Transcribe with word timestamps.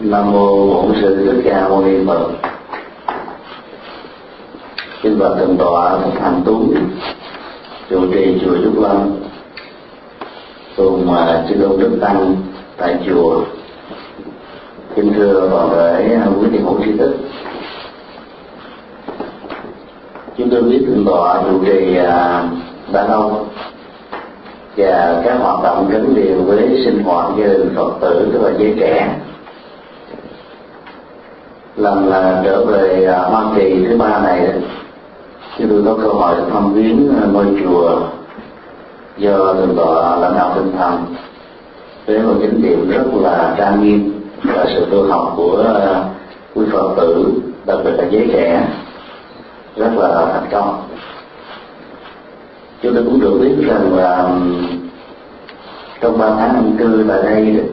nam 0.00 0.32
mô 0.32 0.66
bổn 0.66 0.94
sư 1.00 1.26
thích 1.26 1.42
ca 1.44 1.68
mâu 1.68 1.84
ni 1.84 2.06
phật. 2.06 2.28
Kính 5.02 5.18
bạch 5.18 5.32
thượng 5.38 5.56
tọa 5.56 5.98
thích 5.98 6.20
hành 6.20 6.42
tú 6.44 6.72
chủ 7.90 8.12
trì 8.12 8.40
chùa 8.44 8.56
trúc 8.64 8.82
lâm 8.82 9.16
cùng 10.76 11.14
à, 11.14 11.44
chư 11.48 11.54
tôn 11.54 11.80
đức 11.80 11.98
tăng 12.00 12.36
tại 12.76 12.96
chùa. 13.06 13.40
Kính 14.94 15.12
thưa 15.16 15.48
toàn 15.50 15.70
thể 15.70 16.18
quý 16.40 16.46
vị 16.48 16.58
hữu 16.58 16.80
tri 16.84 16.98
thức. 16.98 17.14
Chúng 20.36 20.50
tôi 20.50 20.62
biết 20.62 20.84
thượng 20.86 21.04
tọa 21.06 21.42
chủ 21.42 21.64
trì 21.64 21.96
à, 21.96 22.44
đã 22.92 23.06
lâu 23.08 23.46
và 24.76 25.22
các 25.24 25.34
hoạt 25.40 25.62
động 25.62 25.88
gắn 25.90 26.14
liền 26.16 26.44
với 26.46 26.82
sinh 26.84 27.02
hoạt 27.02 27.30
gia 27.38 27.46
đình 27.46 27.72
phật 27.76 27.92
tử 28.00 28.28
tức 28.32 28.42
là 28.42 28.50
giới 28.58 28.74
trẻ 28.80 29.16
lần 31.76 32.08
là 32.08 32.42
trở 32.44 32.64
về 32.64 33.04
à, 33.04 33.18
hoa 33.18 33.44
kỳ 33.56 33.84
thứ 33.88 33.96
ba 33.96 34.20
này 34.20 34.52
chúng 35.58 35.68
tôi 35.68 35.82
có 35.86 36.02
cơ 36.02 36.08
hội 36.08 36.34
thăm 36.52 36.72
viếng 36.72 37.08
à, 37.22 37.26
ngôi 37.32 37.46
chùa 37.64 38.00
do 39.18 39.54
thượng 39.54 39.76
tọa 39.76 40.16
lãnh 40.16 40.34
đạo 40.34 40.52
tinh 40.54 40.72
thần 40.78 41.14
với 42.06 42.18
một 42.18 42.34
chính 42.40 42.62
điểm 42.62 42.90
rất 42.90 43.04
là 43.20 43.54
trang 43.58 43.82
nghiêm 43.82 44.20
và 44.42 44.66
sự 44.74 44.86
tu 44.90 45.02
học 45.08 45.32
của 45.36 45.64
à, 45.84 46.04
quý 46.54 46.64
phật 46.72 46.94
tử, 46.96 47.32
đặc 47.66 47.78
biệt 47.84 47.90
là 47.90 48.04
giới 48.10 48.28
trẻ, 48.32 48.68
rất 49.76 49.90
là 49.96 50.26
thành 50.32 50.48
công. 50.50 50.82
Chúng 52.82 52.94
tôi 52.94 53.04
cũng 53.04 53.20
được 53.20 53.38
biết 53.40 53.66
rằng 53.68 53.96
là 53.96 54.28
trong 56.00 56.18
ba 56.18 56.28
tháng 56.28 56.54
an 56.54 56.76
cư 56.78 57.04
tại 57.08 57.22
đây, 57.22 57.64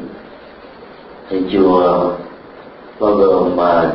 thì 1.30 1.44
chùa 1.52 2.12
bao 3.00 3.12
gồm 3.12 3.56
mà 3.56 3.92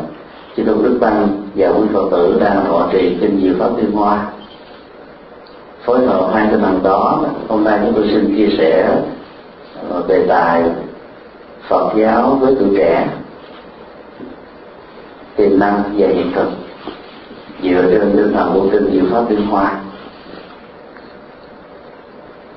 chư 0.56 0.64
tôn 0.64 0.82
đức 0.82 0.98
tăng 1.00 1.28
và 1.54 1.68
quý 1.68 1.86
phật 1.92 2.08
tử 2.10 2.38
đang 2.40 2.64
thọ 2.64 2.88
trì 2.92 3.16
trên 3.20 3.38
nhiều 3.38 3.54
pháp 3.58 3.70
liên 3.76 3.92
hoa. 3.92 4.26
Phối 5.84 6.06
hợp 6.06 6.30
hai 6.34 6.48
tinh 6.50 6.60
thần 6.60 6.82
đó 6.82 7.24
hôm 7.48 7.64
nay 7.64 7.80
chúng 7.84 7.94
tôi 7.94 8.08
xin 8.08 8.36
chia 8.36 8.56
sẻ 8.58 8.96
ờ, 9.90 10.04
đề 10.08 10.26
tài 10.28 10.62
Phật 11.68 11.92
giáo 11.96 12.38
với 12.40 12.54
tuổi 12.60 12.68
trẻ. 12.76 13.08
Tiềm 15.36 15.58
năng 15.58 15.82
và 15.96 16.08
hiện 16.08 16.32
thực 16.34 16.48
dựa 17.62 17.82
trên 17.90 18.12
tinh 18.16 18.32
thần 18.34 18.50
của 18.54 18.68
kinh 18.72 18.90
diệu 18.92 19.04
pháp 19.10 19.30
liên 19.30 19.46
hoa. 19.46 19.80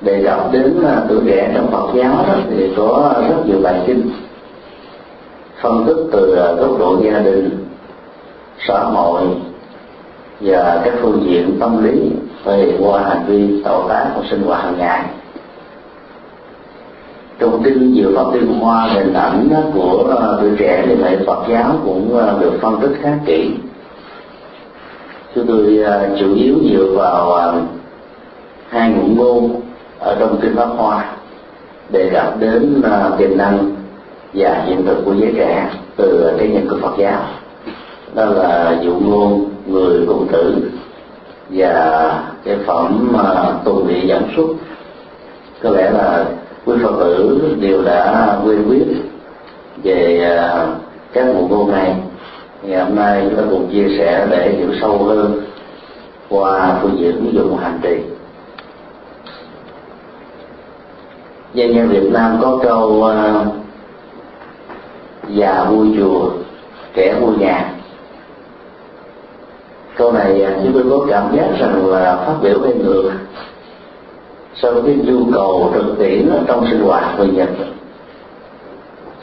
Đề 0.00 0.24
cập 0.24 0.52
đến 0.52 0.82
ờ, 0.82 1.06
tuổi 1.08 1.20
trẻ 1.26 1.52
trong 1.54 1.70
Phật 1.72 1.88
giáo 1.94 2.24
đó, 2.28 2.34
thì 2.50 2.74
có 2.76 3.14
rất 3.28 3.46
nhiều 3.46 3.60
bài 3.62 3.80
kinh 3.86 4.10
phân 5.66 5.84
tích 5.86 6.02
từ 6.12 6.34
à, 6.34 6.52
góc 6.52 6.78
độ 6.78 6.98
gia 7.04 7.18
đình, 7.18 7.50
xã 8.68 8.80
hội 8.80 9.22
và 10.40 10.80
các 10.84 10.94
phương 11.00 11.22
diện 11.26 11.56
tâm 11.60 11.84
lý 11.84 12.10
về 12.44 12.76
qua 12.80 13.02
hành 13.02 13.24
vi 13.26 13.62
tạo 13.62 13.88
tác 13.88 14.10
của 14.14 14.22
sinh 14.30 14.42
hoạt 14.42 14.64
hàng 14.64 14.78
ngày. 14.78 15.04
Trong 17.38 17.62
kinh 17.64 17.92
nhiều 17.92 18.12
vào 18.14 18.30
tiên 18.32 18.46
hoa, 18.60 18.88
hình 18.94 19.12
ảnh 19.12 19.48
của 19.74 20.16
à, 20.20 20.26
tuổi 20.40 20.50
trẻ 20.58 20.84
thì 20.86 20.96
thầy 21.02 21.16
Phật 21.26 21.44
giáo 21.48 21.72
cũng 21.84 22.18
à, 22.18 22.34
được 22.40 22.52
phân 22.60 22.80
tích 22.80 22.92
khá 23.00 23.12
kỹ. 23.26 23.50
Chúng 25.34 25.46
tôi 25.46 25.84
chủ 26.20 26.34
yếu 26.34 26.54
dựa 26.72 26.86
vào 26.96 27.52
hai 28.68 28.90
ngụ 28.90 29.14
ngôn 29.14 29.60
ở 29.98 30.16
trong 30.20 30.38
kinh 30.42 30.56
pháp 30.56 30.68
hoa 30.76 31.04
đề 31.90 32.10
cập 32.12 32.40
đến 32.40 32.82
tiềm 33.18 33.36
năng 33.36 33.75
và 34.36 34.62
hiện 34.66 34.86
thực 34.86 35.04
của 35.04 35.14
giới 35.14 35.32
trẻ 35.36 35.70
từ 35.96 36.34
cái 36.38 36.48
nhìn 36.48 36.68
của 36.68 36.76
Phật 36.82 36.94
giáo. 36.98 37.22
Đó 38.14 38.24
là 38.24 38.78
dụ 38.82 38.94
ngôn 38.94 39.50
người 39.66 40.06
cụ 40.06 40.24
tử 40.32 40.70
và 41.50 42.24
cái 42.44 42.56
phẩm 42.66 43.12
ờ, 43.16 43.54
uh, 43.56 43.64
tùng 43.64 43.88
địa 43.88 44.06
giảm 44.08 44.22
xuất 44.36 44.46
có 45.62 45.70
lẽ 45.70 45.90
là 45.90 46.24
quý 46.64 46.74
phật 46.82 46.96
tử 46.98 47.40
đều 47.60 47.82
đã 47.82 48.38
quen 48.44 48.70
biết 48.70 48.86
về 49.82 50.18
ờ, 50.18 50.68
các 51.12 51.26
nguồn 51.26 51.50
ngôn 51.50 51.72
này. 51.72 51.94
Ngày 52.62 52.84
hôm 52.84 52.96
nay 52.96 53.22
chúng 53.24 53.36
ta 53.36 53.42
cùng 53.50 53.68
chia 53.72 53.88
sẻ 53.98 54.26
để 54.30 54.54
hiểu 54.58 54.68
sâu 54.80 54.98
hơn 54.98 55.40
qua 56.28 56.78
phương 56.82 56.98
diện 56.98 57.16
ứng 57.16 57.34
dụng 57.34 57.56
hành 57.56 57.80
trì. 57.82 57.96
Dân 61.54 61.74
gian 61.74 61.88
Việt 61.88 62.12
Nam 62.12 62.38
có 62.42 62.58
câu 62.62 63.02
ờ, 63.02 63.44
già 65.30 65.64
vui 65.64 65.88
chùa 65.98 66.30
trẻ 66.94 67.14
vui 67.20 67.36
nhà. 67.36 67.72
Câu 69.96 70.12
này 70.12 70.42
à, 70.42 70.52
chúng 70.64 70.72
tôi 70.72 70.84
có 70.90 71.06
cảm 71.10 71.36
giác 71.36 71.46
rằng 71.58 71.86
là 71.86 72.16
phát 72.16 72.34
biểu 72.42 72.58
bên 72.58 72.78
ngược 72.78 73.10
so 74.54 74.70
với 74.70 74.82
cái 74.82 74.94
nhu 74.94 75.32
cầu 75.32 75.70
thực 75.74 75.98
tiễn 75.98 76.30
trong 76.46 76.66
sinh 76.70 76.80
hoạt 76.80 77.18
người 77.18 77.28
nhật. 77.28 77.48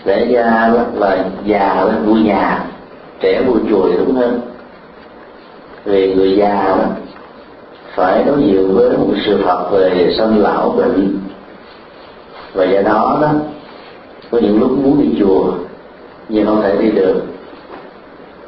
Để 0.06 0.26
ra 0.34 0.74
là 0.94 1.26
già 1.46 1.86
là 1.86 2.00
vui 2.06 2.20
nhà, 2.20 2.66
trẻ 3.20 3.42
vui 3.42 3.60
chùa 3.70 3.88
thì 3.88 3.98
đúng 3.98 4.16
hơn. 4.16 4.42
Vì 5.86 6.16
người 6.16 6.36
già 6.38 6.76
đó 6.78 6.86
phải 7.96 8.24
đối 8.24 8.44
diện 8.44 8.76
với 8.76 8.98
một 8.98 9.14
sự 9.26 9.44
thật 9.44 9.70
về 9.72 10.14
sanh 10.18 10.38
lão 10.38 10.70
bệnh. 10.70 11.18
Và 12.54 12.66
do 12.66 12.82
đó 12.82 13.18
đó, 13.22 13.30
có 14.32 14.38
những 14.38 14.60
lúc 14.60 14.72
muốn 14.72 15.02
đi 15.02 15.20
chùa 15.20 15.54
nhưng 16.30 16.46
không 16.46 16.62
thể 16.62 16.78
đi 16.82 16.92
được. 16.92 17.22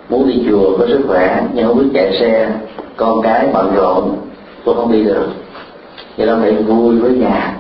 Muốn 0.10 0.28
đi 0.28 0.46
chùa 0.50 0.78
có 0.78 0.88
sức 0.88 1.02
khỏe, 1.08 1.44
nhưng 1.54 1.68
không 1.68 1.78
biết 1.78 1.90
chạy 1.94 2.18
xe, 2.20 2.52
con 2.98 3.22
cái 3.22 3.50
bận 3.54 3.76
rộn, 3.76 4.16
tôi 4.66 4.76
không 4.76 4.92
đi 4.92 5.04
được. 5.04 5.28
Do 6.18 6.26
đó 6.26 6.38
phải 6.42 6.52
vui 6.52 6.96
với 6.96 7.12
nhà. 7.12 7.58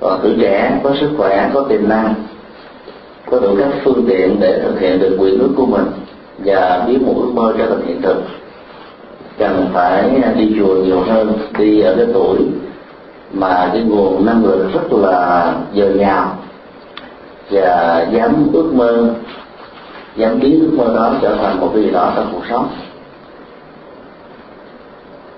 Còn 0.00 0.20
tuổi 0.22 0.32
trẻ, 0.40 0.80
có 0.84 0.94
sức 1.00 1.10
khỏe, 1.16 1.50
có 1.54 1.62
tiềm 1.62 1.88
năng, 1.88 2.14
có 3.30 3.40
đủ 3.40 3.56
các 3.58 3.68
phương 3.84 4.04
tiện 4.08 4.40
để 4.40 4.60
thực 4.62 4.80
hiện 4.80 4.98
được 4.98 5.16
quyền 5.20 5.38
ước 5.38 5.50
của 5.56 5.66
mình 5.66 5.86
và 6.38 6.84
biến 6.86 7.06
một 7.06 7.14
ước 7.16 7.30
mơ 7.34 7.54
trở 7.58 7.66
thành 7.66 7.86
hiện 7.86 8.02
thực. 8.02 8.16
Cần 9.38 9.68
phải 9.72 10.10
đi 10.36 10.54
chùa 10.58 10.74
nhiều 10.74 11.00
hơn, 11.00 11.32
đi 11.58 11.80
ở 11.80 11.94
cái 11.96 12.06
tuổi 12.14 12.38
mà 13.32 13.70
cái 13.72 13.82
nguồn 13.82 14.26
năng 14.26 14.44
lượng 14.44 14.70
rất 14.74 14.92
là 14.92 15.54
dồi 15.74 15.98
dào 15.98 16.38
và 17.50 18.06
dám 18.12 18.46
ước 18.52 18.70
mơ, 18.74 19.10
dám 20.16 20.40
biến 20.40 20.60
ước 20.60 20.72
mơ 20.72 20.94
đó 20.94 21.14
trở 21.22 21.36
thành 21.36 21.60
một 21.60 21.70
cái 21.74 21.82
gì 21.82 21.90
đó 21.90 22.12
trong 22.16 22.28
cuộc 22.32 22.42
sống. 22.50 22.68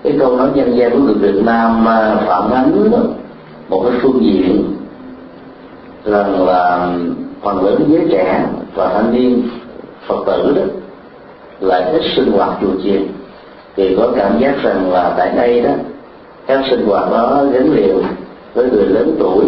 Cái 0.03 0.15
câu 0.19 0.37
nói 0.37 0.49
dân 0.55 0.77
gian 0.77 0.91
của 0.91 0.97
người 0.97 1.15
Việt 1.15 1.41
Nam 1.45 1.87
à, 1.87 2.15
phản 2.27 2.51
ánh 2.51 2.91
một 3.69 3.83
cái 3.89 3.99
phương 4.01 4.19
diện 4.21 4.75
rằng 6.05 6.45
là 6.45 6.89
phần 7.41 7.65
lớn 7.65 7.83
giới 7.87 8.07
trẻ 8.11 8.45
và 8.75 8.93
thanh 8.93 9.13
niên 9.13 9.49
phật 10.07 10.23
tử 10.25 10.53
đó 10.55 10.61
lại 11.59 11.91
thích 11.91 12.11
sinh 12.15 12.31
hoạt 12.31 12.57
chùa 12.61 12.81
chiền. 12.83 13.07
Thì 13.75 13.95
có 13.97 14.11
cảm 14.15 14.39
giác 14.39 14.55
rằng 14.63 14.91
là 14.91 15.13
tại 15.17 15.31
đây 15.35 15.61
đó, 15.61 15.71
các 16.47 16.63
sinh 16.69 16.85
hoạt 16.87 17.11
đó 17.11 17.43
gắn 17.53 17.73
liền 17.73 17.97
với 18.53 18.69
người 18.69 18.85
lớn 18.85 19.15
tuổi 19.19 19.45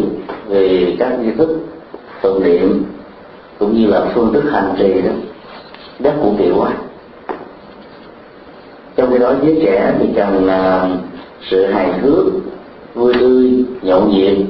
về 0.47 0.95
các 0.99 1.19
nghi 1.19 1.31
thức 1.37 1.59
tụng 2.23 2.43
niệm, 2.43 2.83
cũng 3.59 3.75
như 3.75 3.87
là 3.87 4.05
phương 4.13 4.33
thức 4.33 4.43
hành 4.51 4.73
trì 4.77 5.01
đó 5.01 5.11
rất 5.99 6.13
cụ 6.21 6.35
thể 6.37 6.51
quá. 6.57 6.71
Trong 8.95 9.11
khi 9.11 9.17
đó, 9.17 9.33
giới 9.43 9.59
trẻ 9.65 9.93
thì 9.99 10.07
cần 10.15 10.45
là 10.45 10.89
sự 11.49 11.65
hài 11.65 11.93
hước, 11.93 12.25
vui 12.95 13.13
tươi 13.19 13.65
nhộn 13.81 14.11
nhịp 14.11 14.45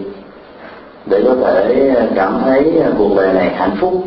để 1.10 1.24
có 1.26 1.36
thể 1.42 1.92
cảm 2.16 2.42
thấy 2.46 2.74
cuộc 2.98 3.16
đời 3.18 3.34
này 3.34 3.54
hạnh 3.56 3.76
phúc. 3.80 4.04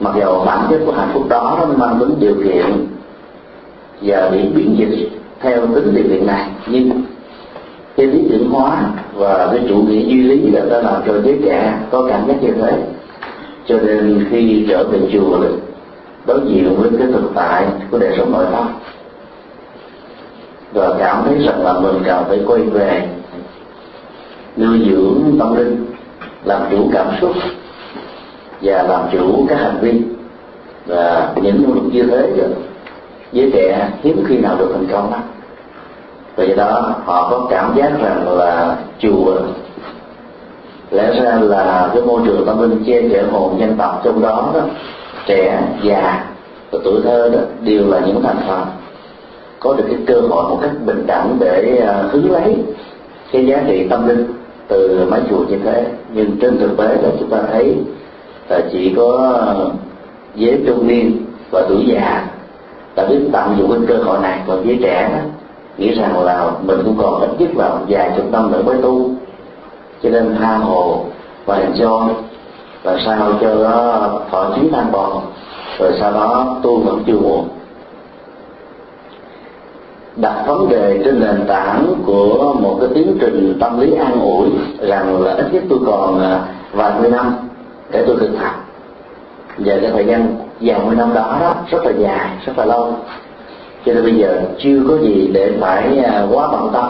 Mặc 0.00 0.14
dù 0.20 0.44
bản 0.44 0.66
chất 0.70 0.80
của 0.86 0.92
hạnh 0.92 1.10
phúc 1.14 1.28
đó 1.28 1.58
nó 1.60 1.74
mang 1.76 1.98
tính 2.00 2.14
điều 2.20 2.34
kiện 2.34 2.86
và 4.02 4.30
bị 4.30 4.38
biến 4.54 4.76
dịch 4.78 5.08
theo 5.40 5.66
tính 5.66 5.94
điều 5.94 6.04
kiện 6.04 6.26
này, 6.26 6.48
nhưng 6.66 6.90
cái 7.96 8.06
lý 8.06 8.28
tưởng 8.30 8.50
hóa 8.50 8.82
và 9.14 9.48
cái 9.52 9.60
chủ 9.68 9.76
nghĩa 9.76 10.04
duy 10.04 10.22
lý 10.22 10.50
là 10.50 10.60
ta 10.70 10.82
làm 10.82 11.02
cho 11.06 11.20
giới 11.20 11.38
trẻ 11.44 11.78
có 11.90 12.06
cảm 12.08 12.28
giác 12.28 12.42
như 12.42 12.52
thế. 12.60 12.82
Cho 13.66 13.78
nên 13.78 14.26
khi 14.30 14.66
trở 14.68 14.84
về 14.84 14.98
chùa 15.12 15.38
đối 16.26 16.40
diện 16.46 16.74
với 16.76 16.90
cái 16.98 17.06
thực 17.12 17.30
tại 17.34 17.66
của 17.90 17.98
đời 17.98 18.14
sống 18.18 18.32
nội 18.32 18.46
tâm. 18.52 18.68
Và 20.72 20.94
cảm 20.98 21.24
thấy 21.24 21.38
rằng 21.46 21.64
là 21.64 21.80
mình 21.80 22.02
cần 22.04 22.24
phải 22.28 22.40
quay 22.46 22.60
về 22.60 23.08
nuôi 24.56 24.78
dưỡng 24.90 25.36
tâm 25.38 25.56
linh, 25.56 25.86
làm 26.44 26.62
chủ 26.70 26.90
cảm 26.92 27.06
xúc 27.20 27.32
và 28.62 28.82
làm 28.82 29.00
chủ 29.12 29.46
các 29.48 29.58
hành 29.58 29.78
vi. 29.80 30.02
Và 30.86 31.32
những 31.42 31.62
nỗ 31.62 31.74
lực 31.74 31.84
như 31.92 32.02
thế 32.02 32.32
giới 33.32 33.50
trẻ 33.52 33.90
hiếm 34.02 34.24
khi 34.26 34.38
nào 34.38 34.56
được 34.58 34.70
thành 34.72 34.86
công 34.92 35.10
lắm 35.10 35.20
vì 36.36 36.54
đó 36.54 36.94
họ 37.04 37.28
có 37.30 37.46
cảm 37.50 37.74
giác 37.76 37.90
rằng 38.02 38.38
là 38.38 38.76
chùa 38.98 39.36
lẽ 40.90 41.20
ra 41.22 41.38
là 41.40 41.90
cái 41.94 42.02
môi 42.02 42.20
trường 42.24 42.46
tâm 42.46 42.62
linh 42.62 42.84
che 42.86 43.08
chở 43.12 43.22
hồn 43.32 43.58
nhân 43.58 43.74
tộc 43.78 44.00
trong 44.04 44.22
đó 44.22 44.50
đó 44.54 44.60
trẻ 45.26 45.62
già 45.82 46.24
và 46.70 46.78
tuổi 46.84 47.00
thơ 47.04 47.30
đó 47.32 47.38
đều 47.62 47.88
là 47.88 48.00
những 48.00 48.22
thành 48.22 48.36
phần. 48.48 48.66
Có 49.60 49.74
được 49.74 49.84
cái 49.88 49.98
cơ 50.06 50.20
hội 50.20 50.44
một 50.50 50.58
cách 50.62 50.70
bình 50.86 51.06
đẳng 51.06 51.36
để 51.40 51.82
à, 51.86 52.02
hứng 52.10 52.32
lấy 52.32 52.56
cái 53.32 53.46
giá 53.46 53.62
trị 53.68 53.86
tâm 53.90 54.08
linh 54.08 54.26
từ 54.68 55.06
mái 55.10 55.20
chùa 55.30 55.44
như 55.48 55.58
thế. 55.64 55.86
Nhưng 56.12 56.36
trên 56.40 56.58
thực 56.58 56.76
tế 56.76 56.84
là 57.02 57.08
chúng 57.20 57.30
ta 57.30 57.38
thấy 57.52 57.76
là 58.48 58.60
chỉ 58.72 58.94
có 58.96 59.34
giới 60.34 60.62
trung 60.66 60.86
niên 60.86 61.24
và 61.50 61.62
tuổi 61.68 61.84
già 61.86 62.26
đã 62.96 63.06
biết 63.06 63.20
tận 63.32 63.56
dụng 63.58 63.70
cái 63.70 63.80
cơ 63.88 64.04
hội 64.04 64.18
này. 64.22 64.40
Còn 64.46 64.66
giới 64.66 64.78
trẻ 64.82 65.08
đó, 65.12 65.18
nghĩ 65.78 65.94
rằng 65.94 66.24
là 66.24 66.50
mình 66.62 66.78
cũng 66.84 66.96
còn 66.98 67.20
ít 67.20 67.30
nhất 67.38 67.50
là 67.56 67.70
vài 67.88 68.12
chục 68.16 68.32
năm 68.32 68.52
nữa 68.52 68.62
mới 68.62 68.76
tu. 68.82 69.10
Cho 70.02 70.10
nên 70.10 70.36
tha 70.40 70.56
hồ 70.56 71.04
và 71.46 71.58
enjoy. 71.58 72.08
Và 72.82 72.98
sao 73.04 73.32
cho 73.40 73.54
nó 73.54 74.08
thọ 74.30 74.50
chuyến 74.54 74.72
an 74.72 74.86
toàn 74.92 75.20
rồi 75.78 75.92
sau 76.00 76.12
đó 76.12 76.56
tu 76.62 76.80
vẫn 76.80 77.02
chưa 77.06 77.18
muộn. 77.18 77.48
Đặt 80.16 80.44
vấn 80.46 80.68
đề 80.68 81.00
trên 81.04 81.20
nền 81.20 81.44
tảng 81.46 81.94
của 82.06 82.54
một 82.60 82.76
cái 82.80 82.88
tiến 82.94 83.16
trình 83.20 83.56
tâm 83.60 83.80
lý 83.80 83.94
an 83.94 84.20
ủi 84.20 84.48
rằng 84.80 85.22
là 85.22 85.34
ít 85.34 85.46
nhất 85.52 85.62
tôi 85.70 85.78
còn 85.86 86.20
à, 86.20 86.40
vài 86.72 86.92
mươi 87.00 87.10
năm 87.10 87.34
để 87.90 88.04
tôi 88.06 88.16
thực 88.20 88.30
tập 88.40 88.54
và 89.58 89.74
cái 89.80 89.90
thời 89.90 90.04
gian 90.06 90.36
vài 90.60 90.80
mươi 90.86 90.96
năm 90.96 91.14
đó, 91.14 91.36
đó 91.40 91.54
rất 91.70 91.84
là 91.84 91.92
dài 91.98 92.28
rất 92.46 92.58
là 92.58 92.64
lâu 92.64 92.94
cho 93.86 93.94
nên 93.94 94.02
bây 94.02 94.14
giờ 94.14 94.42
chưa 94.58 94.80
có 94.88 94.98
gì 94.98 95.30
để 95.32 95.52
phải 95.60 95.98
à, 95.98 96.26
quá 96.32 96.48
bận 96.52 96.70
tâm 96.72 96.86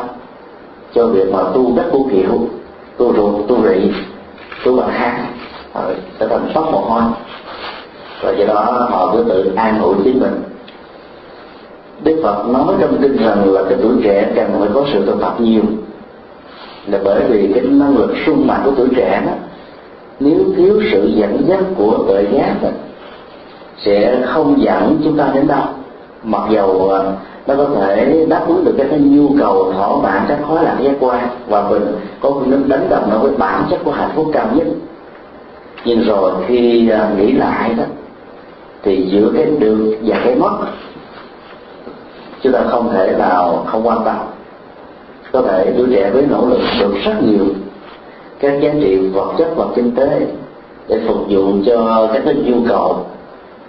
cho 0.94 1.06
việc 1.06 1.32
mà 1.32 1.38
tu 1.55 1.76
các 1.76 1.85
vũ 1.93 2.08
kiểu 2.12 2.49
tu 2.96 3.14
ruột 3.14 3.49
tu 3.49 3.69
rị 3.69 3.91
tu 4.64 4.76
bằng 4.76 4.88
hát. 4.88 5.26
À, 5.73 5.82
sẽ 6.20 6.29
thành 6.29 6.50
sốc 6.55 6.73
một 6.73 6.85
hôi. 6.88 7.02
Và 8.23 8.32
do 8.32 8.46
đó 8.46 8.87
họ 8.91 9.11
cứ 9.12 9.25
tự 9.29 9.52
an 9.56 9.82
ủi 9.82 9.94
chính 10.05 10.20
mình. 10.20 10.43
Đức 12.02 12.20
Phật 12.23 12.49
nói 12.49 12.75
trong 12.81 12.99
kinh 13.02 13.17
rằng 13.17 13.52
là 13.52 13.62
cái 13.69 13.79
tuổi 13.82 13.93
trẻ 14.05 14.32
cần 14.35 14.56
phải 14.61 14.69
có 14.75 14.85
sự 14.93 15.06
tu 15.06 15.17
tập 15.20 15.40
nhiều. 15.40 15.62
Là 16.87 16.99
bởi 17.05 17.23
vì 17.29 17.50
cái 17.55 17.64
năng 17.64 17.99
lực 17.99 18.14
sung 18.26 18.47
mạnh 18.47 18.61
của 18.64 18.73
tuổi 18.76 18.88
trẻ 18.97 19.23
đó 19.26 19.32
nếu 20.20 20.38
thiếu 20.56 20.82
sự 20.93 21.11
dẫn 21.14 21.44
dắt 21.49 21.61
của 21.76 22.05
tự 22.08 22.26
giác 22.32 22.56
đó, 22.62 22.69
sẽ 23.85 24.23
không 24.26 24.62
dẫn 24.62 25.00
chúng 25.05 25.17
ta 25.17 25.31
đến 25.35 25.47
đâu 25.47 25.64
mặc 26.25 26.43
dầu 26.50 26.88
ờ, 26.88 27.12
nó 27.47 27.55
có 27.56 27.69
thể 27.75 28.26
đáp 28.29 28.44
ứng 28.47 28.65
được 28.65 28.75
cái 28.79 28.99
nhu 28.99 29.29
cầu 29.38 29.73
thỏa 29.73 29.88
mãn 30.03 30.23
các 30.29 30.38
khóa 30.47 30.62
lạc 30.62 30.76
giác 30.82 30.93
quan 31.00 31.29
và 31.49 31.71
mình 31.71 31.82
có 32.21 32.31
khi 32.31 32.50
nó 32.50 32.56
đánh 32.67 32.87
đồng 32.91 33.11
nó 33.11 33.19
với 33.19 33.32
bản 33.38 33.65
chất 33.71 33.81
của 33.85 33.91
hạnh 33.91 34.11
phúc 34.15 34.26
cao 34.32 34.47
nhất. 34.55 34.67
Nhưng 35.85 36.05
rồi 36.05 36.32
khi 36.47 36.88
ờ, 36.88 37.09
nghĩ 37.17 37.32
lại 37.32 37.75
đó, 37.75 37.85
thì 38.82 39.09
giữa 39.11 39.31
cái 39.35 39.47
được 39.59 39.99
và 40.03 40.17
cái 40.25 40.35
mất, 40.35 40.59
chúng 42.43 42.53
ta 42.53 42.61
không 42.69 42.93
thể 42.93 43.15
nào 43.19 43.65
không 43.67 43.87
quan 43.87 43.99
tâm. 44.05 44.17
Có 45.32 45.43
thể 45.43 45.73
đứa 45.76 45.87
trẻ 45.94 46.11
với 46.11 46.26
nỗ 46.31 46.47
lực 46.47 46.61
được 46.81 46.94
rất 47.05 47.23
nhiều 47.23 47.44
các 48.38 48.61
giá 48.61 48.71
trị 48.81 48.97
vật 48.97 49.35
chất 49.38 49.49
và 49.56 49.65
kinh 49.75 49.94
tế 49.94 50.26
để 50.88 51.00
phục 51.09 51.17
vụ 51.29 51.53
cho 51.67 52.09
các 52.12 52.23
cái 52.25 52.35
nhu 52.35 52.56
cầu 52.69 53.06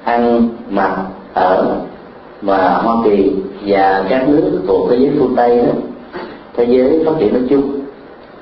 ăn, 0.04 0.50
mặc, 0.70 0.98
ở 1.34 1.76
và 2.42 2.80
Hoa 2.84 2.96
Kỳ 3.04 3.32
và 3.66 4.06
các 4.10 4.30
nước 4.30 4.62
thuộc 4.68 4.90
thế 4.90 4.98
giới 5.00 5.12
phương 5.20 5.34
Tây 5.36 5.58
đó, 5.58 5.72
thế 6.58 6.66
giới 6.70 7.04
phát 7.06 7.12
triển 7.20 7.34
nói 7.34 7.44
chung, 7.50 7.80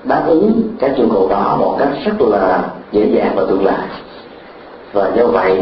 đáp 0.03 0.23
ứng 0.27 0.61
các 0.79 0.99
nhu 0.99 1.09
cầu 1.09 1.27
đó 1.29 1.55
một 1.59 1.75
cách 1.79 1.89
rất 2.05 2.21
là 2.21 2.63
dễ 2.91 3.05
dàng 3.05 3.31
và 3.35 3.45
thuận 3.45 3.65
lợi. 3.65 3.83
Và 4.93 5.11
do 5.17 5.27
vậy, 5.27 5.61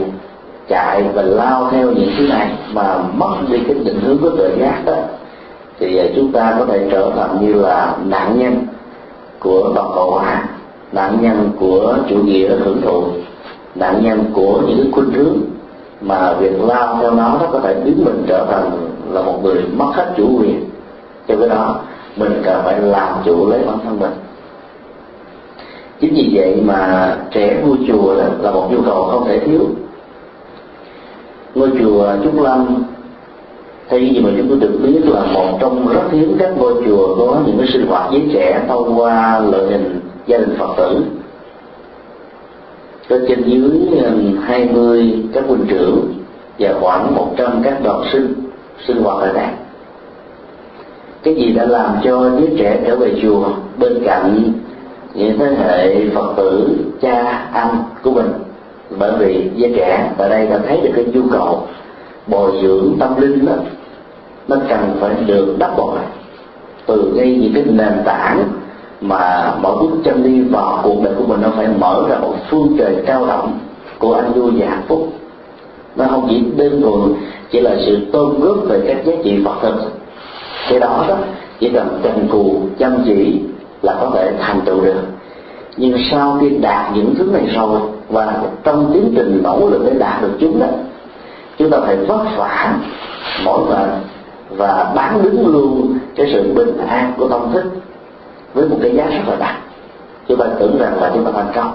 chạy 0.68 1.04
và 1.13 1.22
lao 1.22 1.69
theo 1.72 1.92
những 1.92 2.10
thứ 2.18 2.28
này 2.28 2.51
mà 2.74 2.98
mất 3.13 3.36
đi 3.50 3.57
cái 3.68 3.75
định 3.86 4.00
hướng 4.01 4.18
của 4.18 4.30
tự 4.30 4.57
giác 4.60 4.81
đó, 4.86 4.95
thì 5.80 6.12
chúng 6.16 6.31
ta 6.31 6.56
có 6.60 6.66
thể 6.66 6.88
trở 6.92 7.12
thành 7.16 7.38
như 7.42 7.54
là 7.54 7.95
nạn 8.06 8.39
nhân 8.39 8.68
của 9.39 9.72
toàn 9.75 9.92
cầu 9.95 10.12
hóa 10.12 10.44
nạn 10.92 11.18
nhân 11.22 11.51
của 11.60 11.98
chủ 12.10 12.16
nghĩa 12.16 12.50
hưởng 12.50 12.81
thụ, 12.81 13.04
nạn 13.75 14.04
nhân 14.04 14.25
của 14.34 14.62
những 14.68 14.77
cái 14.77 14.92
khuynh 14.92 15.12
hướng 15.12 15.38
mà 16.01 16.33
việc 16.33 16.62
lao 16.62 16.98
theo 17.01 17.12
nó 17.12 17.38
nó 17.42 17.48
có 17.51 17.59
thể 17.59 17.75
biến 17.86 18.06
mình 18.06 18.24
trở 18.27 18.45
thành 18.51 18.71
là 19.12 19.21
một 19.21 19.44
người 19.44 19.63
mất 19.74 19.92
hết 19.94 20.13
chủ 20.18 20.39
quyền. 20.39 20.69
Cho 21.27 21.36
cái 21.39 21.50
đó 21.50 21.80
mình 22.15 22.42
cần 22.44 22.62
phải 22.63 22.80
làm 22.80 23.13
chủ 23.25 23.50
lấy 23.50 23.59
bản 23.65 23.77
thân 23.83 24.00
mình. 24.00 24.12
Chính 26.00 26.13
vì 26.13 26.31
vậy 26.33 26.62
mà 26.65 27.15
trẻ 27.31 27.62
vui 27.65 27.77
chùa 27.88 28.13
là, 28.13 28.30
là 28.42 28.51
một 28.51 28.68
nhu 28.71 28.81
cầu 28.81 29.03
không 29.03 29.25
thể 29.27 29.39
thiếu. 29.39 29.62
Ngôi 31.56 31.69
chùa 31.80 32.07
Trúc 32.24 32.42
Lâm 32.42 32.83
thì 33.89 34.09
gì 34.09 34.21
mà 34.21 34.30
chúng 34.38 34.50
tôi 34.50 34.59
được 34.59 34.80
biết 34.83 35.01
là 35.06 35.21
một 35.33 35.57
trong 35.62 35.88
rất 35.88 36.01
hiếm 36.12 36.36
các 36.39 36.57
ngôi 36.57 36.74
chùa 36.86 37.15
có 37.18 37.39
những 37.45 37.57
cái 37.57 37.68
sinh 37.74 37.88
hoạt 37.88 38.12
với 38.12 38.30
trẻ 38.33 38.65
thông 38.68 39.00
qua 39.00 39.39
loại 39.39 39.63
hình 39.63 40.00
gia 40.27 40.38
đình 40.38 40.56
Phật 40.59 40.74
tử 40.77 41.03
có 43.12 43.18
trên 43.28 43.44
dưới 43.44 44.02
um, 44.04 44.38
20 44.42 45.24
các 45.34 45.44
huynh 45.48 45.66
trưởng 45.68 46.13
và 46.60 46.74
khoảng 46.80 47.16
100 47.16 47.62
các 47.63 47.84
đoàn 47.84 48.04
sinh 48.12 48.34
sinh 48.88 49.04
hoạt 49.04 49.19
ở 49.19 49.34
đây 49.34 49.48
cái 51.24 51.36
gì 51.36 51.54
đã 51.54 51.66
làm 51.66 51.96
cho 52.04 52.30
đứa 52.30 52.58
trẻ 52.58 52.80
trở 52.86 52.96
về 52.96 53.19
chùa 53.22 53.50
bên 53.78 54.04
cạnh 54.06 54.54
những 55.13 55.40
thế 55.40 55.46
hệ 55.46 56.10
phật 56.10 56.34
tử, 56.38 56.69
cha, 57.02 57.48
anh 57.54 57.84
của 58.04 58.12
mình? 58.12 58.31
Bởi 59.00 59.12
vì 59.19 59.50
giới 59.56 59.74
trẻ 59.75 60.12
tại 60.18 60.30
đây 60.30 60.48
đã 60.48 60.60
thấy 60.68 60.80
được 60.84 60.92
cái 60.96 61.06
nhu 61.13 61.22
cầu 61.31 61.68
bồi 62.28 62.52
dưỡng 62.62 62.96
tâm 63.00 63.22
linh 63.22 63.46
đó, 63.46 63.54
nó 64.48 64.56
cần 64.69 64.98
phải 65.00 65.16
được 65.25 65.56
đắp 65.60 65.78
bồi 65.78 66.00
từ 66.86 67.13
ngay 67.16 67.40
những 67.42 67.54
cái 67.54 67.63
nền 67.68 68.04
tảng 68.06 68.44
mà 69.01 69.53
mỗi 69.62 69.75
bước 69.77 69.98
chân 70.03 70.24
đi 70.24 70.42
vào 70.42 70.80
cuộc 70.83 71.03
đời 71.03 71.13
của 71.18 71.24
mình 71.27 71.42
nó 71.42 71.50
phải 71.56 71.68
mở 71.80 72.03
ra 72.09 72.18
một 72.18 72.36
phương 72.50 72.75
trời 72.77 72.95
cao 73.06 73.25
rộng 73.25 73.59
của 74.00 74.13
anh 74.13 74.33
vui 74.33 74.51
và 74.57 74.68
hạnh 74.69 74.83
phúc. 74.88 75.13
Nó 75.95 76.06
không 76.09 76.27
chỉ 76.30 76.44
đơn 76.57 76.81
thuần 76.81 77.13
chỉ 77.51 77.59
là 77.59 77.75
sự 77.86 78.12
tôn 78.12 78.39
góp 78.39 78.57
về 78.68 78.83
các 78.88 79.06
giá 79.06 79.13
trị 79.24 79.42
Phật 79.45 79.56
thực. 79.62 79.75
Cái 80.69 80.80
đó 80.80 81.06
đó 81.07 81.18
chỉ 81.59 81.69
cần 81.69 82.00
cần 82.03 82.27
cù, 82.31 82.56
chăm 82.80 83.03
chỉ 83.06 83.42
là 83.81 83.95
có 84.01 84.12
thể 84.13 84.31
thành 84.39 84.62
tựu 84.65 84.81
được. 84.81 85.01
Nhưng 85.77 85.98
sau 86.12 86.38
khi 86.42 86.50
đạt 86.50 86.95
những 86.95 87.15
thứ 87.18 87.30
này 87.33 87.48
rồi 87.56 87.80
và 88.09 88.42
trong 88.63 88.92
tiến 88.94 89.13
trình 89.15 89.42
nỗ 89.44 89.69
lực 89.69 89.81
để 89.86 89.92
đạt 90.00 90.21
được 90.21 90.31
chúng 90.39 90.59
đó, 90.59 90.68
chúng 91.58 91.70
ta 91.70 91.77
phải 91.86 91.96
vất 91.96 92.24
vả 92.38 92.75
mỗi 93.43 93.60
mệnh 93.70 93.89
và 94.58 94.91
bán 94.96 95.22
đứng 95.24 95.48
luôn 95.48 95.98
cái 96.15 96.29
sự 96.34 96.53
bình 96.53 96.77
an 96.88 97.13
của 97.17 97.27
tâm 97.27 97.41
thức 97.53 97.63
với 98.53 98.70
một 98.70 98.77
cái 98.81 98.96
giá 98.96 99.05
rất 99.05 99.27
là 99.27 99.36
đắt. 99.39 99.55
Chúng 100.27 100.38
ta 100.38 100.46
tưởng 100.60 100.77
rằng 100.79 101.01
là 101.01 101.12
chúng 101.13 101.25
ta 101.25 101.31
thành 101.31 101.51
công. 101.55 101.72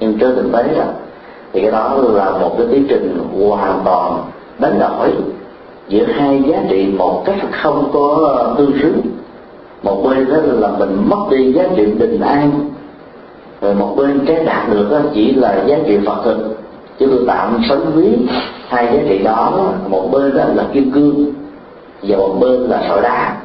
Nhưng 0.00 0.18
trên 0.18 0.36
thực 0.36 0.52
tế 0.52 0.62
là 0.62 0.86
thì 1.52 1.60
cái 1.60 1.70
đó 1.70 1.96
là 2.12 2.30
một 2.30 2.54
cái 2.58 2.66
tiến 2.70 2.86
trình 2.88 3.18
hoàn 3.48 3.80
toàn 3.84 4.22
đánh 4.58 4.78
đổi 4.78 5.10
giữa 5.88 6.04
hai 6.04 6.42
giá 6.46 6.62
trị 6.70 6.86
một 6.98 7.22
cách 7.24 7.36
không 7.62 7.90
có 7.92 8.34
ờ, 8.38 8.54
tương 8.58 8.78
xứng. 8.82 9.00
Một 9.82 10.02
bên 10.04 10.28
đó 10.28 10.36
là 10.44 10.68
mình 10.78 11.02
mất 11.08 11.26
đi 11.30 11.52
giá 11.52 11.64
trị 11.76 11.86
bình 11.86 12.20
an, 12.20 12.50
rồi 13.60 13.74
một 13.74 13.94
bên 13.96 14.24
cái 14.26 14.44
đạt 14.44 14.68
được 14.70 14.88
đó 14.90 14.98
chỉ 15.14 15.32
là 15.32 15.64
giá 15.66 15.76
trị 15.86 15.98
phật 16.06 16.22
thực. 16.24 16.56
Chứ 16.98 17.06
tôi 17.10 17.24
tạm 17.26 17.60
sống 17.68 17.92
ví 17.94 18.16
hai 18.68 18.86
giá 18.86 19.02
trị 19.08 19.18
đó, 19.18 19.72
một 19.88 20.08
bên 20.12 20.36
đó 20.36 20.44
là 20.54 20.64
kim 20.72 20.90
cương 20.90 21.24
và 22.02 22.16
một 22.16 22.36
bên 22.40 22.60
là 22.60 22.82
sỏi 22.88 23.00
đá 23.02 23.36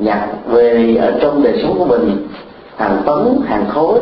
nhặt 0.00 0.28
về 0.46 0.96
ở 1.00 1.12
trong 1.20 1.42
đời 1.42 1.58
sống 1.62 1.78
của 1.78 1.84
mình, 1.84 2.26
hàng 2.76 3.02
tấn, 3.06 3.40
hàng 3.46 3.66
khối, 3.68 4.00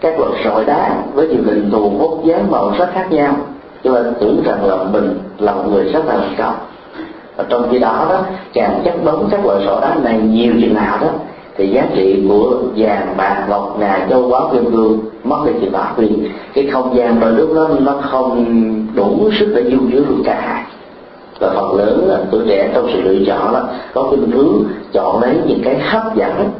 các 0.00 0.20
loại 0.20 0.32
sỏi 0.44 0.64
đá 0.64 0.96
với 1.14 1.28
nhiều 1.28 1.42
hình 1.44 1.70
thù 1.72 1.90
vóc 1.90 2.24
dáng 2.24 2.50
màu 2.50 2.72
sắc 2.78 2.88
khác 2.94 3.12
nhau. 3.12 3.36
Cho 3.84 3.92
nên 3.92 4.14
tưởng 4.20 4.42
rằng 4.44 4.64
là 4.64 4.76
mình 4.84 5.18
là 5.38 5.52
một 5.52 5.64
người 5.70 5.84
rất 5.84 6.06
là 6.06 6.16
thành 6.16 6.34
công 6.38 6.54
và 7.36 7.44
trong 7.48 7.68
khi 7.70 7.78
đó 7.78 8.06
đó 8.10 8.22
càng 8.52 8.80
chất 8.84 9.04
đống 9.04 9.28
các 9.30 9.46
loại 9.46 9.62
sỏi 9.66 9.80
đá 9.80 9.94
này 10.02 10.18
nhiều 10.18 10.52
chừng 10.60 10.74
nào 10.74 10.98
đó, 11.00 11.08
thì 11.56 11.68
giá 11.68 11.82
trị 11.94 12.26
của 12.28 12.58
vàng, 12.76 13.14
bạc, 13.16 13.46
ngọc, 13.48 13.76
ngà, 13.80 14.06
châu 14.10 14.28
báu, 14.28 14.50
kim 14.52 14.70
cương 14.70 14.98
mất 15.24 15.38
đi 15.46 15.52
chừng 15.60 15.72
đó 15.72 15.92
vì 15.96 16.30
cái 16.54 16.66
không 16.66 16.96
gian 16.96 17.20
đôi 17.20 17.32
lúc 17.32 17.54
đó 17.54 17.68
nó 17.78 17.92
không 17.92 18.46
đủ 18.94 19.30
sức 19.38 19.52
để 19.56 19.62
dung 19.70 19.90
chứa 19.92 19.98
được 19.98 20.22
cả 20.24 20.40
hai 20.40 20.62
và 21.38 21.50
phần 21.54 21.76
lớn 21.76 22.04
là 22.08 22.20
tuổi 22.30 22.42
trẻ 22.48 22.70
trong 22.74 22.90
sự 22.92 23.00
lựa 23.00 23.24
chọn 23.26 23.52
đó 23.52 23.68
có 23.94 24.02
khuynh 24.02 24.30
hướng 24.30 24.64
chọn 24.92 25.22
lấy 25.22 25.34
những 25.46 25.60
cái 25.64 25.78
hấp 25.78 26.16
dẫn 26.16 26.50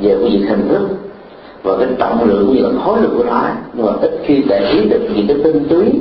về 0.00 0.16
cái 0.20 0.30
việc 0.30 0.46
hình 0.48 0.68
thức 0.68 0.88
và 1.62 1.76
cái 1.78 1.88
trọng 1.98 2.28
lượng 2.28 2.54
như 2.54 2.62
là 2.62 2.68
khối 2.84 3.00
lượng 3.00 3.14
của 3.16 3.24
nó. 3.24 3.42
Nhưng 3.72 3.86
mà 3.86 3.92
ít 4.02 4.20
khi 4.24 4.42
để 4.48 4.70
ý 4.72 4.88
được 4.88 5.00
những 5.14 5.26
cái 5.28 5.36
tinh 5.44 5.66
túy 5.68 5.92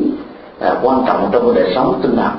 à, 0.59 0.75
quan 0.83 1.03
trọng 1.07 1.29
trong 1.31 1.53
cái 1.53 1.63
đời 1.63 1.73
sống 1.75 1.99
tinh 2.01 2.15
thần. 2.15 2.31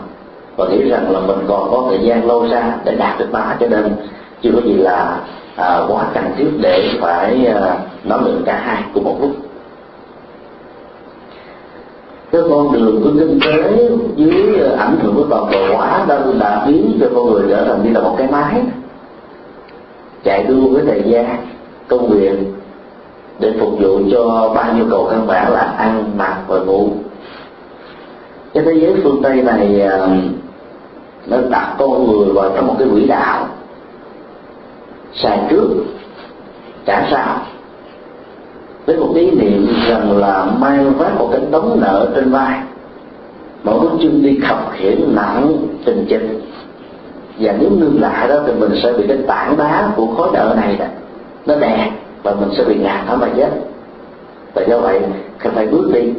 Và 0.57 0.69
nghĩ 0.69 0.91
rằng 0.91 1.11
là 1.11 1.21
mình 1.21 1.39
còn 1.49 1.71
có 1.71 1.87
thời 1.89 1.99
gian 1.99 2.27
lâu 2.27 2.49
xa 2.51 2.77
để 2.85 2.95
đạt 2.97 3.19
được 3.19 3.29
nó 3.33 3.41
cho 3.61 3.67
nên 3.67 3.97
chưa 4.43 4.51
có 4.55 4.61
gì 4.65 4.73
là 4.73 5.21
à, 5.57 5.81
quá 5.89 6.05
cần 6.15 6.25
thiết 6.37 6.49
để 6.61 6.89
phải 7.01 7.47
à, 7.47 7.79
nói 8.05 8.19
lực 8.25 8.39
cả 8.47 8.63
hai 8.65 8.83
cùng 8.95 9.05
một 9.05 9.17
lúc 9.21 9.31
cái 12.33 12.43
con 12.51 12.73
đường 12.73 13.01
của 13.03 13.11
kinh 13.19 13.41
tế 13.41 13.89
dưới 14.17 14.59
ờ, 14.61 14.77
ảnh 14.77 14.97
hưởng 15.03 15.15
của 15.15 15.27
toàn 15.31 15.45
cầu 15.51 15.77
hóa 15.77 16.05
đã 16.09 16.23
đã 16.41 16.65
biến 16.67 16.99
cho 17.01 17.07
con 17.15 17.27
người 17.27 17.43
trở 17.49 17.65
thành 17.65 17.83
như 17.85 17.91
là 17.93 18.01
một 18.01 18.15
cái 18.19 18.29
máy. 18.31 18.63
Chạy 20.25 20.45
đua 20.45 20.69
với 20.69 20.83
thời 20.87 21.03
gian, 21.07 21.47
công 21.89 22.09
việc, 22.09 22.39
để 23.39 23.53
phục 23.61 23.73
vụ 23.81 24.01
cho 24.13 24.53
ba 24.55 24.73
nhu 24.73 24.85
cầu 24.91 25.09
căn 25.11 25.27
bản 25.27 25.53
là 25.53 25.61
ăn, 25.61 26.11
mặc 26.17 26.37
và 26.49 26.59
ngủ. 26.59 26.89
Cái 28.55 28.65
thế 28.65 28.73
giới 28.75 28.95
phương 29.03 29.23
tây 29.23 29.43
này 29.43 29.81
ờ, 29.81 30.09
nó 31.27 31.37
đặt 31.51 31.75
con 31.79 32.07
người 32.07 32.33
vào 32.33 32.53
trong 32.57 32.67
một 32.67 32.75
cái 32.79 32.89
quỹ 32.93 33.07
đạo. 33.07 33.47
Xài 35.15 35.41
trước, 35.51 35.69
trả 36.87 37.09
sau 37.11 37.39
với 38.87 38.97
một 38.97 39.13
ý 39.15 39.31
niệm 39.31 39.67
rằng 39.89 40.19
là 40.19 40.47
mang 40.59 40.93
vác 40.99 41.19
một 41.19 41.29
cái 41.33 41.41
đống 41.51 41.81
nợ 41.81 42.09
trên 42.15 42.31
vai. 42.31 42.61
Mỗi 43.65 43.81
bước 43.81 43.91
chân 44.03 44.23
đi 44.23 44.39
khập 44.49 44.73
khiễng 44.73 45.15
nặng 45.15 45.57
tình 45.85 46.07
trình 46.09 46.41
và 47.39 47.55
nếu 47.61 47.71
ngưng 47.71 48.01
lại 48.01 48.29
đó 48.29 48.35
thì 48.47 48.53
mình 48.53 48.71
sẽ 48.83 48.93
bị 48.93 49.05
cái 49.09 49.19
tảng 49.27 49.57
đá 49.57 49.93
của 49.97 50.07
khối 50.07 50.29
nợ 50.33 50.55
này 50.57 50.77
đó 50.77 50.87
nó 51.47 51.55
đè 51.57 51.91
và 52.23 52.35
mình 52.35 52.49
sẽ 52.57 52.65
bị 52.65 52.75
ngạt 52.79 53.07
nó 53.07 53.17
mà 53.17 53.29
chết. 53.37 53.51
Và 54.55 54.63
do 54.69 54.79
vậy, 54.79 55.01
cần 55.39 55.53
phải 55.55 55.67
bước 55.67 55.91
đi. 55.93 56.13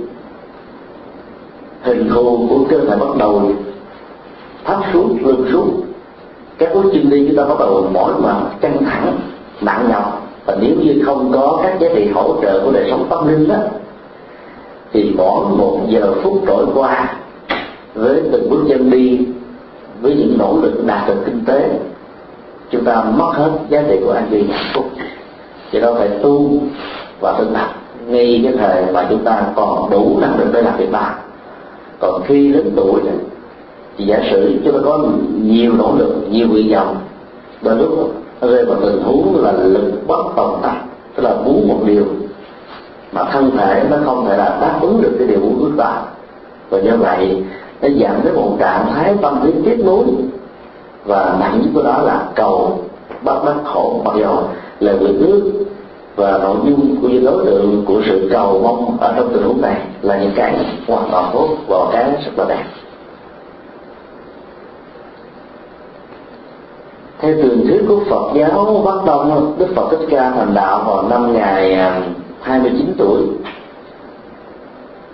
Hình 1.82 2.10
thù 2.10 2.48
của 2.50 2.66
cơ 2.70 2.80
thể 2.80 2.96
bắt 2.96 3.18
đầu 3.20 3.52
thấp 4.66 4.80
xuống 4.94 5.18
lưng 5.22 5.48
xuống. 5.52 5.82
Các 6.58 6.70
bước 6.74 6.92
chân 6.94 7.10
đi 7.10 7.28
chúng 7.28 7.38
ta 7.38 7.46
bắt 7.46 7.60
đầu 7.60 7.90
mỏi 7.94 8.14
mà 8.20 8.36
căng 8.62 8.84
thẳng, 8.86 9.20
nặng 9.62 9.86
nhọc 9.90 10.21
và 10.52 10.58
nếu 10.62 10.76
như 10.76 11.02
không 11.06 11.32
có 11.34 11.60
các 11.64 11.80
giá 11.80 11.88
trị 11.96 12.10
hỗ 12.14 12.36
trợ 12.42 12.62
của 12.66 12.72
đời 12.72 12.88
sống 12.90 13.08
tâm 13.10 13.28
linh 13.28 13.48
đó 13.48 13.56
thì 14.94 15.14
mỗi 15.18 15.46
một 15.46 15.80
giờ 15.88 16.14
phút 16.24 16.44
trôi 16.48 16.66
qua 16.74 17.16
với 17.94 18.22
từng 18.32 18.50
bước 18.50 18.64
chân 18.70 18.90
đi 18.90 19.20
với 20.02 20.16
những 20.16 20.38
nỗ 20.38 20.58
lực 20.62 20.86
đạt 20.86 21.08
được 21.08 21.22
kinh 21.26 21.46
tế 21.46 21.70
chúng 22.72 22.86
ta 22.86 23.04
mất 23.04 23.32
hết 23.34 23.52
giá 23.70 23.84
trị 23.90 24.00
của 24.06 24.12
an 24.12 24.28
vui 24.32 24.44
hạnh 24.52 24.72
phúc. 24.74 24.86
Cho 25.72 25.80
đó 25.80 25.94
phải 25.98 26.10
tu 26.22 26.52
và 27.20 27.36
thực 27.38 27.54
tập 27.54 27.76
ngay 28.08 28.42
cái 28.44 28.54
thời 28.58 28.92
mà 28.94 29.08
chúng 29.10 29.24
ta 29.24 29.44
còn 29.56 29.90
đủ 29.90 30.18
năng 30.22 30.40
lực 30.40 30.48
để 30.54 30.62
làm 30.62 30.78
việc 30.78 30.92
đó 30.92 31.10
còn 32.00 32.22
khi 32.26 32.48
lớn 32.54 32.72
tuổi 32.76 33.02
này, 33.06 33.16
thì 33.98 34.06
giả 34.06 34.20
sử 34.32 34.60
chúng 34.66 34.74
ta 34.74 34.80
có 34.86 35.08
nhiều 35.42 35.74
nỗ 35.74 35.96
lực 35.98 36.16
nhiều 36.30 36.48
nguyện 36.48 36.72
vọng 36.74 36.98
đôi 37.62 37.76
lúc 37.76 38.14
rơi 38.42 38.66
vào 38.66 38.78
tình 38.82 39.02
huống 39.04 39.44
là 39.44 39.52
lực 39.52 40.08
bất 40.08 40.24
tòng 40.36 40.60
tâm 40.62 40.76
tức 41.16 41.24
là 41.24 41.36
muốn 41.46 41.68
một 41.68 41.80
điều 41.86 42.06
mà 43.12 43.24
thân 43.24 43.52
thể 43.58 43.84
nó 43.90 43.98
không 44.06 44.26
thể 44.26 44.38
là 44.38 44.58
đáp 44.62 44.80
ứng 44.82 45.02
được 45.02 45.12
cái 45.20 45.28
điều 45.28 45.40
muốn 45.40 45.60
ước 45.60 45.72
đạt. 45.78 46.04
Và 46.70 46.80
do 46.80 46.92
vậy, 47.00 47.44
nó 47.82 47.88
dẫn 47.88 48.22
đến 48.24 48.36
một 48.36 48.58
trạng 48.60 48.86
thái 48.94 49.16
tâm 49.22 49.46
lý 49.46 49.52
tiếc 49.66 49.86
nuối. 49.86 50.04
Và 51.06 51.36
nặng 51.40 51.60
nhất 51.62 51.70
của 51.74 51.84
đó 51.84 52.02
là 52.02 52.28
cầu 52.36 52.80
bắt 53.22 53.38
đắc 53.46 53.56
khổ. 53.66 54.02
Mặc 54.06 54.14
giờ 54.20 54.44
là 54.80 54.94
nguyện 54.94 55.20
ước 55.20 55.52
và 56.16 56.38
nội 56.38 56.56
dung 56.66 56.96
của 57.02 57.08
những 57.08 57.26
đối 57.26 57.46
tượng, 57.46 57.86
của 57.88 58.02
sự 58.06 58.30
cầu 58.32 58.60
mong 58.64 58.98
ở 59.00 59.14
trong 59.18 59.30
tình 59.34 59.44
huống 59.44 59.62
này 59.62 59.76
là 60.02 60.18
những 60.18 60.32
cái 60.36 60.66
hoàn 60.88 61.10
toàn 61.12 61.30
tốt 61.34 61.48
và 61.68 61.78
cái 61.92 62.04
rất 62.26 62.32
là 62.38 62.46
đẹp. 62.50 62.64
Theo 67.22 67.34
truyền 67.34 67.68
thuyết 67.68 67.82
của 67.88 68.00
Phật 68.10 68.32
giáo 68.36 68.84
Bắc 68.86 69.06
đầu 69.06 69.54
Đức 69.58 69.68
Phật 69.76 69.88
Thích 69.92 70.06
Ca 70.10 70.32
thành 70.32 70.54
đạo 70.54 70.84
vào 70.88 71.10
năm 71.10 71.34
ngày 71.34 71.74
à, 71.74 72.02
29 72.42 72.94
tuổi. 72.98 73.22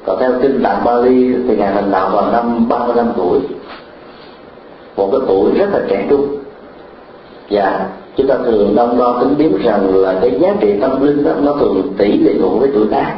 Còn 0.05 0.17
theo 0.19 0.31
kinh 0.41 0.63
tạng 0.63 0.83
Bali 0.85 1.33
thì 1.47 1.57
ngài 1.57 1.73
thành 1.73 1.91
đạo 1.91 2.09
vào 2.09 2.31
năm 2.31 2.69
35 2.69 3.11
tuổi. 3.17 3.39
Một 4.97 5.09
cái 5.11 5.21
tuổi 5.27 5.51
rất 5.51 5.69
là 5.73 5.79
trẻ 5.89 6.05
trung. 6.09 6.27
Và 7.49 7.85
chúng 8.15 8.27
ta 8.27 8.35
thường 8.45 8.75
đông 8.75 8.97
đo 8.97 9.19
tính 9.19 9.37
biết 9.37 9.63
rằng 9.63 9.95
là 9.95 10.15
cái 10.21 10.39
giá 10.39 10.53
trị 10.59 10.73
tâm 10.81 11.05
linh 11.05 11.23
đó, 11.23 11.31
nó 11.41 11.53
thường 11.53 11.93
tỷ 11.97 12.17
lệ 12.17 12.33
thuận 12.39 12.59
với 12.59 12.69
tuổi 12.73 12.85
tác. 12.91 13.15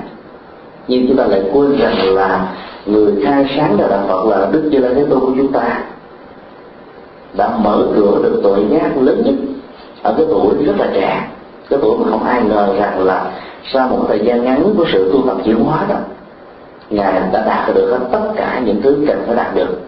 Nhưng 0.88 1.08
chúng 1.08 1.18
ta 1.18 1.26
lại 1.26 1.42
quên 1.54 1.78
rằng 1.78 2.16
là 2.16 2.48
người 2.86 3.14
khai 3.26 3.46
sáng 3.58 3.78
ra 3.78 3.88
đạo 3.88 4.04
Phật 4.08 4.26
là 4.26 4.48
Đức 4.52 4.70
Như 4.72 4.80
Lai 4.80 4.94
Thế 4.94 5.06
Tôn 5.10 5.20
của 5.20 5.34
chúng 5.38 5.52
ta 5.52 5.84
đã 7.34 7.58
mở 7.64 7.88
cửa 7.96 8.20
được 8.24 8.40
tội 8.44 8.66
giác 8.70 8.98
lớn 9.02 9.22
nhất. 9.26 9.36
Ở 10.04 10.14
cái 10.18 10.26
tuổi 10.30 10.66
rất 10.66 10.74
là 10.78 10.90
trẻ, 10.94 11.28
cái 11.70 11.80
tuổi 11.82 11.98
mà 11.98 12.10
không 12.10 12.24
ai 12.24 12.42
ngờ 12.44 12.76
rằng 12.80 13.04
là 13.04 13.32
sau 13.74 13.88
một 13.88 14.06
thời 14.08 14.20
gian 14.20 14.44
ngắn 14.44 14.74
của 14.78 14.86
sự 14.94 15.12
tu 15.14 15.28
tập 15.28 15.38
chuyển 15.46 15.64
hóa 15.64 15.86
đó, 15.90 15.96
ngài 16.90 17.14
đã 17.34 17.46
đạt 17.46 17.76
được 17.76 17.92
hết 17.92 18.06
tất 18.12 18.32
cả 18.36 18.62
những 18.66 18.82
thứ 18.82 18.98
cần 19.08 19.24
phải 19.26 19.36
đạt 19.36 19.56
được. 19.56 19.80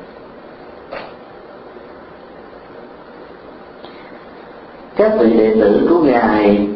Các 4.96 5.12
vị 5.20 5.38
đệ 5.38 5.56
tử 5.62 5.88
của 5.90 6.00
ngài, 6.00 6.68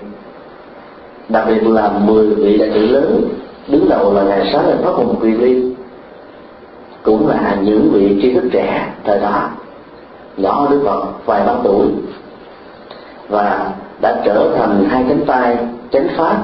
đặc 1.29 1.45
biệt 1.48 1.67
là 1.67 1.89
10 1.89 2.36
vị 2.36 2.57
đệ 2.57 2.69
tử 2.69 2.88
lớn, 2.88 3.22
đứng 3.67 3.89
đầu 3.89 4.13
là 4.13 4.24
ngài 4.24 4.50
sáu 4.53 4.63
lần 4.63 4.81
pháp 4.84 4.91
hùng 4.91 5.15
quy 5.22 5.31
liên 5.31 5.75
cũng 7.03 7.27
là 7.27 7.57
những 7.62 7.89
vị 7.93 8.19
tri 8.22 8.34
thức 8.34 8.43
trẻ 8.51 8.93
thời 9.03 9.19
đó 9.19 9.50
nhỏ 10.38 10.68
đức 10.72 10.82
phật, 10.86 11.25
vài 11.25 11.42
ba 11.46 11.54
tuổi. 11.63 11.88
Và 13.30 13.72
đã 14.01 14.22
trở 14.25 14.50
thành 14.58 14.86
hai 14.89 15.06
cánh 15.10 15.25
tay, 15.27 15.58
chánh 15.92 16.08
pháp, 16.18 16.38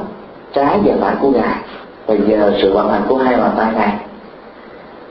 trái 0.54 0.80
và 0.84 0.94
phải 1.02 1.16
của 1.22 1.30
ngài. 1.30 1.58
Và 2.08 2.16
nhờ 2.16 2.54
sự 2.62 2.74
vận 2.74 2.90
hành 2.90 3.02
của 3.08 3.18
hai 3.18 3.38
bàn 3.38 3.52
tay 3.58 3.72
này 3.76 3.98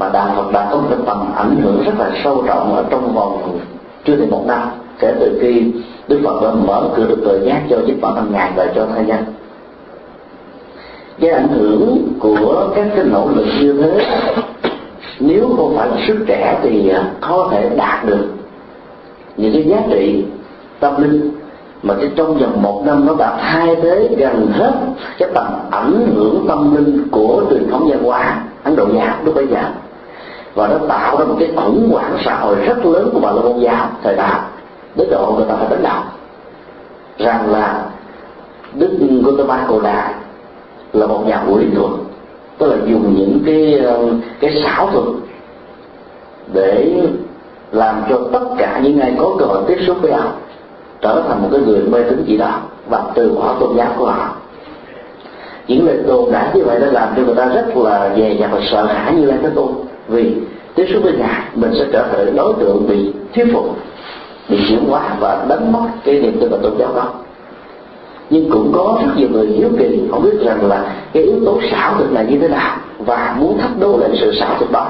mà 0.01 0.09
đạo 0.13 0.33
Phật 0.37 0.53
đã 0.53 0.69
có 0.71 0.77
một 0.77 0.97
tầm 1.07 1.33
ảnh 1.37 1.57
hưởng 1.63 1.83
rất 1.85 1.93
là 1.99 2.11
sâu 2.25 2.43
rộng 2.47 2.75
ở 2.75 2.85
trong 2.91 3.15
vòng 3.15 3.59
chưa 4.05 4.17
đầy 4.17 4.27
một 4.27 4.45
năm, 4.47 4.69
kể 4.99 5.15
từ 5.21 5.39
khi 5.43 5.73
Đức 6.09 6.21
Phật 6.25 6.43
đã 6.43 6.51
mở 6.51 6.89
cửa 6.97 7.07
được 7.09 7.19
tự 7.25 7.45
giác 7.47 7.63
cho 7.71 7.77
chính 7.87 8.01
bản 8.01 8.15
thân 8.15 8.33
ngài 8.33 8.53
và 8.57 8.67
cho 8.75 8.87
thai 8.95 9.05
nhân. 9.05 9.25
Cái 11.21 11.31
ảnh 11.31 11.49
hưởng 11.49 12.09
của 12.21 12.73
các 12.77 12.87
cái 12.97 13.05
nỗ 13.05 13.29
lực 13.35 13.47
như 13.61 13.83
thế, 13.83 14.07
nếu 15.21 15.55
không 15.57 15.77
phải 15.77 15.89
sức 16.07 16.25
trẻ 16.27 16.59
thì 16.63 16.89
à, 16.89 17.05
có 17.21 17.49
thể 17.51 17.71
đạt 17.77 18.05
được 18.07 18.27
những 19.41 19.53
cái 19.53 19.63
giá 19.63 19.83
trị 19.91 20.25
tâm 20.81 21.03
linh 21.03 21.31
mà 21.83 21.95
cái 21.95 22.11
trong 22.17 22.39
vòng 22.39 22.63
một 22.63 22.83
năm 22.87 23.07
nó 23.07 23.15
đã 23.19 23.37
thay 23.41 23.77
thế 23.83 24.09
gần 24.19 24.51
hết 24.53 24.73
cái 25.19 25.29
tầm 25.35 25.47
ảnh 25.71 26.07
hưởng 26.15 26.45
tâm 26.49 26.77
linh 26.77 27.09
của 27.11 27.43
truyền 27.51 27.71
thống 27.71 27.89
văn 27.89 28.03
hóa 28.05 28.43
ấn 28.65 28.77
độ 28.77 28.87
giáo 28.95 29.17
lúc 29.25 29.35
bây 29.35 29.47
giờ. 29.47 29.63
Và 30.55 30.69
nó 30.69 30.79
tạo 30.89 31.17
ra 31.19 31.25
một 31.25 31.37
cái 31.39 31.53
khủng 31.57 31.91
hoảng 31.93 32.17
xã 32.25 32.35
hội 32.35 32.57
rất 32.67 32.87
lớn 32.87 33.11
của 33.13 33.21
bà 33.21 33.33
la 33.33 33.43
môn 33.43 33.59
giáo 33.59 33.89
thời 34.03 34.17
đó, 34.17 34.31
đến 34.97 35.09
độ 35.11 35.35
người 35.37 35.47
ta 35.49 35.55
phải 35.57 35.69
đánh 35.71 35.83
đầu 35.83 36.03
rằng 37.19 37.53
là 37.53 37.85
đức 38.75 38.91
Gautama 39.25 39.67
Cổ 39.69 39.81
Đà 39.81 40.15
là 40.93 41.07
một 41.07 41.27
nhà 41.27 41.43
quỷ 41.49 41.65
thuật, 41.75 41.91
tức 42.59 42.67
là 42.67 42.77
dùng 42.87 43.15
những 43.19 43.39
cái 43.47 43.79
ờ, 43.79 44.09
cái 44.41 44.63
xảo 44.65 44.91
thuật 44.91 45.07
để 46.53 47.01
làm 47.73 48.03
cho 48.11 48.19
tất 48.33 48.45
cả 48.59 48.81
những 48.83 49.01
ai 49.01 49.15
có 49.19 49.37
cơ 49.39 49.45
hội 49.47 49.63
tiếp 49.69 49.79
xúc 49.87 49.97
với 50.03 50.13
họ 50.13 50.33
trở 51.01 51.23
thành 51.29 51.43
một 51.43 51.49
cái 51.53 51.61
người 51.61 51.81
mê 51.81 52.03
tín 52.03 52.25
dị 52.27 52.37
đạo 52.37 52.61
và 52.89 53.03
từ 53.15 53.35
bỏ 53.35 53.57
tôn 53.61 53.77
giáo 53.77 53.95
của 53.99 54.07
họ. 54.07 54.37
Những 55.69 55.87
lời 55.87 55.99
đồn 56.07 56.33
đã 56.33 56.51
như 56.55 56.65
vậy 56.65 56.81
đã 56.81 56.87
làm 56.87 57.09
cho 57.17 57.23
người 57.23 57.35
ta 57.35 57.47
rất 57.47 57.77
là 57.77 58.15
dè 58.17 58.37
dặt 58.41 58.51
và 58.53 58.61
sợ 58.71 58.85
hãi 58.85 59.15
như 59.15 59.25
lai 59.25 59.39
thế 59.43 59.51
tôn, 59.55 59.69
vì 60.09 60.35
tiếp 60.75 60.87
xúc 60.93 61.03
với 61.03 61.13
ngài, 61.19 61.43
mình 61.55 61.71
sẽ 61.79 61.85
trở 61.93 62.07
thành 62.09 62.37
đối 62.37 62.55
tượng 62.55 62.89
bị 62.89 63.13
thuyết 63.35 63.45
phục, 63.53 63.77
bị 64.49 64.59
chuyển 64.69 64.85
hóa 64.89 65.17
và 65.21 65.47
đánh 65.49 65.73
mất 65.73 65.89
cái 66.05 66.21
niềm 66.21 66.37
tin 66.41 66.51
vào 66.51 66.61
tôn 66.63 66.73
giáo 66.79 66.95
đó. 66.95 67.13
Nhưng 68.31 68.51
cũng 68.51 68.73
có 68.75 68.99
rất 69.07 69.13
nhiều 69.17 69.29
người 69.29 69.47
hiếu 69.47 69.69
kỳ, 69.79 70.03
không 70.11 70.23
biết 70.23 70.41
rằng 70.45 70.69
là 70.69 70.93
cái 71.13 71.23
yếu 71.23 71.45
tố 71.45 71.61
xảo 71.71 71.95
thực 71.99 72.13
là 72.13 72.23
như 72.23 72.39
thế 72.39 72.49
nào 72.49 72.77
và 72.99 73.37
muốn 73.39 73.59
thách 73.59 73.79
đố 73.81 73.99
lên 73.99 74.11
sự 74.21 74.33
xảo 74.35 74.57
thực 74.61 74.73
đó. 74.73 74.89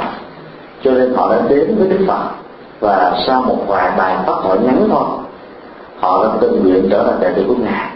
Cho 0.84 0.90
nên 0.90 1.14
họ 1.14 1.32
đã 1.32 1.42
đến 1.48 1.76
với 1.78 1.88
đức 1.88 2.04
phật 2.06 2.22
và 2.80 3.22
sau 3.26 3.42
một 3.42 3.58
vài 3.66 3.90
bài 3.98 4.16
pháp 4.26 4.34
thoại 4.42 4.58
ngắn 4.62 4.88
thôi, 4.90 5.04
họ 6.00 6.24
đã 6.24 6.30
tình 6.40 6.62
nguyện 6.62 6.88
trở 6.90 7.04
thành 7.04 7.20
đệ 7.20 7.32
tử 7.32 7.44
của 7.48 7.54
ngài. 7.54 7.90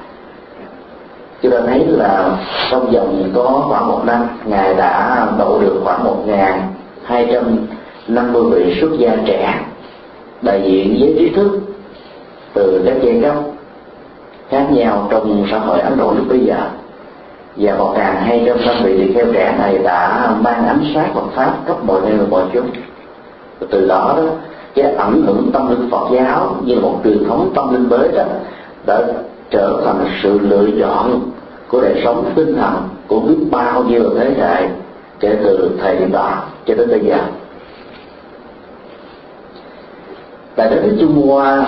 Chúng 1.42 1.52
ta 1.52 1.58
thấy 1.66 1.86
là 1.86 2.30
trong 2.70 2.90
vòng 2.92 3.30
có 3.34 3.64
khoảng 3.68 3.88
một 3.88 4.00
năm, 4.04 4.26
ngài 4.44 4.74
đã 4.74 5.26
độ 5.38 5.60
được 5.60 5.80
khoảng 5.84 6.04
một 6.04 6.16
ngàn 6.26 6.62
hai 7.04 7.28
trăm 7.32 7.56
năm 8.08 8.32
mươi 8.32 8.42
vị 8.50 8.80
xuất 8.80 8.90
gia 8.98 9.16
trẻ 9.26 9.60
đại 10.42 10.62
diện 10.64 10.96
với 11.00 11.14
trí 11.18 11.28
thức 11.36 11.60
từ 12.54 12.82
các 12.86 12.94
giai 13.02 13.20
cấp 13.22 13.34
khác 14.48 14.66
nhau 14.70 15.08
trong 15.10 15.46
xã 15.50 15.58
hội 15.58 15.80
Ấn 15.80 15.98
Độ 15.98 16.12
lúc 16.16 16.24
bây 16.28 16.38
giờ. 16.38 16.56
Và 17.56 17.74
một 17.74 17.94
ngàn 17.96 18.16
hai 18.16 18.42
trăm 18.46 18.66
năm 18.66 18.76
vị 18.84 18.98
tỳ 18.98 19.14
kheo 19.14 19.26
trẻ 19.32 19.54
này 19.58 19.78
đã 19.78 20.30
mang 20.40 20.66
ánh 20.66 20.84
sáng 20.94 21.14
Phật 21.14 21.24
pháp 21.34 21.52
khắp 21.66 21.84
mọi 21.84 22.00
nơi 22.00 22.12
và 22.16 22.24
mọi 22.30 22.42
chúng. 22.52 22.70
Từ 23.70 23.86
đó 23.88 24.14
đó 24.16 24.22
cái 24.74 24.94
ảnh 24.94 25.22
hưởng 25.26 25.50
tâm 25.52 25.70
linh 25.70 25.90
Phật 25.90 26.08
giáo 26.12 26.56
như 26.64 26.80
một 26.80 27.00
truyền 27.04 27.24
thống 27.28 27.50
tâm 27.54 27.72
linh 27.72 27.88
mới 27.88 28.08
đó, 28.12 28.24
đã 28.86 29.02
trở 29.50 29.82
thành 29.84 30.06
sự 30.22 30.38
lựa 30.38 30.66
chọn 30.80 31.20
của 31.68 31.80
đời 31.80 32.00
sống 32.04 32.32
tinh 32.34 32.56
thần 32.56 32.74
của 33.06 33.20
biết 33.20 33.36
bao 33.50 33.84
nhiêu 33.84 34.02
thế 34.18 34.34
hệ 34.38 34.68
kể 35.20 35.38
từ 35.44 35.70
thời 35.82 35.96
điểm 35.96 36.12
đó 36.12 36.42
cho 36.66 36.74
đến 36.74 36.88
bây 36.90 37.00
giờ. 37.00 37.18
Tại 40.56 40.70
đất 40.70 40.80
nước 40.82 40.96
Trung 41.00 41.28
Hoa, 41.28 41.66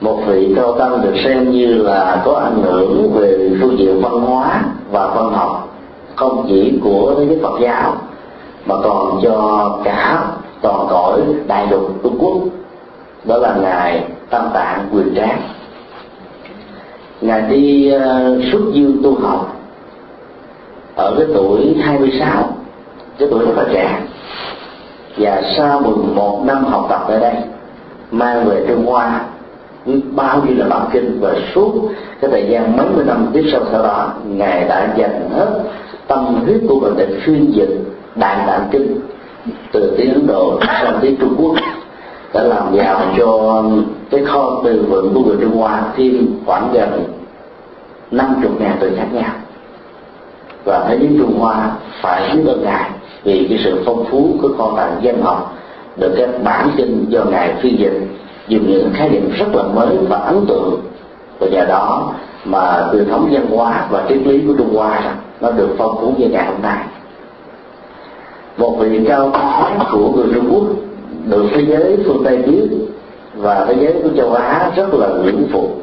một 0.00 0.18
vị 0.26 0.52
cao 0.56 0.72
tăng 0.78 1.02
được 1.02 1.14
xem 1.24 1.50
như 1.50 1.66
là 1.66 2.22
có 2.24 2.32
ảnh 2.32 2.62
hưởng 2.62 3.12
về 3.14 3.50
phương 3.60 3.78
diện 3.78 4.02
văn 4.02 4.20
hóa 4.20 4.64
và 4.90 5.06
văn 5.06 5.32
học 5.32 5.68
không 6.16 6.44
chỉ 6.48 6.78
của 6.84 7.14
thế 7.18 7.26
giới 7.26 7.38
Phật 7.42 7.60
giáo, 7.60 7.96
mà 8.66 8.74
còn 8.82 9.20
cho 9.22 9.70
cả 9.84 10.24
toàn 10.62 10.86
cõi 10.90 11.20
đại 11.46 11.66
lục 11.70 12.02
Trung 12.02 12.16
Quốc. 12.18 12.34
Đó 13.24 13.36
là 13.38 13.56
ngài 13.62 14.04
Tam 14.30 14.50
Tạng 14.54 14.88
Quyền 14.92 15.14
tráng 15.14 15.40
ngài 17.22 17.42
đi 17.42 17.90
ờ, 17.90 18.38
xuất 18.52 18.60
dương 18.72 19.00
tu 19.02 19.14
học. 19.20 19.56
Ở 20.96 21.14
cái 21.18 21.26
tuổi 21.34 21.76
26 21.82 22.56
cái 23.18 23.28
tuổi 23.30 23.46
rất 23.46 23.52
là 23.56 23.64
trẻ. 23.72 24.00
Và 25.16 25.42
sau 25.56 25.80
11 25.80 26.42
năm 26.44 26.64
học 26.64 26.86
tập 26.88 27.04
ở 27.08 27.20
đây, 27.20 27.34
mang 28.10 28.44
về 28.44 28.64
Trung 28.68 28.86
Hoa, 28.86 29.20
bao 30.14 30.42
nhiêu 30.46 30.56
là 30.56 30.66
bản 30.68 30.88
kinh 30.92 31.18
và 31.20 31.34
suốt 31.54 31.72
cái 32.20 32.30
thời 32.30 32.46
gian 32.48 32.76
mấy 32.76 32.86
mươi 32.94 33.04
năm 33.04 33.26
tiếp 33.32 33.44
sau 33.52 33.60
sau 33.72 33.82
đó, 33.82 34.12
ngài 34.24 34.64
đã 34.64 34.94
dành 34.96 35.30
hết 35.30 35.62
tâm 36.06 36.24
huyết 36.44 36.60
của 36.68 36.80
mình 36.80 36.94
để 36.96 37.06
phiên 37.24 37.52
dịch 37.54 37.78
đại 38.14 38.44
tạng 38.46 38.68
kinh 38.70 39.00
từ 39.72 39.94
tiếng 39.96 40.14
ấn 40.14 40.26
độ 40.26 40.60
sang 40.66 40.98
tiếng 41.00 41.16
trung 41.16 41.34
quốc, 41.38 41.56
đã 42.34 42.42
làm 42.42 42.74
giàu 42.74 43.00
cho 43.18 43.62
cái 44.10 44.24
kho 44.24 44.60
từ 44.64 44.84
vựng 44.88 45.14
của 45.14 45.20
người 45.20 45.36
trung 45.40 45.56
hoa 45.56 45.82
thêm 45.96 46.26
khoảng 46.46 46.72
gần 46.72 47.04
năm 48.10 48.40
chục 48.42 48.60
ngàn 48.60 48.76
từ 48.80 48.92
khác 48.96 49.06
nhau. 49.12 49.30
Và 50.64 50.84
thế 50.88 50.98
giới 51.00 51.16
trung 51.18 51.38
hoa 51.38 51.70
phải 52.00 52.30
biết 52.36 52.42
ơn 52.46 52.64
ngài 52.64 52.90
vì 53.24 53.46
cái 53.48 53.58
sự 53.64 53.82
phong 53.86 54.04
phú 54.10 54.34
của 54.42 54.48
kho 54.58 54.72
tàng 54.76 55.00
dân 55.02 55.22
học 55.22 55.54
được 55.96 56.14
các 56.18 56.28
bản 56.44 56.70
kinh 56.76 57.04
do 57.08 57.24
ngài 57.24 57.54
phiên 57.62 57.78
dịch 57.78 58.08
dùng 58.48 58.66
những 58.66 58.90
khái 58.94 59.08
niệm 59.08 59.30
rất 59.38 59.46
là 59.54 59.62
mới 59.62 59.96
và 60.08 60.16
ấn 60.16 60.46
tượng. 60.46 60.80
Và 61.38 61.46
nhờ 61.46 61.64
đó 61.64 62.12
mà 62.44 62.88
truyền 62.92 63.08
thống 63.08 63.28
văn 63.32 63.46
hóa 63.50 63.86
và 63.90 64.04
triết 64.08 64.18
lý 64.26 64.40
của 64.46 64.54
Trung 64.58 64.76
Hoa 64.76 65.14
nó 65.40 65.50
được 65.50 65.68
phong 65.78 65.96
phú 66.00 66.14
như 66.18 66.28
ngày 66.28 66.46
hôm 66.46 66.62
nay 66.62 66.78
một 68.56 68.76
vị 68.78 69.04
cao 69.08 69.32
của 69.92 70.12
người 70.12 70.26
Trung 70.34 70.48
Quốc, 70.52 70.64
được 71.24 71.44
thế 71.54 71.64
giới 71.68 71.96
phương 72.04 72.22
Tây 72.24 72.36
biết, 72.36 72.68
và 73.34 73.64
thế 73.68 73.74
giới 73.80 73.92
của 74.02 74.08
châu 74.16 74.32
Á 74.32 74.70
rất 74.76 74.94
là 74.94 75.08
ngưỡng 75.08 75.48
phục 75.52 75.82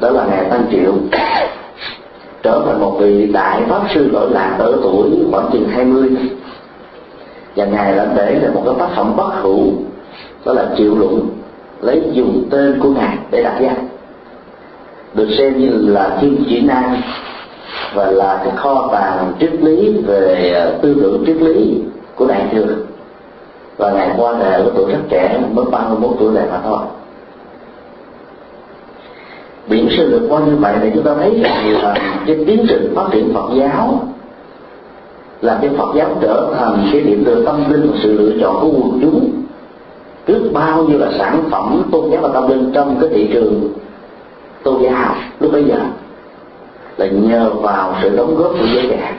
đó 0.00 0.10
là 0.10 0.26
ngài 0.26 0.44
Tăng 0.44 0.64
Triệu. 0.70 0.92
Trở 2.42 2.62
thành 2.66 2.80
một 2.80 2.96
vị 3.00 3.26
đại 3.32 3.62
pháp 3.68 3.82
sư 3.94 4.10
lỗi 4.12 4.30
lạc 4.30 4.56
ở 4.58 4.78
tuổi 4.82 5.10
khoảng 5.30 5.50
chừng 5.52 5.68
20 5.68 6.10
và 7.56 7.64
ngài 7.64 7.96
đã 7.96 8.06
để 8.16 8.34
lại 8.34 8.50
một 8.54 8.62
cái 8.64 8.74
tác 8.78 8.88
phẩm 8.96 9.16
bất 9.16 9.30
hủ, 9.42 9.72
đó 10.44 10.52
là 10.52 10.66
triệu 10.76 10.94
luận, 10.94 11.28
lấy 11.80 12.02
dùng 12.12 12.44
tên 12.50 12.80
của 12.82 12.88
ngài 12.88 13.18
để 13.30 13.42
đặt 13.42 13.58
ra. 13.60 13.70
Được 15.14 15.28
xem 15.38 15.58
như 15.58 15.70
là 15.72 16.18
thiên 16.20 16.44
chỉ 16.48 16.60
nam, 16.60 16.96
và 17.94 18.10
là 18.10 18.40
cái 18.44 18.52
kho 18.56 18.88
tàng 18.92 19.32
triết 19.40 19.62
lý 19.62 19.92
về 20.06 20.52
ờ, 20.54 20.78
tư 20.82 20.96
tưởng 21.02 21.24
triết 21.26 21.36
lý 21.36 21.82
của 22.18 22.26
đại 22.26 22.48
thừa. 22.52 22.74
Và 23.76 23.90
ngài 23.90 24.10
qua 24.16 24.34
đời 24.40 24.52
ở 24.52 24.72
tuổi 24.76 24.92
rất 24.92 24.98
trẻ 25.08 25.40
mới 25.52 25.64
31 25.64 26.10
tuổi 26.18 26.32
này 26.32 26.44
mà 26.50 26.60
thôi. 26.64 26.78
Biển 29.68 29.88
sư 29.96 30.10
được 30.10 30.26
qua 30.30 30.40
như 30.40 30.56
vậy 30.56 30.74
thì 30.80 30.90
chúng 30.94 31.04
ta 31.04 31.14
thấy 31.14 31.40
rằng 31.42 31.82
là 31.82 31.94
cái 32.26 32.44
tiến 32.46 32.66
trình 32.68 32.92
phát 32.96 33.08
triển 33.12 33.34
Phật 33.34 33.50
giáo, 33.54 34.08
là 35.40 35.58
cái 35.62 35.70
Phật 35.78 35.94
giáo 35.94 36.08
trở 36.20 36.54
thành 36.58 36.88
cái 36.92 37.00
điểm 37.00 37.24
tựa 37.24 37.44
tâm 37.44 37.72
linh 37.72 37.90
và 37.90 37.98
sự 38.02 38.18
lựa 38.18 38.40
chọn 38.40 38.60
của 38.60 38.68
quần 38.68 38.98
chúng. 39.02 39.30
Trước 40.26 40.50
bao 40.52 40.84
nhiêu 40.84 40.98
là 40.98 41.10
sản 41.18 41.42
phẩm 41.50 41.82
tôn 41.92 42.10
giáo 42.10 42.22
và 42.22 42.28
tâm 42.28 42.48
linh 42.48 42.70
trong 42.74 42.96
cái 43.00 43.10
thị 43.12 43.30
trường 43.32 43.72
tôn 44.62 44.82
giáo, 44.82 45.14
lúc 45.40 45.52
bây 45.52 45.64
giờ, 45.64 45.76
là 46.96 47.06
nhờ 47.06 47.50
vào 47.50 47.94
sự 48.02 48.16
đóng 48.16 48.36
góp 48.36 48.52
của 48.52 48.66
giới 48.74 48.86
trẻ 48.90 49.12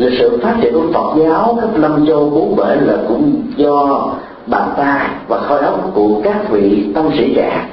lịch 0.00 0.18
sử 0.18 0.38
phát 0.42 0.56
triển 0.60 0.72
của 0.74 0.92
Phật 0.92 1.16
giáo 1.18 1.58
khắp 1.60 1.78
năm 1.78 2.06
châu 2.06 2.30
bốn 2.30 2.56
bể 2.56 2.76
là 2.80 2.96
cũng 3.08 3.42
do 3.56 4.06
bàn 4.46 4.68
tay 4.76 5.08
và 5.28 5.38
khói 5.38 5.58
óc 5.58 5.90
của 5.94 6.20
các 6.24 6.50
vị 6.50 6.86
tăng 6.94 7.10
sĩ 7.18 7.34
trẻ. 7.36 7.68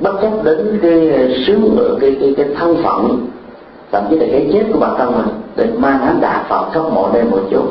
Bất 0.00 0.12
chấp 0.22 0.44
đến 0.44 0.78
cái 0.82 1.34
sứ 1.46 1.58
ờ, 1.78 1.98
cái, 2.00 2.16
cái, 2.20 2.34
cái 2.36 2.46
thân 2.58 2.76
phận 2.82 3.26
thậm 3.92 4.04
chí 4.10 4.16
là 4.16 4.26
cái 4.32 4.50
chết 4.52 4.64
của 4.72 4.78
bản 4.78 4.94
thân 4.98 5.12
mình 5.12 5.26
để 5.56 5.66
mang 5.78 6.00
ánh 6.00 6.20
đạo 6.20 6.44
Phật 6.48 6.70
khắp 6.72 6.82
mọi 6.94 7.10
nơi 7.14 7.24
một 7.24 7.40
chỗ. 7.50 7.62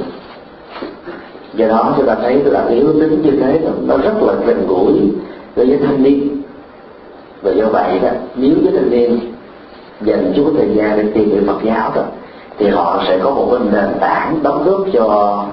Do 1.55 1.67
đó 1.67 1.93
chúng 1.97 2.05
ta 2.05 2.15
thấy 2.15 2.43
là 2.43 2.63
cái 2.67 2.75
yếu 2.75 2.93
tính 2.93 3.21
như 3.23 3.31
thế 3.31 3.59
nó 3.85 3.97
rất 3.97 4.13
là 4.21 4.33
gần 4.45 4.67
gũi 4.67 4.93
với 5.55 5.67
giới 5.67 5.77
thanh 5.77 6.03
niên. 6.03 6.41
Và 7.41 7.51
do 7.51 7.65
vậy 7.65 7.99
đó 7.99 8.09
nếu 8.35 8.55
giới 8.63 8.73
thanh 8.73 8.89
niên 8.89 9.19
dành 10.01 10.33
chút 10.35 10.53
thời 10.57 10.69
gian 10.75 10.97
để 10.97 11.11
tìm 11.13 11.29
hiểu 11.29 11.41
Phật 11.47 11.57
giáo 11.63 11.91
rồi 11.95 12.05
thì 12.57 12.69
họ 12.69 13.03
sẽ 13.07 13.19
có 13.23 13.29
một 13.31 13.47
cái 13.51 13.59
nền 13.71 13.99
tảng 13.99 14.43
đóng 14.43 14.63
góp 14.63 14.81
cho 14.93 15.45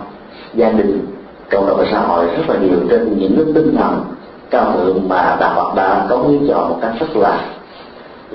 gia 0.55 0.71
đình 0.71 1.07
cộng 1.51 1.67
đồng 1.67 1.77
và 1.79 1.85
xã 1.93 2.01
hội 2.01 2.27
rất 2.27 2.49
là 2.49 2.57
nhiều 2.61 2.79
trên 2.91 3.19
những 3.19 3.37
cái 3.37 3.45
tinh 3.55 3.77
thần 3.77 4.05
cao 4.51 4.73
thượng 4.73 5.09
mà 5.09 5.37
đạo 5.41 5.53
Phật 5.57 5.75
đã 5.75 6.07
cống 6.09 6.29
hiến 6.29 6.49
cho 6.49 6.67
một 6.69 6.79
cách 6.83 6.93
rất 7.01 7.17
là 7.17 7.41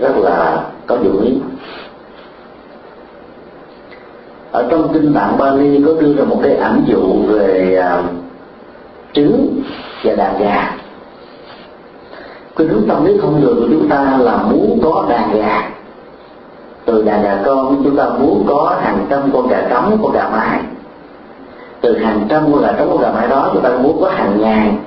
rất 0.01 0.17
là 0.17 0.63
có 0.88 0.97
dụng 1.03 1.21
ý. 1.21 1.34
Ở 4.51 4.67
trong 4.69 4.93
kinh 4.93 5.13
tạng 5.13 5.38
Bali 5.38 5.84
có 5.86 5.91
đưa 6.01 6.13
ra 6.13 6.23
một 6.23 6.39
cái 6.43 6.56
ảnh 6.56 6.84
dụ 6.88 7.13
về 7.27 7.80
uh, 7.99 8.06
trứng 9.13 9.62
và 10.03 10.15
đàn 10.15 10.39
gà. 10.39 10.75
Cái 12.56 12.67
hướng 12.67 12.88
tâm 12.88 13.06
lý 13.06 13.17
thông 13.21 13.41
thường 13.41 13.56
của 13.56 13.67
chúng 13.71 13.89
ta 13.89 14.17
là 14.19 14.38
muốn 14.38 14.80
có 14.84 15.06
đàn 15.10 15.34
gà 15.34 15.69
từ 16.88 17.04
đàn 17.04 17.23
gà 17.23 17.41
con 17.45 17.82
chúng 17.84 17.97
ta 17.97 18.10
muốn 18.19 18.45
có 18.47 18.78
hàng 18.82 19.06
trăm 19.10 19.19
con 19.34 19.47
gà 19.47 19.62
trống 19.69 19.97
con 20.04 20.12
gà 20.12 20.30
mái 20.30 20.60
từ 21.82 21.97
hàng 21.97 22.26
trăm 22.30 22.43
con 22.52 22.62
gà 22.62 22.71
trống 22.78 22.89
con 22.89 23.02
gà 23.02 23.12
mái 23.12 23.28
đó 23.28 23.50
chúng 23.54 23.63
ta 23.63 23.69
muốn 23.69 24.02
có 24.02 24.10
hàng 24.10 24.41
ngàn 24.41 24.78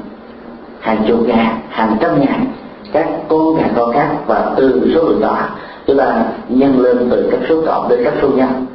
hàng 0.81 1.05
chục 1.09 1.21
ngàn 1.27 1.61
hàng 1.69 1.97
trăm 2.01 2.21
ngàn 2.21 2.47
các 2.93 3.09
con 3.29 3.57
gà 3.57 3.65
con 3.77 3.93
khác. 3.93 4.09
Và 4.27 4.53
từ 4.57 4.93
số 4.95 5.03
lượng 5.03 5.21
đó 5.21 5.39
chúng 5.87 5.97
ta 5.99 6.25
nhân 6.49 6.81
lên 6.81 7.09
từ 7.11 7.29
các 7.31 7.41
số 7.49 7.63
cộng 7.67 7.89
đến 7.89 8.01
các 8.05 8.15
số 8.23 8.29
nhân 8.29 8.67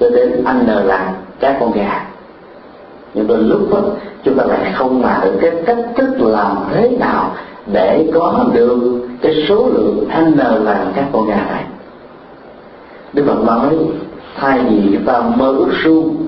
cho 0.00 0.10
đến 0.10 0.44
anh 0.44 0.66
n 0.66 0.86
là 0.86 1.14
các 1.40 1.56
con 1.60 1.72
gà. 1.72 2.06
Nhưng 3.14 3.26
đôi 3.26 3.38
lúc 3.38 3.60
đó, 3.70 3.78
chúng 4.24 4.38
ta 4.38 4.44
lại 4.44 4.72
không 4.74 5.02
mà 5.02 5.20
được 5.24 5.38
cái 5.40 5.50
cách 5.66 5.78
thức 5.96 6.14
làm 6.18 6.56
thế 6.72 6.96
nào 7.00 7.30
để 7.66 8.10
có 8.14 8.44
được 8.52 9.00
cái 9.22 9.44
số 9.48 9.68
lượng 9.68 10.08
n 10.34 10.38
là 10.64 10.84
các 10.96 11.04
con 11.12 11.26
gà 11.26 11.46
này. 11.50 11.64
Đức 13.12 13.24
Phật 13.26 13.44
nói, 13.44 13.76
thay 14.36 14.60
vì 14.70 14.90
chúng 14.92 15.04
ta 15.04 15.20
mơ 15.36 15.46
ước 15.46 15.70
suông 15.84 16.26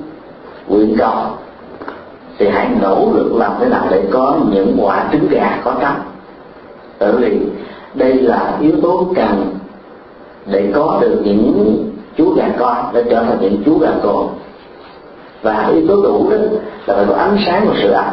nguyện 0.68 0.94
cầu, 0.98 1.24
thì 2.38 2.48
hãy 2.48 2.68
nỗ 2.82 3.12
lực 3.14 3.32
làm 3.36 3.52
thế 3.60 3.68
nào 3.68 3.86
để 3.90 4.02
có 4.10 4.36
những 4.50 4.76
quả 4.80 5.08
trứng 5.12 5.28
gà 5.28 5.60
có 5.64 5.74
trắng 5.80 6.00
bởi 7.00 7.12
vì 7.12 7.40
đây 7.94 8.14
là 8.14 8.56
yếu 8.60 8.72
tố 8.82 9.06
cần 9.16 9.56
để 10.46 10.70
có 10.74 10.98
được 11.00 11.20
những 11.24 11.78
chú 12.16 12.34
gà 12.34 12.48
con, 12.58 12.76
để 12.92 13.04
trở 13.10 13.22
thành 13.22 13.38
những 13.40 13.62
chú 13.66 13.78
gà 13.78 13.90
con 14.02 14.28
và 15.42 15.70
yếu 15.74 15.88
tố 15.88 16.02
đủ 16.02 16.30
đó 16.30 16.36
là 16.86 16.94
phải 16.94 17.04
có 17.08 17.14
ánh 17.14 17.36
sáng 17.46 17.66
và 17.68 17.74
sự 17.82 17.90
ấm 17.90 18.04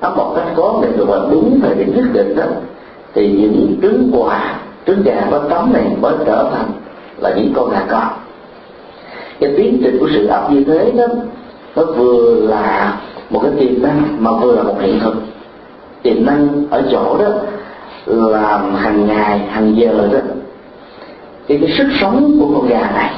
ấm 0.00 0.16
một 0.16 0.32
cách 0.36 0.46
có 0.56 0.78
định 0.82 0.96
được 0.96 1.04
và 1.08 1.20
đúng 1.30 1.60
thời 1.62 1.74
điểm 1.74 1.92
nhất 1.96 2.04
định 2.12 2.36
đó, 2.36 2.44
thì 3.14 3.32
những 3.32 3.78
trứng 3.82 4.10
quà, 4.12 4.60
trứng 4.86 5.02
gà 5.02 5.28
có 5.30 5.38
tấm 5.38 5.72
này 5.72 5.96
mới 6.00 6.14
trở 6.26 6.50
thành 6.52 6.70
là 7.24 7.34
những 7.36 7.52
con 7.56 7.70
gà 7.70 7.84
con 7.90 8.08
cái 9.40 9.54
tiến 9.56 9.80
trình 9.84 9.96
của 10.00 10.08
sự 10.14 10.26
ấp 10.26 10.50
như 10.50 10.64
thế 10.64 10.92
đó 10.96 11.04
nó 11.76 11.84
vừa 11.84 12.46
là 12.48 12.96
một 13.30 13.40
cái 13.42 13.52
tiềm 13.58 13.82
năng 13.82 14.16
mà 14.18 14.32
vừa 14.32 14.56
là 14.56 14.62
một 14.62 14.76
hiện 14.80 15.00
thực. 15.00 15.14
Tiềm 16.02 16.26
năng 16.26 16.66
ở 16.70 16.82
chỗ 16.90 17.18
đó 17.18 17.28
làm 18.06 18.74
hàng 18.74 19.06
ngày 19.06 19.38
hàng 19.38 19.76
giờ 19.76 20.08
đó. 20.12 20.18
Thì 21.48 21.58
cái 21.58 21.74
sức 21.78 21.86
sống 22.00 22.36
của 22.40 22.54
con 22.54 22.68
gà 22.68 22.90
này 22.94 23.10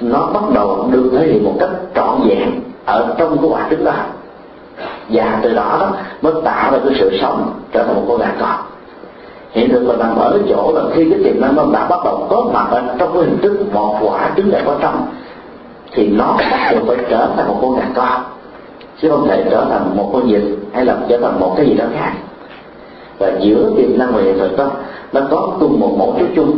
nó 0.00 0.26
bắt 0.26 0.42
đầu 0.54 0.88
được 0.92 1.10
thể 1.12 1.26
hiện 1.26 1.44
một 1.44 1.56
cách 1.60 1.70
trọn 1.94 2.28
vẹn 2.28 2.60
ở 2.84 3.14
trong 3.18 3.38
cái 3.38 3.50
quả 3.50 3.66
trứng 3.70 3.84
đó. 3.84 3.92
Và 5.08 5.40
từ 5.42 5.54
đó, 5.54 5.76
đó 5.80 5.92
mới 6.22 6.32
tạo 6.44 6.72
ra 6.72 6.78
cái 6.84 6.94
sự 6.98 7.18
sống 7.20 7.52
trở 7.72 7.84
thành 7.86 7.96
một 7.96 8.04
con 8.08 8.18
gà 8.18 8.32
con 8.40 8.71
hiện 9.52 9.70
thực 9.70 9.82
là 9.88 9.96
nằm 9.96 10.16
ở 10.16 10.38
chỗ 10.48 10.72
là 10.74 10.82
khi 10.94 11.10
cái 11.10 11.18
tiềm 11.24 11.40
năng 11.40 11.56
nó 11.56 11.64
đã 11.72 11.86
bắt 11.88 12.00
đầu 12.04 12.26
có 12.30 12.50
mặt 12.52 12.66
ở 12.70 12.82
trong 12.98 13.12
cái 13.14 13.22
hình 13.22 13.38
thức 13.42 13.72
một 13.72 13.98
quả 14.02 14.30
trứng 14.36 14.50
đại 14.50 14.62
có 14.66 14.74
trong 14.80 15.06
thì 15.92 16.08
nó 16.08 16.36
bắt 16.50 16.72
buộc 16.74 16.88
phải 16.88 16.96
trở 17.10 17.28
thành 17.36 17.48
một 17.48 17.58
con 17.62 17.76
gà 17.76 17.84
con 17.94 18.22
chứ 19.02 19.08
không 19.10 19.28
thể 19.28 19.44
trở 19.50 19.66
thành 19.70 19.96
một 19.96 20.10
con 20.12 20.22
vịt 20.22 20.42
hay 20.72 20.84
là 20.84 20.96
trở 21.08 21.18
thành 21.18 21.40
một 21.40 21.54
cái 21.56 21.66
gì 21.66 21.74
đó 21.74 21.84
khác. 21.94 22.12
Và 23.18 23.32
giữa 23.40 23.70
tiềm 23.76 23.98
năng 23.98 24.12
và 24.12 24.22
hiện 24.22 24.38
thực 24.38 24.56
đó, 24.56 24.70
nó 25.12 25.20
có 25.30 25.56
cùng 25.60 25.80
một 25.80 25.94
mẫu 25.98 26.16
số 26.20 26.26
chung. 26.36 26.56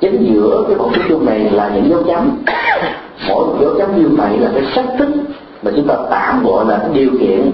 Chính 0.00 0.32
giữa 0.32 0.64
cái 0.68 0.76
mẫu 0.76 0.90
số 0.96 1.02
chung 1.08 1.26
này 1.26 1.50
là 1.52 1.70
những 1.74 1.90
dấu 1.90 2.02
chấm. 2.02 2.30
Mỗi 3.28 3.46
dấu 3.60 3.74
chấm 3.78 3.96
như 3.96 4.08
vậy 4.08 4.38
là 4.38 4.50
cái 4.54 4.62
xác 4.74 4.84
thức 4.98 5.08
mà 5.62 5.70
chúng 5.76 5.86
ta 5.86 5.94
tạm 6.10 6.44
gọi 6.44 6.64
là 6.66 6.88
điều 6.92 7.10
kiện 7.20 7.50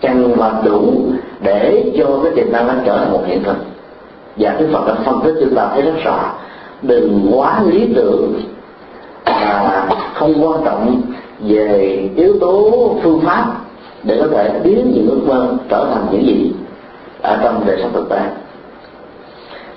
cần 0.00 0.34
và 0.36 0.62
đủ 0.64 0.94
để 1.40 1.92
cho 1.98 2.20
cái 2.22 2.32
tiềm 2.36 2.52
năng 2.52 2.66
nó 2.66 2.74
trở 2.86 2.96
thành 2.96 3.12
một 3.12 3.22
hiện 3.26 3.42
thực. 3.42 3.56
Và 4.36 4.54
cái 4.58 4.68
Phật 4.72 4.86
đã 4.86 4.94
phân 5.04 5.20
tích 5.24 5.34
chúng 5.40 5.54
ta 5.54 5.68
thấy 5.72 5.82
rất 5.82 5.94
rõ. 6.04 6.32
Đừng 6.82 7.30
quá 7.34 7.62
lý 7.66 7.88
tưởng 7.94 8.40
và 9.24 9.88
không 10.14 10.34
quan 10.44 10.64
trọng 10.64 11.00
về 11.40 12.08
yếu 12.16 12.38
tố 12.40 12.90
phương 13.02 13.20
pháp 13.20 13.46
để 14.02 14.18
có 14.20 14.26
thể 14.32 14.60
biến 14.64 14.92
những 14.94 15.08
ước 15.10 15.20
mơ 15.26 15.48
trở 15.68 15.86
thành 15.94 16.06
những 16.12 16.26
gì 16.26 16.52
ở 17.22 17.38
trong 17.42 17.62
đời 17.66 17.78
sống 17.82 17.92
thực 17.92 18.08
tế. 18.08 18.20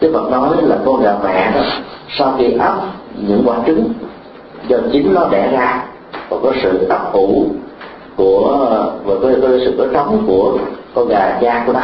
Đức 0.01 0.11
Phật 0.13 0.31
nói 0.31 0.55
là 0.61 0.77
con 0.85 1.01
gà 1.01 1.15
mẹ 1.23 1.51
đó 1.55 1.61
sau 2.17 2.35
khi 2.37 2.53
ấp 2.53 2.75
những 3.27 3.43
quả 3.45 3.57
trứng 3.67 3.93
do 4.67 4.77
chính 4.91 5.13
nó 5.13 5.27
đẻ 5.31 5.51
ra 5.51 5.83
và 6.29 6.37
có 6.43 6.53
sự 6.63 6.87
ấp 6.89 7.13
ủ 7.13 7.45
của 8.15 8.57
và 9.05 9.15
có, 9.21 9.29
có 9.41 9.47
sự 9.65 9.75
có 9.77 9.85
trống 9.93 10.23
của 10.27 10.57
con 10.95 11.07
gà 11.07 11.39
cha 11.41 11.63
của 11.67 11.73
nó 11.73 11.81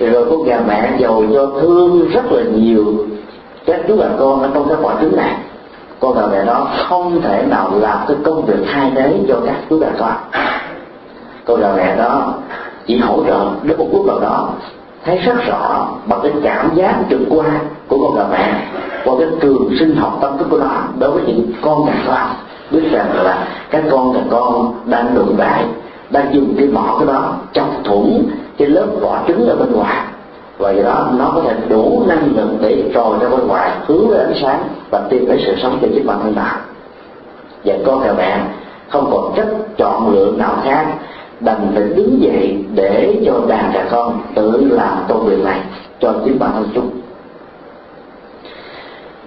rồi 0.00 0.26
con 0.30 0.44
gà 0.44 0.60
mẹ 0.66 0.92
giàu 0.98 1.22
cho 1.34 1.46
thương 1.60 2.08
rất 2.08 2.32
là 2.32 2.42
nhiều. 2.42 3.06
Các 3.66 3.80
chú 3.88 3.96
gà 3.96 4.06
con 4.18 4.42
ở 4.42 4.50
trong 4.54 4.68
cái 4.68 4.76
quả 4.82 4.94
trứng 5.00 5.16
này. 5.16 5.36
Con 6.00 6.14
gà 6.14 6.26
mẹ 6.26 6.44
đó 6.44 6.68
không 6.88 7.20
thể 7.22 7.42
nào 7.48 7.70
làm 7.80 7.98
cái 8.08 8.16
công 8.24 8.46
việc 8.46 8.56
thay 8.72 8.92
thế 8.94 9.20
cho 9.28 9.40
các 9.46 9.54
chú 9.70 9.78
gà 9.78 9.88
con. 9.98 10.12
Con 11.44 11.60
gà 11.60 11.72
mẹ 11.76 11.96
đó 11.96 12.34
chỉ 12.86 12.98
hỗ 12.98 13.24
trợ 13.26 13.46
đến 13.62 13.78
một 13.78 13.88
lúc 13.92 14.06
nào 14.06 14.20
đó. 14.20 14.48
Thấy 15.04 15.18
rất 15.18 15.36
rõ 15.46 15.88
bằng 16.06 16.20
cái 16.22 16.32
cảm 16.42 16.74
giác 16.74 16.94
trực 17.10 17.20
quan 17.30 17.58
của 17.88 17.98
con 17.98 18.16
gà 18.16 18.38
mẹ, 18.38 18.62
qua 19.04 19.14
cái 19.18 19.28
trường 19.40 19.70
sinh 19.78 19.96
học 19.96 20.18
tâm 20.20 20.38
thức 20.38 20.46
của 20.50 20.58
nó 20.58 20.82
đối 20.98 21.10
với 21.10 21.22
những 21.26 21.52
con 21.62 21.86
gà 21.86 21.92
con. 22.06 22.28
Biết 22.70 22.90
rằng 22.90 23.22
là 23.22 23.48
các 23.70 23.82
con 23.90 24.12
gà 24.12 24.20
con 24.30 24.74
đang 24.84 25.14
đụng 25.14 25.36
đại 25.36 25.64
đang 26.10 26.34
dùng 26.34 26.54
cái 26.58 26.66
mỏ 26.66 26.96
của 26.98 27.04
nó 27.04 27.34
chọc 27.52 27.68
thủng 27.84 28.30
cái 28.58 28.68
lớp 28.68 28.86
vỏ 29.00 29.22
trứng 29.28 29.48
ở 29.48 29.56
bên 29.56 29.72
ngoài. 29.72 29.96
Và 30.58 30.70
do 30.70 30.82
đó 30.82 31.08
nó 31.18 31.32
có 31.34 31.40
thể 31.40 31.56
đủ 31.68 32.02
năng 32.06 32.36
lượng 32.36 32.58
để 32.60 32.90
trồi 32.94 33.18
ra 33.20 33.28
bên 33.28 33.46
ngoài 33.46 33.70
hướng 33.86 34.18
ánh 34.18 34.34
sáng 34.42 34.68
và 34.90 35.00
tìm 35.10 35.26
thấy 35.26 35.42
sự 35.46 35.54
sống 35.62 35.78
cho 35.82 35.88
chính 35.94 36.06
bản 36.06 36.20
thân 36.22 36.34
bạn. 36.34 36.60
Và 37.64 37.74
con 37.86 38.00
theo 38.02 38.14
mẹ, 38.14 38.40
không 38.88 39.10
còn 39.12 39.32
cách 39.36 39.48
chọn 39.76 40.14
lựa 40.14 40.30
nào 40.36 40.56
khác, 40.64 40.86
đành 41.40 41.72
phải 41.74 41.82
đứng 41.82 42.22
dậy 42.22 42.64
để 42.74 43.22
cho 43.26 43.32
đàn 43.48 43.72
gà 43.72 43.84
con 43.90 44.20
tự 44.34 44.68
làm 44.70 44.98
công 45.08 45.26
việc 45.26 45.44
này 45.44 45.60
cho 46.00 46.14
chính 46.24 46.38
bản 46.38 46.50
thân 46.54 46.68
chúng. 46.74 46.90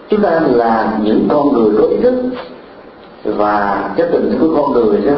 Chúng 0.09 0.21
ta 0.21 0.41
là 0.49 0.97
những 1.03 1.27
con 1.29 1.53
người 1.53 1.71
có 1.77 1.87
ý 1.87 1.97
thức 2.03 2.13
và 3.23 3.89
cái 3.97 4.07
tình 4.11 4.37
của 4.39 4.55
con 4.55 4.71
người 4.71 5.01
đó 5.05 5.13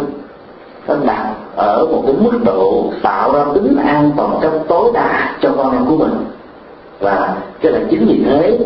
nó 0.88 0.96
đạt 1.06 1.28
ở 1.56 1.86
một 1.92 2.04
cái 2.06 2.16
mức 2.20 2.40
độ 2.46 2.92
tạo 3.02 3.34
ra 3.34 3.46
tính 3.54 3.78
an 3.86 4.12
toàn 4.18 4.40
trong 4.42 4.60
tối 4.68 4.92
đa 4.94 5.36
cho 5.42 5.52
con 5.58 5.72
em 5.72 5.86
của 5.86 5.98
mình. 5.98 6.14
Và 7.00 7.36
cái 7.62 7.72
là 7.72 7.80
chính 7.90 8.06
vì 8.08 8.24
thế 8.26 8.60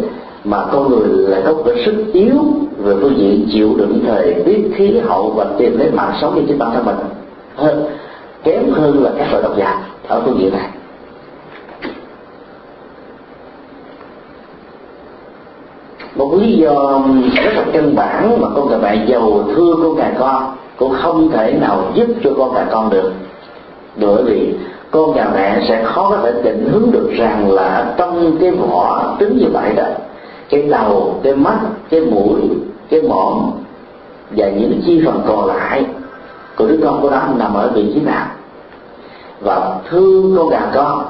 mà 0.43 0.65
con 0.71 0.89
người 0.89 1.27
lại 1.27 1.41
có 1.45 1.53
một 1.53 1.63
cái 1.65 1.83
sức 1.85 2.05
yếu 2.13 2.35
về 2.77 2.95
phương 3.01 3.17
diện 3.17 3.47
chịu 3.51 3.75
đựng 3.77 3.99
thời 4.07 4.33
tiết, 4.45 4.71
khí 4.75 4.99
hậu 4.99 5.31
và 5.31 5.45
tìm 5.57 5.79
lấy 5.79 5.91
mạng 5.91 6.13
sống 6.21 6.35
như 6.35 6.41
chính 6.47 6.59
bản 6.59 6.71
thân 6.73 6.85
mình. 6.85 6.97
Hơn, 7.55 7.85
kém 8.43 8.71
hơn 8.71 9.03
là 9.03 9.11
các 9.17 9.31
loại 9.31 9.43
động 9.43 9.55
vật 9.57 9.75
ở 10.07 10.21
phương 10.25 10.39
diện 10.39 10.53
này. 10.53 10.69
Một 16.15 16.33
lý 16.33 16.57
do 16.57 17.01
rất 17.43 17.53
là 17.55 17.65
căn 17.73 17.95
bản 17.95 18.41
mà 18.41 18.47
con 18.55 18.69
gà 18.69 18.77
mẹ 18.77 19.05
giàu 19.05 19.43
thương 19.55 19.79
con 19.83 19.95
gà 19.95 20.11
con 20.19 20.43
cũng 20.77 20.93
không 21.01 21.31
thể 21.31 21.53
nào 21.61 21.83
giúp 21.93 22.07
cho 22.23 22.29
con 22.37 22.53
gà 22.53 22.65
con 22.71 22.89
được. 22.89 23.11
Bởi 23.95 24.23
vì 24.23 24.55
con 24.91 25.13
gà 25.13 25.25
mẹ 25.33 25.65
sẽ 25.67 25.83
khó 25.83 26.09
có 26.09 26.17
thể 26.17 26.31
định 26.43 26.69
hướng 26.71 26.91
được 26.91 27.09
rằng 27.17 27.51
là 27.51 27.93
trong 27.97 28.37
cái 28.39 28.51
vỏ 28.51 29.15
trứng 29.19 29.37
như 29.37 29.47
vậy 29.53 29.73
đó, 29.75 29.83
cái 30.49 30.61
đầu, 30.61 31.19
cái 31.23 31.35
mắt, 31.35 31.59
cái 31.89 32.01
mũi, 32.01 32.39
cái 32.89 33.01
mõm 33.01 33.51
và 34.31 34.49
những 34.49 34.81
chi 34.85 35.01
phần 35.05 35.21
còn 35.27 35.45
lại 35.45 35.85
của 36.57 36.67
đứa 36.67 36.77
con 36.83 37.01
của 37.01 37.09
nó 37.09 37.21
nằm 37.37 37.53
ở 37.53 37.71
vị 37.75 37.91
trí 37.93 38.01
nào. 38.01 38.27
Và 39.41 39.79
thương 39.89 40.35
con 40.37 40.49
gà 40.49 40.61
con, 40.73 41.05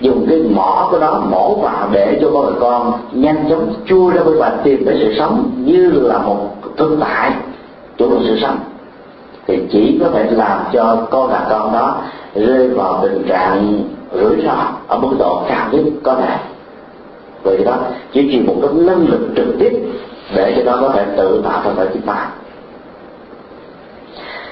dùng 0.00 0.26
cái 0.28 0.42
mỏ 0.54 0.88
của 0.90 0.98
nó 0.98 1.22
mổ 1.30 1.54
vào 1.54 1.88
để 1.92 2.18
cho 2.20 2.30
con 2.34 2.46
gà 2.46 2.60
con 2.60 2.92
nhanh 3.12 3.44
chóng 3.50 3.74
chui 3.86 4.12
ra 4.12 4.22
bên 4.24 4.36
ngoài 4.36 4.52
tìm 4.64 4.84
tới 4.86 4.98
sự 5.00 5.14
sống 5.18 5.50
như 5.56 5.90
là 5.90 6.18
một 6.18 6.36
thực 6.76 6.96
tại 7.00 7.32
của 7.98 8.08
một 8.08 8.20
sự 8.26 8.38
sống 8.42 8.58
thì 9.46 9.62
chỉ 9.70 9.98
có 10.02 10.10
thể 10.10 10.30
làm 10.30 10.58
cho 10.72 11.06
con 11.10 11.30
gà 11.30 11.40
con 11.50 11.72
đó 11.72 11.96
rơi 12.34 12.68
vào 12.68 13.00
tình 13.02 13.22
trạng 13.28 13.82
rủi 14.12 14.42
ro 14.44 14.72
ở 14.88 14.98
mức 14.98 15.16
độ 15.18 15.42
cao 15.48 15.68
nhất 15.72 15.84
có 16.02 16.14
thể. 16.14 16.36
Vì 17.44 17.64
đó, 17.64 17.76
chỉ 18.12 18.28
chỉ 18.32 18.40
một 18.40 18.54
cái 18.62 18.70
năng 18.72 19.06
lực 19.08 19.28
trực 19.36 19.46
tiếp 19.58 19.92
để 20.34 20.54
cho 20.56 20.72
nó 20.72 20.78
có 20.80 20.88
thể 20.88 21.04
tự 21.16 21.42
tạo 21.44 21.62
thành 21.64 21.88
chính 21.92 22.06
bản 22.06 22.28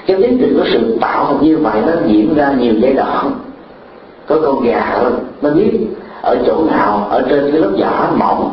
cái 0.07 0.17
tiến 0.21 0.37
trình 0.41 0.57
của 0.57 0.65
sự 0.73 0.97
tạo 1.01 1.25
thành 1.25 1.41
như 1.41 1.57
vậy 1.57 1.81
nó 1.85 1.91
diễn 2.05 2.35
ra 2.35 2.51
nhiều 2.51 2.73
giai 2.79 2.93
đoạn. 2.93 3.31
Có 4.27 4.37
con 4.43 4.63
gà 4.63 5.03
nó 5.41 5.49
biết 5.49 5.87
ở 6.21 6.37
chỗ 6.47 6.63
nào, 6.71 7.07
ở 7.09 7.21
trên 7.29 7.51
cái 7.51 7.61
lớp 7.61 7.71
vỏ 7.79 8.07
mỏng. 8.15 8.51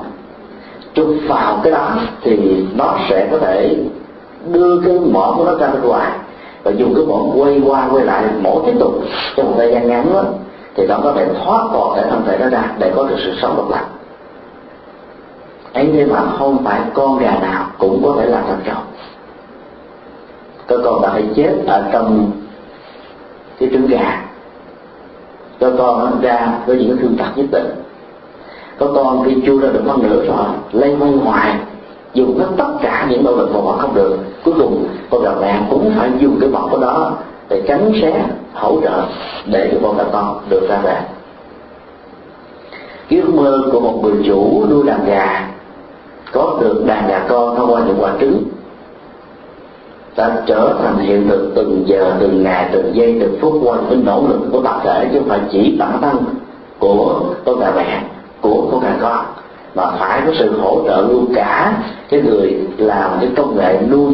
Chụp 0.95 1.09
vào 1.29 1.61
cái 1.63 1.73
đó 1.73 1.97
thì 2.23 2.65
nó 2.77 2.97
sẽ 3.09 3.29
có 3.31 3.39
thể 3.39 3.77
đưa 4.53 4.81
cái 4.81 4.99
mỏ 5.13 5.35
của 5.37 5.45
nó 5.45 5.55
ra 5.55 5.67
bên 5.67 5.83
ngoài 5.83 6.11
và 6.69 6.75
dùng 6.77 6.95
cái 6.95 7.05
mỏ 7.05 7.19
quay 7.37 7.61
qua 7.67 7.89
quay 7.93 8.05
lại 8.05 8.25
mổ 8.43 8.63
tiếp 8.67 8.73
tục 8.81 8.95
trong 9.37 9.47
một 9.47 9.53
thời 9.57 9.73
gian 9.73 9.89
ngắn 9.89 10.13
đó, 10.13 10.23
thì 10.75 10.87
nó 10.87 10.99
có 11.03 11.13
thể 11.13 11.27
thoát 11.45 11.65
toàn 11.73 11.97
thể 11.97 12.11
thân 12.11 12.23
thể 12.27 12.39
nó 12.39 12.49
ra 12.49 12.73
để 12.79 12.93
có 12.97 13.05
được 13.05 13.17
sự 13.25 13.33
sống 13.43 13.57
độc 13.57 13.71
lập. 13.71 13.87
Ấy 15.73 15.91
thế 15.93 16.07
mà 16.07 16.23
không 16.39 16.65
phải 16.65 16.81
con 16.95 17.19
gà 17.19 17.39
nào 17.41 17.67
cũng 17.79 18.03
có 18.05 18.15
thể 18.19 18.27
làm 18.27 18.43
thành 18.47 18.63
công 18.67 18.85
có 20.67 20.79
con 20.85 21.03
đã 21.03 21.09
phải 21.11 21.25
chết 21.37 21.55
ở 21.67 21.85
trong 21.93 22.31
cái 23.61 23.69
trứng 23.73 23.87
gà. 23.87 24.23
Có 25.61 25.71
con 25.79 26.05
nó 26.05 26.11
ra 26.23 26.59
với 26.67 26.77
những 26.77 26.97
thương 26.99 27.17
tật 27.17 27.29
nhất 27.37 27.47
định. 27.53 27.83
Có 28.79 28.93
con 28.95 29.25
khi 29.25 29.43
chưa 29.47 29.61
ra 29.61 29.69
được 29.73 29.83
phân 29.87 30.03
nửa 30.03 30.27
rồi 30.27 30.47
lây 30.73 30.95
hoay 30.95 31.13
hoài 31.13 31.55
dùng 32.19 32.39
hết 32.39 32.47
tất 32.57 32.69
cả 32.83 33.07
những 33.11 33.25
nỗ 33.25 33.37
lực 33.37 33.51
mà 33.55 33.61
họ 33.61 33.77
không 33.79 33.95
được, 33.95 34.19
cuối 34.45 34.55
cùng 34.59 34.87
con 35.11 35.23
gà 35.23 35.31
mẹ 35.41 35.61
cũng 35.71 35.93
phải 35.99 36.11
dùng 36.19 36.39
cái 36.41 36.51
bọc 36.51 36.71
của 36.71 36.79
đó 36.79 37.13
để 37.49 37.61
cắn 37.61 37.93
xé, 38.03 38.25
hỗ 38.55 38.81
trợ 38.81 39.03
để 39.47 39.71
cho 39.73 39.79
con 39.83 39.97
gà 39.97 40.05
con 40.13 40.41
được 40.49 40.67
ra 40.69 40.79
về. 40.83 41.01
Cái 43.09 43.21
ước 43.21 43.35
mơ 43.35 43.63
của 43.73 43.81
một 43.81 44.01
người 44.03 44.23
chủ 44.27 44.67
nuôi 44.71 44.87
đàn 44.87 45.05
gà, 45.07 45.49
có 46.33 46.59
được 46.61 46.85
đàn 46.87 47.09
gà 47.09 47.27
con 47.29 47.57
thông 47.57 47.73
qua 47.73 47.83
những 47.87 47.97
quả 48.01 48.13
trứng 48.21 48.43
ta 50.19 50.31
trở 50.47 50.75
thành 50.83 50.99
hiện 50.99 51.29
thực 51.29 51.53
từng 51.55 51.83
giờ, 51.87 52.17
từng 52.21 52.43
ngày, 52.43 52.69
từng 52.73 52.91
giây, 52.95 53.17
từng 53.21 53.39
phút 53.41 53.53
qua 53.65 53.77
những 53.91 54.05
nỗ 54.05 54.25
lực 54.29 54.41
của 54.53 54.61
tập 54.63 54.81
thể 54.85 55.09
chứ 55.13 55.19
không 55.19 55.29
phải 55.29 55.41
chỉ 55.51 55.77
bản 55.79 55.99
thân 56.03 56.25
của 56.79 57.21
con 57.45 57.61
gà 57.61 57.73
mẹ, 57.77 58.03
của 58.41 58.69
con 58.71 58.81
gà 58.81 58.97
con 59.01 59.25
mà 59.75 59.91
phải 59.99 60.23
có 60.27 60.33
sự 60.39 60.61
hỗ 60.61 60.83
trợ 60.87 61.07
luôn 61.11 61.33
cả 61.35 61.83
cái 62.09 62.21
người 62.21 62.57
làm 62.79 63.11
cái 63.21 63.29
công 63.37 63.57
nghệ 63.57 63.79
nuôi 63.91 64.13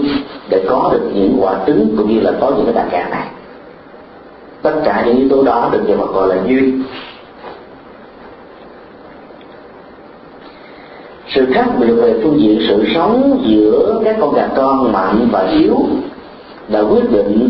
để 0.51 0.65
có 0.69 0.91
được 0.93 1.11
những 1.15 1.37
quả 1.41 1.55
trứng 1.67 1.95
cũng 1.97 2.15
như 2.15 2.21
là 2.21 2.33
có 2.41 2.51
những 2.51 2.65
cái 2.65 2.75
đàn 2.75 2.89
gà 2.91 3.09
này. 3.11 3.29
Tất 4.63 4.75
cả 4.85 5.03
những 5.07 5.17
yếu 5.17 5.29
tố 5.29 5.43
đó 5.43 5.71
được 5.73 5.97
gọi 5.99 6.09
gọi 6.13 6.29
là 6.29 6.37
duyên. 6.47 6.83
Sự 11.29 11.47
khác 11.55 11.67
biệt 11.79 11.93
về 11.93 12.15
phương 12.23 12.41
diện 12.41 12.61
sự 12.69 12.85
sống 12.95 13.43
giữa 13.47 14.01
các 14.05 14.17
con 14.21 14.35
gà 14.35 14.49
con 14.57 14.93
mạnh 14.93 15.29
và 15.33 15.41
yếu 15.41 15.77
đã 16.69 16.81
quyết 16.81 17.11
định 17.11 17.49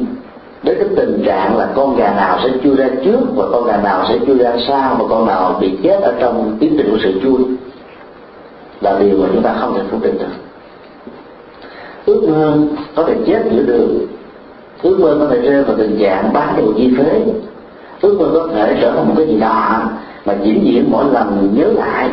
đến 0.62 0.76
cái 0.78 0.88
tình 0.96 1.22
trạng 1.26 1.56
là 1.58 1.68
con 1.74 1.96
gà 1.96 2.12
nào 2.12 2.38
sẽ 2.42 2.50
chui 2.64 2.76
ra 2.76 2.88
trước 3.04 3.20
và 3.34 3.44
con 3.52 3.64
gà 3.64 3.76
nào 3.76 4.04
sẽ 4.08 4.18
chui 4.26 4.38
ra 4.38 4.52
sau 4.68 4.96
và 4.98 5.04
con 5.08 5.26
nào 5.26 5.58
bị 5.60 5.78
chết 5.82 6.00
ở 6.02 6.14
trong 6.20 6.56
tiến 6.60 6.74
trình 6.78 6.90
của 6.90 6.98
sự 7.02 7.20
chui 7.22 7.38
là 8.84 8.98
điều 8.98 9.18
mà 9.18 9.26
chúng 9.32 9.42
ta 9.42 9.54
không 9.60 9.74
thể 9.74 9.80
phủ 9.90 9.98
định 10.02 10.18
được. 10.18 10.26
Ước 12.06 12.28
mơ 12.28 12.58
có 12.94 13.04
thể 13.04 13.14
chết 13.26 13.42
giữa 13.52 13.62
đường. 13.62 14.06
Ước 14.82 15.00
mơ 15.00 15.16
có 15.20 15.26
thể 15.26 15.40
rơi 15.40 15.62
vào 15.62 15.76
tình 15.76 15.98
trạng 16.00 16.32
bán 16.32 16.56
đồ 16.56 16.72
chi 16.76 16.94
phế. 16.98 17.24
Ước 18.00 18.16
mơ 18.20 18.30
có 18.34 18.48
thể 18.54 18.78
trở 18.80 18.92
thành 18.92 19.08
một 19.08 19.14
cái 19.16 19.26
gì 19.26 19.36
đó 19.36 19.82
mà 20.24 20.34
diễn 20.42 20.64
diễn 20.64 20.84
mỗi 20.90 21.04
lần 21.12 21.54
nhớ 21.54 21.66
lại 21.72 22.10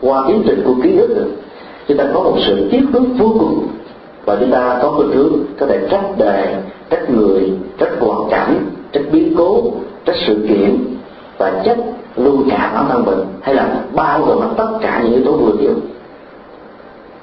qua 0.00 0.24
tiến 0.28 0.42
trình 0.46 0.62
của 0.66 0.74
ký 0.82 0.96
ức. 0.96 1.26
Chúng 1.88 1.96
ta 1.96 2.04
có 2.14 2.20
một 2.20 2.36
sự 2.46 2.68
tiếp 2.70 2.82
nối 2.92 3.02
vô 3.02 3.36
cùng. 3.38 3.66
Và 4.24 4.36
chúng 4.40 4.50
ta 4.50 4.78
có 4.82 4.94
cái 4.98 5.16
hướng 5.16 5.32
có 5.58 5.66
thể 5.66 5.88
trách 5.90 6.18
đề, 6.18 6.56
trách 6.90 7.10
người, 7.10 7.52
trách 7.78 7.90
hoàn 8.00 8.30
cảnh, 8.30 8.66
trách 8.92 9.04
biến 9.12 9.34
cố, 9.36 9.72
trách 10.04 10.16
sự 10.26 10.46
kiện 10.48 10.84
và 11.38 11.62
trách 11.64 11.78
luôn 12.16 12.48
cả 12.50 12.72
bản 12.74 12.86
thân 12.88 13.04
mình 13.04 13.18
hay 13.40 13.54
là 13.54 13.80
bao 13.94 14.24
gồm 14.26 14.54
tất 14.56 14.68
cả 14.80 15.00
những 15.04 15.12
yếu 15.12 15.24
tố 15.24 15.32
vừa 15.32 15.52
nêu 15.58 15.72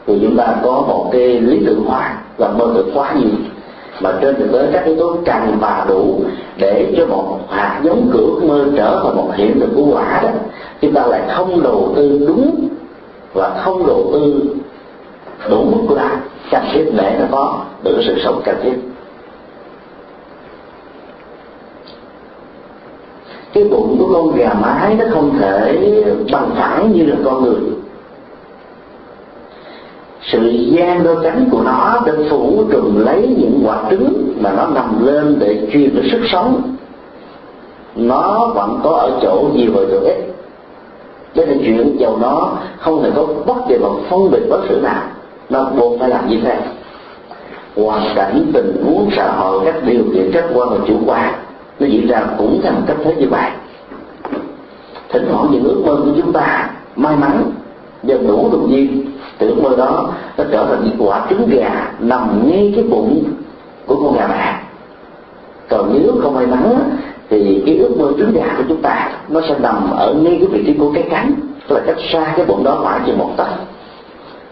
thì 0.07 0.19
chúng 0.21 0.37
ta 0.37 0.55
có 0.63 0.71
một 0.71 1.09
cái 1.11 1.39
lý 1.39 1.65
tưởng 1.65 1.83
hóa 1.85 2.17
và 2.37 2.49
mơ 2.49 2.71
tưởng 2.75 2.89
quá 2.93 3.15
nhiều 3.19 3.29
mà 4.01 4.13
trên 4.21 4.35
thực 4.35 4.51
tế 4.51 4.69
các 4.73 4.85
yếu 4.85 4.95
tố 4.95 5.15
cần 5.25 5.57
và 5.59 5.85
đủ 5.89 6.23
để 6.57 6.93
cho 6.97 7.05
một 7.05 7.39
hạt 7.49 7.81
giống 7.83 8.09
của 8.13 8.39
mơ 8.47 8.65
trở 8.77 9.01
thành 9.03 9.15
một 9.15 9.31
hiện 9.35 9.59
thực 9.59 9.69
của 9.75 9.85
quả 9.91 10.19
đó, 10.23 10.29
chúng 10.81 10.93
ta 10.93 11.05
lại 11.07 11.21
không 11.29 11.63
đầu 11.63 11.93
tư 11.95 12.25
đúng 12.27 12.67
và 13.33 13.61
không 13.63 13.87
đầu 13.87 14.09
tư 14.13 14.43
đủ 15.49 15.63
mức 15.63 15.81
của 15.87 15.95
ta 15.95 16.21
cần 16.51 16.63
thiết 16.73 16.91
để 16.97 17.17
nó 17.19 17.25
có 17.31 17.63
được 17.83 18.01
sự 18.05 18.15
sống 18.23 18.41
cần 18.45 18.55
thiết. 18.63 18.77
Cái 23.53 23.63
bụng 23.63 23.95
của 23.99 24.13
con 24.13 24.35
gà 24.35 24.53
mái 24.53 24.95
nó 24.95 25.05
không 25.11 25.37
thể 25.39 25.77
bằng 26.31 26.49
phẳng 26.55 26.91
như 26.91 27.05
là 27.05 27.15
con 27.25 27.43
người 27.43 27.61
sự 30.23 30.49
gian 30.49 31.03
đôi 31.03 31.15
cánh 31.23 31.49
của 31.51 31.61
nó 31.61 32.01
để 32.05 32.13
phủ 32.29 32.63
trùm 32.71 33.05
lấy 33.05 33.35
những 33.37 33.61
quả 33.65 33.83
trứng 33.89 34.33
mà 34.41 34.51
nó 34.51 34.67
nằm 34.67 35.05
lên 35.05 35.39
để 35.39 35.67
truyền 35.73 35.95
được 35.95 36.03
sức 36.11 36.21
sống. 36.31 36.75
Nó 37.95 38.51
vẫn 38.55 38.79
có 38.83 38.89
ở 38.89 39.19
chỗ 39.21 39.49
nhiều 39.53 39.71
và 39.73 39.81
chỗ 39.91 39.99
ít 39.99 40.31
cho 41.35 41.45
nên 41.45 41.59
chuyện 41.65 41.97
giàu 41.99 42.17
nó 42.21 42.51
không 42.79 43.03
thể 43.03 43.11
có 43.15 43.27
bất 43.45 43.57
kỳ 43.69 43.77
một 43.77 43.99
phân 44.09 44.31
biệt 44.31 44.43
đối 44.49 44.67
xử 44.69 44.79
nào. 44.81 45.03
Nó 45.49 45.63
buộc 45.63 45.99
phải 45.99 46.09
làm 46.09 46.29
như 46.29 46.37
thế. 46.43 46.57
Hoàn 47.75 48.15
cảnh, 48.15 48.51
tình 48.53 48.83
huống, 48.85 49.09
xã 49.17 49.31
hội, 49.31 49.61
các 49.65 49.75
điều 49.85 50.03
kiện 50.13 50.31
khách 50.31 50.47
quan 50.53 50.69
và 50.69 50.77
chủ 50.87 50.93
quan, 51.05 51.33
nó 51.79 51.87
diễn 51.87 52.07
ra 52.07 52.23
cũng 52.37 52.59
theo 52.63 52.71
một 52.71 52.81
cách 52.87 52.97
thế 53.03 53.15
như 53.15 53.27
vậy. 53.29 53.51
Thỉnh 55.09 55.25
thoảng 55.31 55.47
những 55.51 55.63
ước 55.63 55.81
mơ 55.85 55.95
của 55.95 56.11
chúng 56.21 56.33
ta 56.33 56.69
may 56.95 57.15
mắn 57.15 57.51
và 58.03 58.15
đủ 58.27 58.49
đột 58.51 58.69
nhiên 58.69 59.11
tưởng 59.41 59.55
ước 59.55 59.61
mơ 59.61 59.75
đó, 59.77 60.09
nó 60.37 60.43
trở 60.51 60.65
thành 60.65 60.83
những 60.83 61.09
quả 61.09 61.25
trứng 61.29 61.49
gà 61.49 61.91
nằm 61.99 62.49
ngay 62.49 62.73
cái 62.75 62.83
bụng 62.83 63.23
của 63.85 63.95
con 63.95 64.17
gà 64.17 64.27
mẹ. 64.27 64.59
Còn 65.69 65.93
nếu 65.93 66.13
không 66.23 66.35
may 66.35 66.47
mắn 66.47 66.79
thì 67.29 67.63
cái 67.65 67.77
ước 67.77 67.97
mơ 67.97 68.11
trứng 68.17 68.33
gà 68.33 68.45
của 68.57 68.63
chúng 68.69 68.81
ta, 68.81 69.09
nó 69.29 69.41
sẽ 69.49 69.55
nằm 69.59 69.91
ở 69.91 70.13
ngay 70.13 70.37
cái 70.39 70.47
vị 70.47 70.63
trí 70.65 70.73
của 70.73 70.91
cái 70.93 71.03
cánh, 71.09 71.33
tức 71.67 71.75
là 71.75 71.81
cách 71.85 71.97
xa 72.13 72.33
cái 72.37 72.45
bụng 72.45 72.63
đó 72.63 72.79
khoảng 72.83 73.03
chừng 73.05 73.17
một 73.17 73.29
tấc. 73.37 73.47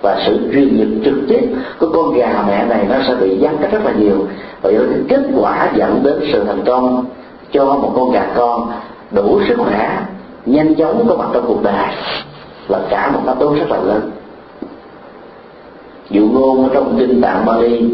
Và 0.02 0.23
sự 0.25 0.39
truyền 0.54 0.78
nhiệt 0.78 0.88
trực 1.06 1.13
tiếp 1.28 1.56
của 1.80 1.88
con 1.93 2.13
gà 2.13 2.43
mẹ 2.47 2.65
này 2.65 2.86
nó 2.89 2.95
sẽ 3.08 3.15
bị 3.15 3.38
gián 3.38 3.58
cách 3.62 3.71
rất 3.71 3.86
là 3.86 3.91
nhiều. 3.91 4.28
Và 4.62 4.71
do 4.71 4.80
cái 4.89 4.99
kết 5.10 5.30
quả 5.38 5.69
dẫn 5.75 6.04
đến 6.04 6.15
sự 6.32 6.43
thành 6.43 6.62
công 6.65 7.06
cho 7.52 7.65
một 7.65 7.91
con 7.95 8.12
gà 8.12 8.28
con 8.36 8.71
đủ 9.12 9.41
sức 9.47 9.56
khỏe, 9.58 9.99
nhanh 10.45 10.75
chóng 10.75 11.06
có 11.10 11.15
mặt 11.15 11.28
trong 11.34 11.45
cuộc 11.47 11.63
đời. 11.63 11.88
Là 12.67 12.80
cả 12.89 13.12
một 13.13 13.19
thách 13.25 13.39
tố 13.39 13.56
rất 13.56 13.69
là 13.71 13.78
lớn 13.78 14.12
dụ 16.10 16.28
ngôn 16.28 16.69
trong 16.74 16.95
kinh 17.00 17.22
tạng 17.22 17.45
Bali 17.45 17.91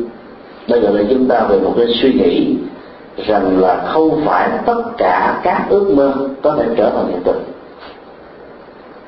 đây 0.67 0.79
gọi 0.79 0.93
là 0.93 1.03
chúng 1.09 1.27
ta 1.27 1.45
về 1.49 1.59
một 1.59 1.73
cái 1.77 1.87
suy 2.01 2.13
nghĩ 2.13 2.55
rằng 3.17 3.59
là 3.59 3.83
không 3.87 4.21
phải 4.25 4.49
tất 4.65 4.83
cả 4.97 5.39
các 5.43 5.65
ước 5.69 5.93
mơ 5.95 6.13
có 6.41 6.55
thể 6.57 6.65
trở 6.77 6.89
thành 6.89 7.07
hiện 7.07 7.23
thực. 7.23 7.41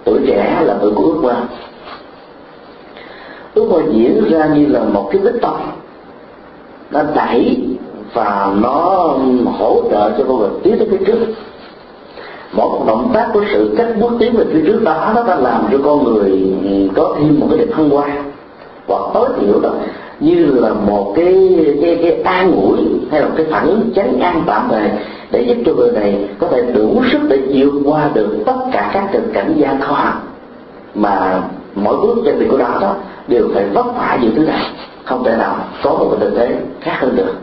Tuổi 0.04 0.20
trẻ 0.28 0.62
là 0.66 0.78
tuổi 0.82 0.92
của 0.96 1.04
ước 1.04 1.20
mơ. 1.24 1.36
Ước 3.54 3.72
mơ 3.72 3.82
diễn 3.92 4.24
ra 4.30 4.48
như 4.48 4.66
là 4.66 4.80
một 4.80 5.10
cái 5.12 5.22
bích 5.22 5.42
tông 5.42 5.60
nó 6.92 7.02
đẩy 7.16 7.58
và 8.14 8.54
nó 8.62 9.10
hỗ 9.46 9.82
trợ 9.92 10.12
cho 10.18 10.24
con 10.28 10.40
người 10.40 10.50
tiến 10.64 10.76
tới 10.80 10.88
phía 10.92 11.06
trước. 11.06 11.20
Mỗi 12.54 12.70
một 12.70 12.84
động 12.88 13.12
tác 13.14 13.30
của 13.34 13.44
sự 13.54 13.76
cách 13.78 13.88
bước 14.00 14.12
tiến 14.20 14.36
về 14.38 14.46
phía 14.54 14.64
trước 14.68 14.84
đó, 14.84 15.12
nó 15.16 15.24
đã 15.24 15.36
làm 15.36 15.68
cho 15.72 15.78
con 15.84 16.04
người 16.04 16.54
có 16.96 17.16
thêm 17.20 17.40
một 17.40 17.48
cái 17.50 17.60
điểm 17.60 17.72
thăng 17.72 17.90
hoa 17.90 18.24
hoặc 18.88 19.02
tối 19.14 19.30
thiểu 19.40 19.60
đó, 19.60 19.70
như 20.20 20.46
là 20.46 20.74
một 20.74 21.14
cái 21.16 21.60
cái 21.82 22.00
cái 22.02 22.22
an 22.22 22.52
ủi 22.52 22.78
hay 23.12 23.22
là 23.22 23.28
cái 23.38 23.46
phản 23.50 23.68
ứng 23.68 23.90
chấn 23.96 24.20
an 24.20 24.44
tạm 24.46 24.68
thời 24.70 24.90
để 25.32 25.42
giúp 25.42 25.58
cho 25.66 25.74
người 25.74 25.92
này 25.92 26.30
có 26.40 26.48
thể 26.48 26.62
đủ 26.62 27.02
sức 27.12 27.20
để 27.30 27.40
vượt 27.54 27.82
qua 27.86 28.10
được 28.14 28.38
tất 28.46 28.58
cả 28.72 28.92
các 28.94 29.10
tình 29.12 29.30
cảnh 29.34 29.54
gian 29.58 29.82
khó 29.82 30.14
mà 30.96 31.42
mỗi 31.76 31.98
bước 31.98 32.22
trên 32.26 32.40
đường 32.40 32.50
của 32.50 32.58
đó 32.58 32.78
đó 32.82 32.96
đều 33.28 33.50
phải 33.54 33.66
vấp 33.74 33.86
phải 33.98 34.20
những 34.22 34.36
thứ 34.36 34.46
này. 34.46 34.66
Không 35.04 35.24
thể 35.24 35.36
nào 35.38 35.56
có 35.84 35.90
một 35.90 36.08
cái 36.12 36.20
tình 36.20 36.36
thế 36.38 36.56
khác 36.82 36.98
hơn 37.00 37.16
được. 37.16 37.34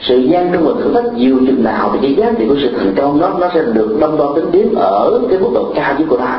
Sự 0.00 0.16
gian 0.16 0.50
trong 0.52 0.64
một 0.64 0.74
thử 0.78 0.92
thách 0.94 1.12
nhiều 1.14 1.36
chừng 1.46 1.64
nào 1.64 1.90
thì 1.92 1.98
cái 2.02 2.14
giá 2.14 2.32
trị 2.38 2.48
của 2.48 2.56
sự 2.62 2.70
thành 2.78 2.94
công 2.96 3.20
nó 3.20 3.28
nó 3.38 3.48
sẽ 3.54 3.62
được 3.72 3.96
đâm 4.00 4.16
đo 4.16 4.32
tính 4.36 4.52
điểm 4.52 4.74
ở 4.74 5.20
cái 5.30 5.38
mức 5.38 5.50
độ 5.54 5.72
cao 5.74 5.94
nhất 5.98 6.06
của 6.08 6.18
nó. 6.18 6.34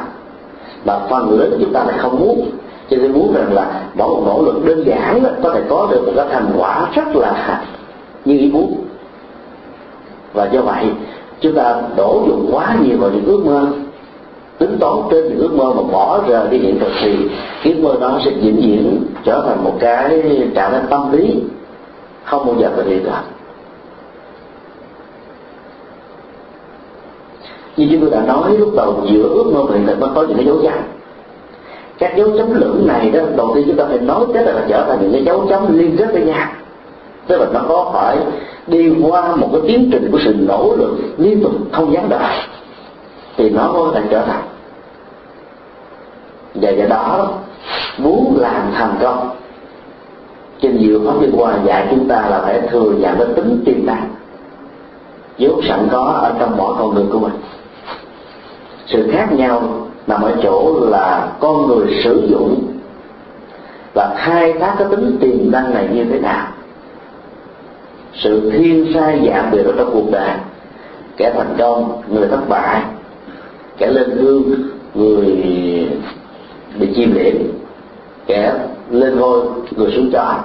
Mà 0.86 1.00
phần 1.10 1.40
lớn 1.40 1.58
chúng 1.60 1.74
ta 1.74 1.84
lại 1.84 1.98
không 1.98 2.20
muốn 2.20 2.50
cho 2.92 2.98
nên 2.98 3.12
muốn 3.12 3.34
rằng 3.34 3.54
là 3.54 3.82
mỗi 3.96 4.08
một 4.08 4.24
nỗ 4.26 4.42
lực 4.42 4.66
đơn 4.66 4.84
giản 4.86 5.24
đó, 5.24 5.30
có 5.44 5.50
thể 5.54 5.62
có 5.70 5.88
được 5.92 6.06
một 6.06 6.12
cái 6.16 6.26
thành 6.32 6.48
quả 6.58 6.90
rất 6.96 7.16
là 7.16 7.64
như 8.26 8.38
ý 8.38 8.52
muốn. 8.52 8.76
Và 10.34 10.46
do 10.46 10.62
vậy 10.62 10.86
chúng 11.42 11.56
ta 11.56 11.82
đổ 11.98 12.24
dụng 12.28 12.50
quá 12.52 12.76
nhiều 12.84 12.98
vào 12.98 13.10
những 13.10 13.26
ước 13.26 13.46
mơ. 13.46 13.68
Tính 14.58 14.78
toán 14.80 14.96
trên 15.12 15.24
những 15.24 15.40
ước 15.40 15.54
mơ 15.54 15.74
mà 15.76 15.82
bỏ 15.92 16.22
rời 16.28 16.48
đi 16.48 16.58
hiện 16.58 16.80
thực 16.80 16.92
thì 17.02 17.30
ước 17.64 17.80
mơ 17.82 17.96
đó 18.02 18.20
sẽ 18.26 18.32
diễn 18.42 18.62
diễn 18.62 19.04
trở 19.24 19.44
thành 19.48 19.64
một 19.64 19.74
cái 19.80 20.24
trạng 20.56 20.72
thái 20.72 20.82
tâm 20.90 21.12
lý 21.12 21.44
không 22.24 22.46
bao 22.46 22.56
giờ 22.60 22.72
có 22.78 22.84
hiện 22.84 23.04
được 23.04 23.12
như 27.78 27.88
chúng 27.92 28.02
tôi 28.02 28.10
đã 28.10 28.22
nói 28.28 28.58
lúc 28.58 28.70
đầu 28.76 29.04
giữa 29.06 29.24
ước 29.24 29.52
mơ 29.54 29.64
và 29.64 29.76
hiện 29.76 29.88
thực 29.88 30.00
nó 30.00 30.08
có 30.16 30.22
những 30.22 30.38
cái 30.38 30.46
dấu 30.46 30.58
chấm 30.64 30.74
các 32.02 32.16
dấu 32.16 32.30
chấm 32.38 32.54
lưỡng 32.54 32.88
này 32.88 33.12
đó, 33.12 33.20
đầu 33.36 33.52
tiên 33.56 33.64
chúng 33.68 33.78
ta 33.78 33.86
phải 33.88 34.00
nói 34.00 34.26
tới 34.34 34.46
là 34.46 34.66
trở 34.70 34.86
thành 34.88 35.02
những 35.02 35.12
cái 35.12 35.24
dấu 35.26 35.46
chấm 35.50 35.78
liên 35.78 35.98
kết 35.98 36.08
với 36.14 36.22
nhau. 36.22 36.48
Tức 37.28 37.38
là 37.38 37.46
nó 37.54 37.62
có 37.68 37.92
phải 37.94 38.18
đi 38.68 38.94
qua 39.02 39.36
một 39.36 39.50
cái 39.52 39.62
tiến 39.68 39.90
trình 39.92 40.10
của 40.12 40.20
sự 40.24 40.36
nỗ 40.40 40.76
lực 40.78 40.98
liên 41.18 41.44
tục 41.44 41.52
không 41.72 41.94
gián 41.94 42.10
đoạn, 42.10 42.34
thì 43.38 43.50
nó 43.50 43.72
có 43.74 43.92
thể 43.94 44.02
trở 44.10 44.26
thành. 44.26 44.44
Và 46.56 46.70
do 46.70 46.86
đó, 46.86 47.30
muốn 47.98 48.38
làm 48.38 48.72
thành 48.74 48.96
công, 49.02 49.30
trên 50.62 50.78
nhiều 50.78 51.02
pháp 51.06 51.22
liên 51.22 51.32
quan 51.38 51.66
dạy 51.66 51.88
chúng 51.90 52.08
ta 52.08 52.28
là 52.30 52.42
phải 52.42 52.62
thừa 52.62 52.92
nhận 52.92 53.18
cái 53.18 53.28
tính 53.36 53.64
tiềm 53.66 53.86
năng, 53.86 54.10
vốn 55.40 55.62
sẵn 55.68 55.88
có 55.92 56.00
ở 56.00 56.34
trong 56.40 56.58
mỗi 56.58 56.76
con 56.80 56.96
người 56.96 57.06
của 57.12 57.20
mình. 57.20 57.34
Sự 58.86 59.10
khác 59.12 59.28
nhau 59.32 59.62
nằm 60.08 60.22
ở 60.22 60.36
chỗ 60.44 60.80
là 60.90 61.32
con 61.40 61.68
người 61.68 62.02
sử 62.04 62.28
dụng 62.32 62.74
và 63.94 64.16
khai 64.18 64.54
thác 64.54 64.76
cái 64.78 64.88
tính 64.92 65.18
tiềm 65.22 65.52
năng 65.52 65.74
này 65.74 65.88
như 65.94 66.04
thế 66.04 66.20
nào. 66.20 66.48
Sự 68.14 68.52
thiên 68.52 68.92
sai 68.94 69.28
dạng 69.28 69.52
biệt 69.52 69.64
ở 69.66 69.74
trong 69.78 69.90
cuộc 69.94 70.12
đời. 70.12 70.32
Kẻ 71.18 71.34
thành 71.38 71.56
công, 71.58 72.02
người 72.08 72.28
thất 72.28 72.50
bại. 72.50 72.82
Kẻ 73.78 73.88
lên 73.88 74.10
hương 74.10 74.44
người 74.96 75.26
bị 76.80 76.94
chim 76.96 77.16
liễm 77.16 77.36
kẻ 78.28 78.54
lên 78.90 79.20
ngôi, 79.20 79.42
người 79.76 79.92
xuống 79.92 80.12
trọ. 80.12 80.36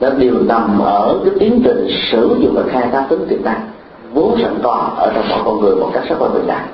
Nó 0.00 0.10
đều 0.10 0.34
nằm 0.48 0.78
ở 0.78 1.20
cái 1.24 1.34
tiến 1.40 1.62
trình 1.64 1.86
sử 2.10 2.36
dụng 2.40 2.54
và 2.54 2.62
khai 2.72 2.88
thác 2.92 3.06
tính 3.08 3.26
tiềm 3.28 3.44
năng 3.44 3.68
vốn 4.14 4.38
sẵn 4.42 4.54
có 4.62 4.90
ở 4.96 5.12
trong 5.14 5.24
mỗi 5.28 5.38
con 5.44 5.60
người 5.60 5.76
một 5.76 5.90
cách 5.94 6.04
rất 6.08 6.20
là 6.20 6.28
bình 6.28 6.46
đẳng. 6.46 6.66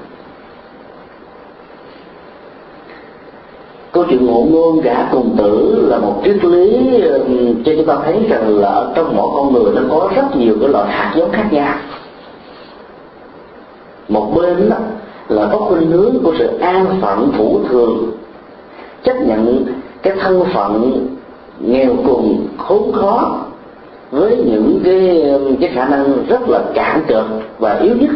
Câu 3.99 4.07
chuyện 4.11 4.27
ngộ 4.27 4.47
ngôn 4.51 4.81
gã 4.81 5.09
cùng 5.13 5.37
tử 5.39 5.87
là 5.89 5.99
một 5.99 6.21
triết 6.25 6.45
lý 6.45 6.91
cho 7.65 7.73
chúng 7.77 7.87
ta 7.87 7.99
thấy 8.05 8.27
rằng 8.29 8.59
là 8.59 8.87
trong 8.95 9.17
mỗi 9.17 9.29
con 9.35 9.53
người 9.53 9.73
nó 9.75 9.81
có 9.91 10.11
rất 10.17 10.37
nhiều 10.37 10.55
cái 10.61 10.69
loại 10.69 10.93
hạt 10.93 11.15
giống 11.17 11.31
khác 11.31 11.49
nhau. 11.51 11.75
Một 14.09 14.33
bên 14.37 14.69
đó 14.71 14.77
là 15.29 15.49
có 15.53 15.59
khuynh 15.59 15.91
hướng 15.91 16.19
của 16.23 16.35
sự 16.39 16.59
an 16.61 16.87
phận 17.01 17.33
thủ 17.39 17.61
thường, 17.69 18.11
chấp 19.03 19.17
nhận 19.27 19.65
cái 20.03 20.17
thân 20.21 20.45
phận 20.55 21.07
nghèo 21.61 21.91
cùng 22.07 22.47
khốn 22.59 22.93
khó 22.93 23.39
với 24.11 24.37
những 24.37 24.81
cái 24.85 25.25
cái 25.61 25.71
khả 25.75 25.89
năng 25.89 26.27
rất 26.29 26.49
là 26.49 26.61
cạn 26.75 27.03
cợt 27.09 27.25
và 27.59 27.75
yếu 27.75 27.97
nhất 27.97 28.11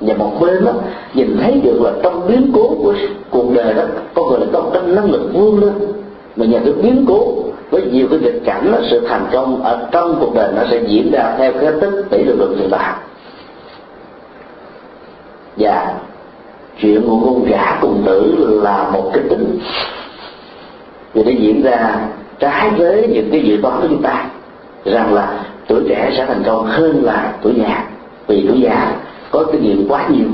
và 0.00 0.14
một 0.14 0.32
bên 0.40 0.64
đó 0.64 0.72
nhìn 1.14 1.36
thấy 1.42 1.60
được 1.64 1.82
là 1.82 1.90
trong 2.02 2.28
biến 2.28 2.50
cố 2.54 2.68
của 2.82 2.94
cuộc 3.30 3.54
đời 3.54 3.74
đó 3.74 3.82
con 4.14 4.28
người 4.28 4.38
là 4.40 4.46
có 4.52 4.60
một 4.60 4.70
cái 4.72 4.82
năng 4.86 5.10
lực 5.10 5.30
vươn 5.34 5.60
lên. 5.60 5.72
Mà 6.36 6.46
nhờ 6.46 6.58
cái 6.64 6.72
biến 6.72 7.04
cố 7.08 7.34
với 7.70 7.82
nhiều 7.82 8.06
cái 8.10 8.18
nghịch 8.18 8.44
cảnh 8.44 8.72
đó, 8.72 8.78
sự 8.90 9.06
thành 9.08 9.26
công 9.32 9.62
ở 9.62 9.88
trong 9.92 10.16
cuộc 10.20 10.34
đời 10.34 10.52
nó 10.56 10.62
sẽ 10.70 10.82
diễn 10.86 11.10
ra 11.12 11.34
theo 11.38 11.52
cái 11.52 11.72
tích 11.80 12.04
tỷ 12.10 12.24
lực 12.24 12.36
lượng 12.38 12.56
hiện 12.58 12.68
tại 12.70 12.94
và 15.56 15.94
chuyện 16.80 17.02
của 17.02 17.18
con 17.24 17.44
gã 17.44 17.78
cùng 17.80 18.02
tử 18.06 18.34
là 18.62 18.90
một 18.92 19.10
cái 19.14 19.24
tính 19.30 19.58
thì 21.14 21.24
nó 21.24 21.30
diễn 21.30 21.62
ra 21.62 22.08
trái 22.38 22.70
với 22.70 23.08
những 23.08 23.28
cái 23.32 23.40
dự 23.40 23.58
toán 23.62 23.80
của 23.80 23.86
chúng 23.88 24.02
ta 24.02 24.26
rằng 24.84 25.14
là 25.14 25.44
tuổi 25.66 25.82
trẻ 25.88 26.10
sẽ 26.16 26.26
thành 26.26 26.42
công 26.46 26.66
hơn 26.66 27.04
là 27.04 27.32
tuổi 27.42 27.54
già. 27.56 27.86
Vì 28.26 28.46
tuổi 28.48 28.60
già 28.60 28.92
có 29.30 29.44
kinh 29.52 29.62
nghiệm 29.62 29.88
quá 29.88 30.08
nhiều, 30.08 30.28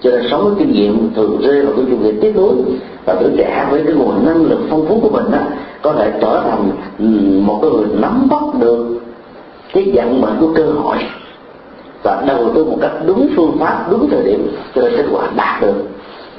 cho 0.00 0.10
nên 0.10 0.30
sống 0.30 0.44
với 0.44 0.54
kinh 0.58 0.72
nghiệm 0.72 1.14
thường 1.14 1.40
rơi 1.42 1.66
vào 1.66 1.72
cái 1.76 1.84
chủ 1.90 1.96
nghĩa 1.96 2.12
tiếp 2.20 2.32
nối 2.36 2.54
và 3.04 3.14
tuổi 3.20 3.30
trẻ 3.36 3.66
với 3.70 3.82
cái 3.86 3.94
nguồn 3.94 4.26
năng 4.26 4.44
lực 4.44 4.58
phong 4.70 4.86
phú 4.88 4.98
của 5.02 5.10
mình 5.10 5.30
đó 5.30 5.38
có 5.82 5.92
thể 5.92 6.12
trở 6.20 6.42
thành 6.50 6.70
một 7.46 7.58
cái 7.62 7.70
người 7.70 7.86
nắm 8.00 8.28
bắt 8.30 8.60
được 8.60 9.00
cái 9.72 9.92
vận 9.94 10.20
mệnh 10.20 10.36
của 10.40 10.52
cơ 10.54 10.64
hội 10.64 10.96
và 12.02 12.22
đầu 12.26 12.52
tư 12.54 12.64
một 12.64 12.78
cách 12.80 12.92
đúng 13.06 13.28
phương 13.36 13.56
pháp, 13.60 13.86
đúng 13.90 14.10
thời 14.10 14.24
điểm 14.24 14.48
cho 14.74 14.82
nên 14.82 14.92
kết 14.96 15.04
quả 15.12 15.28
đạt 15.36 15.62
được 15.62 15.74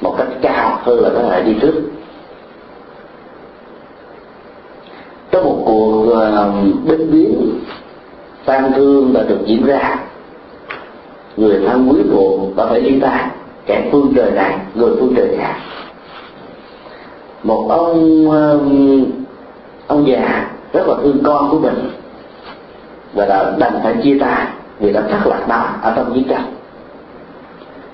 một 0.00 0.14
cách 0.18 0.28
cao 0.42 0.80
hơn 0.82 1.00
là 1.00 1.10
có 1.14 1.22
thể 1.30 1.42
đi 1.42 1.54
trước. 1.60 1.74
Trong 5.30 5.44
một 5.44 5.62
cuộc 5.66 6.10
ờ, 6.10 6.52
binh 6.84 7.10
biến 7.12 7.58
tan 8.44 8.72
thương 8.76 9.12
đã 9.12 9.22
được 9.22 9.38
diễn 9.46 9.66
ra 9.66 9.98
người 11.38 11.60
thân 11.66 11.88
quý 11.90 12.02
phụ 12.12 12.50
có 12.56 12.66
phải 12.66 12.80
đi 12.80 13.00
ta 13.00 13.30
kẻ 13.66 13.88
phương 13.92 14.12
trời 14.16 14.30
này 14.30 14.58
người 14.74 14.90
phương 15.00 15.14
trời 15.16 15.36
khác 15.38 15.54
một 17.42 17.66
ông 17.68 18.30
um, 18.30 19.04
ông 19.86 20.08
già 20.08 20.50
rất 20.72 20.88
là 20.88 20.94
thương 21.02 21.22
con 21.24 21.50
của 21.50 21.58
mình, 21.58 21.90
và 23.14 23.26
đã 23.26 23.56
đành 23.58 23.80
phải 23.82 23.94
chia 24.02 24.18
tay 24.20 24.46
vì 24.80 24.92
đã 24.92 25.02
thất 25.10 25.26
lạc 25.26 25.44
nó 25.48 25.64
ở 25.82 25.92
trong 25.96 26.14
chiến 26.14 26.24
tranh. 26.28 26.54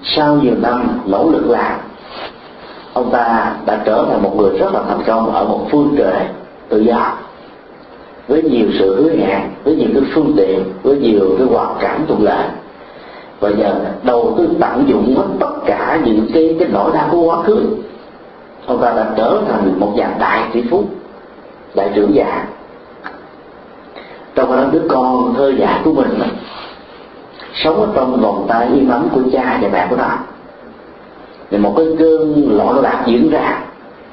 Sau 0.02 0.36
nhiều 0.36 0.54
năm 0.62 1.00
nỗ 1.06 1.30
lực 1.30 1.46
làm, 1.46 1.80
ông 2.92 3.10
ta 3.10 3.54
đã 3.66 3.82
trở 3.84 4.06
thành 4.10 4.22
một 4.22 4.36
người 4.36 4.58
rất 4.58 4.74
là 4.74 4.82
thành 4.88 5.02
công 5.06 5.34
ở 5.34 5.44
một 5.44 5.66
phương 5.70 5.94
trời 5.98 6.26
tự 6.68 6.78
do, 6.80 7.12
với 8.28 8.42
nhiều 8.42 8.66
sự 8.78 9.02
hứa 9.02 9.16
hẹn, 9.16 9.40
với 9.64 9.76
nhiều 9.76 9.88
cái 9.94 10.02
phương 10.14 10.32
tiện, 10.36 10.64
với 10.82 10.96
nhiều 10.96 11.34
cái 11.38 11.46
hoàn 11.46 11.76
cảnh 11.80 12.04
thuận 12.08 12.22
lợi 12.22 12.48
và 13.40 13.48
giờ 13.48 13.74
đầu 14.02 14.34
tư 14.38 14.48
tận 14.60 14.84
dụng 14.86 15.14
hết 15.16 15.24
tất 15.40 15.52
cả 15.66 16.00
những 16.04 16.26
cái 16.34 16.56
cái 16.58 16.68
nỗi 16.72 16.92
đau 16.94 17.08
của 17.10 17.22
quá 17.22 17.42
khứ. 17.42 17.66
Ông 18.66 18.80
ta 18.80 18.92
đã 18.96 19.06
trở 19.16 19.40
thành 19.48 19.80
một 19.80 19.92
dạng 19.98 20.16
đại 20.18 20.48
tỷ 20.52 20.62
phú 20.70 20.84
đại 21.74 21.90
trưởng 21.94 22.14
giả. 22.14 22.46
Trong 24.34 24.56
đó 24.56 24.64
đứa 24.72 24.82
con 24.88 25.34
thơ 25.36 25.52
giả 25.58 25.80
của 25.84 25.92
mình 25.92 26.18
sống 27.54 27.80
ở 27.80 27.88
trong 27.94 28.20
vòng 28.20 28.44
tay 28.48 28.68
im 28.74 28.88
ấm 28.88 29.08
của 29.14 29.20
cha 29.32 29.58
và 29.62 29.68
mẹ 29.72 29.86
của 29.90 29.96
nó. 29.96 30.10
Thì 31.50 31.58
một 31.58 31.74
cái 31.76 31.86
cơn 31.98 32.48
loạn 32.56 32.80
lạc 32.80 33.02
diễn 33.06 33.30
ra. 33.30 33.58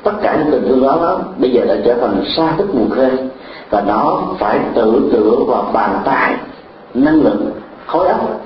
Tất 0.04 0.12
cả 0.22 0.38
những 0.40 0.52
tình 0.52 0.70
thương 0.70 0.84
đó, 0.84 0.98
đó 1.02 1.20
bây 1.38 1.52
giờ 1.52 1.66
đã 1.68 1.76
trở 1.86 1.94
thành 1.94 2.24
xa 2.36 2.54
tích 2.58 2.76
mù 2.76 2.96
khê. 2.96 3.10
Và 3.70 3.84
nó 3.88 4.22
phải 4.40 4.60
tự 4.76 5.10
tựa 5.14 5.36
vào 5.48 5.70
bàn 5.74 6.02
tay 6.06 6.36
năng 6.94 7.22
lực 7.24 7.38
khối 7.88 8.08
óc 8.08 8.42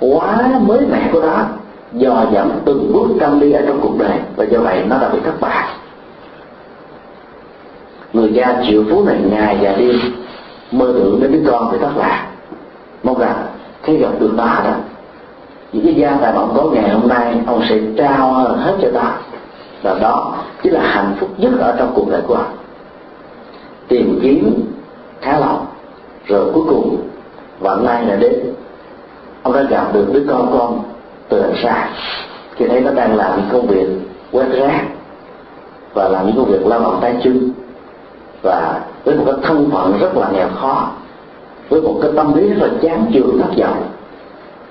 quá 0.00 0.60
mới 0.60 0.80
mẻ 0.90 1.08
của 1.12 1.20
nó 1.20 1.44
dò 1.92 2.24
dẫm 2.32 2.50
từng 2.64 2.92
bước 2.92 3.16
trăm 3.20 3.40
đi 3.40 3.52
ở 3.52 3.62
trong 3.66 3.80
cuộc 3.80 3.98
đời. 3.98 4.18
Và 4.36 4.44
do 4.44 4.58
vậy 4.60 4.82
nó 4.86 4.98
đã 4.98 5.08
bị 5.08 5.18
thất 5.24 5.40
bại. 5.40 5.68
Người 8.12 8.32
cha 8.36 8.62
triệu 8.68 8.84
phú 8.90 9.04
này 9.04 9.16
ngày 9.30 9.58
và 9.60 9.72
đêm 9.72 9.96
mơ 10.72 10.92
tưởng 10.94 11.20
đến 11.20 11.32
đứa 11.32 11.50
con 11.50 11.72
bị 11.72 11.78
thất 11.78 11.96
lạc. 11.96 12.26
Mong 13.02 13.18
rằng 13.18 13.46
khi 13.82 13.96
gặp 13.96 14.10
được 14.20 14.30
ta 14.36 14.62
đó, 14.64 14.74
những 15.72 15.84
cái 15.84 15.94
gia 15.94 16.16
tài 16.20 16.32
bọn 16.32 16.52
có 16.56 16.62
ngày 16.62 16.90
hôm 16.90 17.08
nay, 17.08 17.34
ông 17.46 17.62
sẽ 17.68 17.80
trao 17.96 18.32
hết 18.34 18.76
cho 18.82 18.88
ta. 18.94 19.12
Và 19.82 19.98
đó 20.00 20.34
chính 20.62 20.72
là 20.72 20.80
hạnh 20.82 21.14
phúc 21.20 21.30
nhất 21.38 21.52
ở 21.58 21.74
trong 21.78 21.92
cuộc 21.94 22.10
đời 22.10 22.20
của 22.26 22.34
ông. 22.34 22.56
Tìm 23.88 24.18
kiếm 24.22 24.64
khá 25.20 25.38
lòng, 25.38 25.66
rồi 26.26 26.50
cuối 26.54 26.64
cùng 26.68 26.96
vận 27.60 27.84
may 27.84 28.04
là 28.04 28.16
đến 28.16 28.32
ông 29.42 29.54
đã 29.54 29.62
gặp 29.62 29.94
được 29.94 30.06
đứa 30.12 30.22
con 30.28 30.58
con 30.58 30.82
từ 31.28 31.42
đằng 31.42 31.54
xa 31.62 31.88
khi 32.56 32.66
thấy 32.68 32.80
nó 32.80 32.90
đang 32.90 33.16
làm 33.16 33.30
những 33.36 33.48
công 33.52 33.66
việc 33.66 33.88
quét 34.32 34.46
rác 34.50 34.84
và 35.94 36.08
làm 36.08 36.26
những 36.26 36.36
công 36.36 36.50
việc 36.50 36.66
lao 36.66 36.80
động 36.80 36.98
tay 37.00 37.14
chân 37.24 37.50
và 38.42 38.80
với 39.04 39.16
một 39.16 39.22
cái 39.26 39.34
thân 39.42 39.70
phận 39.70 39.98
rất 40.00 40.16
là 40.16 40.30
nghèo 40.30 40.48
khó, 40.60 40.90
với 41.68 41.80
một 41.80 41.98
cái 42.02 42.10
tâm 42.16 42.34
lý 42.34 42.48
rất 42.48 42.56
là 42.60 42.68
chán 42.82 43.06
chường, 43.14 43.38
thất 43.42 43.50
vọng, 43.58 43.82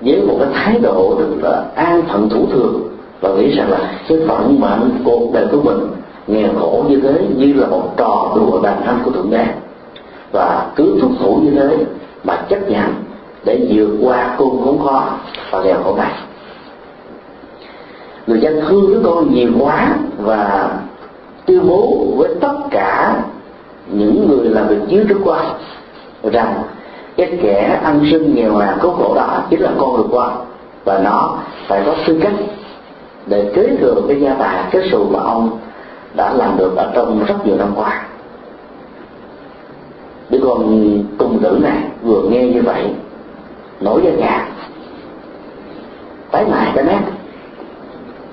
với 0.01 0.21
một 0.21 0.38
cái 0.39 0.49
thái 0.53 0.80
độ 0.80 1.15
rất 1.19 1.49
là 1.49 1.63
an 1.75 2.01
phận 2.08 2.30
thủ 2.30 2.47
thường 2.51 2.88
và 3.21 3.30
nghĩ 3.30 3.58
rằng 3.58 3.71
là 3.71 3.77
cái 4.08 4.17
phận 4.27 4.60
mệnh 4.60 4.91
cuộc 5.06 5.34
đời 5.34 5.47
của 5.51 5.62
mình 5.62 5.80
nghèo 6.27 6.49
khổ 6.60 6.86
như 6.89 7.01
thế 7.01 7.27
như 7.38 7.53
là 7.53 7.67
một 7.67 7.93
trò 7.97 8.32
đùa 8.36 8.62
đàn 8.62 8.82
anh 8.82 8.99
của 9.06 9.12
thượng 9.12 9.30
đế. 9.30 9.45
Và 10.32 10.67
cứ 10.75 10.97
thúc 11.01 11.12
thủ 11.19 11.39
như 11.43 11.51
thế 11.51 11.77
mà 12.23 12.36
chấp 12.49 12.69
nhận 12.69 12.93
để 13.43 13.67
vượt 13.69 13.97
qua 14.02 14.36
cung 14.38 14.62
khốn 14.63 14.80
khó 14.80 15.10
và 15.52 15.63
nghèo 15.63 15.84
khổ 15.84 15.95
này. 15.95 16.12
Người 18.28 18.39
dân 18.39 18.62
thương 18.67 18.93
đứa 18.93 19.02
con 19.04 19.34
nhiều 19.34 19.50
quá 19.60 19.95
và 20.17 20.69
tuyên 21.45 21.67
bố 21.67 22.08
với 22.17 22.30
tất 22.41 22.56
cả 22.71 23.15
những 23.88 24.28
người 24.28 24.50
làm 24.50 24.67
việc 24.67 24.80
dưới 24.88 25.06
trước 25.10 25.19
qua 25.23 25.43
rằng 26.23 26.63
cái 27.17 27.38
kẻ 27.41 27.80
ăn 27.84 28.08
sinh 28.12 28.36
nghèo 28.36 28.58
nàn 28.58 28.78
có 28.82 28.89
khổ 28.89 29.13
đó 29.15 29.43
chính 29.50 29.60
là 29.60 29.71
con 29.80 29.93
người 29.93 30.06
qua 30.12 30.32
và 30.86 31.00
nó 31.00 31.38
phải 31.67 31.84
có 31.86 31.95
tư 32.08 32.19
cách 32.21 32.34
để 33.28 33.52
kế 33.56 33.78
thừa 33.78 33.95
cái 34.08 34.21
gia 34.21 34.34
tài, 34.34 34.63
cái 34.71 34.89
sự 34.91 35.04
mà 35.04 35.19
ông 35.19 35.60
đã 36.13 36.34
làm 36.34 36.58
được 36.58 36.76
ở 36.76 36.91
trong 36.95 37.26
rất 37.26 37.45
nhiều 37.45 37.56
năm 37.58 37.71
qua. 37.76 38.06
Đứa 40.30 40.39
con 40.43 40.89
cùng 41.17 41.39
tử 41.43 41.60
này 41.62 41.78
vừa 42.04 42.21
nghe 42.30 42.47
như 42.47 42.62
vậy 42.62 42.93
nổi 43.82 44.02
da 44.04 44.12
gà 44.12 44.48
tái 46.32 46.46
lại 46.50 46.72
cái 46.76 46.84
nét, 46.84 47.00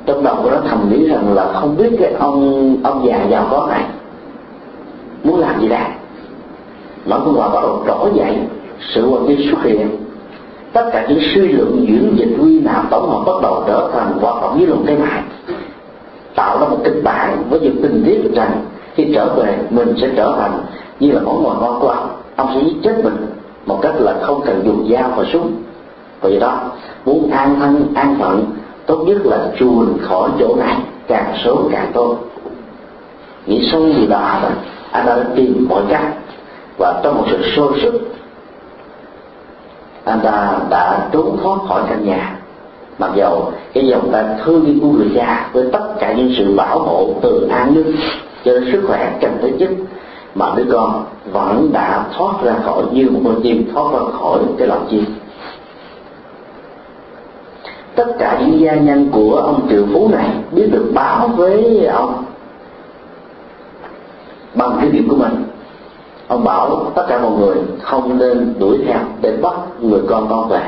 trong 0.07 0.25
đầu 0.25 0.37
của 0.43 0.51
nó 0.51 0.57
thầm 0.69 0.91
nghĩ 0.91 1.09
rằng 1.09 1.35
là 1.35 1.53
không 1.53 1.77
biết 1.77 1.91
cái 1.99 2.13
ông 2.13 2.77
ông 2.85 3.07
già 3.07 3.25
giàu 3.31 3.47
có 3.51 3.67
này 3.71 3.85
muốn 5.25 5.41
làm 5.41 5.61
gì 5.61 5.69
đây. 5.69 5.85
Nó 7.07 7.19
cũng 7.25 7.35
hòa 7.35 7.49
bắt 7.49 7.61
đầu 7.63 7.85
trỗi 7.87 8.11
dậy 8.15 8.39
sự 8.95 9.09
quan 9.11 9.27
nhiên 9.27 9.51
xuất 9.51 9.63
hiện. 9.63 9.89
Tất 10.73 10.91
cả 10.93 11.07
những 11.09 11.21
suy 11.35 11.49
luận 11.49 11.87
diễn 11.89 12.15
dịch 12.17 12.37
quy 12.41 12.61
nào 12.61 12.85
tổng 12.91 13.11
hợp 13.11 13.23
bắt 13.27 13.43
đầu 13.43 13.65
trở 13.67 13.91
thành 13.93 14.19
hoạt 14.21 14.43
động 14.43 14.59
với 14.59 14.67
luận 14.67 14.85
cái 14.87 14.97
này 14.97 15.23
tạo 16.35 16.59
ra 16.61 16.69
một 16.69 16.79
kịch 16.85 17.01
bản 17.05 17.43
với 17.51 17.61
những 17.61 17.83
tình 17.83 18.03
tiết 18.07 18.35
rằng 18.35 18.65
khi 18.95 19.13
trở 19.15 19.35
về 19.35 19.59
mình 19.71 19.95
sẽ 20.01 20.09
trở 20.17 20.35
thành 20.39 20.61
như 21.01 21.13
là 21.13 21.21
món 21.21 21.47
quà 21.47 21.55
ngon 21.55 21.81
của 21.81 21.89
ông. 21.89 22.09
Ông 22.37 22.51
sẽ 22.55 22.61
giết 22.61 22.77
chết 22.83 23.05
mình 23.05 23.17
một 23.67 23.79
cách 23.83 23.95
là 23.99 24.15
không 24.23 24.41
cần 24.45 24.63
dùng 24.65 24.89
dao 24.91 25.13
và 25.17 25.25
súng. 25.33 25.53
Vì 26.23 26.39
đó, 26.39 26.61
muốn 27.05 27.31
an 27.31 27.57
thân, 27.61 27.93
an 27.95 28.17
phận, 28.21 28.45
tốt 28.87 29.05
nhất 29.07 29.27
là 29.27 29.39
chuồn 29.59 29.99
khỏi 30.03 30.31
chỗ 30.41 30.57
này, 30.57 30.77
càng 31.09 31.35
sớm 31.45 31.69
càng 31.73 31.91
tốt. 31.95 32.19
Nghĩ 33.47 33.69
sâu 33.73 33.89
gì 33.89 34.07
đó, 34.07 34.41
anh 34.91 35.07
đã 35.07 35.25
tìm 35.37 35.67
mọi 35.71 35.83
cách 35.89 36.13
và 36.79 37.01
trong 37.03 37.15
một 37.15 37.25
sự 37.31 37.43
sôi 37.57 37.81
sức 37.83 38.15
anh 40.05 40.21
ta 40.21 40.59
đã 40.71 41.09
trốn 41.13 41.37
thoát 41.43 41.59
khỏi 41.69 41.83
căn 41.89 42.05
nhà. 42.05 42.37
Mặc 42.99 43.11
dầu 43.17 43.53
cái 43.73 43.87
dòng 43.87 44.13
ta 44.13 44.25
thương 44.45 44.67
yêu 44.67 44.75
của 44.83 44.89
người 44.89 45.11
cha 45.15 45.49
với 45.53 45.65
tất 45.73 45.95
cả 46.01 46.13
những 46.13 46.35
sự 46.39 46.55
bảo 46.57 46.79
hộ 46.79 47.15
từ 47.23 47.49
an 47.51 47.75
ninh 47.75 47.97
cho 48.45 48.53
đến 48.53 48.69
sức 48.73 48.83
khỏe 48.87 49.13
cần 49.21 49.39
tới 49.43 49.53
nhất 49.59 49.71
mà 50.35 50.53
đứa 50.57 50.65
con 50.73 51.05
vẫn 51.33 51.71
đã 51.73 52.07
thoát 52.17 52.33
ra 52.43 52.55
khỏi, 52.65 52.83
như 52.93 53.11
một 53.11 53.21
con 53.25 53.43
chim 53.43 53.71
thoát 53.75 53.93
ra 53.93 53.99
khỏi 54.19 54.39
cái 54.59 54.69
lòng 54.69 54.87
chim. 54.91 55.05
Tất 57.95 58.07
cả 58.19 58.39
những 58.41 58.61
gia 58.61 58.75
nhân 58.75 59.09
của 59.13 59.37
ông 59.37 59.67
triệu 59.71 59.87
phú 59.93 60.09
này 60.13 60.31
biết 60.53 60.69
được 60.73 60.91
báo 60.95 61.29
với 61.29 61.87
ông 61.87 62.25
bằng 64.55 64.77
cái 64.81 64.91
điểm 64.91 65.09
của 65.09 65.17
mình. 65.17 65.45
Ông 66.29 66.45
bảo 66.45 66.93
tất 66.95 67.05
cả 67.09 67.19
mọi 67.19 67.31
người 67.31 67.57
không 67.83 68.19
nên 68.19 68.55
đuổi 68.59 68.79
theo 68.87 68.99
để 69.21 69.37
bắt 69.43 69.55
người 69.81 70.01
con 70.09 70.27
con 70.31 70.49
về. 70.49 70.63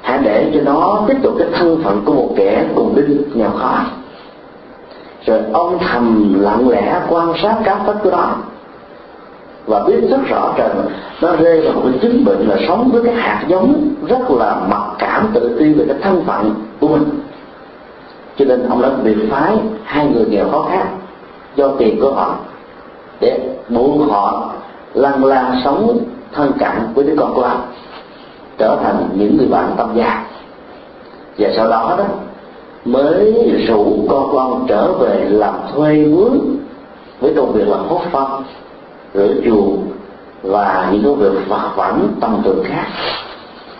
Hãy 0.00 0.18
để 0.18 0.50
cho 0.54 0.60
nó 0.60 1.04
tiếp 1.08 1.16
tục 1.22 1.34
cái 1.38 1.48
thân 1.52 1.82
phận 1.84 2.02
của 2.04 2.12
một 2.12 2.28
kẻ 2.36 2.66
cùng 2.74 2.94
đinh 2.94 3.22
nghèo 3.34 3.50
khó 3.50 3.80
rồi 5.26 5.40
ông 5.52 5.78
thầm 5.78 6.34
lặng 6.40 6.68
lẽ 6.68 7.00
quan 7.08 7.32
sát 7.42 7.56
các 7.64 7.78
tất 7.86 7.94
của 8.02 8.10
đó 8.10 8.36
và 9.66 9.84
biết 9.84 10.00
rất 10.10 10.18
rõ 10.28 10.52
rằng 10.56 10.86
nó 11.22 11.36
rơi 11.36 11.60
vào 11.60 11.74
cái 11.82 11.98
chứng 12.02 12.24
bệnh 12.24 12.48
là 12.48 12.56
sống 12.68 12.90
với 12.92 13.02
cái 13.04 13.14
hạt 13.14 13.44
giống 13.48 13.88
rất 14.08 14.30
là 14.30 14.54
mặc 14.68 14.82
cảm, 14.98 15.30
tự 15.34 15.56
ti 15.58 15.72
về 15.72 15.84
cái 15.88 15.96
thân 16.02 16.24
phận 16.26 16.54
của 16.80 16.88
mình. 16.88 17.20
Cho 18.36 18.44
nên 18.44 18.68
ông 18.68 18.82
đã 18.82 18.90
biệt 19.04 19.16
phái 19.30 19.56
hai 19.84 20.06
người 20.06 20.24
nghèo 20.28 20.48
khó 20.50 20.66
khác 20.70 20.84
do 21.56 21.68
tiền 21.78 22.00
của 22.00 22.12
họ 22.12 22.36
để 23.20 23.38
buộc 23.68 24.10
họ 24.10 24.50
lăn 24.94 25.24
la 25.24 25.60
sống 25.64 25.98
thân 26.32 26.52
cận 26.58 26.72
với 26.94 27.04
đứa 27.04 27.14
con 27.18 27.34
của 27.34 27.42
ông, 27.42 27.62
trở 28.58 28.76
thành 28.82 29.08
những 29.14 29.36
người 29.36 29.46
bạn 29.46 29.70
tâm 29.76 29.88
gia. 29.94 30.24
Và 31.38 31.48
sau 31.56 31.68
đó 31.68 31.94
đó 31.98 32.04
mới 32.84 33.50
rủ 33.68 34.06
con 34.08 34.28
con 34.32 34.66
trở 34.68 34.92
về 34.92 35.26
làm 35.28 35.54
thuê 35.74 36.06
mướn 36.06 36.56
với 37.20 37.34
công 37.36 37.52
việc 37.52 37.68
là 37.68 37.76
hốt 37.76 38.00
phân, 38.12 38.42
rửa 39.14 39.34
chuồng 39.44 39.86
và 40.42 40.88
những 40.92 41.04
công 41.04 41.18
việc 41.18 41.48
vặt 41.48 41.70
vãnh 41.76 42.08
tầm 42.20 42.42
thường 42.44 42.64
khác. 42.64 42.86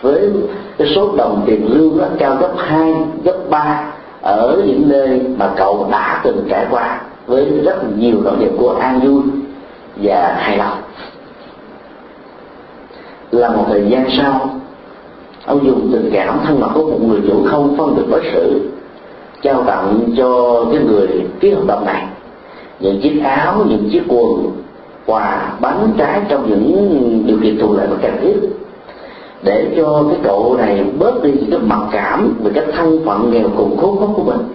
Với 0.01 0.31
cái 0.77 0.87
số 0.95 1.15
đồng 1.17 1.43
tiền 1.45 1.73
lương 1.73 1.97
nó 1.97 2.05
cao 2.19 2.35
gấp 2.39 2.53
hai, 2.57 2.93
gấp 3.23 3.37
ba 3.49 3.93
ở 4.21 4.61
những 4.67 4.83
nơi 4.85 5.21
mà 5.37 5.51
cậu 5.57 5.87
đã 5.91 6.21
từng 6.23 6.47
trải 6.49 6.65
qua 6.71 7.01
với 7.27 7.45
rất 7.63 7.97
nhiều 7.97 8.15
nỗi 8.23 8.35
niềm 8.39 8.57
của 8.57 8.75
an 8.79 8.99
vui 8.99 9.21
và 9.95 10.35
hài 10.39 10.57
lòng 10.57 10.77
là 13.31 13.49
một 13.49 13.65
thời 13.67 13.85
gian 13.89 14.07
sau, 14.17 14.49
ông 15.45 15.65
dùng 15.65 15.89
tình 15.91 16.09
cảm 16.13 16.39
thân 16.45 16.59
mật 16.59 16.69
của 16.73 16.83
một 16.83 16.99
người 17.01 17.21
chủ 17.27 17.45
không 17.45 17.77
phân 17.77 17.95
được 17.95 18.05
đối 18.09 18.21
xử 18.33 18.61
trao 19.45 19.63
tặng 19.63 19.99
cho 20.17 20.63
cái 20.71 20.83
người 20.83 21.07
ký 21.39 21.49
hợp 21.49 21.63
đồng 21.67 21.85
này. 21.85 22.03
Những 22.79 23.01
chiếc 23.01 23.21
áo, 23.23 23.65
những 23.69 23.89
chiếc 23.91 24.03
quần, 24.07 24.51
quà, 25.05 25.53
bánh 25.59 25.93
trái 25.97 26.21
trong 26.29 26.49
những 26.49 27.23
điều 27.25 27.37
kiện 27.43 27.59
thuận 27.59 27.77
lợi 27.77 27.87
và 27.87 27.97
cần 28.01 28.17
thiết. 28.21 28.35
Để 29.43 29.73
cho 29.77 30.03
cái 30.09 30.19
cậu 30.23 30.55
này 30.57 30.85
bớt 30.99 31.23
đi 31.23 31.31
những 31.31 31.51
cái 31.51 31.59
mặc 31.59 31.79
cảm 31.91 32.33
về 32.43 32.51
cái 32.55 32.65
thân 32.75 32.99
phận 33.05 33.31
nghèo 33.31 33.49
cùng 33.57 33.77
khốn 33.77 33.99
khó 33.99 34.05
của 34.15 34.23
mình 34.23 34.47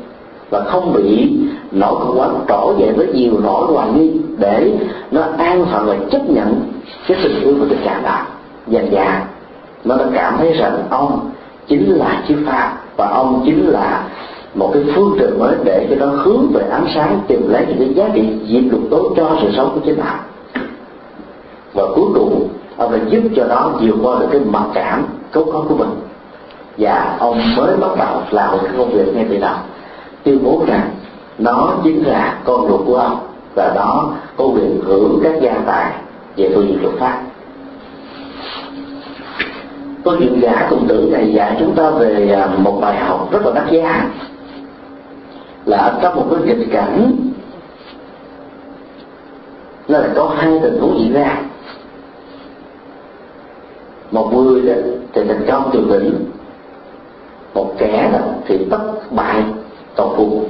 và 0.51 0.61
không 0.65 0.93
bị 0.93 1.33
nỗi 1.71 1.95
khổ 1.99 2.15
quá 2.17 2.29
trổ 2.49 2.75
dậy 2.79 2.93
với 2.97 3.07
nhiều 3.07 3.33
nỗi 3.43 3.73
hoài 3.73 3.89
nghi 3.93 4.11
để 4.39 4.73
nó 5.11 5.23
an 5.39 5.67
phận 5.73 5.87
và 5.87 5.97
chấp 6.11 6.31
nhận 6.31 6.61
cái 7.07 7.19
tình 7.23 7.41
yêu 7.41 7.55
của 7.61 7.67
tình 7.71 7.81
cảm 7.85 8.03
đó 8.03 8.19
dần 8.67 8.89
dà, 8.93 9.25
nó 9.85 9.97
đã 9.97 10.05
cảm 10.15 10.35
thấy 10.39 10.53
rằng 10.53 10.83
ông 10.91 11.31
chính 11.69 11.95
là 11.99 12.23
chiếc 12.29 12.37
pha 12.47 12.73
và 12.97 13.09
ông 13.09 13.43
chính 13.47 13.69
là 13.69 14.05
một 14.55 14.71
cái 14.75 14.83
phương 14.95 15.17
trình 15.19 15.39
mới 15.39 15.57
để 15.65 15.87
cho 15.91 16.07
nó 16.07 16.07
hướng 16.07 16.53
về 16.53 16.63
ánh 16.71 16.87
sáng, 16.95 17.21
tìm 17.29 17.49
lấy 17.49 17.67
những 17.69 17.79
cái 17.79 17.95
giá 17.95 18.09
trị 18.15 18.23
diệt 18.49 18.73
lục 18.73 18.81
tốt 18.91 19.13
cho 19.17 19.37
sự 19.43 19.49
sống 19.57 19.71
của 19.75 19.81
chính 19.85 19.99
bạn. 19.99 20.19
Và 21.75 21.83
cuối 21.95 22.07
cùng, 22.15 22.49
ông 22.77 22.93
đã 22.93 22.99
giúp 23.09 23.23
cho 23.37 23.45
nó 23.45 23.71
vượt 23.81 23.95
qua 24.03 24.21
được 24.21 24.27
cái 24.33 24.41
mặc 24.41 24.65
cảm 24.75 25.05
cấu 25.33 25.53
khó 25.53 25.65
của 25.69 25.77
mình. 25.77 25.91
Và 26.79 27.17
ông 27.21 27.41
mới 27.57 27.77
bắt 27.77 27.91
đầu 27.99 28.23
làm 28.31 28.59
cái 28.63 28.73
công 28.79 28.91
việc 28.91 29.15
ngay 29.15 29.27
từ 29.31 29.39
đầu. 29.39 29.55
Tuyên 30.23 30.39
bố 30.45 30.65
rằng, 30.67 30.91
nó 31.39 31.73
chính 31.85 32.07
là 32.07 32.39
con 32.45 32.69
ruột 32.69 32.81
của 32.87 32.97
ông 32.97 33.19
và 33.55 33.73
nó 33.77 34.11
có 34.37 34.45
quyền 34.45 34.81
hưởng 34.85 35.21
các 35.23 35.33
gia 35.41 35.55
tài 35.67 35.93
về 36.37 36.51
phương 36.55 36.69
diện 36.69 36.83
luật 36.83 36.95
pháp. 36.99 37.23
Câu 40.05 40.15
chuyện 40.19 40.41
giả 40.41 40.67
cùng 40.71 40.87
tử 40.89 41.09
này 41.13 41.33
dạy 41.33 41.57
chúng 41.59 41.75
ta 41.75 41.91
về 41.91 42.33
à, 42.33 42.49
một 42.59 42.79
bài 42.81 42.97
học 42.97 43.29
rất 43.33 43.47
là 43.47 43.53
đắt 43.55 43.71
giá 43.71 44.09
là 45.67 45.99
trong 46.03 46.17
một 46.17 46.27
cái 46.31 46.57
nghịch 46.57 46.73
cảnh. 46.73 47.17
Nó 49.89 49.99
là 49.99 50.09
có 50.15 50.35
hai 50.37 50.59
tình 50.63 50.81
huống 50.81 50.99
diễn 50.99 51.13
ra. 51.13 51.37
Một 54.11 54.31
người 54.35 54.63
đó 54.63 54.73
thì 55.13 55.23
thành 55.29 55.47
công 55.49 55.71
trường 55.73 55.89
đỉnh, 55.89 56.15
một 57.55 57.75
kẻ 57.79 58.11
đó 58.13 58.19
thì 58.47 58.59
bất 58.59 59.13
bại 59.13 59.45
toàn 59.97 60.11
cuộc 60.17 60.43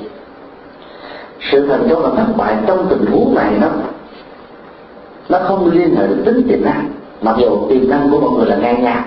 sự 1.50 1.66
thành 1.66 1.88
công 1.90 2.02
và 2.02 2.10
thất 2.16 2.36
bại 2.36 2.56
trong 2.66 2.86
tình 2.90 3.06
huống 3.06 3.34
này 3.34 3.52
nó 3.60 3.68
nó 5.28 5.38
không 5.38 5.70
liên 5.70 5.96
hệ 5.96 6.06
đến 6.06 6.22
tính 6.24 6.48
tiềm 6.48 6.64
năng, 6.64 6.90
mặc 7.22 7.36
dù 7.38 7.68
tiềm 7.68 7.90
năng 7.90 8.10
của 8.10 8.20
mọi 8.20 8.30
người 8.30 8.46
là 8.46 8.56
ngang 8.56 8.82
nhau 8.82 9.02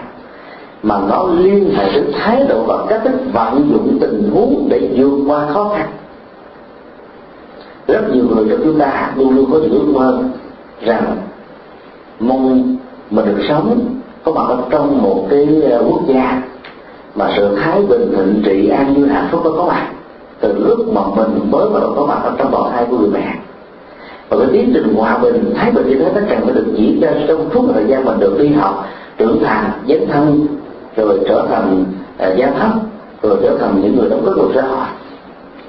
mà 0.83 0.99
nó 1.09 1.27
liên 1.37 1.73
hệ 1.75 1.91
đến 1.93 2.11
thái 2.13 2.43
độ 2.49 2.63
và 2.63 2.85
cách 2.89 3.01
thức 3.03 3.19
vận 3.33 3.69
dụng 3.71 3.97
tình 4.01 4.31
huống 4.33 4.67
để 4.69 4.89
vượt 4.95 5.23
qua 5.27 5.47
khó 5.53 5.73
khăn. 5.75 5.87
Rất 7.87 8.01
nhiều 8.13 8.23
người 8.29 8.45
trong 8.49 8.59
chúng 8.63 8.79
ta 8.79 9.11
luôn 9.15 9.35
luôn 9.35 9.51
có 9.51 9.57
những 9.57 9.71
ước 9.71 9.87
mơ 9.93 10.23
rằng 10.81 11.17
mong 12.19 12.75
mình 13.11 13.25
được 13.25 13.43
sống 13.49 13.79
có 14.23 14.31
mặt 14.31 14.43
ở 14.47 14.57
trong 14.69 15.01
một 15.01 15.27
cái 15.29 15.47
ờ, 15.71 15.83
quốc 15.89 16.01
gia 16.07 16.41
mà 17.15 17.29
sự 17.37 17.55
thái 17.55 17.81
bình 17.81 18.13
thịnh 18.15 18.41
trị, 18.45 18.69
an 18.69 18.93
vui 18.93 19.09
hạnh 19.09 19.27
phúc 19.31 19.41
nó 19.43 19.51
có 19.57 19.65
mặt. 19.65 19.87
Từ 20.39 20.53
lúc 20.67 20.93
mà 20.93 21.01
mình 21.15 21.51
mới 21.51 21.69
bắt 21.69 21.79
đầu 21.81 21.93
có 21.95 22.05
mặt 22.05 22.19
ở 22.23 22.31
trong 22.37 22.51
bào 22.51 22.69
thai 22.71 22.85
của 22.89 22.97
người 22.97 23.09
mẹ. 23.09 23.35
Và 24.29 24.37
cái 24.39 24.47
tiến 24.51 24.71
trình 24.73 24.95
hòa 24.95 25.17
bình, 25.17 25.53
thái 25.55 25.71
bình 25.71 25.87
như 25.89 25.95
thế 25.95 26.11
nó 26.15 26.21
cần 26.29 26.39
phải 26.41 26.53
được 26.53 26.73
diễn 26.75 26.99
ra 27.01 27.11
trong 27.27 27.49
suốt 27.53 27.63
thời 27.73 27.85
gian 27.87 28.05
mình 28.05 28.19
được 28.19 28.37
đi 28.39 28.47
học, 28.47 28.87
trưởng 29.17 29.43
thành, 29.43 29.71
dấn 29.87 30.07
thân 30.11 30.47
rồi 30.95 31.19
trở 31.27 31.45
thành 31.49 31.85
uh, 32.29 32.37
giá 32.37 32.51
thấp. 32.59 32.71
Rồi 33.21 33.37
trở 33.43 33.57
thành 33.59 33.81
những 33.81 33.95
người 33.95 34.09
đóng 34.09 34.25
góp 34.25 34.35
được 34.35 34.51
xã 34.55 34.61
hội. 34.61 34.87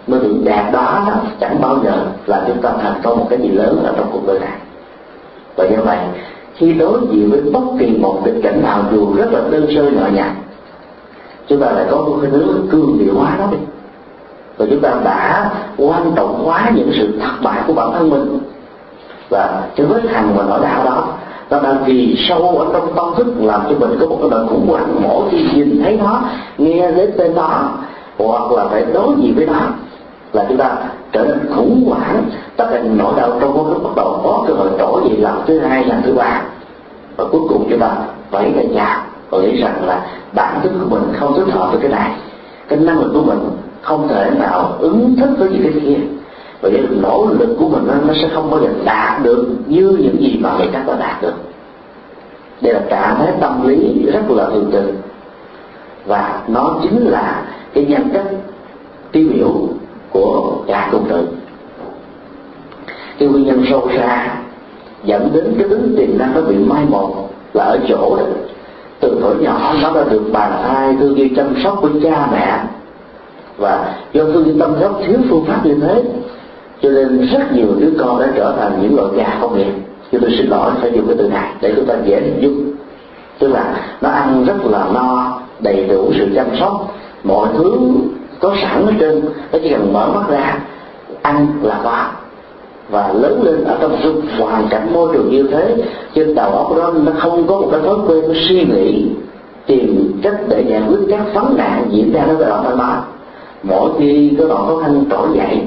Mới 0.07 0.21
được 0.21 0.35
đạt 0.45 0.73
đó, 0.73 1.05
đó 1.07 1.13
chẳng 1.41 1.61
bao 1.61 1.79
giờ 1.85 2.07
là 2.27 2.45
chúng 2.49 2.63
ta 2.63 2.73
thành 2.83 3.01
công 3.03 3.19
một 3.19 3.27
cái 3.31 3.39
gì 3.39 3.49
lớn 3.49 3.83
ở 3.85 3.93
trong 3.97 4.11
cuộc 4.13 4.27
đời 4.27 4.39
này. 4.39 4.59
Và 5.57 5.67
như 5.69 5.77
vậy 5.85 5.99
khi 6.55 6.73
đối 6.73 7.01
diện 7.11 7.31
với 7.31 7.41
bất 7.41 7.61
kỳ 7.79 7.87
một 7.87 8.21
tình 8.25 8.41
cảnh 8.43 8.63
nào 8.63 8.85
dù 8.93 9.15
rất 9.17 9.33
là 9.33 9.41
đơn 9.51 9.67
sơ 9.75 9.91
nhỏ 9.91 10.07
nhặt 10.13 10.31
chúng 11.49 11.61
ta 11.61 11.71
lại 11.71 11.85
có 11.91 11.97
một 11.97 12.19
cái 12.23 12.31
hướng 12.31 12.67
cương 12.71 12.99
điệu 12.99 13.15
hóa 13.15 13.37
đó 13.39 13.47
đi. 13.51 13.59
Và 14.57 14.67
chúng 14.71 14.81
ta 14.81 14.91
đã 15.05 15.51
quan 15.77 16.13
trọng 16.17 16.45
hóa 16.45 16.71
những 16.75 16.91
sự 16.95 17.21
thất 17.21 17.33
bại 17.43 17.63
của 17.67 17.73
bản 17.73 17.93
thân 17.93 18.11
mình. 18.11 18.39
Và 19.31 19.63
cái 19.77 19.87
vết 19.87 20.03
hằn 20.11 20.35
và 20.37 20.45
nỗi 20.49 20.61
đau 20.63 20.85
đó 20.85 21.07
nó 21.51 21.61
đang 21.61 21.85
ghi 21.87 22.17
sâu 22.29 22.59
ở 22.59 22.67
trong 22.73 22.95
tâm 22.97 23.05
thức 23.17 23.35
làm 23.39 23.61
cho 23.69 23.75
mình 23.79 23.99
có 24.01 24.07
một 24.07 24.19
cái 24.21 24.31
nỗi 24.31 24.47
khủng 24.49 24.67
hoảng 24.69 25.03
mỗi 25.03 25.29
khi 25.31 25.47
nhìn 25.55 25.81
thấy 25.83 25.99
nó, 26.05 26.21
nghe 26.59 26.93
đến 26.93 27.11
tên 27.19 27.35
nó, 27.35 27.71
hoặc 28.19 28.53
là 28.53 28.65
phải 28.69 28.85
đối 28.95 29.09
diện 29.17 29.35
với 29.37 29.47
nó, 29.47 29.61
là 30.33 30.45
chúng 30.49 30.59
ta 30.59 30.77
trở 31.13 31.25
nên 31.25 31.55
khủng 31.57 31.85
hoảng. 31.87 32.25
Tất 32.57 32.67
cả 32.71 32.81
những 32.81 32.99
nỗi 32.99 33.13
đau 33.17 33.39
trong 33.41 33.53
vô 33.53 33.65
thức 33.65 33.83
bắt 33.83 33.91
đầu 33.97 34.21
có 34.25 34.45
cơ 34.49 34.55
hội 34.55 34.69
trỗi 34.79 35.03
dậy 35.09 35.17
lần 35.17 35.43
thứ 35.47 35.59
hai, 35.59 35.85
lần 35.85 36.03
thứ 36.05 36.15
ba. 36.15 36.43
Và 37.17 37.25
cuối 37.33 37.41
cùng 37.49 37.67
chúng 37.71 37.79
ta 37.79 37.97
phải 38.31 38.51
về 38.51 38.65
nhà 38.65 39.07
và 39.31 39.39
nghĩ 39.39 39.61
rằng 39.61 39.87
là 39.87 40.07
bản 40.33 40.61
tính 40.63 40.73
của 40.81 40.97
mình 40.97 41.03
không 41.13 41.35
thích 41.37 41.53
hợp 41.53 41.69
với 41.73 41.81
cái 41.81 41.91
này. 41.91 42.11
Cái 42.69 42.79
năng 42.79 42.99
lực 42.99 43.11
của 43.15 43.23
mình 43.23 43.39
không 43.83 44.09
thể 44.09 44.31
nào 44.41 44.73
ứng 44.79 45.17
thích 45.17 45.31
với 45.39 45.49
những 45.49 45.63
cái 45.63 45.73
kia 45.81 45.99
và 46.65 46.71
những 46.71 47.03
nỗ 47.03 47.29
lực 47.39 47.57
của 47.59 47.69
mình 47.69 47.87
nó 48.07 48.15
sẽ 48.15 48.29
không 48.35 48.51
bao 48.51 48.61
giờ 48.61 48.69
đạt 48.85 49.23
được 49.23 49.47
như 49.67 49.97
những 50.01 50.17
gì 50.21 50.39
mà 50.41 50.57
người 50.59 50.69
khác 50.73 50.83
đã 50.87 50.97
đạt 50.97 51.23
được. 51.23 51.35
Đây 52.61 52.75
là 52.75 52.81
trạng 52.91 53.15
thái 53.19 53.33
tâm 53.41 53.69
lý 53.69 54.07
rất 54.13 54.31
là 54.31 54.45
thường 54.45 54.71
tình 54.73 54.97
và 56.07 56.43
nó 56.49 56.77
chính 56.83 57.07
là 57.07 57.43
cái 57.75 57.85
nhân 57.85 58.09
cách 58.13 58.27
tiêu 59.13 59.29
biểu 59.35 59.53
của 60.11 60.53
cả 60.67 60.89
công 60.93 61.09
tử 61.09 61.27
cái 63.19 63.29
nguyên 63.29 63.47
nhân 63.47 63.65
sâu 63.71 63.89
xa 63.97 64.37
dẫn 65.05 65.31
đến 65.33 65.55
cái 65.59 65.69
tính 65.69 65.95
tiềm 65.97 66.19
năng 66.19 66.35
nó 66.35 66.41
bị 66.41 66.57
mai 66.57 66.85
một 66.89 67.31
là 67.53 67.65
ở 67.65 67.79
chỗ 67.89 68.17
đó. 68.17 68.25
Từ 69.01 69.19
tuổi 69.21 69.35
nhỏ 69.41 69.75
nó 69.83 69.93
đã 69.93 70.05
được 70.11 70.23
bàn 70.33 70.53
tay 70.63 70.97
thương 71.01 71.15
yêu 71.15 71.29
chăm 71.37 71.55
sóc 71.65 71.79
của 71.83 71.89
cha 72.03 72.29
mẹ. 72.33 72.61
Và 73.59 73.95
do 74.13 74.25
thương 74.25 74.45
yêu 74.45 74.55
chăm 74.59 74.75
sóc 74.81 75.01
thiếu 75.07 75.19
phương 75.31 75.45
pháp 75.45 75.67
như 75.67 75.75
thế 75.75 76.03
cho 76.83 76.91
nên 76.91 77.27
rất 77.33 77.53
nhiều 77.53 77.67
đứa 77.79 77.91
con 77.99 78.21
đã 78.21 78.29
trở 78.37 78.55
thành 78.59 78.79
những 78.83 78.97
loại 78.97 79.09
gà 79.17 79.37
không 79.41 79.59
nghiệp. 79.59 79.73
Cho 80.13 80.19
tôi 80.21 80.31
xin 80.39 80.47
lỗi, 80.47 80.71
phải 80.81 80.93
dùng 80.95 81.07
cái 81.07 81.17
từ 81.19 81.29
này 81.29 81.53
để 81.61 81.73
chúng 81.77 81.87
ta 81.87 81.95
dễ 82.05 82.21
hình 82.21 82.39
dung. 82.41 82.73
Tức 83.39 83.49
là 83.49 83.77
nó 84.01 84.09
ăn 84.09 84.45
rất 84.47 84.57
là 84.65 84.87
no, 84.95 85.39
đầy 85.61 85.87
đủ 85.87 86.13
sự 86.19 86.29
chăm 86.35 86.47
sóc. 86.61 86.95
Mọi 87.25 87.49
thứ 87.57 87.73
có 88.41 88.55
sẵn 88.63 88.87
ở 88.87 88.93
trên 89.01 89.21
nó 89.53 89.59
chỉ 89.63 89.69
cần 89.69 89.93
mở 89.93 90.09
mắt 90.15 90.25
ra, 90.31 90.59
ăn 91.23 91.47
là 91.63 91.81
có. 91.85 92.07
Và 92.91 93.13
lớn 93.13 93.43
lên 93.43 93.65
ở 93.65 93.79
trong 93.81 93.93
một 93.93 94.21
hoàn 94.39 94.69
cảnh 94.69 94.93
môi 94.93 95.09
trường 95.13 95.31
như 95.31 95.43
thế, 95.43 95.77
trên 96.15 96.35
đầu 96.35 96.51
óc 96.51 96.77
đó 96.77 96.93
nó 97.05 97.13
không 97.19 97.47
có 97.47 97.61
một 97.61 97.69
cái 97.73 97.81
thói 97.81 97.97
quen 98.09 98.25
nó 98.29 98.35
suy 98.49 98.65
nghĩ, 98.65 99.07
tìm 99.67 100.21
cách 100.23 100.37
để 100.49 100.65
giải 100.69 100.83
quyết 100.89 100.99
các 101.11 101.35
vấn 101.35 101.57
nạn 101.57 101.85
diễn 101.91 102.13
ra 102.13 102.25
nó 102.29 102.35
cái 102.39 102.49
đoạn 102.49 102.65
thanh 102.65 102.79
nó 102.79 103.03
mỗi 103.63 103.91
khi 103.99 104.33
có 104.39 104.45
đoạn 104.49 104.67
khó 104.67 104.77
khăn 104.77 105.05
trỗi 105.11 105.29
dậy 105.35 105.63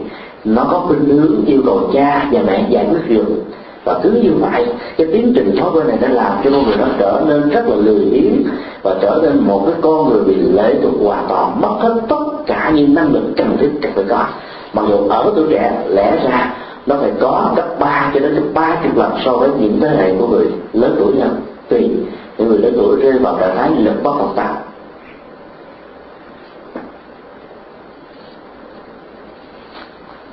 nó 0.55 0.63
có 0.71 0.79
khuynh 0.79 1.05
hướng 1.05 1.45
yêu 1.45 1.61
cầu 1.65 1.89
cha 1.93 2.29
và 2.31 2.41
mẹ 2.47 2.65
giải 2.69 2.87
quyết 2.91 3.09
được 3.09 3.43
và 3.85 3.99
cứ 4.03 4.11
như 4.11 4.31
vậy, 4.39 4.65
cái 4.97 5.07
tiến 5.13 5.33
trình 5.35 5.55
thói 5.59 5.69
quen 5.73 5.87
này 5.87 5.97
đã 6.01 6.07
làm 6.07 6.31
cho 6.43 6.51
con 6.51 6.65
người 6.65 6.75
nó 6.77 6.85
trở 6.99 7.21
nên 7.27 7.49
rất 7.49 7.67
là 7.67 7.75
lười 7.75 8.05
biếng 8.11 8.43
và 8.83 8.95
trở 9.01 9.19
nên 9.23 9.39
một 9.39 9.61
cái 9.65 9.75
con 9.81 10.09
người 10.09 10.23
bị 10.23 10.35
lệ 10.35 10.75
thuộc 10.81 10.93
hoàn 11.03 11.25
toàn, 11.29 11.61
mất 11.61 11.75
hết 11.79 12.01
tất 12.09 12.25
cả 12.45 12.71
những 12.75 12.93
năng 12.93 13.13
lực 13.13 13.23
cần 13.37 13.57
thiết 13.59 13.69
cần 13.81 13.91
phải 13.95 14.03
có. 14.09 14.25
Mặc 14.73 14.85
dù 14.89 15.07
ở 15.09 15.31
tuổi 15.35 15.45
trẻ, 15.49 15.83
lẽ 15.87 16.17
ra, 16.25 16.53
nó 16.85 16.95
phải 17.01 17.11
có 17.19 17.51
gấp 17.55 17.79
ba 17.79 18.11
cho 18.13 18.19
đến 18.19 18.35
gấp 18.35 18.41
ba 18.53 18.77
chục 18.83 18.97
lần 18.97 19.11
so 19.25 19.31
với 19.31 19.49
những 19.59 19.79
thế 19.81 19.87
hệ 19.87 20.13
của 20.19 20.27
người 20.27 20.45
lớn 20.73 20.95
tuổi 20.99 21.13
hơn 21.19 21.41
tùy 21.69 21.89
những 22.37 22.47
người 22.47 22.57
lớn 22.57 22.73
tuổi 22.77 23.01
rơi 23.01 23.19
vào 23.19 23.37
trạng 23.39 23.57
thái 23.57 23.69
lực 23.69 24.03
bất 24.03 24.11
học 24.11 24.33
tập 24.35 24.66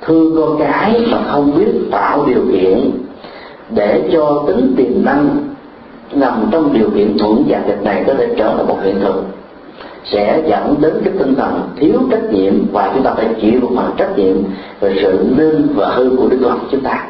thương 0.05 0.35
con 0.35 0.59
cái 0.59 1.05
mà 1.11 1.17
không 1.31 1.57
biết 1.57 1.71
tạo 1.91 2.25
điều 2.27 2.41
kiện 2.51 2.91
để 3.69 4.09
cho 4.13 4.43
tính 4.47 4.73
tiềm 4.77 5.05
năng 5.05 5.37
nằm 6.11 6.47
trong 6.51 6.73
điều 6.73 6.89
kiện 6.89 7.17
thuận 7.17 7.43
và 7.47 7.61
nghịch 7.67 7.83
này 7.83 8.03
có 8.07 8.13
thể 8.13 8.33
trở 8.37 8.53
thành 8.57 8.67
một 8.67 8.77
hiện 8.83 8.99
thực, 8.99 9.23
sẽ 10.03 10.43
dẫn 10.47 10.75
đến 10.81 10.93
cái 11.03 11.13
tinh 11.19 11.35
thần 11.35 11.69
thiếu 11.75 11.99
trách 12.11 12.33
nhiệm 12.33 12.53
và 12.71 12.91
chúng 12.93 13.03
ta 13.03 13.13
phải 13.13 13.27
chịu 13.41 13.59
một 13.61 13.69
phần 13.75 13.91
trách 13.97 14.17
nhiệm 14.17 14.35
về 14.79 14.95
sự 15.01 15.27
nên 15.37 15.67
và 15.75 15.87
hư 15.87 16.15
của 16.17 16.27
đức 16.27 16.37
con 16.43 16.59
chúng 16.71 16.81
ta. 16.81 17.07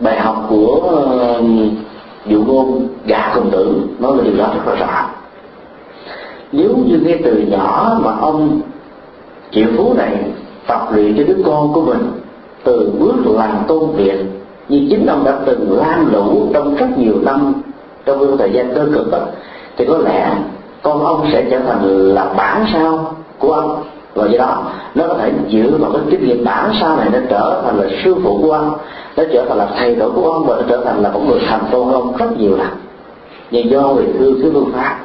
Bài 0.00 0.20
học 0.20 0.46
của 0.48 0.76
um, 1.38 1.70
dụ 2.26 2.42
ngôn 2.42 2.88
gà 3.06 3.32
cùng 3.34 3.50
tử 3.50 3.80
nói 3.98 4.16
là 4.16 4.24
điều 4.24 4.36
đó 4.36 4.54
rất 4.54 4.66
là 4.66 4.74
rõ. 4.74 5.10
Nếu 6.52 6.76
như 6.86 6.98
ngay 6.98 7.20
từ 7.24 7.36
nhỏ 7.50 7.98
mà 8.04 8.12
ông 8.20 8.60
triệu 9.50 9.66
phú 9.76 9.94
này 9.94 10.16
tập 10.66 10.88
luyện 10.92 11.16
cho 11.16 11.24
đứa 11.24 11.42
con 11.46 11.72
của 11.72 11.80
mình 11.80 12.10
từ 12.64 12.92
bước 12.98 13.14
làm 13.26 13.64
tôn 13.68 13.90
việc 13.96 14.18
như 14.68 14.86
chính 14.90 15.06
ông 15.06 15.24
đã 15.24 15.38
từng 15.46 15.78
lam 15.78 16.12
lũ 16.12 16.50
trong 16.54 16.76
rất 16.76 16.98
nhiều 16.98 17.14
năm 17.22 17.52
trong 18.04 18.36
thời 18.38 18.50
gian 18.52 18.74
cơ 18.74 18.86
cực 18.94 19.10
đó, 19.10 19.18
thì 19.76 19.84
có 19.88 19.98
lẽ 19.98 20.34
con 20.82 21.04
ông 21.04 21.26
sẽ 21.32 21.46
trở 21.50 21.58
thành 21.58 21.84
là 22.14 22.32
bản 22.36 22.66
sao 22.72 23.14
của 23.38 23.52
ông. 23.52 23.84
Và 24.14 24.26
do 24.26 24.38
đó 24.38 24.62
nó 24.94 25.04
có 25.08 25.14
thể 25.14 25.32
dựa 25.50 25.76
vào 25.78 25.92
cái 25.92 26.02
kinh 26.10 26.26
nghiệm 26.26 26.44
bản 26.44 26.72
sao 26.80 26.96
này 26.96 27.08
nó 27.12 27.18
trở 27.30 27.62
thành 27.64 27.78
là 27.78 27.88
sư 28.04 28.16
phụ 28.24 28.38
của 28.42 28.52
ông 28.52 28.72
nó 29.16 29.24
trở 29.32 29.44
thành 29.48 29.58
là 29.58 29.68
thầy 29.78 29.94
tổ 29.94 30.10
của 30.14 30.30
ông 30.30 30.46
và 30.46 30.56
nó 30.56 30.62
trở 30.68 30.82
thành 30.84 31.02
là 31.02 31.10
một 31.10 31.20
người 31.28 31.40
thành 31.46 31.60
tôn 31.70 31.92
ông 31.92 32.16
rất 32.16 32.38
nhiều 32.38 32.56
lần 32.56 32.68
nhưng 33.50 33.70
do 33.70 33.82
người 33.82 34.04
thương 34.18 34.42
cái 34.42 34.50
phương 34.54 34.72
pháp 34.74 34.98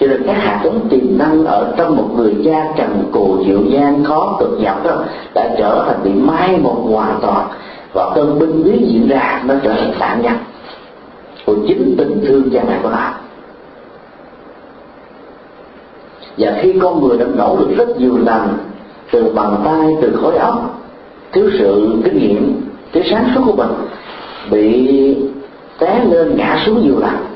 cho 0.00 0.06
nên 0.06 0.22
các 0.26 0.32
hạt 0.32 0.60
giống 0.64 0.88
tiềm 0.88 1.18
năng 1.18 1.44
ở 1.44 1.74
trong 1.76 1.96
một 1.96 2.08
người 2.16 2.36
cha 2.44 2.66
trần 2.76 3.10
cù 3.12 3.42
dịu 3.46 3.60
gian 3.68 4.04
khó 4.04 4.36
cực 4.40 4.58
nhọc 4.60 4.84
đó, 4.84 5.04
đã 5.34 5.54
trở 5.58 5.84
thành 5.86 6.00
bị 6.04 6.10
mai 6.12 6.58
một 6.58 6.76
hoàn 6.90 7.18
toàn 7.22 7.48
và 7.92 8.12
cơn 8.14 8.38
binh 8.38 8.64
biến 8.64 8.86
diễn 8.88 9.08
ra, 9.08 9.42
nó 9.46 9.54
trở 9.62 9.72
thành 9.72 9.94
tạm 9.98 10.22
nhân 10.22 10.34
của 11.46 11.54
chính 11.68 11.94
tình 11.98 12.24
thương 12.26 12.50
cha 12.52 12.62
mẹ 12.68 12.78
của 12.82 12.88
họ 12.88 13.14
và 16.38 16.58
khi 16.62 16.78
con 16.82 17.00
người 17.00 17.18
đã 17.18 17.26
nỗ 17.36 17.56
lực 17.56 17.76
rất 17.76 18.00
nhiều 18.00 18.18
lần, 18.18 18.58
từ 19.12 19.32
bàn 19.34 19.56
tay, 19.64 19.96
từ 20.02 20.18
khối 20.22 20.36
óc, 20.36 20.80
thiếu 21.32 21.50
sự 21.58 22.00
kinh 22.04 22.18
nghiệm, 22.18 22.60
thiếu 22.92 23.02
sáng 23.10 23.30
suốt 23.34 23.42
của 23.46 23.56
mình, 23.56 23.70
bị 24.50 25.16
té 25.78 26.04
lên 26.04 26.36
ngã 26.36 26.62
xuống 26.66 26.82
nhiều 26.82 26.98
lần 26.98 27.29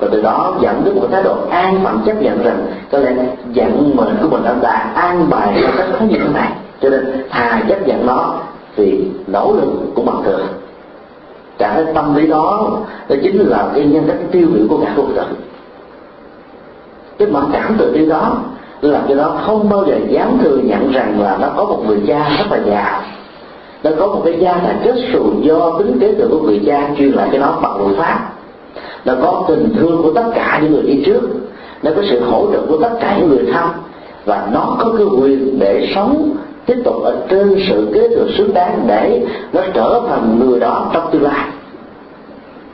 và 0.00 0.08
từ 0.12 0.22
đó 0.22 0.54
dẫn 0.60 0.82
đến 0.84 0.94
một 0.94 1.08
thái 1.12 1.22
độ 1.22 1.36
an 1.50 1.80
phận 1.84 1.98
chấp 2.06 2.22
nhận 2.22 2.42
rằng 2.42 2.66
có 2.92 2.98
lẽ 2.98 3.12
vận 3.54 3.96
mệnh 3.96 4.16
của 4.22 4.28
mình 4.28 4.42
đã, 4.44 4.54
đã 4.62 4.92
an 4.94 5.30
bài 5.30 5.62
cho 5.62 5.68
cách 5.76 5.86
khó 5.98 6.04
như 6.04 6.18
thế 6.18 6.28
này. 6.34 6.52
Cho 6.82 6.90
nên 6.90 7.24
thà 7.30 7.62
chấp 7.68 7.88
nhận 7.88 8.06
nó 8.06 8.34
thì 8.76 9.04
nỗ 9.26 9.52
lực 9.52 9.94
cũng 9.94 10.06
bằng 10.06 10.22
thường 10.24 10.46
cả 11.58 11.72
cái 11.76 11.94
tâm 11.94 12.14
lý 12.14 12.26
đó 12.26 12.70
đó 13.08 13.16
chính 13.22 13.38
là 13.38 13.68
cái 13.74 13.84
nhân 13.84 14.04
cách 14.06 14.16
tiêu 14.30 14.48
biểu 14.54 14.64
của 14.68 14.78
cả 14.84 14.92
cuộc 14.96 15.08
đời 15.14 15.26
cái 17.18 17.28
mặc 17.28 17.44
cảm 17.52 17.76
từ 17.78 17.92
đi 17.94 18.06
đó 18.06 18.36
làm 18.80 19.02
cho 19.08 19.14
nó 19.14 19.32
không 19.46 19.68
bao 19.68 19.84
giờ 19.86 19.96
dám 20.08 20.38
thừa 20.42 20.56
nhận 20.56 20.92
rằng 20.92 21.20
là 21.20 21.38
nó 21.40 21.48
có 21.56 21.64
một 21.64 21.82
người 21.86 22.02
cha 22.06 22.28
rất 22.38 22.44
là 22.50 22.58
già. 22.66 23.02
Nó 23.84 23.90
có 23.98 24.06
một 24.06 24.22
cái 24.24 24.38
gia 24.40 24.52
là 24.52 24.74
kết 24.84 24.94
xù 25.12 25.32
do 25.40 25.78
tính 25.78 25.98
kế 26.00 26.14
thừa 26.14 26.28
của 26.30 26.38
người 26.38 26.62
cha 26.66 26.88
truyền 26.98 27.10
lại 27.10 27.28
cho 27.32 27.38
nó 27.38 27.58
bằng 27.62 27.78
luật 27.78 27.96
pháp 27.98 28.30
nó 29.04 29.14
có 29.22 29.44
tình 29.48 29.74
thương 29.78 30.02
của 30.02 30.12
tất 30.12 30.24
cả 30.34 30.58
những 30.62 30.72
người 30.72 30.82
đi 30.82 31.02
trước. 31.06 31.20
Nó 31.82 31.90
có 31.96 32.02
sự 32.10 32.20
hỗ 32.24 32.52
trợ 32.52 32.60
của 32.68 32.78
tất 32.82 32.90
cả 33.00 33.16
những 33.18 33.28
người 33.28 33.52
thân. 33.52 33.68
Và 34.24 34.48
nó 34.52 34.76
có 34.78 34.92
cái 34.98 35.06
quyền 35.20 35.58
để 35.58 35.92
sống, 35.94 36.36
tiếp 36.66 36.76
tục 36.84 37.02
ở 37.02 37.16
trên 37.28 37.60
sự 37.68 37.90
kế 37.94 38.08
thừa 38.08 38.26
xứng 38.38 38.54
đáng 38.54 38.84
để 38.86 39.26
nó 39.52 39.60
trở 39.74 40.02
thành 40.08 40.38
người 40.38 40.60
đó 40.60 40.90
trong 40.92 41.08
tương 41.12 41.22
lai. 41.22 41.46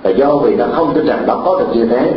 Và 0.03 0.11
do 0.11 0.37
vì 0.37 0.55
nó 0.55 0.65
không 0.73 0.95
tin 0.95 1.07
rằng 1.07 1.25
nó 1.27 1.41
có 1.45 1.59
được 1.61 1.67
như 1.75 1.87
thế, 1.87 2.13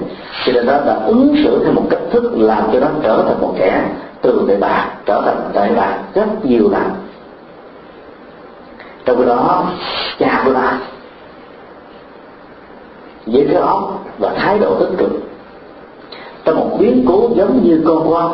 cho 0.45 0.51
nên 0.51 0.66
nó 0.66 0.74
đã 0.86 0.99
ứng 1.05 1.36
xử 1.43 1.64
theo 1.64 1.74
một 1.74 1.84
cách 1.89 1.99
thức 2.12 2.32
làm 2.38 2.64
cho 2.74 2.80
nó 2.80 2.88
trở 3.03 3.24
thành 3.28 3.41
một 3.41 3.53
kẻ 3.57 3.84
từ 4.22 4.45
đại 4.47 4.57
bạc 4.57 4.91
trở 5.05 5.22
thành 5.26 5.49
đại 5.53 5.72
bạc 5.76 5.97
rất 6.14 6.45
nhiều 6.45 6.70
lần. 6.70 6.89
Trong 9.05 9.26
đó, 9.28 9.66
cha 10.20 10.41
của 10.45 10.51
nó 10.51 10.72
với 13.32 13.47
cái 13.51 13.61
óc 13.61 14.05
và 14.19 14.34
thái 14.38 14.59
độ 14.59 14.80
tích 14.80 14.97
cực. 14.97 15.11
Trong 16.45 16.55
một 16.55 16.77
biến 16.80 17.05
cố 17.07 17.30
giống 17.36 17.63
như 17.63 17.82
con 17.86 18.13
quan, 18.13 18.32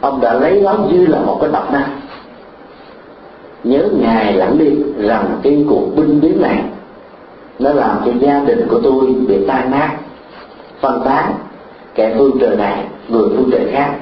ông 0.00 0.20
đã 0.20 0.34
lấy 0.34 0.60
nó 0.60 0.74
như 0.92 1.06
là 1.06 1.18
một 1.20 1.38
cái 1.40 1.50
độc 1.52 1.72
năng 1.72 2.00
nhớ 3.64 3.88
ngày 4.00 4.32
lặng 4.32 4.58
đi 4.58 4.70
rằng 4.98 5.38
cái 5.42 5.64
cuộc 5.68 5.96
binh 5.96 6.20
biến 6.20 6.42
này 6.42 6.64
nó 7.58 7.72
làm 7.72 7.96
cho 8.06 8.12
gia 8.20 8.40
đình 8.40 8.66
của 8.68 8.80
tôi 8.82 9.06
bị 9.28 9.46
tan 9.46 9.70
nát 9.70 9.96
phân 10.80 11.02
tán 11.04 11.32
kẻ 11.94 12.14
phương 12.18 12.38
trời 12.40 12.56
này 12.56 12.84
người 13.08 13.28
phương 13.28 13.50
trời 13.52 13.66
khác. 13.72 13.94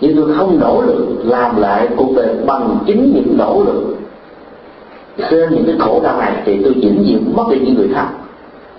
Nhưng 0.00 0.16
tôi 0.16 0.34
không 0.36 0.58
nỗ 0.60 0.82
lực 0.82 1.06
làm 1.24 1.60
lại 1.60 1.88
cuộc 1.96 2.12
đời 2.16 2.36
bằng 2.46 2.78
chính 2.86 3.12
những 3.14 3.36
nỗ 3.38 3.62
lực. 3.66 3.96
Trên 5.30 5.54
những 5.54 5.64
cái 5.66 5.76
khổ 5.78 6.00
đau 6.04 6.18
này 6.18 6.32
thì 6.44 6.62
tôi 6.62 6.72
vĩnh 6.72 7.04
viễn 7.06 7.36
mất 7.36 7.44
đi 7.50 7.58
những 7.58 7.74
người 7.74 7.88
thân 7.94 8.06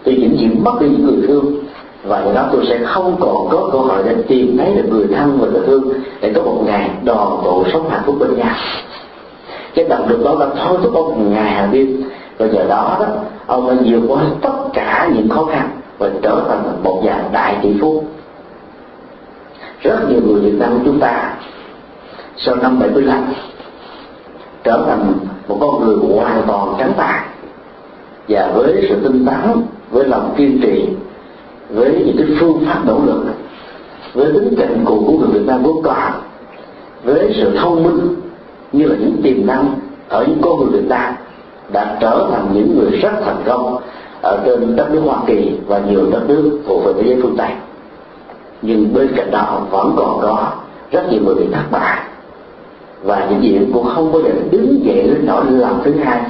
tôi 0.08 0.16
vĩnh 0.16 0.38
viễn 0.38 0.64
mất 0.64 0.74
đi 0.82 0.88
những 0.90 1.06
người 1.06 1.28
thương. 1.28 1.56
Và 2.04 2.24
do 2.26 2.32
đó 2.32 2.50
tôi 2.52 2.66
sẽ 2.70 2.80
không 2.84 3.16
còn 3.20 3.50
có 3.50 3.70
cơ 3.72 3.80
hội 3.80 4.04
để 4.06 4.16
tìm 4.28 4.58
thấy 4.58 4.76
được 4.76 4.90
người 4.90 5.08
thân 5.16 5.38
và 5.40 5.48
người 5.48 5.62
thương 5.68 5.94
để 6.22 6.32
có 6.36 6.42
một 6.42 6.64
ngày 6.66 6.90
đoàn 7.04 7.42
tụ 7.44 7.64
sống 7.74 7.90
hạnh 7.90 8.02
phúc 8.06 8.16
bên 8.20 8.38
nhau 8.38 8.56
cái 9.76 9.86
động 9.90 10.10
lực 10.10 10.24
đó 10.26 10.34
là 10.34 10.48
thôi 10.58 10.78
thúc 10.84 10.94
ông 10.94 11.34
ngày 11.34 11.52
hàng 11.52 11.72
đêm 11.72 12.04
và 12.38 12.48
nhờ 12.48 12.66
đó 12.70 12.98
đó, 13.00 13.08
ông 13.46 13.68
đã 13.68 13.76
vượt 13.86 14.02
qua 14.08 14.22
tất 14.42 14.54
cả 14.74 15.10
những 15.16 15.30
khó 15.30 15.46
khăn 15.46 15.70
và 15.98 16.10
trở 16.22 16.42
thành 16.48 16.84
một 16.84 17.02
dạng 17.06 17.30
đại 17.32 17.58
tỷ 17.62 17.74
phú. 17.82 18.04
Rất 19.82 20.10
nhiều 20.10 20.22
người 20.26 20.42
Việt 20.42 20.58
Nam 20.60 20.70
của 20.74 20.82
chúng 20.86 21.00
ta 21.00 21.34
sau 22.38 22.56
năm 22.56 22.80
75 22.80 23.34
trở 24.64 24.84
thành 24.88 25.14
một 25.48 25.58
con 25.62 25.86
người 25.86 25.96
hoàn 26.16 26.44
toàn 26.48 26.76
trắng 26.80 26.94
tài 26.98 27.22
và 28.28 28.52
với 28.56 28.86
sự 28.90 28.96
tinh 29.04 29.26
tấn 29.26 29.64
với 29.92 30.08
lòng 30.08 30.34
kiên 30.38 30.62
trì, 30.62 30.86
với 31.70 32.04
những 32.06 32.18
cái 32.18 32.28
phương 32.40 32.64
pháp 32.66 32.82
nỗ 32.86 33.00
lực, 33.06 33.26
với 34.14 34.34
tính 34.34 34.56
cạnh 34.58 34.86
cù 34.86 35.04
của 35.08 35.18
người 35.18 35.30
Việt 35.40 35.46
Nam 35.46 35.64
vốn 35.64 35.84
có 35.84 36.12
với 37.04 37.34
sự 37.38 37.58
thông 37.58 37.84
minh 37.84 38.16
như 38.72 38.86
là 38.86 38.96
những 39.00 39.22
tiềm 39.24 39.46
năng 39.46 39.74
ở 40.10 40.26
những 40.28 40.42
con 40.42 40.60
người 40.60 40.82
Việt 40.82 40.88
Nam 40.88 41.14
đã 41.74 41.98
trở 42.02 42.28
thành 42.32 42.48
những 42.54 42.80
người 42.80 43.00
rất 43.00 43.12
thành 43.26 43.42
công 43.46 43.82
ở 44.22 44.44
trên 44.46 44.76
đất 44.76 44.92
nước 44.92 45.02
Hoa 45.06 45.18
Kỳ 45.28 45.52
và 45.68 45.80
nhiều 45.80 46.06
đất 46.12 46.22
nước 46.28 46.60
thuộc 46.68 46.86
về 46.86 46.94
thế 46.94 47.04
giới 47.08 47.20
phương 47.22 47.36
Tây. 47.38 47.50
Nhưng 48.62 48.94
bên 48.94 49.08
cạnh 49.16 49.32
đó, 49.32 49.62
vẫn 49.72 49.94
còn 49.98 50.20
có 50.22 50.52
rất 50.92 51.12
nhiều 51.12 51.22
người 51.26 51.36
bị 51.36 51.46
thất 51.52 51.72
bại. 51.72 52.02
Và 53.04 53.28
những 53.30 53.44
gì 53.44 53.60
cũng 53.74 53.88
không 53.96 54.12
bao 54.12 54.22
giờ 54.22 54.30
đứng 54.52 54.86
dậy 54.86 55.04
lên 55.04 55.26
nỗi 55.26 55.46
lần 55.46 55.80
thứ 55.84 55.94
hai 56.04 56.22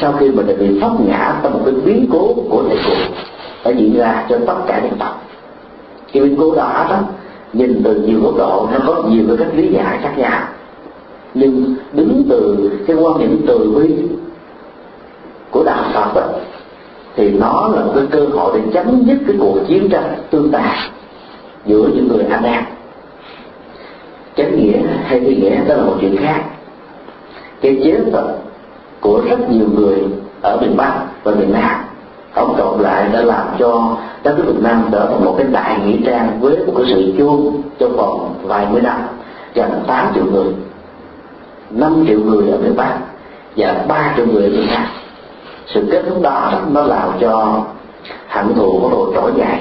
sau 0.00 0.12
khi 0.12 0.30
mình 0.30 0.46
đã 0.46 0.54
bị 0.58 0.80
pháp 0.80 0.90
ngã 1.06 1.40
trong 1.42 1.52
một 1.52 1.60
cái 1.64 1.74
biến 1.74 2.06
cố 2.12 2.34
của 2.50 2.64
thầy 2.68 2.78
cụ 2.84 3.14
đã 3.64 3.70
diễn 3.70 3.96
ra 3.96 4.26
cho 4.28 4.38
tất 4.46 4.56
cả 4.66 4.80
dân 4.82 4.98
tộc. 4.98 5.24
Cái 6.12 6.22
biến 6.22 6.36
cố 6.38 6.54
đó 6.54 6.86
đó 6.90 6.98
nhìn 7.52 7.82
từ 7.84 7.94
nhiều 7.94 8.20
góc 8.22 8.36
độ 8.36 8.68
nó 8.72 8.78
có 8.86 9.02
nhiều 9.08 9.24
cái 9.28 9.36
cách 9.36 9.54
lý 9.54 9.68
giải 9.72 9.98
khác 10.02 10.12
nhau. 10.16 10.40
Nhưng 11.34 11.74
đứng 11.92 12.22
từ 12.28 12.70
cái 12.86 12.96
quan 12.96 13.18
điểm 13.18 13.44
từ 13.46 13.74
bi 13.76 13.94
của 15.50 15.64
đạo 15.64 15.84
Phật 15.92 16.14
đó, 16.14 16.26
thì 17.16 17.30
nó 17.30 17.70
là 17.74 17.84
một 17.84 17.92
cái 17.94 18.04
cơ 18.10 18.26
hội 18.32 18.60
để 18.60 18.72
chấm 18.72 19.04
dứt 19.04 19.18
cái 19.26 19.36
cuộc 19.40 19.58
chiến 19.68 19.88
tranh 19.88 20.14
tương 20.30 20.50
tàn 20.50 20.90
giữa 21.66 21.88
những 21.94 22.08
người 22.08 22.24
anh 22.30 22.44
em. 22.44 22.62
Chánh 24.36 24.56
nghĩa 24.56 24.78
hay 25.04 25.20
phi 25.20 25.36
nghĩa 25.36 25.64
đó 25.64 25.74
là 25.74 25.82
một 25.82 25.94
chuyện 26.00 26.16
khác. 26.16 26.44
Cái 27.60 27.80
chế 27.84 27.98
tật 28.12 28.32
của 29.08 29.20
rất 29.28 29.50
nhiều 29.50 29.66
người 29.74 30.04
ở 30.42 30.56
miền 30.60 30.76
Bắc 30.76 30.92
và 31.24 31.32
miền 31.34 31.52
Nam. 31.52 31.80
Tổng 32.34 32.54
cộng 32.58 32.80
lại 32.80 33.08
đã 33.12 33.20
làm 33.20 33.46
cho 33.58 33.96
đất 34.22 34.38
nước 34.38 34.44
Việt 34.46 34.62
Nam 34.62 34.88
trở 34.92 35.06
thành 35.06 35.24
một 35.24 35.34
cái 35.38 35.46
đại 35.52 35.80
nghĩa 35.84 35.96
trang 36.06 36.40
với 36.40 36.56
một 36.66 36.72
cái 36.76 36.86
sự 36.88 37.12
chôn 37.18 37.62
trong 37.78 37.96
vòng 37.96 38.34
vài 38.42 38.66
mươi 38.72 38.80
năm, 38.80 39.00
gần 39.54 39.70
8 39.86 40.14
triệu 40.14 40.24
người 40.24 40.52
5 41.70 42.04
triệu 42.08 42.18
người 42.20 42.50
ở 42.50 42.58
miền 42.58 42.76
Bắc 42.76 42.98
và 43.56 43.84
3 43.88 44.12
triệu 44.16 44.26
người 44.26 44.42
ở 44.42 44.48
miền 44.48 44.66
Nam. 44.66 44.84
Sự 45.66 45.88
kết 45.90 46.02
thúc 46.08 46.22
đó 46.22 46.52
nó 46.72 46.82
làm 46.82 47.08
cho 47.20 47.60
hạnh 48.26 48.52
thù 48.56 48.80
có 48.82 48.88
độ 48.90 49.12
trỗi 49.14 49.32
dậy. 49.36 49.58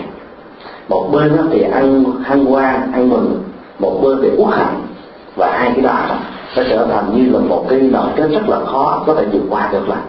Một 0.90 1.10
bên 1.12 1.38
thì 1.52 1.62
ăn 1.62 2.04
hăng 2.24 2.46
hoan, 2.46 2.92
ăn 2.92 3.10
mừng, 3.10 3.44
một 3.80 4.00
bên 4.04 4.20
thì 4.22 4.30
uất 4.38 4.54
hận. 4.54 4.68
Và 5.36 5.58
hai 5.60 5.72
cái 5.76 5.82
đó 5.82 6.00
nó 6.58 6.64
trở 6.70 6.88
thành 6.92 7.06
như 7.16 7.32
là 7.34 7.40
một 7.40 7.66
cái 7.70 7.80
nợ 7.80 8.10
kết 8.16 8.28
rất 8.32 8.50
là 8.50 8.60
khó 8.66 9.04
có 9.08 9.14
thể 9.14 9.26
vượt 9.32 9.44
qua 9.50 9.70
được 9.72 9.90
là 9.90 10.02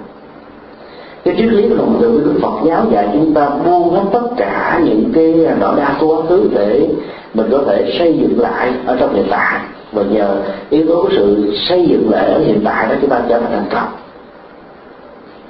cái 1.24 1.34
triết 1.38 1.52
lý 1.52 1.68
lòng 1.68 1.98
từ 2.00 2.22
của 2.24 2.40
Phật 2.40 2.66
giáo 2.66 2.84
dạy 2.90 3.08
chúng 3.12 3.34
ta 3.34 3.48
buông 3.48 3.90
hết 3.90 4.02
tất 4.12 4.28
cả 4.36 4.80
những 4.84 5.12
cái 5.14 5.34
nỗi 5.60 5.76
đau 5.76 5.94
của 6.00 6.16
quá 6.16 6.26
khứ 6.28 6.50
để 6.54 6.88
mình 7.34 7.48
có 7.50 7.58
thể 7.66 7.94
xây 7.98 8.18
dựng 8.18 8.40
lại 8.40 8.72
ở 8.86 8.96
trong 9.00 9.14
hiện 9.14 9.26
tại. 9.30 9.60
Và 9.92 10.02
nhờ 10.02 10.36
yếu 10.70 10.86
tố 10.88 11.02
của 11.02 11.08
sự 11.10 11.52
xây 11.68 11.86
dựng 11.86 12.10
lại 12.10 12.26
ở 12.26 12.38
hiện 12.38 12.60
tại 12.64 12.88
đó 12.88 12.94
chúng 13.00 13.10
ta 13.10 13.20
trở 13.28 13.40
thành 13.40 13.50
thành 13.50 13.68
công. 13.70 13.88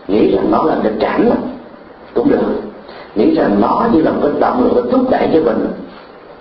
Nghĩ 0.08 0.34
rằng 0.34 0.50
nó 0.50 0.62
là 0.62 0.76
cái 0.82 0.92
cảnh 1.00 1.30
cũng 2.14 2.30
được. 2.30 2.38
Nghĩ 3.14 3.34
rằng 3.34 3.60
nó 3.60 3.86
như 3.92 4.02
là 4.02 4.10
một 4.10 4.20
cái 4.22 4.32
động 4.40 4.64
lực 4.64 4.72
để 4.76 4.90
thúc 4.92 5.10
đẩy 5.10 5.28
cho 5.32 5.40
mình 5.40 5.66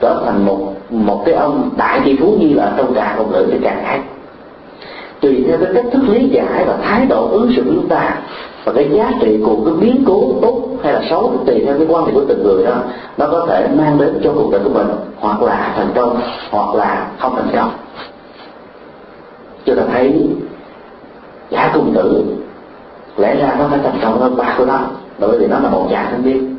trở 0.02 0.22
thành 0.26 0.46
một 0.46 0.74
một 0.90 1.24
cái 1.26 1.36
ông 1.36 1.70
đại 1.78 2.02
tỷ 2.06 2.16
phú 2.16 2.38
như 2.40 2.54
là 2.56 2.74
trong 2.78 2.96
trà 2.96 3.16
công 3.18 3.32
ngữ 3.32 3.48
thì 3.52 3.58
càng 3.64 3.84
hay 3.84 4.00
tùy 5.22 5.44
theo 5.48 5.58
cái 5.58 5.74
cách 5.74 5.86
thức 5.92 6.02
lý 6.08 6.30
giải 6.30 6.66
và 6.68 6.78
thái 6.84 7.06
độ 7.06 7.28
ứng 7.32 7.52
xử 7.56 7.64
của 7.64 7.72
chúng 7.76 7.88
ta. 7.88 8.18
Và 8.66 8.74
cái 8.74 8.90
giá 8.94 9.12
trị 9.22 9.40
của 9.46 9.56
cái 9.66 9.74
biến 9.74 10.04
cố 10.08 10.34
tốt 10.42 10.64
hay 10.84 10.94
là 10.94 11.02
xấu 11.10 11.34
tùy 11.46 11.62
theo 11.66 11.78
cái 11.78 11.88
quan 11.90 12.06
điểm 12.06 12.16
của 12.16 12.26
từng 12.28 12.44
người 12.44 12.66
đó, 12.66 12.76
nó 13.18 13.28
có 13.32 13.46
thể 13.50 13.68
mang 13.78 13.98
đến 13.98 14.20
cho 14.24 14.32
cuộc 14.34 14.52
đời 14.52 14.62
của 14.64 14.70
mình 14.70 14.88
hoặc 15.20 15.42
là 15.42 15.74
thành 15.76 15.92
công 15.96 16.20
hoặc 16.52 16.76
là 16.76 17.08
không 17.20 17.36
thành 17.36 17.56
công. 17.56 17.72
Cho 19.66 19.76
ta 19.76 19.84
thấy 19.92 20.30
giả 21.50 21.72
cung 21.74 21.94
tử 21.94 22.24
lẽ 23.18 23.36
ra 23.36 23.56
nó 23.60 23.68
phải 23.70 23.80
thành 23.84 24.00
công 24.04 24.20
hơn 24.20 24.36
ba 24.38 24.56
của 24.58 24.66
nó, 24.66 24.80
bởi 25.20 25.40
vì 25.40 25.48
nó 25.48 25.60
là 25.60 25.70
một 25.70 25.88
chàng 25.92 26.08
thanh 26.12 26.26
niên, 26.26 26.56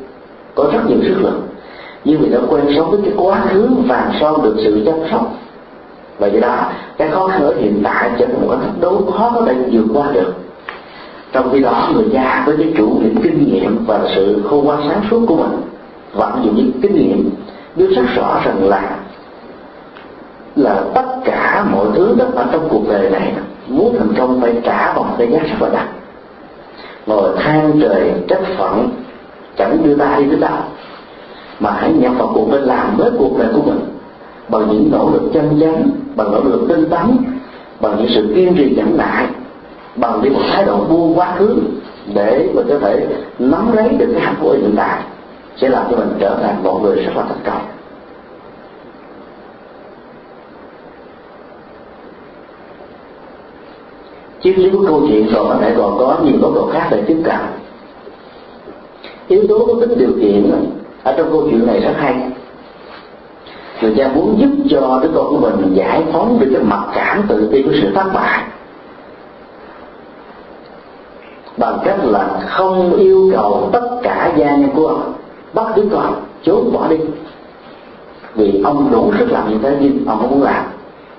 có 0.55 0.69
rất 0.73 0.79
nhiều 0.87 0.97
sức 1.03 1.21
lực. 1.21 1.39
Nhưng 2.05 2.21
vì 2.21 2.29
nó 2.29 2.39
quen 2.49 2.65
sống 2.75 2.91
với 2.91 2.99
cái 3.03 3.13
quá 3.17 3.41
khứ 3.49 3.67
vàng 3.87 4.11
son 4.19 4.43
được 4.43 4.55
sự 4.63 4.81
chăm 4.85 4.95
sóc 5.11 5.33
và 6.19 6.27
do 6.27 6.39
đó, 6.39 6.71
cái 6.97 7.09
khó 7.09 7.27
khăn 7.27 7.41
ở 7.41 7.53
hiện 7.59 7.81
tại 7.83 8.09
trở 8.19 8.25
thành 8.25 8.41
một 8.41 8.47
cái 8.49 8.59
thách 8.61 8.79
đố 8.81 9.11
khó 9.11 9.31
có 9.35 9.41
thể 9.45 9.55
vượt 9.71 9.85
qua 9.93 10.11
được. 10.11 10.33
Trong 11.31 11.49
khi 11.53 11.59
đó, 11.59 11.89
người 11.93 12.05
già 12.11 12.43
với 12.45 12.57
cái 12.57 12.73
chủ 12.77 12.99
những 13.01 13.15
kinh 13.23 13.45
nghiệm 13.45 13.85
và 13.85 13.99
sự 14.15 14.43
khôn 14.49 14.65
ngoan 14.65 14.79
sáng 14.87 15.01
suốt 15.11 15.25
của 15.27 15.35
mình 15.35 15.61
vận 16.13 16.45
dụng 16.45 16.55
những 16.55 16.71
kinh 16.81 16.95
nghiệm 16.95 17.29
biết 17.75 17.87
rất 17.95 18.05
rõ 18.15 18.41
rằng 18.45 18.67
là 18.67 18.97
là 20.55 20.81
tất 20.93 21.05
cả 21.25 21.65
mọi 21.71 21.85
thứ 21.95 22.15
đó 22.17 22.25
ở 22.35 22.45
trong 22.51 22.67
cuộc 22.69 22.89
đời 22.89 23.09
này 23.09 23.33
muốn 23.67 23.95
thành 23.99 24.13
công 24.17 24.41
phải 24.41 24.53
trả 24.63 24.93
bằng 24.93 25.15
cái 25.17 25.27
giá 25.31 25.39
rất 25.39 25.61
là 25.61 25.69
đắt 25.69 25.87
ngồi 27.05 27.29
than 27.37 27.79
trời 27.81 28.11
trách 28.27 28.41
phận, 28.57 28.89
chẳng 29.57 29.83
đưa 29.83 29.95
ta 29.95 30.15
đi 30.17 30.25
tới 30.29 30.39
đâu 30.39 30.57
mà 31.59 31.71
hãy 31.71 31.93
nhập 31.93 32.13
vào 32.17 32.31
cuộc 32.33 32.47
để 32.51 32.59
làm 32.59 32.97
mới 32.97 33.11
cuộc 33.17 33.39
đời 33.39 33.47
của 33.53 33.61
mình 33.61 33.79
bằng 34.49 34.67
những 34.69 34.91
nỗ 34.91 35.09
lực 35.13 35.31
chân 35.33 35.59
chánh 35.61 35.89
bằng 36.15 36.31
nỗ 36.31 36.43
lực 36.43 36.65
tinh 36.69 36.89
tấn, 36.89 37.17
bằng 37.79 37.97
những 37.97 38.07
sự 38.15 38.33
kiên 38.35 38.55
trì 38.57 38.75
nhẫn 38.75 38.97
nại, 38.97 39.27
bằng 39.95 40.19
những 40.23 40.33
một 40.33 40.41
thái 40.49 40.65
độ 40.65 40.83
buông 40.83 41.19
quá 41.19 41.35
khứ 41.37 41.55
để 42.13 42.49
mình 42.53 42.65
có 42.69 42.79
thể 42.79 43.07
nắm 43.39 43.75
lấy 43.75 43.89
được 43.89 44.09
cái 44.13 44.21
hạnh 44.21 44.35
phúc 44.39 44.51
hiện 44.51 44.73
tại, 44.75 45.01
sẽ 45.57 45.69
làm 45.69 45.85
cho 45.91 45.97
mình 45.97 46.09
trở 46.19 46.37
thành 46.41 46.63
một 46.63 46.79
người 46.83 46.95
rất 46.95 47.11
là 47.15 47.23
thành 47.23 47.43
công. 47.45 47.61
Triết 54.43 54.57
lý 54.57 54.69
của 54.69 54.85
câu 54.87 55.01
chuyện 55.07 55.29
còn 55.33 55.47
có 55.47 55.57
thể 55.61 55.73
còn 55.77 55.97
có 55.97 56.17
nhiều 56.23 56.35
góc 56.41 56.53
độ 56.55 56.69
khác 56.73 56.87
để 56.91 57.01
tiếp 57.07 57.17
cận. 57.23 57.39
Yếu 59.27 59.47
tố 59.49 59.65
có 59.65 59.73
tính 59.81 59.99
điều 59.99 60.11
kiện 60.21 60.51
ở 61.03 61.13
trong 61.17 61.31
câu 61.31 61.47
chuyện 61.51 61.67
này 61.67 61.79
rất 61.79 61.93
hay 61.97 62.15
người 63.81 63.93
cha 63.97 64.11
muốn 64.15 64.39
giúp 64.39 64.49
cho 64.69 64.99
đứa 65.03 65.09
con 65.15 65.27
của 65.29 65.37
mình 65.37 65.75
giải 65.75 66.03
phóng 66.13 66.39
được 66.39 66.49
cái 66.53 66.63
mặc 66.63 66.79
cảm 66.95 67.23
tự 67.27 67.49
ti 67.51 67.61
của 67.61 67.71
sự 67.81 67.91
thất 67.95 68.13
bại. 68.13 68.43
Bằng 71.57 71.79
cách 71.85 71.99
là 72.03 72.39
không 72.47 72.93
yêu 72.93 73.31
cầu 73.33 73.69
tất 73.73 73.89
cả 74.03 74.33
gia 74.37 74.55
nhân 74.55 74.69
của 74.75 74.87
ông, 74.87 75.13
bắt 75.53 75.65
đứa 75.75 75.85
con 75.91 76.13
trốn 76.43 76.73
bỏ 76.73 76.87
đi. 76.87 76.97
Vì 78.35 78.61
ông 78.63 78.91
đủ 78.91 79.13
sức 79.19 79.31
làm 79.31 79.51
như 79.51 79.57
thế 79.63 79.77
nhưng 79.81 80.05
ông 80.07 80.19
không 80.19 80.31
muốn 80.31 80.43
làm. 80.43 80.65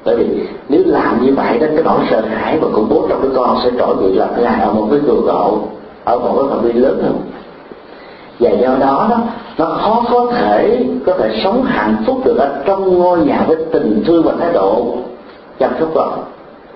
Bởi 0.04 0.16
vì 0.16 0.48
nếu 0.68 0.82
làm 0.86 1.26
như 1.26 1.34
vậy 1.34 1.58
đó, 1.58 1.66
cái 1.74 1.84
nỗi 1.84 2.00
sợ 2.10 2.20
hãi 2.20 2.58
và 2.60 2.68
khủng 2.72 2.88
bố 2.88 3.06
trong 3.08 3.22
đứa 3.22 3.30
con 3.36 3.58
sẽ 3.64 3.70
trỗi 3.78 3.96
dậy 4.00 4.12
là 4.14 4.28
thứ 4.36 4.44
ở 4.44 4.72
một 4.72 4.86
cái 4.90 5.00
cường 5.06 5.26
độ 5.26 5.58
ở 6.04 6.18
một 6.18 6.34
cái 6.36 6.44
phạm 6.50 6.62
vi 6.62 6.72
lớn 6.72 7.00
hơn 7.02 7.20
và 8.40 8.50
do 8.50 8.68
đó 8.68 9.06
đó, 9.10 9.18
nó 9.58 9.64
khó 9.64 10.04
có 10.12 10.32
thể 10.32 10.86
có 11.06 11.12
thể 11.18 11.40
sống 11.44 11.62
hạnh 11.62 11.96
phúc 12.06 12.20
được 12.24 12.36
ở 12.38 12.62
trong 12.64 12.98
ngôi 12.98 13.18
nhà 13.18 13.44
với 13.46 13.56
tình 13.72 14.02
thương 14.06 14.22
và 14.22 14.32
thái 14.40 14.52
độ 14.52 14.96
chăm 15.58 15.70
sóc 15.80 15.88
vợ 15.94 16.10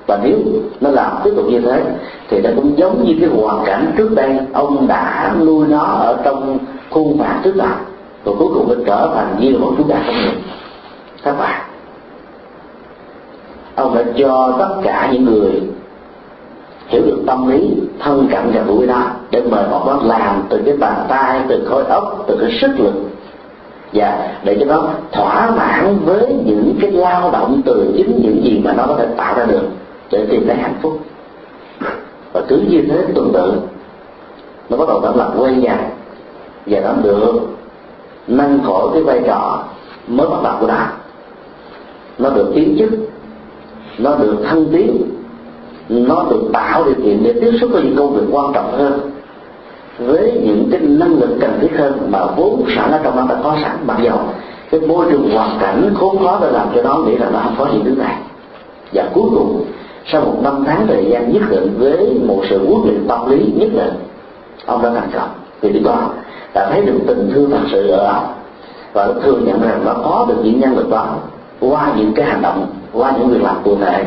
và 0.07 0.19
nếu 0.25 0.39
nó 0.81 0.91
làm 0.91 1.13
tiếp 1.25 1.31
tục 1.37 1.45
như 1.49 1.61
thế, 1.61 1.83
thì 2.29 2.41
nó 2.41 2.51
cũng 2.57 2.79
giống 2.79 3.05
như 3.05 3.15
cái 3.21 3.29
hoàn 3.29 3.65
cảnh 3.67 3.93
trước 3.97 4.15
đây, 4.15 4.39
ông 4.53 4.89
đã 4.89 5.35
nuôi 5.45 5.67
nó 5.69 5.83
ở 5.83 6.17
trong 6.25 6.59
khuôn 6.91 7.19
vàng 7.19 7.41
trước 7.45 7.57
đó 7.57 7.71
và 8.25 8.33
cuối 8.39 8.49
cùng 8.55 8.69
nó 8.69 8.75
trở 8.87 9.11
thành 9.15 9.37
như 9.41 9.59
một 9.59 9.75
chúng 9.79 9.89
ta 9.89 9.97
không 10.07 10.15
nghiệp 10.15 10.41
các 11.23 11.39
bạn, 11.39 11.61
ông 13.75 13.95
đã 13.95 14.03
cho 14.17 14.55
tất 14.59 14.75
cả 14.83 15.09
những 15.13 15.25
người 15.25 15.63
hiểu 16.87 17.03
được 17.03 17.23
tâm 17.27 17.49
lý, 17.49 17.71
thân 17.99 18.29
cận 18.31 18.51
và 18.55 18.63
vui 18.63 18.87
đó 18.87 19.03
để 19.31 19.43
mời 19.51 19.65
bọn 19.71 19.87
nó 19.87 20.01
làm 20.03 20.43
từ 20.49 20.63
cái 20.67 20.77
bàn 20.77 21.05
tay, 21.09 21.41
từ 21.49 21.67
khối 21.69 21.85
óc, 21.85 22.25
từ 22.29 22.39
cái 22.41 22.59
sức 22.61 22.71
lực. 22.79 22.95
Và 23.93 24.33
để 24.45 24.57
cho 24.61 24.67
nó 24.67 24.89
thỏa 25.13 25.51
mãn 25.51 25.99
với 26.05 26.35
những 26.47 26.77
cái 26.81 26.91
lao 26.91 27.31
động 27.31 27.63
từ 27.65 27.95
chính 27.97 28.21
những 28.23 28.45
gì 28.45 28.61
mà 28.65 28.73
nó 28.73 28.85
có 28.87 28.97
thể 28.97 29.07
tạo 29.17 29.35
ra 29.39 29.45
được, 29.45 29.69
để 30.11 30.27
tìm 30.31 30.47
thấy 30.47 30.57
hạnh 30.57 30.75
phúc. 30.83 31.01
Và 32.33 32.43
cứ 32.49 32.57
như 32.69 32.83
thế 32.89 33.05
tuần 33.15 33.31
tự, 33.33 33.53
nó 34.71 34.77
bắt 34.77 34.89
đầu 34.89 35.01
nó 35.01 35.13
làm 35.15 35.39
quen 35.39 35.61
nhau 35.61 35.79
và 36.67 36.81
nó 36.81 36.93
được 37.03 37.41
nâng 38.27 38.61
khỏi 38.65 38.89
cái 38.93 39.03
vai 39.03 39.21
trò 39.27 39.65
mới 40.09 40.29
bắt 40.29 40.43
đầu 40.43 40.55
của 40.61 40.67
nó. 40.67 40.87
Nó 42.19 42.31
được 42.31 42.53
tiến 42.55 42.77
chức 42.79 42.91
nó 43.99 44.15
được 44.15 44.37
thăng 44.45 44.67
tiến 44.73 45.11
nó 45.89 46.25
được 46.31 46.43
tạo 46.53 46.85
điều 46.85 46.95
kiện 46.95 47.23
để 47.25 47.33
tiếp 47.33 47.53
xúc 47.61 47.71
với 47.73 47.83
những 47.83 47.97
công 47.97 48.15
việc 48.15 48.27
quan 48.33 48.53
trọng 48.53 48.73
hơn. 48.73 49.11
Với 49.99 50.33
những 50.45 50.69
cái 50.71 50.81
năng 50.81 51.19
lực 51.19 51.37
cần 51.41 51.59
thiết 51.61 51.79
hơn 51.79 52.09
mà 52.11 52.27
vốn 52.37 52.65
sẵn 52.77 52.91
ở 52.91 53.01
trong 53.05 53.17
nó 53.17 53.27
đã 53.29 53.41
có 53.43 53.57
sẵn, 53.63 53.77
mặc 53.87 53.97
dầu 54.03 54.19
cái 54.71 54.81
môi 54.81 55.07
trường 55.11 55.31
hoàn 55.31 55.59
cảnh 55.61 55.95
khốn 55.95 56.19
khó 56.19 56.39
để 56.43 56.51
làm 56.53 56.67
cho 56.75 56.83
nó 56.83 56.97
nghĩ 56.97 57.17
rằng 57.17 57.33
nó 57.33 57.39
không 57.45 57.55
có 57.59 57.67
những 57.73 57.85
thứ 57.85 58.03
này. 58.03 58.17
Và 58.93 59.05
cuối 59.15 59.31
cùng, 59.35 59.65
sau 60.07 60.21
một 60.21 60.39
năm 60.43 60.65
tháng 60.67 60.87
thời 60.87 61.05
gian 61.11 61.33
nhất 61.33 61.43
định 61.51 61.75
với 61.79 62.21
một 62.27 62.43
sự 62.51 62.59
quyết 62.69 62.79
định 62.85 63.05
tâm 63.09 63.31
lý 63.31 63.53
nhất 63.57 63.69
định, 63.73 63.93
ông 64.67 64.83
đã 64.83 64.91
thành 64.91 65.11
công. 65.15 65.29
Vì 65.61 65.73
lý 65.73 65.81
do 65.85 65.97
đã 66.55 66.71
thấy 66.71 66.83
được 66.83 66.99
tình 67.07 67.31
thương 67.35 67.51
thật 67.51 67.67
sự 67.73 67.89
ở 67.89 68.07
ông 68.07 68.27
và 68.93 69.09
thừa 69.23 69.39
nhận 69.47 69.63
rằng 69.63 69.81
nó 69.85 69.95
có 70.05 70.27
được 70.29 70.37
những 70.45 70.61
nhân 70.61 70.77
lực 70.77 70.91
đó 70.91 71.17
qua 71.61 71.93
những 71.97 72.13
cái 72.15 72.27
hành 72.27 72.43
động, 72.43 72.67
qua 72.93 73.13
những 73.19 73.29
việc 73.29 73.43
làm 73.43 73.57
cụ 73.65 73.77
thể, 73.81 74.05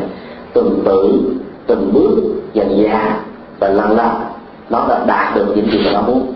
từng 0.54 0.82
tự 0.86 1.20
từng 1.68 1.94
bước 1.94 2.10
dần 2.54 2.84
dà 2.84 3.20
và 3.60 3.68
lần 3.68 3.98
lần 3.98 4.12
nó 4.70 4.86
đã 4.90 5.04
đạt 5.08 5.36
được 5.36 5.46
những 5.56 5.72
gì 5.72 5.80
mà 5.86 5.92
nó 5.92 6.02
muốn. 6.02 6.34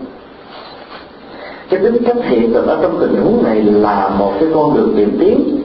Cái 1.70 1.80
tính 1.80 2.02
cách 2.06 2.16
hiện 2.22 2.52
thực 2.52 2.66
ở 2.66 2.78
trong 2.82 2.98
tình 3.00 3.22
huống 3.22 3.44
này 3.44 3.62
là 3.62 4.08
một 4.18 4.32
cái 4.40 4.48
con 4.54 4.76
đường 4.76 4.94
tìm 4.96 5.16
tiến 5.20 5.62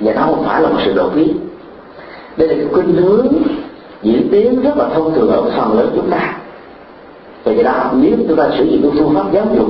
và 0.00 0.12
nó 0.14 0.22
không 0.22 0.44
phải 0.44 0.62
là 0.62 0.68
một 0.68 0.78
sự 0.84 0.92
đột 0.92 1.10
biến. 1.14 1.36
Đây 2.36 2.48
là 2.48 2.54
cái 2.54 2.66
khuynh 2.72 2.92
hướng 2.92 3.26
diễn 4.02 4.28
tiến 4.30 4.62
rất 4.62 4.76
là 4.76 4.88
thông 4.94 5.14
thường 5.14 5.30
ở 5.30 5.50
phần 5.56 5.78
lớn 5.78 5.90
chúng 5.96 6.10
ta. 6.10 6.36
Vì 7.44 7.54
vậy 7.54 7.64
đó, 7.64 7.90
nếu 7.94 8.12
chúng 8.28 8.36
ta 8.36 8.48
sử 8.58 8.64
dụng 8.64 8.82
cái 8.82 8.90
phương 8.98 9.14
pháp 9.14 9.32
giáo 9.32 9.46
dục 9.56 9.68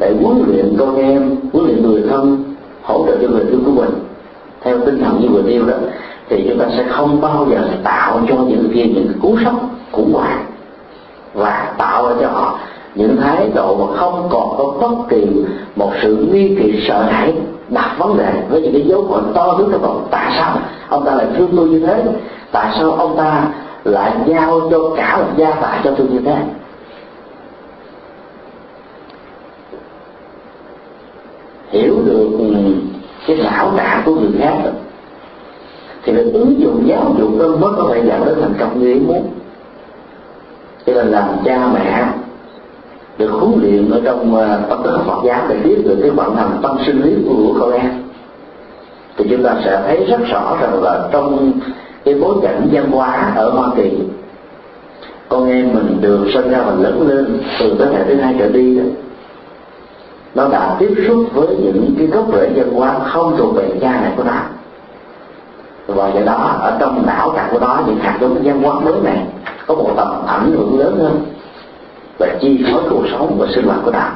để 0.00 0.14
huấn 0.22 0.42
luyện 0.46 0.76
con 0.78 0.96
em, 0.96 1.36
huấn 1.52 1.66
luyện 1.66 1.82
người 1.82 2.02
thân, 2.08 2.44
hỗ 2.82 3.06
trợ 3.06 3.16
cho 3.22 3.28
người 3.28 3.44
thương 3.44 3.64
của 3.64 3.72
mình, 3.72 3.90
theo 4.60 4.78
tinh 4.86 5.00
thần 5.04 5.20
như 5.20 5.28
vừa 5.28 5.42
nêu 5.42 5.64
đó 5.66 5.74
thì 6.28 6.46
chúng 6.48 6.58
ta 6.58 6.66
sẽ 6.76 6.84
không 6.90 7.20
bao 7.20 7.46
giờ 7.50 7.68
tạo 7.84 8.20
cho 8.28 8.34
những 8.34 8.70
kia 8.74 8.84
những 8.84 9.12
cú 9.22 9.36
sốc 9.44 9.54
khủng 9.92 10.12
hoảng 10.14 10.44
và 11.34 11.74
tạo 11.78 12.08
ra 12.08 12.14
cho 12.20 12.28
họ 12.28 12.58
những 12.94 13.16
thái 13.16 13.50
độ 13.54 13.76
mà 13.76 13.96
không 13.96 14.28
còn 14.30 14.54
có 14.58 14.74
bất 14.80 15.08
kỳ 15.08 15.26
một 15.76 15.92
sự 16.02 16.28
nghi 16.32 16.56
kỵ 16.58 16.86
sợ 16.88 17.02
hãi 17.02 17.34
đặt 17.68 17.94
vấn 17.98 18.16
đề 18.16 18.32
với 18.48 18.62
những 18.62 18.72
cái 18.72 18.82
dấu 18.82 19.02
hỏi 19.02 19.22
to 19.34 19.46
lớn 19.46 19.68
trong 19.72 19.82
lòng. 19.82 20.06
Tại 20.10 20.32
sao 20.38 20.58
ông 20.88 21.04
ta 21.04 21.14
lại 21.14 21.26
thương 21.36 21.50
tôi 21.56 21.68
như 21.68 21.86
thế? 21.86 22.04
Tại 22.52 22.76
sao 22.78 22.90
ông 22.90 23.16
ta 23.16 23.44
lại 23.84 24.12
giao 24.26 24.60
cho 24.70 24.78
cả 24.96 25.16
một 25.16 25.32
gia 25.36 25.50
tài 25.50 25.80
cho 25.84 25.90
tôi 25.98 26.06
như 26.06 26.20
thế? 26.24 26.36
Hiểu 31.70 31.94
được 32.06 32.28
ừ, 32.38 32.54
cái 33.26 33.36
não 33.36 33.72
trạng 33.76 34.02
của 34.04 34.14
người 34.14 34.30
khác 34.40 34.54
thì 36.08 36.14
nên 36.14 36.32
ứng 36.32 36.60
dụng 36.60 36.88
giáo 36.88 37.14
dục 37.18 37.30
đó 37.38 37.46
mới 37.46 37.70
có 37.76 37.90
thể 37.92 38.02
dẫn 38.06 38.24
đến 38.24 38.34
thành 38.40 38.54
công 38.58 38.80
như 38.80 38.86
ý 38.86 39.00
muốn. 39.00 39.28
Cho 40.86 40.94
nên 40.94 41.06
làm 41.06 41.28
cha 41.44 41.68
mẹ 41.74 42.08
được 43.18 43.30
huấn 43.30 43.60
luyện 43.60 43.90
ở 43.90 44.00
trong 44.04 44.34
ờ, 44.34 44.60
tâm 44.68 44.82
thức 44.82 44.98
Phật 45.06 45.24
giáo 45.24 45.46
để 45.48 45.56
biết 45.56 45.76
được 45.84 45.98
cái 46.02 46.10
vận 46.10 46.36
hành 46.36 46.58
tâm 46.62 46.78
sinh 46.86 47.02
lý 47.02 47.14
của 47.28 47.54
con 47.60 47.72
em. 47.72 47.90
Thì 49.16 49.24
chúng 49.30 49.42
ta 49.42 49.56
sẽ 49.64 49.82
thấy 49.86 50.04
rất 50.04 50.20
rõ 50.30 50.56
rằng 50.60 50.82
là 50.82 51.08
trong 51.12 51.52
cái 52.04 52.14
bối 52.14 52.34
cảnh 52.42 52.68
văn 52.72 52.90
hóa 52.90 53.32
ở 53.36 53.50
Hoa 53.50 53.68
Kỳ, 53.76 53.98
con 55.28 55.48
em 55.48 55.74
mình 55.74 55.98
được 56.00 56.26
sinh 56.34 56.50
ra 56.50 56.62
và 56.62 56.72
lớn 56.72 57.08
lên 57.08 57.40
từ 57.60 57.76
thế 57.78 57.86
hệ 57.86 58.04
thứ 58.04 58.14
hai 58.14 58.34
trở 58.38 58.48
đi 58.48 58.78
đó. 58.78 58.84
Nó 60.34 60.48
đã 60.48 60.76
tiếp 60.78 60.94
xúc 61.08 61.24
với 61.32 61.46
những 61.46 61.94
cái 61.98 62.06
gốc 62.06 62.26
rễ 62.32 62.52
văn 62.56 62.70
hóa 62.74 62.98
không 62.98 63.36
thuộc 63.38 63.54
về 63.54 63.70
cha 63.80 64.00
này 64.00 64.12
của 64.16 64.24
nó 64.24 64.40
và 65.88 66.08
do 66.08 66.20
đó 66.20 66.58
ở 66.60 66.76
trong 66.80 67.06
não 67.06 67.32
trạng 67.36 67.48
của 67.52 67.58
đó 67.58 67.82
những 67.86 67.98
hạt 67.98 68.18
giống 68.20 68.42
văn 68.44 68.62
hóa 68.62 68.80
mới 68.80 68.94
này 69.02 69.26
có 69.66 69.74
một 69.74 69.90
tầm 69.96 70.26
ảnh 70.26 70.50
hưởng 70.50 70.78
lớn 70.78 70.98
hơn 71.00 71.20
và 72.18 72.26
chi 72.40 72.64
phối 72.72 72.82
cuộc 72.90 73.02
sống 73.10 73.36
và 73.38 73.46
sinh 73.54 73.66
hoạt 73.66 73.78
của 73.84 73.90
đạo 73.90 74.10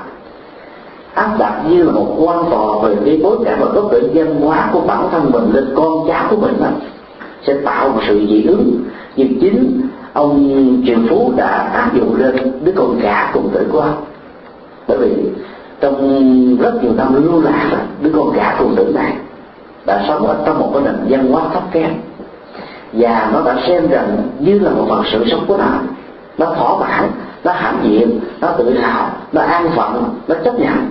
áp 1.14 1.36
đặt 1.38 1.62
như 1.68 1.82
là 1.82 1.92
một 1.92 2.16
quan 2.18 2.44
tòa 2.50 2.88
về 2.88 2.96
cái 3.04 3.20
bối 3.22 3.36
cảnh 3.44 3.58
và 3.60 3.66
gốc 3.66 3.92
rễ 3.92 4.00
văn 4.14 4.40
hóa 4.40 4.70
của 4.72 4.80
bản 4.80 5.08
thân 5.10 5.30
mình 5.32 5.52
lên 5.52 5.72
con 5.76 6.08
cháu 6.08 6.26
của 6.30 6.36
mình 6.36 6.54
đó, 6.60 6.68
sẽ 7.46 7.54
tạo 7.64 7.88
một 7.88 8.00
sự 8.08 8.26
dị 8.28 8.44
ứng. 8.44 8.84
Nhưng 9.16 9.40
chính 9.40 9.80
ông 10.12 10.54
triệu 10.86 10.98
phú 11.10 11.32
đã 11.36 11.48
áp 11.72 11.94
dụng 11.94 12.16
lên 12.16 12.52
đứa 12.64 12.72
con 12.76 12.98
cả 13.02 13.30
cùng 13.34 13.50
tuổi 13.52 13.64
của 13.72 13.80
ông. 13.80 14.04
Bởi 14.88 14.98
vì 14.98 15.08
trong 15.80 16.56
rất 16.56 16.82
nhiều 16.82 16.92
năm 16.96 17.14
lưu 17.14 17.42
lạc 17.42 17.86
đứa 18.02 18.10
con 18.16 18.32
gà 18.32 18.56
cùng 18.58 18.74
tuổi 18.76 18.92
này 18.92 19.16
đã 19.86 20.04
sống 20.08 20.26
ở 20.26 20.36
trong 20.46 20.58
một 20.58 20.70
cái 20.74 20.82
nền 20.82 20.94
văn 21.08 21.32
hóa 21.32 21.42
thấp 21.52 21.62
kém. 21.72 21.90
Và 22.92 23.30
nó 23.32 23.42
đã 23.42 23.56
xem 23.66 23.88
rằng 23.88 24.16
như 24.38 24.58
là 24.58 24.70
một 24.70 24.86
phần 24.88 25.02
sự 25.12 25.24
sống 25.30 25.44
của 25.48 25.56
nó 25.56 25.70
nó 26.38 26.46
thỏa 26.46 26.78
mãn, 26.78 27.10
nó 27.44 27.52
hãnh 27.52 27.78
diện, 27.82 28.20
nó 28.40 28.48
tự 28.58 28.78
hào, 28.78 29.10
nó 29.32 29.42
an 29.42 29.70
phận, 29.76 30.04
nó 30.28 30.34
chấp 30.44 30.60
nhận. 30.60 30.86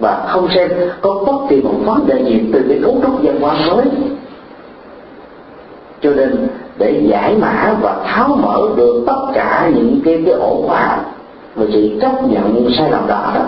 Và 0.00 0.24
không 0.28 0.48
xem 0.54 0.70
có 1.00 1.24
bất 1.26 1.48
kỳ 1.48 1.60
một 1.62 1.74
vấn 1.84 2.06
đề 2.06 2.24
gì 2.24 2.50
từ 2.52 2.64
cái 2.68 2.78
cấu 2.82 3.00
trúc 3.02 3.22
văn 3.22 3.40
hóa 3.40 3.54
mới. 3.66 3.84
Cho 6.02 6.10
nên 6.10 6.48
để 6.78 7.02
giải 7.10 7.36
mã 7.40 7.74
và 7.80 7.96
tháo 8.04 8.28
mở 8.28 8.68
được 8.76 9.04
tất 9.06 9.26
cả 9.34 9.70
những 9.74 10.00
cái 10.04 10.22
cái 10.26 10.34
ổ 10.34 10.62
khóa 10.66 10.98
và 11.54 11.66
sự 11.72 11.98
chấp 12.00 12.28
nhận 12.28 12.68
sai 12.78 12.90
lầm 12.90 13.06
đó 13.06 13.32
đó, 13.34 13.44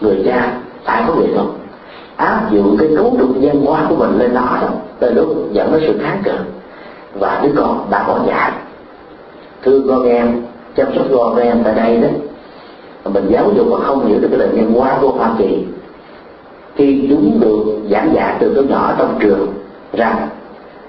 người 0.00 0.22
cha 0.26 0.52
phải 0.84 1.02
có 1.06 1.14
nghệ 1.14 1.26
thuật 1.34 1.46
áp 2.16 2.48
dụng 2.50 2.76
cái 2.78 2.88
cấu 2.96 3.16
trúc 3.18 3.28
văn 3.40 3.64
hóa 3.66 3.86
của 3.88 3.96
mình 3.96 4.18
lên 4.18 4.34
nó 4.34 4.58
đó, 4.60 4.68
tới 4.98 5.14
lúc 5.14 5.52
dẫn 5.52 5.72
đến 5.72 5.82
sự 5.86 5.98
kháng 6.02 6.22
cự 6.24 6.34
và 7.14 7.40
đứa 7.42 7.50
con 7.56 7.86
đã 7.90 8.04
bỏ 8.08 8.18
dạy 8.26 8.52
thương 9.62 9.88
con 9.88 10.08
em, 10.08 10.42
chăm 10.76 10.86
sóc 10.96 11.06
con 11.16 11.36
em 11.36 11.62
tại 11.64 11.74
đây 11.74 11.96
đó. 11.96 12.08
Mình 13.04 13.26
giáo 13.28 13.52
dục 13.56 13.66
mà 13.70 13.76
không 13.86 14.06
hiểu 14.06 14.18
được 14.20 14.28
cái 14.30 14.38
nền 14.38 14.50
văn 14.52 14.72
hóa 14.72 14.98
của 15.00 15.08
hoa 15.08 15.30
kỳ. 15.38 15.64
Khi 16.74 17.06
chúng 17.08 17.40
được 17.40 17.64
giảng 17.90 18.14
dạy 18.14 18.36
từ 18.40 18.54
lúc 18.54 18.70
nhỏ 18.70 18.94
trong 18.98 19.18
trường 19.20 19.52
rằng 19.92 20.28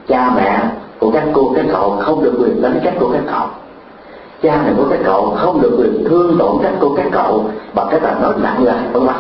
cha 0.08 0.32
mẹ 0.36 0.60
của 1.00 1.12
các 1.12 1.24
cô, 1.34 1.54
các 1.56 1.66
cậu 1.72 1.98
không 2.00 2.24
được 2.24 2.34
quyền 2.40 2.62
đánh 2.62 2.80
các 2.84 2.94
cô, 3.00 3.10
các 3.14 3.22
cậu. 3.28 3.48
Cha 4.42 4.62
mẹ 4.66 4.74
của 4.78 4.86
các 4.90 5.00
cậu 5.04 5.36
không 5.38 5.62
được 5.62 5.76
quyền 5.78 6.04
thương 6.10 6.38
tổn 6.40 6.58
các 6.64 6.74
cô, 6.80 6.94
các 6.98 7.06
cậu 7.12 7.46
bằng 7.74 7.88
cách 7.92 8.04
là 8.04 8.20
nói 8.22 8.34
nặng 8.42 8.64
lời 8.64 8.80
vân 8.94 9.06
vân 9.06 9.16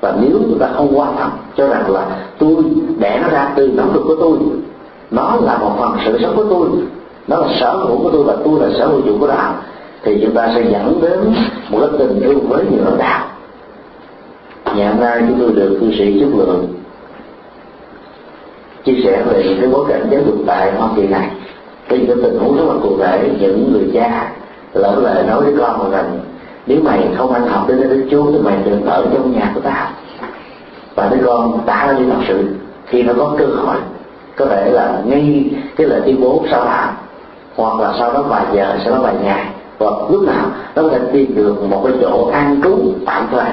và 0.00 0.14
nếu 0.20 0.30
chúng 0.32 0.58
ta 0.58 0.68
không 0.74 0.98
quan 0.98 1.16
tâm 1.18 1.30
cho 1.56 1.68
rằng 1.68 1.90
là 1.90 2.06
tôi 2.38 2.54
đẻ 2.98 3.18
nó 3.22 3.28
ra 3.28 3.52
từ 3.56 3.68
nắm 3.68 3.90
được 3.94 4.02
của 4.06 4.16
tôi, 4.20 4.38
nó 5.10 5.36
là 5.42 5.58
một 5.58 5.72
phần 5.78 5.96
sự 6.04 6.18
sống 6.22 6.36
của 6.36 6.44
tôi, 6.50 6.68
nó 7.28 7.36
là 7.36 7.48
sở 7.60 7.76
hữu 7.76 7.98
của 8.02 8.10
tôi 8.10 8.24
và 8.24 8.36
tôi 8.44 8.60
là 8.60 8.78
sở 8.78 8.86
hữu 8.86 9.00
chủ 9.00 9.16
của 9.20 9.26
đạo 9.26 9.54
thì 10.02 10.20
chúng 10.22 10.34
ta 10.34 10.52
sẽ 10.54 10.62
dẫn 10.72 11.00
đến 11.02 11.34
một 11.70 11.78
cái 11.80 11.90
tình 11.98 12.20
yêu 12.20 12.40
với 12.48 12.64
nhiều 12.70 12.84
lãnh 12.84 12.98
đạo. 12.98 13.26
Ngày 14.76 14.86
hôm 14.86 15.00
nay 15.00 15.22
chúng 15.28 15.38
tôi 15.40 15.52
được 15.52 15.78
cư 15.80 15.92
sĩ 15.98 16.20
chất 16.20 16.28
lượng 16.38 16.66
chia 18.84 19.00
sẻ 19.04 19.22
về 19.30 19.56
cái 19.60 19.68
bối 19.68 19.84
cảnh 19.88 20.06
giáo 20.10 20.20
dục 20.26 20.36
tại 20.46 20.72
Hoa 20.72 20.88
Kỳ 20.96 21.06
này. 21.06 21.30
Cái 21.88 21.98
những 21.98 22.22
tình 22.22 22.38
huống 22.38 22.56
rất 22.56 22.64
là 22.66 22.74
cụ 22.82 22.98
thể, 22.98 23.30
những 23.40 23.72
người 23.72 23.90
cha 23.94 24.32
lỡ 24.74 25.00
lời 25.02 25.24
nói 25.26 25.40
với 25.40 25.54
con 25.58 25.90
rằng 25.90 26.18
nếu 26.66 26.80
mày 26.82 27.08
không 27.16 27.32
ăn 27.32 27.46
học 27.46 27.68
đến 27.68 27.80
đến 27.80 28.08
chú 28.10 28.32
thì 28.32 28.38
mày 28.38 28.54
đừng 28.64 28.86
ở 28.86 29.06
trong 29.14 29.32
nhà 29.32 29.52
của 29.54 29.60
tao. 29.60 29.86
Và 30.94 31.08
đứa 31.08 31.26
con 31.26 31.58
đã 31.66 31.92
đi 31.98 32.04
thật 32.10 32.20
sự. 32.28 32.48
Khi 32.86 33.02
nó 33.02 33.12
có 33.18 33.34
cơ 33.38 33.46
hội, 33.46 33.76
có 34.36 34.46
thể 34.46 34.70
là 34.70 35.02
ngay 35.04 35.50
cái 35.76 35.86
lời 35.86 36.00
tuyên 36.04 36.20
bố 36.20 36.44
sau 36.50 36.64
đó, 36.64 36.88
hoặc 37.56 37.80
là 37.80 37.94
sau 37.98 38.12
đó 38.12 38.22
vài 38.22 38.44
giờ, 38.52 38.78
sau 38.84 38.94
đó 38.94 39.00
vài 39.02 39.14
ngày 39.22 39.46
và 39.78 39.90
lúc 40.10 40.22
nào, 40.22 40.46
nó 40.76 40.82
có 40.82 40.88
thể 40.88 40.98
tìm 41.12 41.34
được 41.34 41.62
một 41.70 41.82
cái 41.84 41.92
chỗ 42.00 42.30
an 42.32 42.60
trú 42.64 42.78
tạm 43.06 43.26
thời. 43.30 43.50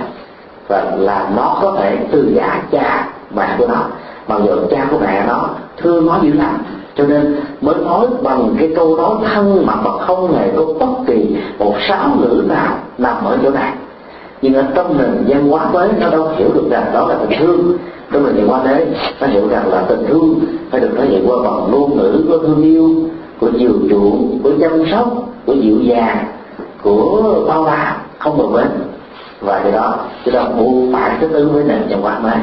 Và 0.68 0.84
là 0.98 1.30
nó 1.36 1.58
có 1.62 1.76
thể 1.80 1.98
từ 2.12 2.32
giả 2.36 2.62
cha 2.72 3.08
mẹ 3.36 3.56
của 3.58 3.68
nó. 3.68 3.84
Mặc 4.28 4.42
dù 4.46 4.56
cha 4.72 4.86
của 4.92 4.98
mẹ 5.02 5.24
nó 5.28 5.50
thương 5.78 6.06
nó 6.06 6.20
dữ 6.22 6.34
lắm 6.34 6.58
cho 6.98 7.06
nên 7.06 7.36
mới 7.62 7.76
nói 7.76 8.08
bằng 8.24 8.56
cái 8.60 8.70
câu 8.76 8.98
nói 8.98 9.16
thân 9.34 9.66
mật 9.66 9.76
mà 9.84 9.92
không 9.92 10.36
hề 10.36 10.52
có 10.56 10.66
bất 10.80 11.04
kỳ 11.08 11.36
một 11.60 11.74
sáu 11.90 12.10
ngữ 12.20 12.44
nào 12.48 12.78
nằm 12.98 13.26
ở 13.26 13.38
chỗ 13.44 13.50
này. 13.50 13.74
Nhưng 14.42 14.54
ở 14.54 14.64
trong 14.76 14.98
nền 14.98 15.26
văn 15.28 15.48
hóa 15.48 15.70
mới 15.74 15.90
nó 16.00 16.10
đâu 16.10 16.28
hiểu 16.38 16.48
được 16.54 16.68
rằng 16.70 16.86
đó 16.94 17.08
là 17.08 17.16
tình 17.16 17.40
thương. 17.40 17.78
Trong 18.12 18.26
nền 18.26 18.36
văn 18.36 18.48
hóa 18.48 18.62
đấy 18.64 18.86
nó 19.22 19.28
hiểu 19.28 19.48
rằng 19.48 19.72
là 19.72 19.82
tình 19.82 20.06
thương 20.08 20.40
phải 20.72 20.82
được 20.82 20.90
thể 20.98 21.06
hiện 21.06 21.24
qua 21.28 21.38
bằng 21.44 21.72
ngôn 21.72 21.98
ngữ 21.98 22.24
của 22.28 22.38
thương 22.38 22.62
yêu 22.62 22.90
của 23.40 23.50
chiều 23.60 23.74
chuộng 23.90 24.40
của 24.44 24.52
chăm 24.62 24.72
sóc 24.92 25.08
của 25.46 25.54
dịu 25.54 25.80
dàng 25.82 26.26
của 26.82 27.44
bao 27.48 27.66
la, 27.66 27.98
không 28.20 28.38
bờ 28.38 28.48
bến. 28.48 28.68
Và 29.42 29.60
cái 29.60 29.72
đó 29.72 29.96
chúng 30.26 30.34
ta 30.34 30.44
buộc 30.60 30.94
phải 30.94 31.18
thích 31.20 31.30
ứng 31.32 31.54
với 31.54 31.64
nền 31.64 31.82
văn 31.90 32.02
hóa 32.02 32.20
mới 32.20 32.36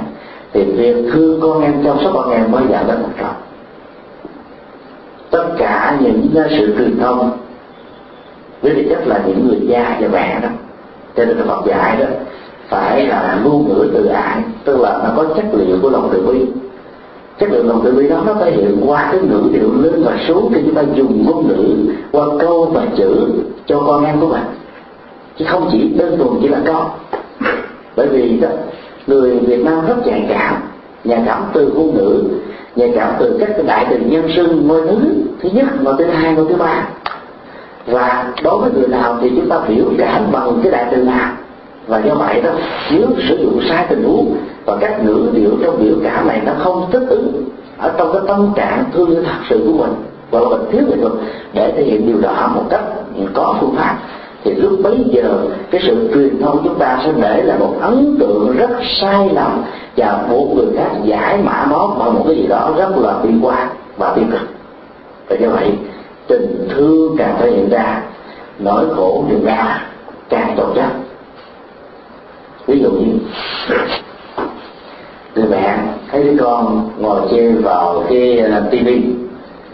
thì 0.52 0.64
việc 0.64 1.10
thương 1.12 1.40
con 1.40 1.62
em, 1.62 1.72
chăm 1.84 1.96
sóc 2.04 2.12
con 2.14 2.30
em 2.30 2.52
mới 2.52 2.62
giảm 2.70 2.86
đến 2.86 2.96
một 3.02 3.08
trọng 3.18 3.34
tất 5.34 5.44
cả 5.58 5.98
những 6.00 6.28
sự 6.50 6.74
truyền 6.78 6.98
thông, 7.00 7.30
với 8.62 8.74
thực 8.74 8.82
chất 8.90 9.06
là 9.06 9.20
những 9.26 9.48
người 9.48 9.68
cha 9.70 9.98
và 10.00 10.08
mẹ 10.12 10.40
đó, 10.42 10.48
cho 11.16 11.24
nên 11.24 11.36
Phật 11.46 11.66
dạy 11.66 11.96
đó, 11.96 12.06
phải 12.68 13.06
là 13.06 13.38
ngôn 13.44 13.68
ngữ 13.68 13.90
từ 13.94 14.06
ái, 14.06 14.42
tức 14.64 14.80
là 14.80 15.00
nó 15.04 15.10
có 15.16 15.34
chất 15.36 15.44
liệu 15.52 15.76
của 15.82 15.90
lòng 15.90 16.08
từ 16.12 16.26
bi. 16.26 16.46
Chất 17.38 17.50
lượng 17.50 17.68
lòng 17.68 17.80
từ 17.84 17.92
bi 17.92 18.08
đó 18.08 18.22
nó 18.26 18.34
thể 18.34 18.50
hiện 18.50 18.82
qua 18.86 19.08
cái 19.12 19.20
ngữ 19.20 19.42
điệu 19.52 19.70
lên 19.82 20.02
và 20.04 20.16
xuống 20.28 20.52
khi 20.54 20.60
chúng 20.64 20.74
ta 20.74 20.82
dùng 20.94 21.26
ngôn 21.26 21.48
ngữ 21.48 21.92
qua 22.12 22.26
câu 22.40 22.70
và 22.74 22.86
chữ 22.96 23.28
cho 23.66 23.80
con 23.86 24.04
em 24.04 24.20
của 24.20 24.28
mình. 24.28 24.42
Chứ 25.38 25.44
không 25.48 25.68
chỉ 25.72 25.88
đơn 25.96 26.18
thuần 26.18 26.30
chỉ 26.42 26.48
là 26.48 26.58
con. 26.66 26.90
Bởi 27.96 28.08
vì 28.08 28.40
đó, 28.40 28.48
người 29.06 29.38
Việt 29.38 29.64
Nam 29.64 29.86
rất 29.86 30.06
nhạy 30.06 30.26
cảm 30.28 30.54
nhạy 31.04 31.22
cảm 31.26 31.44
từ 31.52 31.72
ngôn 31.74 31.94
ngữ, 31.94 32.22
nhạy 32.76 32.92
cảm 32.96 33.12
từ 33.18 33.36
các 33.40 33.48
cái 33.56 33.62
đại 33.66 33.86
từ 33.90 33.96
nhân 33.98 34.28
xưng 34.36 34.68
ngôi 34.68 34.82
thứ 34.82 34.96
thứ 35.42 35.48
nhất 35.52 35.66
ngôi 35.82 35.94
thứ 35.98 36.04
hai 36.04 36.34
ngôi 36.34 36.46
thứ 36.48 36.56
ba. 36.56 36.88
Và 37.86 38.32
đối 38.42 38.58
với 38.58 38.70
người 38.70 38.88
nào 38.88 39.18
thì 39.20 39.30
chúng 39.36 39.48
ta 39.48 39.60
biểu 39.68 39.84
cảm 39.98 40.32
bằng 40.32 40.60
cái 40.62 40.72
đại 40.72 40.86
từ 40.90 40.96
nào. 40.96 41.32
Và 41.86 41.98
do 41.98 42.14
vậy 42.14 42.42
đó, 42.42 42.50
nếu 42.90 43.06
sử 43.28 43.36
dụng 43.42 43.60
sai 43.68 43.86
tình 43.88 44.04
huống 44.04 44.36
và 44.64 44.76
các 44.80 45.04
ngữ 45.04 45.28
điệu 45.32 45.50
trong 45.64 45.84
biểu 45.84 45.94
cảm 46.04 46.28
này 46.28 46.40
nó 46.46 46.52
không 46.58 46.88
thích 46.92 47.06
ứng 47.08 47.44
ở 47.78 47.92
trong 47.98 48.12
cái 48.12 48.22
tâm 48.28 48.52
trạng 48.56 48.84
thương 48.94 49.10
yêu 49.10 49.22
thật 49.22 49.38
sự 49.50 49.62
của 49.66 49.72
mình 49.72 49.94
và 50.30 50.40
mình 50.40 50.60
thiếu 50.72 50.82
nghệ 50.88 50.96
thuật 50.96 51.12
để 51.52 51.72
thể 51.76 51.82
hiện 51.82 52.06
điều 52.06 52.20
đó 52.20 52.50
một 52.54 52.64
cách 52.70 52.84
có 53.34 53.56
phương 53.60 53.74
pháp 53.76 53.98
thì 54.44 54.54
lúc 54.54 54.72
bấy 54.82 55.04
giờ, 55.10 55.46
cái 55.70 55.80
sự 55.84 56.10
truyền 56.14 56.40
thông 56.40 56.60
chúng 56.64 56.78
ta 56.78 57.00
sẽ 57.04 57.12
để 57.20 57.42
là 57.42 57.56
một 57.56 57.74
ấn 57.80 58.16
tượng 58.20 58.56
rất 58.56 58.70
sai 59.00 59.28
lầm 59.32 59.62
và 59.96 60.26
buộc 60.30 60.56
người 60.56 60.66
khác 60.76 60.90
giải 61.04 61.38
mã 61.42 61.66
nó 61.70 61.96
bằng 61.98 62.14
một 62.14 62.24
cái 62.26 62.36
gì 62.36 62.46
đó 62.46 62.72
rất 62.76 62.96
là 62.96 63.18
bi 63.18 63.30
quan 63.42 63.68
và 63.96 64.12
tiêu 64.16 64.24
cực. 64.32 64.48
Và 65.28 65.36
do 65.40 65.48
vậy, 65.48 65.70
tình 66.26 66.68
thương 66.70 67.16
càng 67.18 67.36
thể 67.38 67.50
hiện 67.50 67.70
ra, 67.70 68.02
nỗi 68.58 68.84
khổ 68.96 69.24
niềm 69.28 69.44
ra 69.44 69.86
càng 70.28 70.54
tổn 70.56 70.66
chất. 70.74 70.88
Ví 72.66 72.80
dụ 72.80 72.90
như, 72.90 73.12
người 75.34 75.46
mẹ 75.50 75.78
thấy 76.12 76.22
đứa 76.22 76.42
con 76.44 76.90
ngồi 76.98 77.20
chơi 77.30 77.52
vào 77.52 78.04
cái 78.08 78.38
à, 78.38 78.62
tivi 78.70 79.02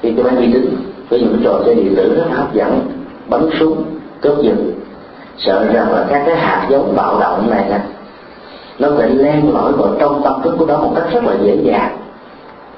cái 0.03 0.15
cái 0.17 0.25
máy 0.25 0.35
vi 0.37 0.53
tính 0.53 0.77
với 1.09 1.21
những 1.21 1.41
trò 1.45 1.61
chơi 1.65 1.75
điện 1.75 1.95
tử 1.97 2.15
rất 2.15 2.25
hấp 2.31 2.55
dẫn, 2.55 2.81
bắn 3.29 3.41
súng 3.61 3.85
cướp 4.21 4.43
giật 4.43 4.55
sợ 5.39 5.65
rằng 5.73 5.93
là 5.93 6.05
các 6.11 6.23
cái 6.27 6.37
hạt 6.37 6.67
giống 6.71 6.97
bạo 6.97 7.21
động 7.21 7.51
này 7.51 7.65
nè, 7.71 7.81
nó 8.79 8.89
sẽ 8.99 9.09
len 9.09 9.55
lỏi 9.55 9.73
vào 9.73 9.89
trong 10.01 10.23
tâm 10.25 10.43
thức 10.43 10.55
của 10.59 10.67
nó 10.67 10.77
một 10.77 10.93
cách 10.95 11.05
rất 11.13 11.25
là 11.25 11.33
dễ 11.43 11.57
dàng. 11.63 11.97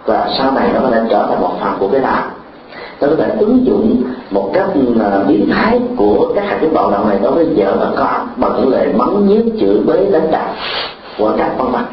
Và 0.06 0.28
sau 0.38 0.52
này 0.52 0.70
nó 0.74 0.80
có 0.80 0.90
thể 0.90 1.00
trở 1.10 1.26
thành 1.28 1.40
một 1.40 1.52
phần 1.60 1.76
của 1.80 1.88
cái 1.88 2.00
đạo 2.00 2.22
nó 3.02 3.08
có 3.08 3.14
thể 3.16 3.30
ứng 3.38 3.66
dụng 3.66 4.02
một 4.30 4.50
cách 4.54 4.68
à, 5.00 5.18
biến 5.28 5.48
thái 5.52 5.80
của 5.96 6.32
các 6.34 6.44
hạt 6.44 6.58
giống 6.62 6.74
bạo 6.74 6.90
động 6.90 7.08
này 7.08 7.18
đối 7.22 7.32
với 7.32 7.46
vợ 7.56 7.76
và 7.80 7.90
con 7.96 8.28
bằng 8.36 8.52
những 8.60 8.68
lời 8.68 8.92
mắng 8.94 9.26
nhiếc, 9.26 9.52
chửi 9.60 9.80
bới 9.86 10.06
đánh 10.12 10.30
đập 10.30 10.54
của 11.18 11.32
các 11.38 11.50
con 11.58 11.72
mặt 11.72 11.84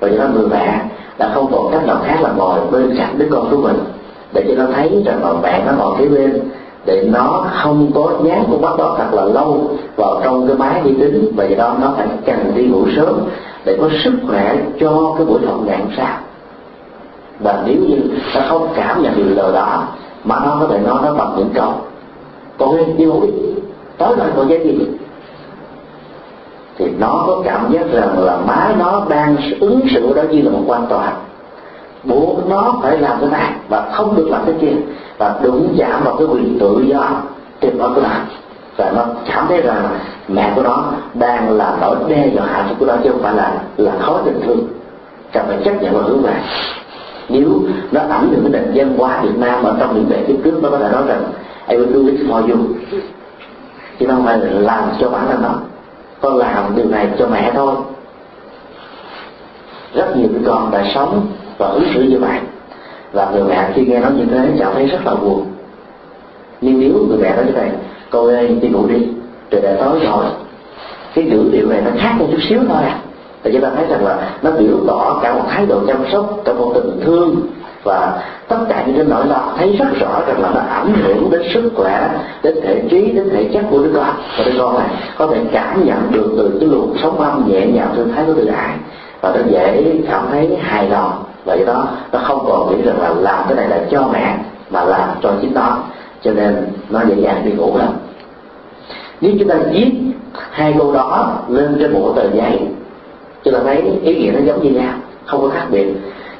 và 0.00 0.08
do 0.08 0.18
đó 0.18 0.28
người 0.34 0.48
mẹ 0.48 0.80
đã 1.18 1.30
không 1.34 1.52
còn 1.52 1.72
cách 1.72 1.86
nào 1.86 2.00
khác 2.04 2.18
là 2.22 2.30
ngồi 2.36 2.60
bên 2.70 2.96
cạnh 2.98 3.18
đứa 3.18 3.26
con 3.30 3.50
của 3.50 3.56
mình 3.56 3.76
để 4.32 4.44
cho 4.48 4.54
nó 4.62 4.70
thấy 4.74 5.02
rằng 5.06 5.24
là 5.24 5.32
mẹ 5.42 5.62
nó 5.66 5.72
ngồi 5.78 5.98
kế 5.98 6.08
bên 6.08 6.40
để 6.86 7.08
nó 7.12 7.46
không 7.62 7.90
có 7.94 8.12
dán 8.24 8.44
con 8.50 8.62
mắt 8.62 8.78
đó 8.78 8.94
thật 8.98 9.08
là 9.12 9.24
lâu 9.24 9.70
vào 9.96 10.20
trong 10.24 10.46
cái 10.46 10.56
máy 10.56 10.80
vi 10.84 10.94
tính 10.94 11.32
và 11.36 11.44
do 11.44 11.56
đó 11.56 11.74
nó 11.80 11.92
phải 11.96 12.06
cần 12.26 12.52
đi 12.54 12.66
ngủ 12.66 12.86
sớm 12.96 13.20
để 13.64 13.76
có 13.80 13.88
sức 14.04 14.12
khỏe 14.28 14.56
cho 14.80 15.14
cái 15.16 15.26
buổi 15.26 15.40
học 15.46 15.60
ngày 15.64 15.78
hôm 15.78 15.88
sau. 15.96 16.18
Và 17.40 17.62
nếu 17.66 17.76
như 17.76 17.96
nó 18.34 18.40
không 18.48 18.68
cảm 18.76 19.02
nhận 19.02 19.16
được 19.16 19.34
lời 19.34 19.52
đó, 19.52 19.84
mà 20.24 20.40
nó 20.44 20.56
có 20.60 20.66
thể 20.66 20.78
nói 20.78 20.98
nó 21.04 21.14
bằng 21.14 21.34
những 21.36 21.50
câu, 21.54 21.72
con 22.58 22.76
ơi 22.76 22.84
đi 22.98 23.04
ngủ 23.04 23.20
đi 23.20 23.32
tối 23.98 24.16
nay 24.16 24.28
còn 24.36 24.48
dây 24.48 24.60
gì 24.64 24.86
thì 26.78 26.86
nó 26.98 27.24
có 27.26 27.42
cảm 27.44 27.72
giác 27.72 27.92
rằng 27.92 28.18
là 28.18 28.36
má 28.36 28.74
nó 28.78 29.02
đang 29.08 29.36
ứng 29.60 29.80
xử 29.94 30.14
đó 30.14 30.22
như 30.30 30.42
là 30.42 30.50
một 30.50 30.62
quan 30.66 30.86
tòa. 30.86 31.12
Buộc 32.04 32.48
nó 32.48 32.74
phải 32.82 32.98
làm 32.98 33.20
cái 33.20 33.30
này 33.30 33.52
và 33.68 33.90
không 33.92 34.16
được 34.16 34.28
làm 34.30 34.42
cái 34.46 34.54
kia 34.60 34.76
và 35.18 35.34
đúng 35.42 35.76
giảm 35.78 36.04
vào 36.04 36.16
cái 36.16 36.26
quyền 36.26 36.58
tự 36.58 36.84
do 36.86 37.10
trên 37.60 37.78
nó 37.78 37.88
của 37.94 38.00
nó 38.00 38.08
và 38.76 38.92
nó 38.96 39.04
cảm 39.26 39.46
thấy 39.48 39.62
rằng 39.62 39.88
mẹ 40.28 40.52
của 40.56 40.62
nó 40.62 40.84
đang 41.14 41.50
là 41.56 41.76
nỗi 41.80 41.96
đe 42.08 42.28
dọa 42.34 42.64
của 42.78 42.86
nó 42.86 42.94
chứ 43.04 43.10
không 43.10 43.22
phải 43.22 43.34
là 43.34 43.62
là 43.76 43.92
khó 44.00 44.20
tình 44.24 44.40
thương. 44.46 44.68
Cần 45.32 45.44
phải 45.48 45.58
chấp 45.64 45.82
nhận 45.82 45.94
và 45.94 46.02
hướng 46.02 46.22
về. 46.22 46.34
Nếu 47.28 47.48
nó 47.92 48.00
ảnh 48.00 48.28
hưởng 48.28 48.52
đến 48.52 48.52
nền 48.52 48.72
văn 48.74 48.98
hóa 48.98 49.20
Việt 49.22 49.36
Nam 49.36 49.62
ở 49.62 49.76
trong 49.80 49.94
những 49.94 50.08
bề 50.08 50.16
tiếp 50.26 50.36
trước 50.44 50.62
nó 50.62 50.70
có 50.70 50.78
thể 50.78 50.88
nói 50.92 51.02
rằng, 51.06 51.22
I 51.68 51.76
will 51.76 51.92
do 51.92 52.10
it 52.10 52.20
for 52.28 52.50
you. 52.50 52.58
Chứ 53.98 54.06
không 54.06 54.24
phải 54.24 54.38
là 54.38 54.60
làm 54.60 54.84
cho 55.00 55.08
bản 55.08 55.26
thân 55.28 55.42
nó. 55.42 55.54
Con 56.20 56.36
làm 56.36 56.76
điều 56.76 56.86
này 56.88 57.08
cho 57.18 57.26
mẹ 57.26 57.52
thôi. 57.54 57.74
Rất 59.94 60.16
nhiều 60.16 60.28
con 60.46 60.70
đã 60.70 60.84
sống 60.94 61.26
và 61.58 61.66
ứng 61.66 61.84
xử 61.94 62.02
như 62.02 62.18
vậy 62.18 62.38
và 63.12 63.30
người 63.32 63.42
mẹ 63.42 63.70
khi 63.74 63.86
nghe 63.86 64.00
nói 64.00 64.10
như 64.16 64.24
thế 64.24 64.48
cảm 64.58 64.72
thấy 64.74 64.86
rất 64.86 65.06
là 65.06 65.14
buồn. 65.14 65.46
Nhưng 66.60 66.80
nếu 66.80 66.90
người 67.08 67.18
mẹ 67.22 67.36
nói 67.36 67.44
như 67.46 67.52
này 67.52 67.70
cô 68.10 68.26
ơi, 68.26 68.58
đi 68.62 68.68
ngủ 68.68 68.86
đi, 68.86 69.08
trời 69.50 69.60
đã 69.60 69.76
tối 69.84 70.00
rồi. 70.04 70.24
Cái 71.14 71.24
ngữ 71.24 71.44
điệu 71.52 71.68
này 71.68 71.82
nó 71.84 71.90
khác 71.98 72.14
một 72.18 72.26
chút 72.30 72.38
xíu 72.48 72.60
thôi 72.68 72.82
à. 72.82 72.98
Thì 73.42 73.52
chúng 73.52 73.62
ta 73.62 73.70
thấy 73.76 73.84
rằng 73.88 74.04
là 74.04 74.30
nó 74.42 74.50
biểu 74.50 74.76
tỏ 74.86 75.20
cả 75.22 75.34
một 75.34 75.44
thái 75.48 75.66
độ 75.66 75.80
chăm 75.86 75.96
sóc, 76.12 76.40
cả 76.44 76.52
một 76.52 76.72
tình 76.74 77.00
thương. 77.04 77.36
Và 77.84 78.22
tất 78.48 78.58
cả 78.68 78.84
những 78.86 78.96
cái 78.96 79.04
nỗi 79.08 79.26
lo 79.26 79.52
thấy 79.58 79.76
rất 79.78 79.86
rõ 80.00 80.20
rằng 80.26 80.40
là 80.40 80.50
nó 80.54 80.60
ảnh 80.60 80.94
hưởng 81.02 81.30
đến 81.30 81.42
sức 81.54 81.72
khỏe, 81.76 82.08
đến 82.42 82.54
thể 82.62 82.82
trí, 82.90 83.10
đến 83.10 83.28
thể 83.32 83.50
chất 83.52 83.62
của 83.70 83.78
đứa 83.78 83.90
con. 83.94 84.14
Và 84.38 84.44
đứa 84.44 84.58
con 84.58 84.78
này 84.78 84.88
có 85.18 85.26
thể 85.26 85.40
cảm 85.52 85.86
nhận 85.86 86.12
được 86.12 86.34
từ 86.36 86.56
cái 86.60 86.68
luồng 86.68 86.96
sống 87.02 87.20
âm 87.20 87.44
nhẹ 87.48 87.66
nhàng 87.66 87.88
thư 87.96 88.04
thái 88.14 88.24
của 88.26 88.32
tự 88.32 88.46
ái. 88.46 88.76
Và 89.20 89.32
nó 89.34 89.40
dễ 89.50 89.94
cảm 90.10 90.26
thấy 90.30 90.56
hài 90.60 90.88
lòng 90.88 91.24
vậy 91.46 91.64
đó, 91.66 91.88
nó 92.12 92.18
không 92.18 92.44
còn 92.46 92.70
nghĩ 92.70 92.82
rằng 92.82 93.00
là 93.00 93.08
làm 93.08 93.44
cái 93.48 93.56
này 93.56 93.68
là 93.68 93.80
cho 93.90 94.08
mẹ, 94.12 94.38
mà 94.70 94.84
làm 94.84 95.08
cho 95.22 95.32
chính 95.40 95.54
nó. 95.54 95.78
Cho 96.22 96.32
nên 96.32 96.66
nó 96.90 97.00
dễ 97.08 97.14
dàng 97.14 97.42
đi 97.44 97.52
ngủ 97.52 97.76
lắm. 97.78 97.88
Nếu 99.20 99.32
chúng 99.38 99.48
ta 99.48 99.54
viết 99.70 99.90
hai 100.50 100.74
câu 100.78 100.92
đó 100.92 101.38
lên 101.48 101.76
trên 101.78 101.92
một 101.92 102.12
tờ 102.16 102.30
giấy 102.34 102.68
chúng 103.44 103.54
ta 103.54 103.60
thấy 103.64 103.82
ý 104.02 104.14
nghĩa 104.14 104.32
nó 104.32 104.40
giống 104.46 104.62
như 104.62 104.70
nhau, 104.70 104.94
không 105.24 105.42
có 105.42 105.48
khác 105.48 105.66
biệt. 105.70 105.86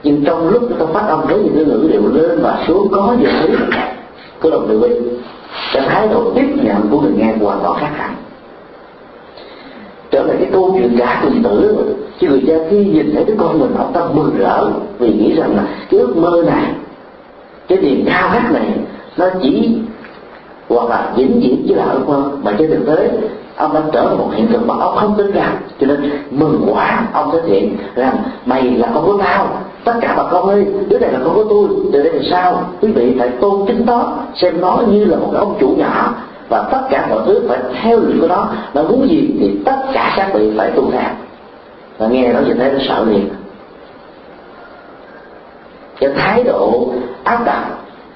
Nhưng 0.03 0.25
trong 0.25 0.49
lúc 0.49 0.63
chúng 0.69 0.79
ta 0.79 0.87
phát 0.93 1.07
âm 1.09 1.21
với 1.27 1.39
những 1.39 1.55
cái 1.55 1.65
ngữ 1.65 1.89
điệu 1.93 2.03
lên 2.13 2.43
và 2.43 2.65
xuống 2.67 2.89
có 2.93 3.17
gì 3.19 3.25
đấy 3.25 3.51
cứ 4.41 4.51
đồng 4.51 4.69
điều 4.69 4.79
viên 4.79 5.19
cái 5.73 5.83
thái 5.89 6.09
độ 6.09 6.33
tiếp 6.35 6.47
nhận 6.63 6.89
của 6.91 7.01
người 7.01 7.13
nghe 7.17 7.35
hoàn 7.41 7.61
toàn 7.63 7.81
khác 7.81 7.91
hẳn 7.95 8.15
trở 10.17 10.23
lại 10.23 10.37
cái 10.39 10.49
câu 10.53 10.75
chuyện 10.75 10.97
cả 10.99 11.21
cùng 11.23 11.43
tử 11.43 11.85
chứ 12.21 12.29
người 12.29 12.43
cha 12.47 12.55
khi 12.71 12.85
nhìn 12.85 13.15
thấy 13.15 13.25
đứa 13.25 13.35
con 13.39 13.59
mình, 13.59 13.75
họ 13.77 13.85
tâm 13.93 14.09
mừng 14.15 14.37
rỡ 14.39 14.67
vì 14.99 15.13
nghĩ 15.13 15.35
rằng 15.35 15.57
là 15.57 15.63
cái 15.91 16.01
ước 16.01 16.17
mơ 16.17 16.43
này, 16.47 16.65
cái 17.69 17.79
niềm 17.79 18.05
khao 18.07 18.29
khát 18.31 18.53
này, 18.53 18.67
nó 19.17 19.27
chỉ 19.43 19.79
hoặc 20.69 20.89
là 20.89 21.13
vĩnh 21.17 21.41
viễn 21.41 21.65
chỉ 21.69 21.75
là 21.75 21.85
ước 21.85 22.09
mơ. 22.09 22.31
Mà 22.43 22.55
trên 22.59 22.71
thực 22.71 22.87
tế, 22.87 23.11
ông 23.57 23.75
đã 23.75 23.83
trở 23.93 24.07
thành 24.09 24.19
một 24.19 24.29
hiện 24.35 24.47
thực 24.53 24.67
mà 24.67 24.75
ông 24.81 24.97
không 24.97 25.15
tin 25.17 25.33
rằng. 25.33 25.57
Cho 25.81 25.87
nên 25.87 26.11
mừng 26.31 26.67
quá, 26.73 27.09
ông 27.13 27.31
thể 27.33 27.39
hiện 27.47 27.77
rằng, 27.95 28.17
mày 28.47 28.63
là 28.63 28.89
con 28.95 29.05
của 29.07 29.19
tao, 29.25 29.49
tất 29.85 29.95
cả 30.01 30.15
bà 30.17 30.25
con 30.31 30.49
ơi, 30.49 30.67
đứa 30.89 30.99
này 30.99 31.13
là 31.13 31.19
con 31.25 31.35
của 31.35 31.45
tôi, 31.51 31.69
từ 31.93 32.03
đây 32.03 32.13
là 32.13 32.23
sao 32.31 32.71
quý 32.81 32.93
vị 32.93 33.15
phải 33.19 33.29
tôn 33.29 33.67
kính 33.67 33.87
nó, 33.87 34.13
xem 34.35 34.61
nó 34.61 34.83
như 34.89 35.05
là 35.05 35.17
một 35.17 35.29
cái 35.33 35.41
ông 35.41 35.57
chủ 35.61 35.69
nhỏ 35.79 36.15
và 36.49 36.69
tất 36.73 36.81
cả 36.91 37.07
mọi 37.11 37.19
thứ 37.27 37.45
phải 37.49 37.59
theo 37.83 37.99
luật 37.99 38.17
của 38.21 38.29
nó. 38.29 38.49
Nó 38.75 38.83
muốn 38.83 39.09
gì 39.09 39.37
thì 39.41 39.59
tất 39.65 39.77
cả 39.93 40.15
các 40.17 40.31
vị 40.35 40.53
phải 40.57 40.71
tuân 40.71 40.91
theo. 40.91 41.11
Và 41.99 42.07
nghe 42.07 42.33
nó 42.33 42.41
như 42.41 42.55
thế 42.55 42.73
nó 42.73 42.79
sợ 42.89 43.05
liền. 43.05 43.29
Cái 46.01 46.11
thái 46.17 46.43
độ 46.43 46.93
áp 47.25 47.45
đặt 47.45 47.65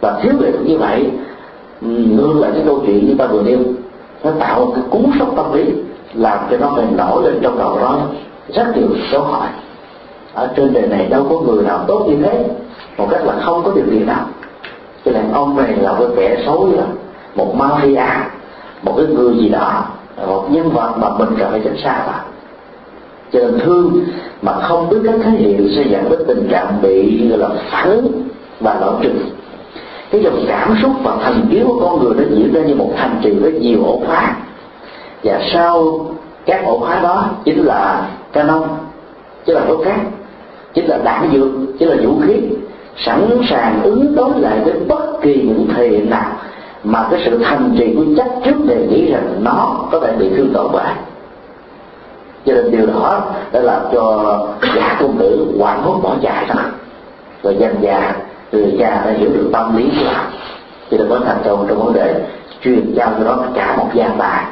và 0.01 0.21
thiếu 0.23 0.33
nghệ 0.41 0.53
như 0.65 0.79
vậy 0.79 1.11
ừ, 1.83 1.89
ngược 1.89 2.41
lại 2.41 2.51
cái 2.55 2.63
câu 2.67 2.83
chuyện 2.87 3.07
như 3.07 3.15
ta 3.19 3.27
vừa 3.27 3.43
nêu, 3.43 3.59
nó 4.25 4.31
tạo 4.39 4.65
một 4.65 4.73
cái 4.75 4.85
cú 4.91 5.05
sốc 5.19 5.29
tâm 5.37 5.53
lý, 5.53 5.65
làm 6.15 6.39
cho 6.51 6.57
nó 6.57 6.73
phải 6.77 6.85
nổi 6.97 7.23
lên 7.23 7.39
trong 7.43 7.59
đầu 7.59 7.79
nó 7.81 8.01
rất 8.49 8.77
nhiều 8.77 8.89
câu 9.13 9.23
hỏi. 9.23 9.49
Ở 10.35 10.49
trên 10.57 10.73
đời 10.73 10.87
này 10.87 11.07
đâu 11.07 11.27
có 11.31 11.41
người 11.41 11.65
nào 11.65 11.85
tốt 11.87 12.07
như 12.09 12.17
thế, 12.23 12.45
một 12.97 13.07
cách 13.11 13.25
là 13.25 13.35
không 13.41 13.63
có 13.65 13.73
điều 13.75 13.85
kiện 13.91 14.07
nào. 14.07 14.27
Cho 15.05 15.13
nên 15.13 15.33
ông 15.33 15.57
này 15.57 15.77
là 15.77 15.93
một 15.93 16.09
kẻ 16.17 16.43
xấu 16.47 16.73
lắm 16.77 16.87
một 17.35 17.55
mafia 17.59 18.25
một 18.83 18.95
cái 18.97 19.07
người 19.07 19.35
gì 19.35 19.49
đó, 19.49 19.85
một 20.27 20.47
nhân 20.51 20.71
vật 20.71 20.93
mà 20.97 21.09
mình 21.19 21.29
cần 21.39 21.51
phải 21.51 21.61
tránh 21.65 21.77
xa 21.77 22.03
vào 22.07 22.21
cho 23.33 23.41
nên 23.41 23.61
thương 23.61 24.05
mà 24.43 24.53
không 24.53 24.89
biết 24.89 24.97
cách 25.05 25.15
thể 25.25 25.31
hiện 25.31 25.69
sẽ 25.77 25.83
dẫn 25.91 26.11
đến 26.11 26.21
tình 26.29 26.49
trạng 26.51 26.83
bị, 26.83 27.29
gọi 27.29 27.39
là 27.39 27.49
phản 27.71 27.91
ứng 27.91 28.23
và 28.61 28.79
nổi 28.81 28.95
trừng. 29.03 29.19
Cái 30.11 30.23
dòng 30.23 30.45
cảm 30.49 30.77
xúc 30.83 30.93
và 31.03 31.17
thần 31.25 31.47
kiến 31.51 31.65
của 31.67 31.81
con 31.81 32.05
người 32.05 32.15
nó 32.15 32.37
diễn 32.37 32.53
ra 32.53 32.61
như 32.61 32.75
một 32.75 32.91
thành 32.97 33.21
trì 33.23 33.31
với 33.31 33.53
nhiều 33.53 33.85
ổ 33.85 34.03
khóa. 34.07 34.37
Và 35.25 35.41
sau 35.53 36.01
các 36.47 36.65
ổ 36.65 36.79
khóa 36.79 37.01
đó 37.03 37.31
chính 37.45 37.65
là 37.65 38.09
canon, 38.33 38.63
chính 39.47 39.55
là 39.55 39.61
đốt 39.69 39.81
cát 39.85 40.01
chính 40.75 40.87
là 40.87 40.99
đạn 41.05 41.31
dược, 41.33 41.49
chính 41.79 41.89
là 41.89 41.97
vũ 42.05 42.21
khí, 42.27 42.35
sẵn 42.97 43.41
sàng 43.51 43.83
ứng 43.83 44.15
đối 44.15 44.41
lại 44.41 44.59
với 44.65 44.75
bất 44.89 45.23
kỳ 45.23 45.35
những 45.35 45.69
thể 45.75 45.89
hiện 45.89 46.11
nào 46.11 46.33
mà 46.85 47.09
cái 47.11 47.23
sự 47.25 47.39
thành 47.45 47.75
trì 47.79 47.95
của 47.95 48.05
chắc 48.17 48.27
trước 48.45 48.57
đề 48.67 48.87
nghĩ 48.91 49.13
rằng 49.13 49.45
nó 49.45 49.77
có 49.93 50.01
thể 50.01 50.17
bị 50.19 50.31
thương 50.37 50.53
tổn 50.53 50.67
bởi 50.73 50.93
cho 52.47 52.53
nên 52.55 52.71
điều 52.71 52.87
đó 52.87 53.23
đã 53.53 53.61
làm 53.61 53.83
cho 53.93 54.39
gã 54.75 54.97
công 55.01 55.19
tử 55.19 55.47
hoảng 55.59 55.83
hốt 55.83 56.01
bỏ 56.03 56.17
chạy 56.23 56.47
ra. 56.49 56.65
Rồi 57.43 57.57
dần 57.59 57.75
già, 57.81 58.15
người 58.53 58.77
cha 58.79 59.03
đã 59.05 59.11
hiểu 59.11 59.31
được 59.31 59.51
tâm 59.53 59.77
lý 59.77 59.91
của 59.99 60.11
họ. 60.11 60.25
Cho 60.91 60.97
nên 60.97 61.09
mới 61.09 61.21
thành 61.27 61.43
công 61.45 61.67
trong 61.69 61.85
vấn 61.85 61.93
đề 61.93 62.23
truyền 62.63 62.95
giao 62.95 63.13
cho 63.19 63.25
nó 63.25 63.39
cả 63.55 63.77
một 63.77 63.89
gian 63.95 64.19
bài. 64.19 64.45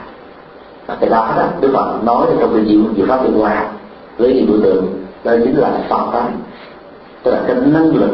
Và 0.86 0.96
cái 1.00 1.10
đó 1.10 1.34
đó, 1.36 1.42
đức 1.60 1.70
phật 1.74 2.04
nói 2.04 2.26
trong 2.40 2.54
cái 2.54 2.64
diệu 2.66 2.80
diệu 2.96 3.06
pháp 3.06 3.24
liên 3.24 3.38
hoa, 3.38 3.66
với 4.18 4.32
cái 4.32 4.44
biểu 4.48 4.60
tượng, 4.62 4.86
đó 5.24 5.32
chính 5.44 5.56
là 5.56 5.70
phật 5.88 6.10
tánh 6.12 6.30
tức 7.22 7.30
là 7.30 7.40
cái 7.46 7.56
năng 7.56 7.96
lực 7.96 8.10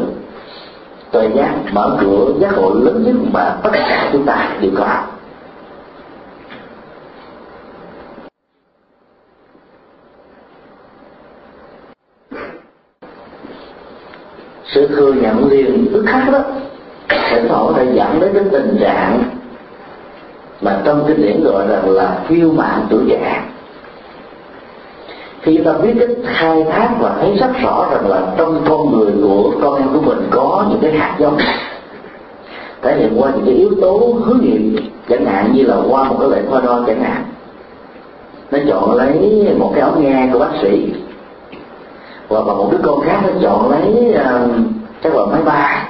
tuệ 1.15 1.29
giác, 1.35 1.55
mở 1.71 1.97
cửa, 2.01 2.33
giác 2.39 2.51
ngộ 2.57 2.73
lớn 2.73 3.03
nhất 3.05 3.15
mà 3.33 3.57
tất 3.63 3.69
cả 3.73 4.09
chúng 4.13 4.25
ta 4.25 4.49
đều 4.61 4.71
có. 4.77 5.03
Sự 14.65 14.87
thừa 14.87 15.13
nhận 15.13 15.49
liền 15.49 15.87
tức 15.93 16.05
khắc 16.07 16.31
đó 16.31 16.39
thỉnh 17.29 17.47
thoảng 17.49 17.73
đã 17.77 17.83
dẫn 17.93 18.19
đến 18.19 18.31
cái 18.33 18.43
tình 18.51 18.77
trạng 18.79 19.23
mà 20.61 20.81
trong 20.85 21.03
kinh 21.07 21.21
điển 21.21 21.43
gọi 21.43 21.67
rằng 21.67 21.89
là 21.89 22.19
phiêu 22.27 22.51
mạng 22.51 22.87
tuổi 22.89 23.03
già 23.07 23.43
khi 25.45 25.57
ta 25.57 25.73
biết 25.73 25.93
cách 25.99 26.09
khai 26.25 26.63
thác 26.71 26.89
và 26.99 27.15
thấy 27.21 27.35
rất 27.39 27.49
rõ 27.63 27.87
rằng 27.91 28.07
là 28.07 28.21
trong 28.37 28.61
con 28.69 28.91
người 28.91 29.13
của 29.23 29.51
con 29.61 29.75
em 29.75 29.87
của 29.93 30.01
mình 30.01 30.27
có 30.31 30.65
những 30.69 30.79
cái 30.81 30.91
hạt 30.91 31.15
giống. 31.19 31.37
Thể 32.81 32.97
hiện 32.97 33.21
qua 33.21 33.31
những 33.35 33.45
cái 33.45 33.55
yếu 33.55 33.69
tố 33.81 34.13
hướng 34.25 34.39
nghiệp 34.41 34.81
chẳng 35.09 35.25
hạn 35.25 35.53
như 35.53 35.63
là 35.63 35.75
qua 35.89 36.03
một 36.03 36.15
cái 36.19 36.29
lệnh 36.29 36.45
hoa 36.45 36.61
đo 36.61 36.83
chẳng 36.87 37.03
hạn. 37.03 37.23
Nó 38.51 38.59
chọn 38.69 38.95
lấy 38.95 39.47
một 39.57 39.71
cái 39.73 39.81
ống 39.81 40.03
nghe 40.03 40.29
của 40.33 40.39
bác 40.39 40.51
sĩ. 40.61 40.93
Hoặc 42.29 42.47
là 42.47 42.53
một 42.53 42.67
đứa 42.71 42.77
con 42.83 43.01
khác 43.01 43.19
nó 43.23 43.29
chọn 43.41 43.71
lấy 43.71 44.15
uh, 44.15 44.49
các 45.01 45.15
loại 45.15 45.27
máy 45.31 45.41
bay. 45.45 45.85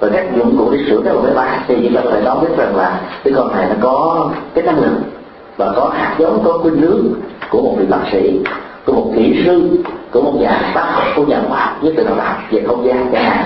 Và 0.00 0.08
các 0.12 0.36
dụng 0.36 0.56
cụ 0.58 0.70
để 0.70 0.78
sửa 0.88 1.00
các 1.04 1.12
loại 1.12 1.24
máy 1.24 1.34
bay. 1.34 1.58
Thì 1.68 1.76
chúng 1.82 1.94
ta 1.94 2.00
có 2.04 2.10
thể 2.10 2.22
nói 2.24 2.36
biết 2.40 2.56
rằng 2.56 2.76
là 2.76 3.00
cái 3.24 3.34
con 3.36 3.52
này 3.52 3.66
nó 3.68 3.74
có 3.80 4.28
cái 4.54 4.64
năng 4.64 4.78
lực 4.78 4.96
và 5.56 5.72
có 5.76 5.90
hạt 5.94 6.16
giống 6.18 6.42
có 6.44 6.58
khuynh 6.58 6.76
hướng 6.76 7.06
của 7.50 7.62
một 7.62 7.74
vị 7.78 7.86
bác 7.88 8.02
sĩ 8.12 8.40
của 8.86 8.92
một 8.92 9.12
kỹ 9.16 9.42
sư 9.46 9.78
của 10.10 10.22
một 10.22 10.34
nhà 10.40 10.72
bác 10.74 10.84
học 10.84 11.04
của 11.16 11.26
nhà 11.26 11.42
khoa 11.48 11.60
học 11.60 11.76
với 11.82 11.92
định 11.96 12.06
nào 12.06 12.16
đó 12.16 12.32
về 12.50 12.64
không 12.66 12.86
gian 12.86 13.10
chẳng 13.12 13.24
hạn 13.24 13.44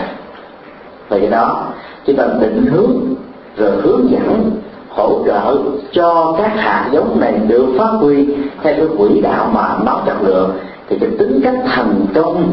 và 1.08 1.16
do 1.16 1.28
đó, 1.30 1.66
chúng 2.06 2.16
ta 2.16 2.24
định 2.40 2.66
hướng, 2.66 3.14
rồi 3.56 3.70
hướng 3.82 4.10
dẫn, 4.10 4.50
hỗ 4.88 5.22
trợ 5.26 5.58
cho 5.92 6.34
các 6.38 6.52
hạt 6.56 6.88
giống 6.92 7.20
này 7.20 7.32
được 7.48 7.66
phát 7.78 7.90
huy 8.00 8.26
theo 8.62 8.74
cái 8.76 8.86
quỹ 8.98 9.20
đạo 9.20 9.50
mà 9.54 9.78
nó 9.84 10.02
chất 10.06 10.16
lượng, 10.22 10.50
thì 10.88 10.98
cái 11.00 11.10
tính 11.18 11.40
cách 11.44 11.54
thành 11.66 12.06
công 12.14 12.52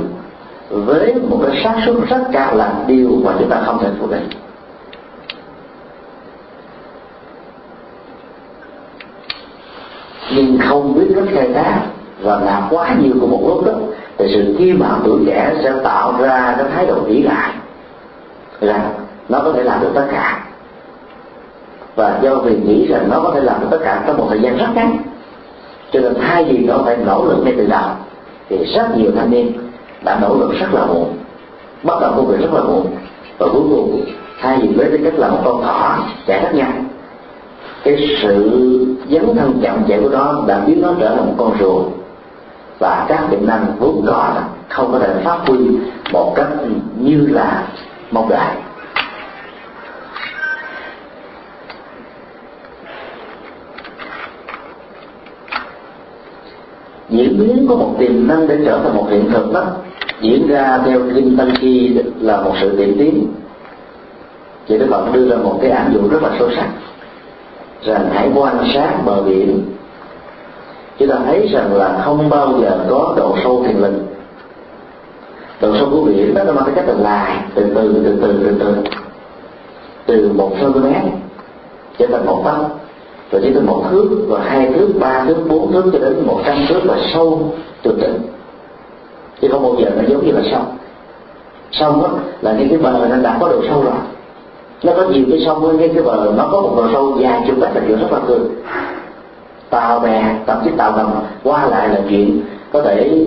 với 0.69 1.13
một 1.29 1.39
cái 1.47 1.61
xác 1.63 1.75
suất 1.85 1.95
rất 2.09 2.21
cao 2.31 2.55
là 2.55 2.73
điều 2.87 3.09
mà 3.23 3.31
chúng 3.39 3.49
ta 3.49 3.61
không 3.65 3.79
thể 3.79 3.89
phủ 3.99 4.07
định. 4.07 4.29
Nhưng 10.35 10.57
không 10.59 10.93
biết 10.95 11.05
cách 11.15 11.23
khai 11.33 11.49
thác 11.53 11.81
và 12.21 12.39
làm 12.39 12.63
quá 12.69 12.95
nhiều 13.01 13.13
của 13.21 13.27
một 13.27 13.41
lúc 13.47 13.65
đó, 13.65 13.73
thì 14.17 14.25
sự 14.33 14.55
kiêu 14.59 14.75
mạo 14.79 14.99
tuổi 15.03 15.19
trẻ 15.27 15.53
sẽ 15.63 15.73
tạo 15.83 16.13
ra 16.19 16.55
cái 16.57 16.67
thái 16.73 16.85
độ 16.85 16.95
nghĩ 16.95 17.23
lại 17.23 17.53
rằng 18.61 18.93
nó 19.29 19.39
có 19.39 19.51
thể 19.51 19.63
làm 19.63 19.81
được 19.81 19.91
tất 19.95 20.05
cả. 20.11 20.45
Và 21.95 22.19
do 22.21 22.35
vì 22.35 22.57
nghĩ 22.57 22.87
rằng 22.87 23.09
nó 23.09 23.19
có 23.19 23.31
thể 23.33 23.41
làm 23.41 23.61
được 23.61 23.67
tất 23.71 23.79
cả 23.83 24.03
trong 24.07 24.17
một 24.17 24.25
thời 24.29 24.39
gian 24.39 24.57
rất 24.57 24.67
ngắn, 24.75 24.97
cho 25.91 25.99
nên 25.99 26.13
thay 26.21 26.43
vì 26.43 26.57
nó 26.57 26.77
phải 26.85 26.97
nỗ 26.97 27.25
lực 27.25 27.43
ngay 27.43 27.53
từ 27.57 27.67
đầu, 27.67 27.89
thì 28.49 28.65
rất 28.75 28.97
nhiều 28.97 29.11
thanh 29.15 29.31
niên 29.31 29.51
đã 30.03 30.19
nỗ 30.21 30.35
lực 30.35 30.51
rất 30.59 30.73
là 30.73 30.85
muộn, 30.85 31.13
bắt 31.83 31.97
đầu 32.01 32.13
công 32.15 32.27
việc 32.27 32.37
rất 32.41 32.53
là 32.53 32.61
muộn, 32.61 32.85
và 33.37 33.47
cuối 33.53 33.63
cùng 33.69 34.01
thay 34.41 34.57
vì 34.61 34.67
với 34.67 34.87
cái 34.89 34.99
cách 35.03 35.13
là 35.17 35.27
một 35.27 35.39
con 35.45 35.61
thỏ 35.61 35.97
chạy 36.27 36.41
rất 36.43 36.55
nhanh, 36.55 36.85
cái 37.83 38.17
sự 38.21 38.49
dấn 39.09 39.35
thân 39.35 39.59
chậm 39.61 39.83
chạy 39.87 39.99
của 40.01 40.09
nó 40.09 40.43
đã 40.47 40.59
biến 40.67 40.81
nó 40.81 40.93
trở 40.99 41.09
thành 41.09 41.25
một 41.25 41.33
con 41.37 41.51
rùa 41.59 41.83
và 42.79 43.05
các 43.09 43.19
tiềm 43.31 43.47
năng 43.47 43.75
vốn 43.79 44.05
có 44.07 44.33
không 44.69 44.91
có 44.91 44.99
thể 44.99 45.13
phát 45.23 45.37
huy 45.47 45.57
một 46.11 46.33
cách 46.35 46.47
như 46.99 47.27
là 47.27 47.67
mong 48.11 48.29
đợi. 48.29 48.55
Diễn 57.09 57.39
biến 57.39 57.65
của 57.67 57.75
một 57.75 57.95
tiềm 57.99 58.27
năng 58.27 58.47
để 58.47 58.57
trở 58.65 58.79
thành 58.83 58.95
một 58.95 59.07
hiện 59.09 59.29
thực 59.31 59.53
đó 59.53 59.63
diễn 60.21 60.47
ra 60.47 60.79
theo 60.85 60.99
kinh 61.15 61.37
tăng 61.37 61.51
chi 61.61 61.99
là 62.19 62.41
một 62.41 62.53
sự 62.61 62.77
tiến 62.77 62.95
tiến. 62.99 63.27
Thì 64.67 64.77
đức 64.77 64.87
phật 64.89 65.13
đưa 65.13 65.29
ra 65.29 65.37
một 65.37 65.59
cái 65.61 65.71
áp 65.71 65.89
dụng 65.93 66.09
rất 66.09 66.23
là 66.23 66.29
sâu 66.39 66.49
sắc. 66.55 66.67
Rằng 67.83 68.09
hãy 68.13 68.29
quan 68.35 68.57
sát 68.73 68.93
bờ 69.05 69.21
biển 69.21 69.74
chúng 70.99 71.09
ta 71.09 71.15
thấy 71.25 71.47
rằng 71.47 71.75
là 71.75 72.01
không 72.05 72.29
bao 72.29 72.53
giờ 72.61 72.79
có 72.89 73.13
độ 73.17 73.35
sâu 73.43 73.63
thiền 73.67 73.77
linh 73.77 74.05
độ 75.61 75.75
sâu 75.79 75.87
của 75.91 76.01
biển, 76.01 76.33
đó 76.33 76.43
nó 76.43 76.53
mang 76.53 76.65
cái 76.65 76.75
cách 76.75 76.85
là 76.87 76.93
lại. 76.93 77.43
Từ 77.55 77.63
từ 77.75 78.01
từ 78.05 78.17
từ 78.21 78.39
từ 78.43 78.55
từ. 78.59 78.75
Từ 80.05 80.31
một 80.35 80.51
cm 80.61 80.93
cho 81.99 82.05
thành 82.11 82.25
một 82.25 82.41
tấc 82.45 82.55
rồi 83.31 83.41
chỉ 83.43 83.53
thành 83.53 83.65
một 83.65 83.83
thước, 83.91 84.25
và 84.27 84.39
hai 84.43 84.73
thước, 84.73 84.87
ba 84.99 85.25
thước, 85.27 85.37
bốn 85.49 85.71
thước, 85.71 85.83
cho 85.93 85.99
đến 85.99 86.23
một 86.27 86.39
trăm 86.45 86.57
thước 86.69 86.85
là 86.85 86.95
sâu 87.13 87.53
từ 87.83 87.95
từ 88.01 88.13
chứ 89.41 89.47
không 89.51 89.63
bao 89.63 89.75
giờ 89.79 89.89
nó 89.95 90.03
giống 90.07 90.25
như 90.25 90.31
là 90.31 90.41
sông. 90.51 90.77
Sông 91.71 92.03
đó 92.03 92.09
là 92.41 92.53
những 92.53 92.69
cái 92.69 92.77
bờ 92.77 93.07
nó 93.09 93.15
đã 93.15 93.37
có 93.39 93.49
độ 93.49 93.61
sâu 93.69 93.83
rồi. 93.83 93.93
Nó 94.83 94.93
có 94.95 95.03
nhiều 95.09 95.23
cái 95.29 95.41
sông 95.45 95.61
hơn 95.61 95.77
cái 95.77 95.89
cái 95.93 96.03
bờ 96.03 96.31
nó 96.37 96.47
có 96.51 96.61
một 96.61 96.73
độ 96.77 96.83
sâu 96.93 97.17
dài, 97.19 97.41
chúng 97.47 97.59
ta 97.59 97.71
là 97.75 97.81
chuyện 97.87 97.99
rất 97.99 98.11
là 98.11 98.19
cường 98.27 98.47
tàu 99.75 99.99
bè, 99.99 100.35
thậm 100.47 100.57
chí 100.63 100.71
tàu 100.77 100.91
ngầm 100.91 101.11
qua 101.43 101.67
lại 101.67 101.89
là 101.89 101.99
chuyện 102.09 102.41
có 102.73 102.81
thể 102.81 103.25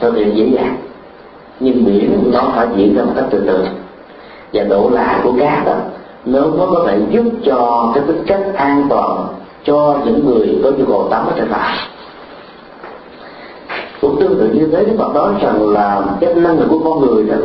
thực 0.00 0.16
hiện 0.16 0.36
dễ 0.36 0.46
dàng. 0.46 0.76
Nhưng 1.60 1.84
biển 1.84 2.30
nó 2.32 2.52
phải 2.56 2.66
diễn 2.76 2.96
ra 2.96 3.02
một 3.02 3.12
cách 3.16 3.24
từ 3.30 3.42
từ. 3.46 3.66
Và 4.52 4.64
độ 4.64 4.90
lạ 4.92 5.20
của 5.24 5.32
cát 5.40 5.66
đó 5.66 5.74
nếu 6.24 6.54
nó 6.58 6.66
có 6.66 6.84
thể 6.86 6.98
giúp 7.10 7.24
cho 7.44 7.90
cái 7.94 8.04
tính 8.06 8.22
cách 8.26 8.42
an 8.56 8.86
toàn 8.88 9.26
cho 9.64 9.98
những 10.04 10.26
người 10.26 10.60
có 10.64 10.70
nhu 10.70 10.84
cầu 10.84 11.08
tắm 11.10 11.26
ở 11.26 11.32
trên 11.36 11.48
tàu. 11.48 11.70
cũng 14.00 14.20
tương 14.20 14.38
tự 14.38 14.50
như 14.52 14.66
thế, 14.72 14.84
Đức 14.84 14.94
Phật 14.98 15.14
nói 15.14 15.32
rằng 15.42 15.70
là 15.70 16.02
cái 16.20 16.34
năng 16.34 16.58
lực 16.58 16.66
của 16.70 16.78
con 16.78 17.00
người 17.00 17.24
đó, 17.24 17.36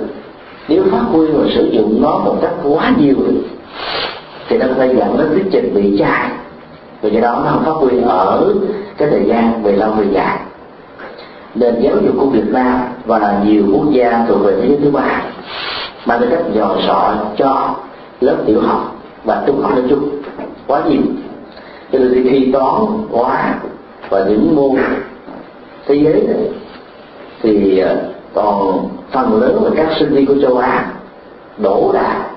nếu 0.67 0.83
phát 0.91 1.03
huy 1.11 1.27
và 1.27 1.43
sử 1.55 1.69
dụng 1.71 2.01
nó 2.01 2.17
một 2.25 2.35
cách 2.41 2.53
quá 2.63 2.93
nhiều 2.99 3.15
thì 4.47 4.57
nó 4.57 4.65
có 4.67 4.73
thể 4.73 4.93
dẫn 4.97 5.17
đến 5.17 5.27
cái 5.35 5.43
trình 5.51 5.73
bị 5.75 5.97
chai 5.99 6.29
vì 7.01 7.09
cái 7.09 7.21
đó 7.21 7.41
nó 7.45 7.51
không 7.51 7.65
phát 7.65 7.71
huy 7.71 8.01
ở 8.01 8.53
cái 8.97 9.09
thời 9.09 9.25
gian 9.25 9.63
về 9.63 9.71
lâu 9.71 9.91
về 9.91 10.05
dài 10.11 10.39
nền 11.55 11.81
giáo 11.81 11.95
dục 12.05 12.15
của 12.19 12.25
Việt 12.25 12.47
Nam 12.51 12.79
và 13.05 13.41
nhiều 13.45 13.63
quốc 13.73 13.91
gia 13.91 14.25
thuộc 14.27 14.43
về 14.43 14.55
thế 14.61 14.67
giới 14.67 14.77
thứ 14.83 14.91
ba 14.91 15.21
mà 16.05 16.17
cái 16.17 16.27
cách 16.31 16.45
dò 16.53 16.75
sọ 16.87 17.15
cho 17.37 17.75
lớp 18.21 18.35
tiểu 18.45 18.61
học 18.61 18.95
và 19.23 19.43
trung 19.47 19.61
học 19.61 19.71
nói 19.71 19.83
chung. 19.89 20.09
Quá 20.67 20.81
nhiều. 20.89 21.01
Cho 21.91 21.99
nên 21.99 22.13
khi 22.13 22.29
thi 22.29 22.51
toán, 22.51 22.75
hóa 23.11 23.55
và 24.09 24.25
những 24.29 24.55
môn 24.55 24.71
thế 25.87 25.95
giới 25.95 26.13
này, 26.13 26.49
thì 27.41 27.79
ờ, 27.79 27.97
còn 28.33 28.87
phần 29.11 29.41
lớn 29.41 29.63
là 29.63 29.69
các 29.75 29.95
sinh 29.99 30.09
viên 30.09 30.25
của 30.25 30.35
châu 30.41 30.57
Á 30.57 30.85
đổ 31.57 31.91
là 31.93 32.27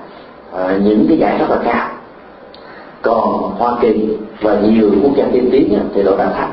ờ, 0.51 0.77
những 0.83 1.05
cái 1.09 1.17
giải 1.17 1.37
rất 1.37 1.49
là 1.49 1.57
cao 1.65 1.87
còn 3.01 3.55
Hoa 3.57 3.75
Kỳ 3.81 4.07
và 4.41 4.59
nhiều 4.59 4.91
quốc 5.03 5.11
gia 5.15 5.25
tiên 5.33 5.49
tiến 5.51 5.79
thì 5.95 6.03
độ 6.03 6.17
đạt 6.17 6.33
thấp 6.37 6.49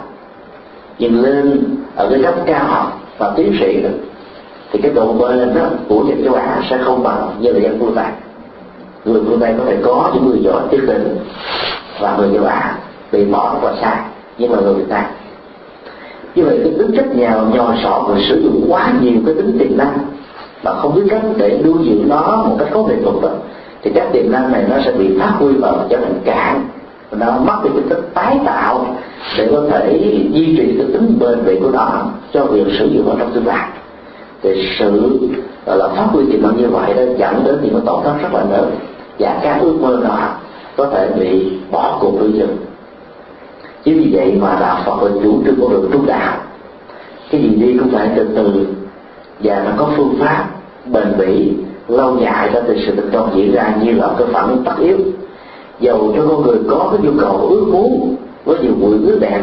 nhưng 0.99 1.23
lên 1.23 1.65
ở 1.97 2.09
cái 2.11 2.23
cấp 2.23 2.35
cao 2.47 2.65
học 2.65 3.01
và 3.19 3.33
tiến 3.37 3.57
sĩ 3.61 3.83
đó, 3.83 3.91
thì 4.73 4.81
cái 4.83 4.93
độ 4.95 5.13
bền 5.13 5.55
đó 5.55 5.69
của 5.89 6.05
dân 6.09 6.25
châu 6.25 6.35
Á 6.35 6.63
sẽ 6.71 6.79
không 6.85 7.03
bằng 7.03 7.37
như 7.41 7.53
là 7.53 7.61
dân 7.61 7.77
phương 7.81 7.95
Tây. 7.95 8.07
Người 9.05 9.21
phương 9.27 9.41
Tây 9.41 9.55
có 9.59 9.65
thể 9.65 9.77
có 9.85 10.11
những 10.15 10.27
người 10.29 10.39
giỏi 10.43 10.63
tiết 10.71 10.81
định 10.87 11.19
và 12.01 12.17
người 12.17 12.31
châu 12.35 12.45
Á 12.45 12.79
bị 13.13 13.25
bỏ 13.25 13.59
qua 13.63 13.73
sai 13.81 13.97
nhưng 14.39 14.53
mà 14.53 14.59
người 14.61 14.75
Việt 14.75 14.89
Nam. 14.89 15.05
Như 16.35 16.45
vậy 16.45 16.61
cái 16.65 16.73
tính 16.79 16.91
chất 16.97 17.17
nhào 17.17 17.51
nhò 17.55 17.75
sọ 17.83 18.05
và 18.09 18.19
sử 18.29 18.43
dụng 18.43 18.67
quá 18.69 18.93
nhiều 19.01 19.21
cái 19.27 19.35
tính 19.35 19.59
tiềm 19.59 19.79
năng 19.79 19.99
mà 20.63 20.75
không 20.75 20.95
biết 20.95 21.03
cách 21.11 21.23
để 21.37 21.61
nuôi 21.65 21.75
dưỡng 21.89 22.09
nó 22.09 22.45
một 22.49 22.57
cách 22.59 22.69
có 22.73 22.83
nghệ 22.83 22.95
thuật 23.03 23.15
đó, 23.23 23.29
thì 23.87 23.93
các 23.95 24.13
tiềm 24.13 24.33
năng 24.33 24.53
này 24.53 24.65
nó 24.69 24.77
sẽ 24.85 24.93
bị 24.93 25.19
phát 25.19 25.33
huy 25.39 25.53
và 25.53 25.73
trở 25.91 25.97
thành 25.97 26.21
cạn. 26.25 26.69
Nó 27.13 27.39
mất 27.39 27.57
đi 27.65 27.71
cái 27.75 27.83
tính 27.89 28.05
tái 28.15 28.41
tạo 28.45 28.97
để 29.39 29.49
có 29.53 29.63
thể 29.71 29.99
duy 30.33 30.57
trì 30.57 30.75
cái 30.79 30.87
tính 30.93 31.19
bền 31.21 31.45
bỉ 31.45 31.61
của 31.61 31.71
nó 31.71 32.03
cho 32.33 32.45
việc 32.45 32.67
sử 32.79 32.87
dụng 32.87 33.09
ở 33.09 33.17
trong 33.19 33.33
tương 33.35 33.47
lai. 33.47 33.69
Thì 34.43 34.69
sự 34.79 35.19
là 35.67 35.89
phát 35.89 36.07
huy 36.13 36.25
tiềm 36.33 36.43
năng 36.43 36.57
như 36.57 36.69
vậy 36.69 36.95
đó 36.95 37.03
dẫn 37.19 37.43
đến 37.45 37.59
những 37.63 37.73
cái 37.73 37.83
tổn 37.87 38.05
thất 38.05 38.15
rất 38.23 38.35
là 38.35 38.45
lớn 38.51 38.71
và 39.19 39.41
các 39.43 39.59
ước 39.61 39.79
mơ 39.81 40.01
đó 40.05 40.29
có 40.77 40.87
thể 40.87 41.09
bị 41.19 41.53
bỏ 41.71 41.99
cuộc 42.01 42.21
lưu 42.21 42.31
chừng. 42.39 42.57
Chính 43.85 43.99
vì 43.99 44.11
vậy 44.13 44.39
mà 44.41 44.57
đạo 44.61 44.79
phật 44.87 45.03
là 45.03 45.11
chủ 45.23 45.43
trương 45.47 45.61
con 45.61 45.71
đường 45.71 45.91
trung 45.93 46.07
đạo. 46.07 46.37
Cái 47.31 47.41
gì 47.41 47.49
đi 47.49 47.79
cũng 47.79 47.91
phải 47.93 48.11
từ 48.17 48.29
từ 48.37 48.67
và 49.41 49.63
nó 49.65 49.71
có 49.77 49.91
phương 49.97 50.15
pháp 50.21 50.47
bền 50.87 51.19
bỉ 51.19 51.53
lâu 51.89 52.17
dài 52.21 52.51
cho 52.53 52.61
từ 52.67 52.77
sự 52.87 52.93
tình 52.97 53.11
công 53.13 53.37
diễn 53.37 53.53
ra 53.53 53.75
như 53.83 53.93
là 53.93 54.11
cái 54.19 54.27
phản 54.33 54.49
ứng 54.49 54.65
tất 54.65 54.75
yếu. 54.79 54.99
Dầu 55.81 56.13
cho 56.17 56.23
con 56.29 56.43
người 56.43 56.59
có 56.71 56.89
cái 56.93 57.01
nhu 57.03 57.21
cầu 57.21 57.49
ước 57.51 57.65
muốn 57.73 58.17
với 58.45 58.59
nhiều 58.59 58.73
mùi 58.79 58.93
ước 58.93 59.19
đẹp 59.21 59.41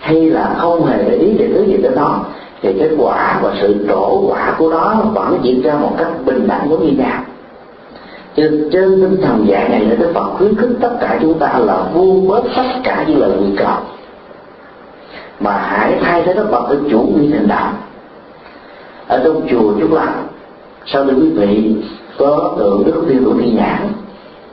hay 0.00 0.30
là 0.30 0.56
không 0.58 0.86
hề 0.86 1.04
để 1.08 1.16
ý 1.16 1.32
để 1.38 1.48
thứ 1.54 1.64
gì 1.64 1.76
đến 1.76 1.94
đó 1.94 2.24
thì 2.62 2.72
kết 2.78 2.90
quả 2.98 3.40
và 3.42 3.54
sự 3.60 3.86
trổ 3.88 4.20
quả 4.28 4.54
của 4.58 4.70
nó 4.70 4.94
vẫn 5.14 5.38
diễn 5.42 5.62
ra 5.62 5.74
một 5.74 5.92
cách 5.98 6.08
bình 6.24 6.48
đẳng 6.48 6.70
giống 6.70 6.86
như 6.86 6.92
nhau. 6.92 7.22
Trên, 8.36 8.68
trên 8.72 9.00
tinh 9.00 9.16
thần 9.22 9.48
dạy 9.48 9.68
này 9.68 9.80
là 9.80 9.94
Đức 9.94 10.10
Phật 10.14 10.30
khuyến 10.38 10.56
khích 10.56 10.70
tất 10.80 10.96
cả 11.00 11.18
chúng 11.22 11.38
ta 11.38 11.58
là 11.58 11.84
vô 11.94 12.20
bớt 12.28 12.42
tất 12.56 12.80
cả 12.84 13.04
những 13.08 13.18
lời 13.18 13.30
nguyện 13.30 13.56
cầu. 13.56 13.76
Mà 15.40 15.52
hãy 15.52 15.98
thay 16.00 16.22
thế 16.22 16.34
nó 16.34 16.42
bằng 16.44 16.64
cái 16.68 16.76
chủ 16.90 16.98
nghĩa 16.98 17.36
thành 17.36 17.48
đạo 17.48 17.72
ở 19.08 19.20
trong 19.24 19.40
chùa 19.50 19.72
chúng 19.80 19.96
ta 19.96 20.06
sau 20.86 21.04
đây 21.04 21.16
quý 21.16 21.30
vị 21.30 21.74
có 22.18 22.54
tượng 22.58 22.84
đức 22.84 23.04
tiêu 23.08 23.22
của 23.24 23.34
thiên 23.40 23.56
nhãn 23.56 23.88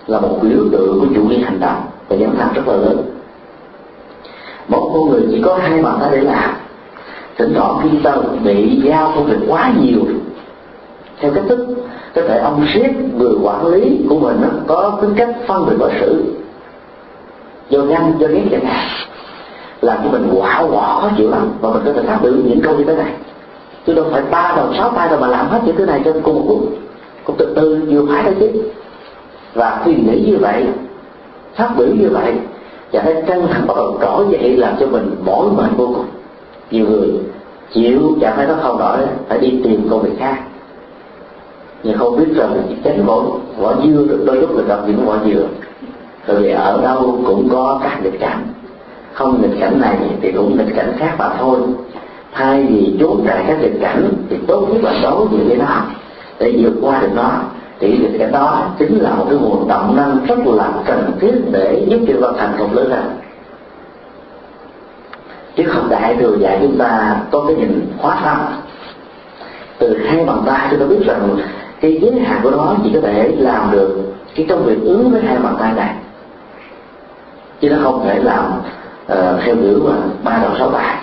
là 0.07 0.19
một 0.19 0.39
biểu 0.41 0.59
tượng 0.71 0.99
của 0.99 1.05
chủ 1.15 1.21
nghĩa 1.21 1.39
hành 1.39 1.59
động 1.59 1.81
và 2.09 2.15
dám 2.15 2.35
tham 2.37 2.53
rất 2.53 2.67
là 2.67 2.73
lớn? 2.73 2.97
Một 4.67 4.91
con 4.93 5.09
người 5.09 5.27
chỉ 5.31 5.41
có 5.41 5.59
hai 5.61 5.83
bàn 5.83 5.97
tay 6.01 6.09
để 6.11 6.21
làm. 6.21 6.49
Thỉnh 7.37 7.53
thoảng 7.55 7.79
khi 7.83 7.89
ta 8.03 8.15
bị 8.43 8.81
giao 8.83 9.11
công 9.15 9.25
việc 9.25 9.37
quá 9.47 9.73
nhiều, 9.81 10.01
theo 11.19 11.31
cách 11.33 11.43
thức, 11.49 11.67
có 12.15 12.21
thể 12.27 12.39
ông 12.39 12.65
siết 12.73 12.91
người 13.15 13.33
quản 13.43 13.67
lý 13.67 13.99
của 14.09 14.19
mình 14.19 14.37
nó 14.41 14.47
có 14.67 14.97
tính 15.01 15.13
cách 15.15 15.29
phân 15.47 15.65
biệt 15.65 15.75
và 15.79 15.89
xử. 15.99 16.23
Do 17.69 17.79
nhanh 17.79 18.13
do 18.19 18.27
ghét 18.27 18.43
chẳng 18.51 18.65
hạn. 18.65 18.87
Làm 19.81 19.97
cho 20.03 20.11
mình 20.11 20.29
quả 20.35 20.65
quả 20.71 21.01
khó 21.01 21.09
chịu 21.17 21.29
lắm, 21.29 21.49
và 21.61 21.69
mình 21.69 21.81
có 21.85 21.93
thể 21.93 22.01
phát 22.07 22.19
biểu 22.21 22.31
những 22.31 22.61
câu 22.61 22.75
như 22.75 22.83
thế 22.83 22.95
này 22.95 23.11
chứ 23.87 23.93
đâu 23.93 24.05
phải 24.11 24.21
ba 24.31 24.53
đầu 24.55 24.73
sáu 24.77 24.89
tay 24.89 25.09
đâu 25.09 25.19
mà 25.19 25.27
làm 25.27 25.47
hết 25.49 25.61
những 25.65 25.75
thứ 25.75 25.85
này 25.85 26.01
trên 26.05 26.21
cùng 26.21 26.35
một 26.35 26.45
lúc 26.47 26.69
cũng 27.23 27.35
từ 27.39 27.53
từ 27.55 27.81
vừa 27.89 28.05
phải 28.09 28.23
thôi 28.23 28.35
chứ. 28.39 28.61
Và 29.53 29.81
khi 29.85 29.95
nghĩ 29.95 30.23
như 30.25 30.37
vậy 30.37 30.65
phát 31.55 31.69
biểu 31.77 31.87
như 31.87 32.09
vậy, 32.09 32.33
và 32.91 33.01
thấy 33.01 33.23
căng 33.27 33.47
thẳng 33.47 33.67
bắt 33.67 33.73
đầu 33.77 33.97
trỗi 34.01 34.25
dậy 34.29 34.57
làm 34.57 34.75
cho 34.79 34.87
mình 34.87 35.15
mỏi 35.25 35.47
mệt 35.57 35.69
vô 35.77 35.87
cùng. 35.87 36.05
Nhiều 36.71 36.85
người 36.89 37.09
chịu 37.73 38.01
chẳng 38.21 38.33
phải 38.35 38.47
nó 38.47 38.53
không 38.61 38.79
nổi, 38.79 38.97
phải 39.29 39.39
đi 39.39 39.61
tìm 39.63 39.87
công 39.89 40.01
việc 40.01 40.19
khác. 40.19 40.37
Nhưng 41.83 41.97
không 41.97 42.17
biết 42.17 42.35
rằng 42.35 42.61
chỉ 42.69 42.75
tránh 42.83 43.05
vỏ 43.05 43.23
vỏ 43.57 43.75
dưa 43.83 44.05
được 44.09 44.23
đôi 44.25 44.35
lúc 44.35 44.55
là 44.55 44.63
gặp 44.67 44.79
những 44.87 45.05
vỏ 45.05 45.17
dừa. 45.25 45.47
Bởi 46.27 46.41
vì 46.41 46.51
ở 46.51 46.81
đâu 46.81 47.19
cũng 47.25 47.49
có 47.51 47.79
các 47.83 47.99
nghịch 48.03 48.19
cảnh. 48.19 48.47
Không 49.13 49.41
nghịch 49.41 49.59
cảnh 49.59 49.81
này 49.81 49.97
thì 50.21 50.31
cũng 50.31 50.57
nghịch 50.57 50.75
cảnh 50.75 50.93
khác 50.97 51.15
mà 51.19 51.29
thôi 51.39 51.57
thay 52.33 52.63
vì 52.69 52.97
trốn 52.99 53.23
chạy 53.27 53.43
các 53.47 53.59
nghịch 53.61 53.81
cảnh 53.81 54.09
thì 54.29 54.37
tốt 54.47 54.67
nhất 54.69 54.83
là 54.83 54.93
đối 55.03 55.27
diện 55.31 55.47
với 55.47 55.57
nó. 55.57 55.81
Để 56.39 56.55
vượt 56.59 56.73
qua 56.81 56.99
được 57.01 57.13
nó 57.15 57.31
thì 57.79 57.97
nghịch 57.97 58.19
cảnh 58.19 58.31
đó 58.31 58.69
chính 58.79 58.99
là 58.99 59.15
một 59.15 59.25
cái 59.29 59.37
nguồn 59.37 59.67
động 59.67 59.95
năng 59.95 60.25
rất 60.25 60.37
là 60.45 60.69
cần 60.85 61.11
thiết 61.19 61.33
để 61.51 61.85
giúp 61.89 61.99
cho 62.07 62.21
bạn 62.21 62.33
thành 62.37 62.53
công 62.59 62.73
lớn 62.73 62.89
hơn. 62.89 63.17
Chứ 65.55 65.63
không 65.67 65.89
đại 65.89 66.15
thừa 66.15 66.37
dạy 66.39 66.57
chúng 66.61 66.77
ta 66.77 67.17
có 67.31 67.43
cái 67.47 67.55
nhìn 67.55 67.87
hóa 67.97 68.17
thân 68.23 68.37
từ 69.79 69.97
hai 69.97 70.25
bàn 70.25 70.41
tay 70.45 70.67
chúng 70.71 70.79
ta 70.79 70.85
biết 70.85 71.05
rằng 71.05 71.37
cái 71.81 71.99
giới 72.01 72.19
hạn 72.19 72.39
của 72.43 72.51
nó 72.51 72.75
chỉ 72.83 72.91
có 72.93 72.99
thể 73.01 73.35
làm 73.37 73.71
được 73.71 74.13
cái 74.35 74.45
công 74.49 74.65
việc 74.65 74.81
ứng 74.81 75.11
với 75.11 75.21
hai 75.21 75.37
bàn 75.37 75.55
tay 75.59 75.73
này. 75.73 75.95
Chứ 77.61 77.69
nó 77.69 77.77
không 77.83 78.05
thể 78.05 78.19
làm 78.19 78.43
uh, 79.11 79.41
theo 79.43 79.55
kiểu 79.55 79.79
mà 79.85 79.95
ba 80.23 80.39
đầu 80.41 80.51
sáu 80.59 80.71
tay 80.71 80.95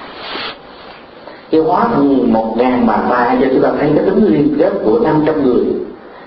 cái 1.55 1.63
hóa 1.63 1.89
thân 1.95 2.33
một 2.33 2.55
ngàn 2.57 2.87
bàn 2.87 3.07
tay 3.11 3.37
cho 3.41 3.47
chúng 3.53 3.63
ta 3.63 3.73
thấy 3.81 3.91
cái 3.95 4.05
tính 4.05 4.25
liên 4.25 4.55
kết 4.59 4.73
của 4.85 4.99
năm 4.99 5.23
trăm 5.27 5.45
người. 5.45 5.65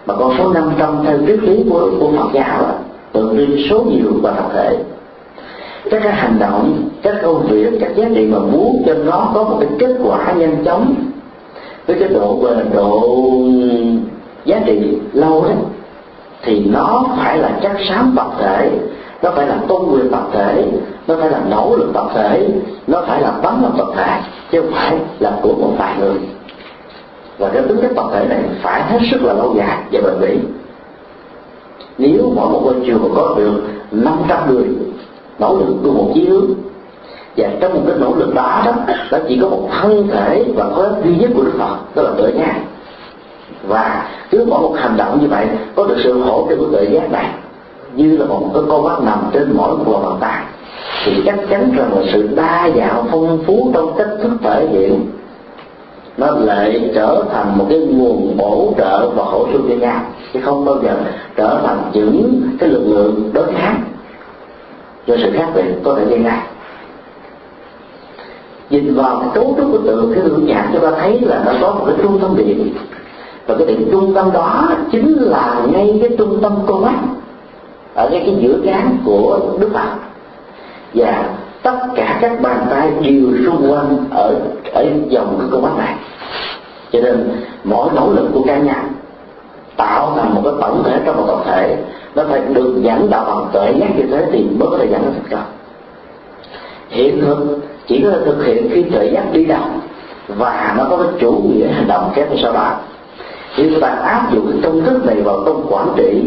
Mà 0.05 0.13
con 0.19 0.34
số 0.38 0.53
năm 0.53 0.71
trăm 0.80 0.97
theo 1.05 1.17
triết 1.28 1.39
lý 1.43 1.63
của, 1.69 1.89
của 1.99 2.11
Phật 2.17 2.30
giáo 2.34 2.61
là 2.61 2.73
tượng 3.11 3.38
trưng 3.38 3.57
số 3.69 3.84
nhiều 3.84 4.11
và 4.21 4.32
tập 4.32 4.49
thể. 4.53 4.78
Các 5.91 6.03
cái 6.03 6.13
hành 6.13 6.39
động 6.39 6.89
các 7.01 7.15
công 7.21 7.47
việc 7.47 7.78
các 7.80 7.95
giá 7.95 8.05
trị 8.15 8.25
mà 8.25 8.39
muốn 8.39 8.84
cho 8.86 8.93
nó 8.93 9.32
có 9.34 9.43
một 9.43 9.57
cái 9.59 9.69
kết 9.80 9.95
quả 10.03 10.34
nhanh 10.38 10.65
chóng 10.65 10.95
với 11.88 11.99
cái 11.99 12.09
độ 12.09 12.36
về 12.36 12.63
độ 12.73 13.17
giá 14.45 14.59
trị 14.65 14.97
lâu 15.13 15.43
đấy 15.43 15.55
thì 16.41 16.59
nó 16.59 17.05
phải 17.17 17.38
là 17.38 17.59
chất 17.61 17.71
xám 17.89 18.15
vật 18.15 18.32
thể 18.39 18.69
nó 19.22 19.32
phải 19.32 19.47
là 19.47 19.57
tôn 19.68 19.82
quyền 19.91 20.09
tập 20.11 20.28
thể, 20.32 20.65
nó 21.07 21.15
phải 21.20 21.30
là 21.30 21.39
nỗ 21.49 21.76
lực 21.78 21.91
tập 21.93 22.05
thể, 22.13 22.47
nó 22.88 23.01
phải 23.07 23.22
là 23.22 23.32
tấm 23.43 23.63
lòng 23.63 23.76
tập 23.78 23.88
thể 23.95 24.20
chứ 24.51 24.61
không 24.61 24.72
phải 24.72 24.97
là 25.20 25.32
của 25.41 25.53
một 25.53 25.72
vài 25.78 25.95
người. 25.99 26.15
Và 27.38 27.49
cái 27.49 27.61
tính 27.61 27.78
chất 27.82 27.91
tập 27.95 28.05
thể 28.13 28.26
này 28.30 28.39
phải 28.61 28.84
hết 28.84 28.99
sức 29.11 29.24
là 29.24 29.34
lâu 29.34 29.53
dài 29.57 29.78
và 29.91 30.01
bền 30.01 30.20
bỉ. 30.22 30.39
Nếu 31.97 32.32
mỗi 32.36 32.49
một 32.49 32.61
ngôi 32.63 32.76
trường 32.86 33.13
có 33.15 33.34
được 33.38 33.61
500 33.91 34.39
người 34.49 34.68
nỗ 35.39 35.57
lực 35.59 35.76
của 35.84 35.91
một 35.91 36.11
chí 36.13 36.26
hướng, 36.26 36.45
và 37.38 37.49
trong 37.61 37.74
một 37.74 37.82
cái 37.88 37.95
nỗ 37.99 38.15
lực 38.15 38.34
đó 38.34 38.61
đó, 38.65 38.74
nó 39.11 39.18
chỉ 39.28 39.39
có 39.41 39.49
một 39.49 39.70
thân 39.72 40.07
thể 40.07 40.45
và 40.55 40.65
có 40.76 40.89
duy 41.03 41.15
nhất 41.15 41.30
của 41.36 41.43
đức 41.43 41.53
phật, 41.57 41.78
đó 41.95 42.03
là 42.03 42.11
tự 42.18 42.34
giác. 42.38 42.55
Và 43.68 44.09
cứ 44.32 44.45
mỗi 44.49 44.61
một 44.61 44.74
hành 44.78 44.97
động 44.97 45.20
như 45.22 45.28
vậy, 45.28 45.47
có 45.76 45.84
được 45.84 45.97
sự 46.03 46.22
hỗ 46.22 46.47
trợ 46.49 46.55
của 46.55 46.68
tự 46.72 46.84
giác 46.84 47.11
này 47.11 47.26
như 47.97 48.17
là 48.17 48.25
một 48.25 48.49
cái 48.53 48.63
con 48.69 48.83
mắt 48.83 49.01
nằm 49.03 49.19
trên 49.33 49.53
mỗi 49.57 49.77
một 49.77 49.85
lòng 49.91 50.03
bàn 50.03 50.17
tay. 50.19 50.43
Thì 51.05 51.23
chắc 51.25 51.39
chắn 51.49 51.71
rằng 51.77 51.93
là 51.95 52.01
sự 52.13 52.29
đa 52.35 52.69
dạng 52.75 53.05
phong 53.11 53.43
phú 53.45 53.71
trong 53.73 53.93
cách 53.97 54.09
thức 54.21 54.31
thể 54.43 54.67
hiện, 54.71 55.05
nó 56.17 56.27
lại 56.31 56.91
trở 56.95 57.23
thành 57.33 57.57
một 57.57 57.65
cái 57.69 57.79
nguồn 57.79 58.37
bổ 58.37 58.73
trợ 58.77 59.09
và 59.09 59.23
hỗ 59.23 59.47
trợ 59.53 59.59
cho 59.69 59.75
nhau. 59.75 59.99
Chứ 60.33 60.39
không 60.43 60.65
bao 60.65 60.75
giờ 60.83 60.95
trở 61.35 61.61
thành 61.65 61.91
những 61.93 62.41
cái 62.59 62.69
lực 62.69 62.83
lượng 62.87 63.29
đối 63.33 63.53
kháng 63.53 63.83
do 65.05 65.15
sự 65.17 65.31
khác 65.33 65.49
biệt 65.55 65.75
có 65.83 65.95
thể 65.95 66.05
gây 66.05 66.23
ra. 66.23 66.43
Nhìn 68.69 68.95
vào 68.95 69.19
cái 69.19 69.29
cấu 69.33 69.55
trúc 69.57 69.71
của 69.71 69.77
tượng, 69.77 70.11
cái 70.13 70.23
hương 70.23 70.45
nhạc 70.45 70.69
chúng 70.73 70.81
ta 70.81 70.91
thấy 70.99 71.19
là 71.21 71.43
nó 71.45 71.51
có 71.61 71.73
một 71.73 71.83
cái 71.85 71.95
trung 72.01 72.19
tâm 72.19 72.35
điện. 72.37 72.73
Và 73.47 73.55
cái 73.57 73.67
điểm 73.67 73.89
trung 73.91 74.13
tâm 74.13 74.31
đó 74.31 74.69
chính 74.91 75.13
là 75.13 75.61
ngay 75.71 75.99
cái 76.01 76.17
trung 76.17 76.39
tâm 76.41 76.53
con 76.67 76.81
mắt 76.81 76.95
ở 77.97 78.09
ngay 78.09 78.23
cái 78.25 78.35
giữa 78.39 78.57
trán 78.65 78.97
của 79.05 79.39
đức 79.59 79.69
phật. 79.73 79.89
Và 80.93 81.29
tất 81.63 81.77
cả 81.95 82.17
các 82.21 82.41
bàn 82.41 82.65
tay 82.69 82.91
đều 83.01 83.45
xung 83.45 83.71
quanh 83.71 83.97
ở 84.11 84.35
ở 84.73 84.85
dòng 85.09 85.37
cái 85.39 85.47
con 85.51 85.61
mắt 85.61 85.77
này. 85.77 85.95
Cho 86.91 86.99
nên 87.01 87.31
mỗi 87.63 87.89
nỗ 87.95 88.13
lực 88.13 88.29
của 88.33 88.43
cá 88.47 88.57
nhân 88.57 88.75
tạo 89.77 90.13
thành 90.15 90.35
một 90.35 90.41
cái 90.43 90.53
tổng 90.61 90.83
thể 90.85 90.99
trong 91.05 91.17
một 91.17 91.23
tập 91.27 91.39
thể, 91.45 91.77
nó 92.15 92.23
phải 92.29 92.41
được 92.53 92.79
dẫn 92.81 93.09
đạo 93.09 93.25
bằng 93.25 93.47
tuệ 93.53 93.73
giác 93.79 93.97
như 93.97 94.03
thế 94.11 94.25
thì 94.31 94.45
mới 94.59 94.69
có 94.71 94.77
thể 94.77 94.87
dẫn 94.91 95.01
đến 95.01 95.11
thành 95.13 95.31
công 95.31 95.45
hiện 96.89 97.21
thực, 97.21 97.59
chỉ 97.87 98.01
có 98.03 98.09
thể 98.09 98.17
thực 98.25 98.45
hiện 98.45 98.69
khi 98.73 98.83
tuệ 98.83 99.05
giác 99.13 99.23
đi 99.31 99.45
đầu 99.45 99.65
và 100.27 100.75
nó 100.77 100.85
có 100.89 100.97
cái 100.97 101.07
chủ 101.19 101.31
nghĩa 101.31 101.67
hành 101.67 101.87
động 101.87 102.11
kép 102.15 102.29
theo 102.29 102.37
sau 102.41 102.53
đó. 102.53 102.75
Khi 103.55 103.69
chúng 103.69 103.81
ta 103.81 103.87
áp 103.87 104.27
dụng 104.33 104.51
cái 104.51 104.61
công 104.63 104.83
thức 104.83 105.05
này 105.05 105.21
vào 105.21 105.39
công 105.45 105.65
quản 105.69 105.87
trị 105.97 106.23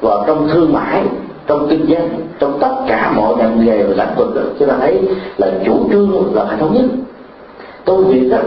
vào 0.00 0.24
trong 0.26 0.48
thương 0.48 0.72
mại 0.72 1.02
trong 1.46 1.66
kinh 1.70 1.86
doanh 1.86 2.08
trong 2.38 2.58
tất 2.60 2.74
cả 2.88 3.12
mọi 3.16 3.36
ngành 3.36 3.64
nghề 3.64 3.82
và 3.82 4.04
lĩnh 4.04 4.16
vực 4.16 4.54
chúng 4.58 4.68
ta 4.68 4.74
thấy 4.80 5.00
là 5.36 5.50
chủ 5.64 5.88
trương 5.90 6.34
là 6.34 6.44
phải 6.44 6.56
thống 6.56 6.74
nhất. 6.74 6.84
Công 7.84 8.04
việc 8.04 8.28
đó 8.30 8.38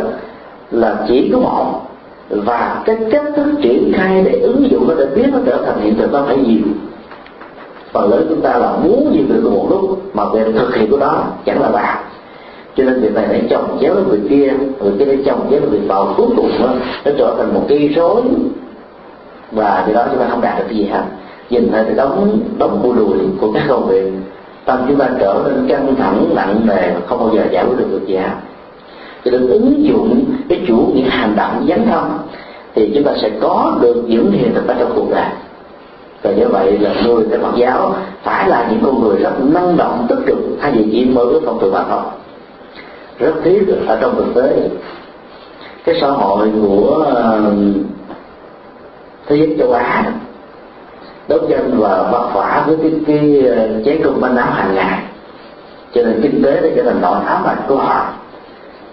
là 0.71 1.05
chỉ 1.07 1.29
có 1.33 1.39
một 1.39 1.81
và 2.29 2.81
cái 2.85 2.97
cách 3.11 3.25
thức 3.35 3.45
triển 3.61 3.91
khai 3.95 4.21
để 4.25 4.39
ứng 4.39 4.71
dụng 4.71 4.87
nó 4.87 4.93
để 4.97 5.05
biến 5.15 5.31
nó 5.31 5.39
trở 5.45 5.57
thành 5.65 5.81
hiện 5.81 5.95
thực 5.97 6.13
nó 6.13 6.23
phải 6.27 6.37
nhiều. 6.37 6.63
Phần 7.91 8.11
lớn 8.11 8.25
chúng 8.29 8.41
ta 8.41 8.57
là 8.57 8.71
muốn 8.83 9.11
nhiều 9.11 9.23
việc 9.27 9.51
một 9.51 9.67
lúc 9.69 10.01
mà 10.15 10.25
về 10.25 10.51
thực 10.51 10.75
hiện 10.75 10.91
của 10.91 10.97
đó 10.97 11.23
chẳng 11.45 11.61
là 11.61 11.69
bạn 11.69 11.97
cho 12.75 12.83
nên 12.83 13.01
việc 13.01 13.13
này 13.13 13.25
để 13.29 13.41
chồng 13.49 13.77
chéo 13.81 13.93
với 13.93 14.03
người 14.03 14.21
kia 14.29 14.53
người 14.83 14.93
kia 14.99 15.05
để 15.05 15.17
chồng 15.25 15.47
chéo 15.51 15.59
với 15.59 15.69
người 15.69 15.87
vào 15.87 16.13
cuối 16.17 16.27
cùng 16.35 16.51
nó, 16.59 16.67
nó 17.05 17.11
trở 17.17 17.35
thành 17.37 17.53
một 17.53 17.65
cây 17.69 17.87
rối. 17.87 18.21
Và 19.51 19.83
từ 19.87 19.93
đó 19.93 20.05
chúng 20.11 20.19
ta 20.19 20.27
không 20.29 20.41
đạt 20.41 20.57
được 20.57 20.63
cái 20.67 20.77
gì 20.77 20.83
hết 20.83 21.03
nhìn 21.49 21.71
thấy 21.71 21.83
cái 21.83 21.95
đóng 21.95 22.39
đóng 22.57 22.79
bu 22.83 22.93
đùi 22.93 23.17
của 23.41 23.51
các 23.53 23.63
công 23.67 23.87
việc 23.87 24.11
tâm 24.65 24.85
chúng 24.87 24.97
ta 24.97 25.09
trở 25.19 25.43
nên 25.45 25.67
căng 25.67 25.95
thẳng, 25.95 26.29
nặng 26.35 26.61
nề 26.65 26.93
không 27.07 27.19
bao 27.19 27.35
giờ 27.35 27.43
giải 27.51 27.65
quyết 27.65 27.77
được 27.77 27.87
được 27.91 28.07
gì 28.07 28.15
hết. 28.15 28.31
Cho 29.25 29.31
nên 29.31 29.47
ứng 29.47 29.85
dụng 29.85 30.25
cái 30.49 30.61
chủ 30.67 30.77
nghĩa 30.93 31.09
hành 31.09 31.35
động 31.35 31.65
dấn 31.69 31.85
thân 31.85 32.11
thì 32.75 32.91
chúng 32.95 33.03
ta 33.03 33.11
sẽ 33.21 33.29
có 33.41 33.77
được 33.81 34.03
những 34.07 34.31
hiện 34.31 34.53
thực 34.53 34.67
ở 34.67 34.75
trong 34.79 34.91
cuộc 34.95 35.11
đời. 35.11 35.29
Và 36.21 36.31
như 36.31 36.47
vậy 36.47 36.79
là 36.79 36.93
người 37.05 37.25
theo 37.29 37.39
Phật 37.39 37.55
giáo 37.57 37.95
phải 38.23 38.49
là 38.49 38.67
những 38.71 38.79
con 38.83 39.01
người 39.01 39.17
rất 39.17 39.31
năng 39.43 39.77
động, 39.77 40.05
tích 40.09 40.19
cực, 40.25 40.37
thay 40.61 40.71
vì 40.71 40.89
chỉ 40.91 41.05
mơ 41.05 41.21
ước 41.21 41.41
phong 41.45 41.59
tục 41.59 41.73
mà 41.73 41.83
thôi. 41.89 42.01
Rất 43.19 43.33
thiết 43.43 43.65
ở 43.87 43.97
trong 44.01 44.15
thực 44.15 44.41
tế, 44.41 44.69
cái 45.83 45.95
xã 46.01 46.07
hội 46.07 46.51
của 46.61 47.05
ờ, 47.15 47.41
thế 49.27 49.35
giới 49.35 49.55
châu 49.59 49.71
Á 49.71 50.13
đấu 51.29 51.39
tranh 51.49 51.71
và 51.77 52.09
bắt 52.11 52.33
vả 52.33 52.63
với 52.67 52.77
cái, 52.81 52.91
cái 53.07 53.41
ờ, 53.55 53.67
chế 53.85 53.99
trung 54.03 54.21
manh 54.21 54.37
áo 54.37 54.51
hàng 54.51 54.75
ngày. 54.75 54.99
Cho 55.93 56.01
nên 56.03 56.19
kinh 56.21 56.43
tế 56.43 56.61
đã 56.61 56.67
trở 56.75 56.83
thành 56.83 57.01
nội 57.01 57.17
ám 57.25 57.43
ảnh 57.43 57.61
của 57.67 57.75
họ 57.75 58.05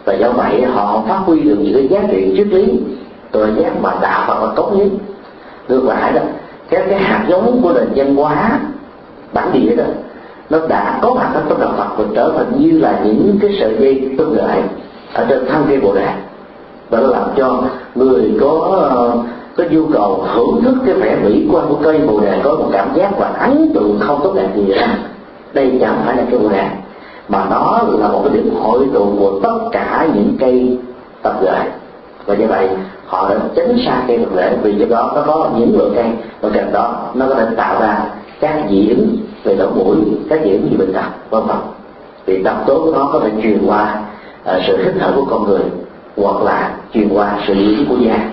và 0.05 0.15
do 0.15 0.31
vậy 0.31 0.65
họ 0.65 1.03
phát 1.09 1.19
huy 1.27 1.41
được 1.41 1.57
những 1.59 1.75
cái 1.75 1.89
giá 1.89 2.09
trị 2.11 2.35
triết 2.37 2.47
lý 2.47 2.81
tự 3.31 3.55
giác 3.57 3.81
mà 3.81 3.95
đạo 4.01 4.25
và 4.29 4.47
là 4.47 4.53
tốt 4.57 4.73
nhất. 4.77 4.89
Ngược 5.69 5.85
lại 5.85 6.13
đó 6.13 6.21
các 6.71 6.85
cái 6.89 6.99
hạt 6.99 7.25
giống 7.29 7.63
của 7.63 7.73
nền 7.73 7.89
văn 7.95 8.17
hóa 8.17 8.61
bản 9.33 9.51
địa 9.53 9.77
đó 9.77 9.85
nó 10.51 10.59
đã 10.69 10.99
có 11.03 11.15
mặt 11.15 11.31
ở 11.35 11.43
trong 11.49 11.61
đạo 11.61 11.73
Phật 11.77 11.89
và 11.99 12.05
trở 12.15 12.33
thành 12.37 12.53
như 12.59 12.79
là 12.79 13.01
những 13.05 13.39
cái 13.41 13.57
sợi 13.61 13.77
dây 13.79 14.15
tương 14.19 14.37
lợi 14.37 14.63
ở 15.13 15.27
trên 15.29 15.47
thân 15.49 15.65
cây 15.69 15.81
bồ 15.81 15.95
đề. 15.95 16.09
Và 16.91 17.01
nó 17.01 17.07
làm 17.07 17.29
cho 17.37 17.63
người 17.95 18.37
có 18.41 18.79
ờ, 18.91 19.17
có 19.57 19.65
nhu 19.71 19.87
cầu 19.93 20.25
hưởng 20.35 20.63
thức 20.65 20.75
cái 20.87 20.95
vẻ 20.95 21.17
mỹ 21.25 21.47
quan 21.53 21.67
của 21.69 21.79
cây 21.83 21.99
bồ 22.07 22.21
đề 22.21 22.41
có 22.45 22.51
một 22.51 22.69
cảm 22.73 22.89
giác 22.95 23.11
và 23.19 23.27
ấn 23.27 23.71
tượng 23.75 23.99
không 24.01 24.21
tốt 24.23 24.33
đẹp 24.35 24.49
gì 24.57 24.73
cả. 24.75 24.99
đây 25.53 25.79
chẳng 25.81 26.03
phải 26.05 26.17
là 26.17 26.23
cây 26.31 26.41
bồ 26.41 26.49
đề 26.49 26.67
mà 27.29 27.47
nó 27.51 27.81
là 27.99 28.09
một 28.09 28.21
cái 28.25 28.35
điểm 28.35 28.55
hội 28.61 28.87
tụ 28.95 29.07
của 29.19 29.41
tất 29.43 29.59
cả 29.73 30.09
những 30.15 30.37
cây 30.39 30.79
tập 31.23 31.35
gợi 31.43 31.67
và 32.27 32.35
như 32.35 32.47
vậy 32.47 32.69
họ 33.07 33.29
đã 33.29 33.37
tránh 33.57 33.79
xa 33.87 34.03
cây 34.09 34.19
tập 34.19 34.37
lễ 34.37 34.57
vì 34.63 34.75
do 34.75 34.87
đó 34.91 35.13
nó 35.15 35.23
có 35.27 35.51
những 35.57 35.79
loại 35.79 35.91
cây 35.95 36.07
và 36.41 36.49
cạnh 36.55 36.73
đó 36.73 37.11
nó 37.15 37.27
có 37.29 37.35
thể 37.35 37.47
tạo 37.57 37.81
ra 37.81 37.99
các 38.41 38.65
dị 38.71 38.89
ứng 38.89 39.17
về 39.45 39.57
lỗ 39.57 39.71
mũi 39.71 39.97
các 40.31 40.41
dị 40.45 40.51
ứng 40.51 40.69
như 40.71 40.77
bệnh 40.79 40.93
tật 40.93 41.05
vân 41.31 41.47
vân. 41.47 41.57
Vì 42.27 42.43
độc 42.43 42.67
tố 42.67 42.81
của 42.85 42.93
nó 42.93 43.09
có 43.13 43.21
thể 43.21 43.31
truyền 43.43 43.67
qua 43.67 44.03
uh, 44.43 44.63
sự 44.67 44.85
hít 44.85 44.95
thở 45.01 45.13
của 45.17 45.25
con 45.31 45.45
người 45.45 45.63
hoặc 46.17 46.43
là 46.43 46.75
truyền 46.95 47.09
qua 47.15 47.39
sự 47.47 47.55
nhiễm 47.55 47.89
của 47.89 47.97
da 47.97 48.31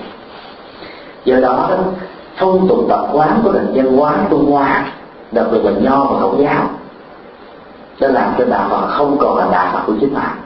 do 1.25 1.39
đó, 1.39 1.69
phong 2.37 2.67
tục 2.67 2.85
tập 2.89 3.07
quán 3.13 3.39
của 3.43 3.51
nền 3.51 3.67
văn 3.73 3.97
hóa 3.97 4.17
trung 4.29 4.51
hoa, 4.51 4.91
đặc 5.31 5.45
biệt 5.51 5.59
là 5.63 5.71
nho 5.71 6.05
và 6.05 6.19
khẩu 6.19 6.35
giáo, 6.39 6.69
đã 7.99 8.07
làm 8.07 8.33
cho 8.37 8.45
đạo 8.45 8.69
Phật 8.69 8.87
không 8.87 9.17
còn 9.17 9.37
là 9.37 9.47
đạo 9.51 9.73
Phật 9.73 9.79
của 9.87 9.93
chính 9.99 10.13
bạn. 10.13 10.37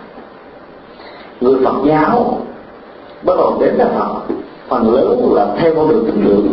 Người 1.41 1.55
Phật 1.63 1.75
giáo 1.85 2.41
bắt 3.23 3.33
đầu 3.37 3.57
đến 3.59 3.77
đạo 3.77 3.89
Phật, 3.97 4.33
phần 4.67 4.93
lớn 4.93 5.33
là 5.33 5.47
theo 5.59 5.75
con 5.75 5.89
đường 5.89 6.05
tín 6.05 6.25
ngưỡng. 6.25 6.47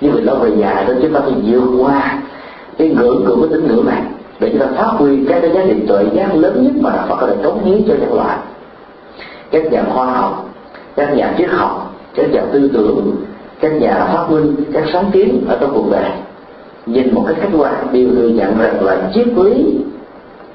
Nhưng 0.00 0.12
vì 0.12 0.20
lâu 0.20 0.36
về 0.36 0.50
dài 0.56 0.84
đó 0.84 0.94
chúng 1.02 1.12
ta 1.12 1.20
phải 1.20 1.34
vượt 1.44 1.82
qua 1.82 2.18
cái 2.78 2.88
ngưỡng 2.88 3.24
cửa 3.26 3.34
của 3.34 3.46
tín 3.46 3.66
ngưỡng 3.66 3.86
này 3.86 4.02
để 4.40 4.48
chúng 4.48 4.60
ta 4.60 4.66
phát 4.76 4.90
huy 4.98 5.24
cái 5.28 5.40
giá 5.54 5.60
trị 5.66 5.74
tuệ 5.88 6.04
giác 6.12 6.34
lớn 6.34 6.62
nhất 6.62 6.72
mà 6.80 6.90
đạo 6.96 7.06
Phật 7.08 7.16
có 7.20 7.26
thể 7.26 7.36
cống 7.44 7.64
hiến 7.64 7.82
cho 7.88 7.94
nhân 7.94 8.14
loại. 8.14 8.38
Các 9.50 9.72
nhà 9.72 9.82
khoa 9.94 10.06
học, 10.06 10.48
các 10.96 11.16
nhà 11.16 11.34
triết 11.38 11.50
học, 11.50 11.94
các 12.14 12.30
nhà 12.32 12.42
tư 12.52 12.70
tưởng 12.72 13.16
các 13.62 13.72
nhà 13.72 14.08
phát 14.12 14.26
minh, 14.30 14.56
các 14.72 14.84
sáng 14.92 15.10
kiến 15.12 15.44
ở 15.48 15.58
trong 15.60 15.72
cuộc 15.74 15.90
đời 15.90 16.10
nhìn 16.86 17.14
một 17.14 17.24
cách 17.26 17.36
khách 17.40 17.58
quan 17.58 17.86
đều 17.92 18.08
thừa 18.10 18.28
nhận 18.28 18.58
rằng 18.58 18.84
là 18.84 19.10
triết 19.14 19.26
lý 19.26 19.78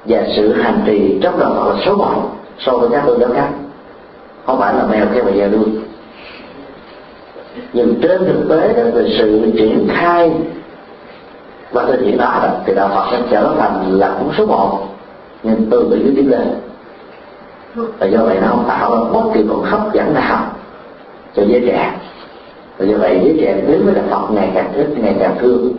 và 0.06 0.24
sự 0.36 0.54
hành 0.54 0.82
trì 0.86 1.20
trong 1.22 1.40
đạo 1.40 1.54
Phật 1.56 1.76
số 1.86 1.96
một 1.96 2.30
so 2.60 2.72
với 2.72 2.90
các 2.90 3.04
tôn 3.06 3.20
giáo 3.20 3.30
khác. 3.34 3.50
Không 4.46 4.60
phải 4.60 4.74
là 4.74 4.86
mèo 4.86 5.06
theo 5.14 5.24
và 5.24 5.32
già 5.32 5.48
đuôi. 5.48 5.66
Nhưng 7.74 7.96
trên 8.02 8.26
thực 8.26 8.50
tế 8.50 8.74
đó, 8.74 8.90
về 8.94 9.16
sự 9.18 9.52
triển 9.58 9.88
khai 9.92 10.32
và 11.72 11.86
thực 11.86 12.02
hiện 12.02 12.18
đó 12.18 12.42
thì 12.66 12.74
đạo 12.76 12.90
Phật 12.96 13.06
sẽ 13.12 13.22
trở 13.32 13.56
thành 13.60 14.00
là 14.00 14.16
cũng 14.20 14.32
số 14.38 14.46
một 14.46 14.80
nhưng 15.44 15.68
từ 15.72 15.88
từ 15.92 15.98
dưới 15.98 16.14
tiến 16.16 16.32
lên. 16.32 16.48
Và 17.76 18.08
do 18.08 18.20
vậy 18.24 18.38
nó 18.42 18.48
không 18.48 18.66
tạo 18.68 18.92
ra 18.92 19.12
bất 19.14 19.34
kỳ 19.34 19.44
một 19.44 19.62
hấp 19.66 19.94
dẫn 19.94 20.14
nào 20.14 20.44
cho 21.36 21.44
giới 21.44 21.64
trẻ 21.68 21.94
và 22.78 22.86
do 22.86 22.98
vậy 22.98 23.20
giới 23.24 23.38
trẻ 23.42 23.62
đến 23.68 23.86
với 23.86 23.94
đạo 23.96 24.04
Phật 24.10 24.34
ngày 24.34 24.52
càng 24.54 24.74
ít 24.74 24.88
ngày 24.98 25.16
càng 25.20 25.36
thương. 25.40 25.74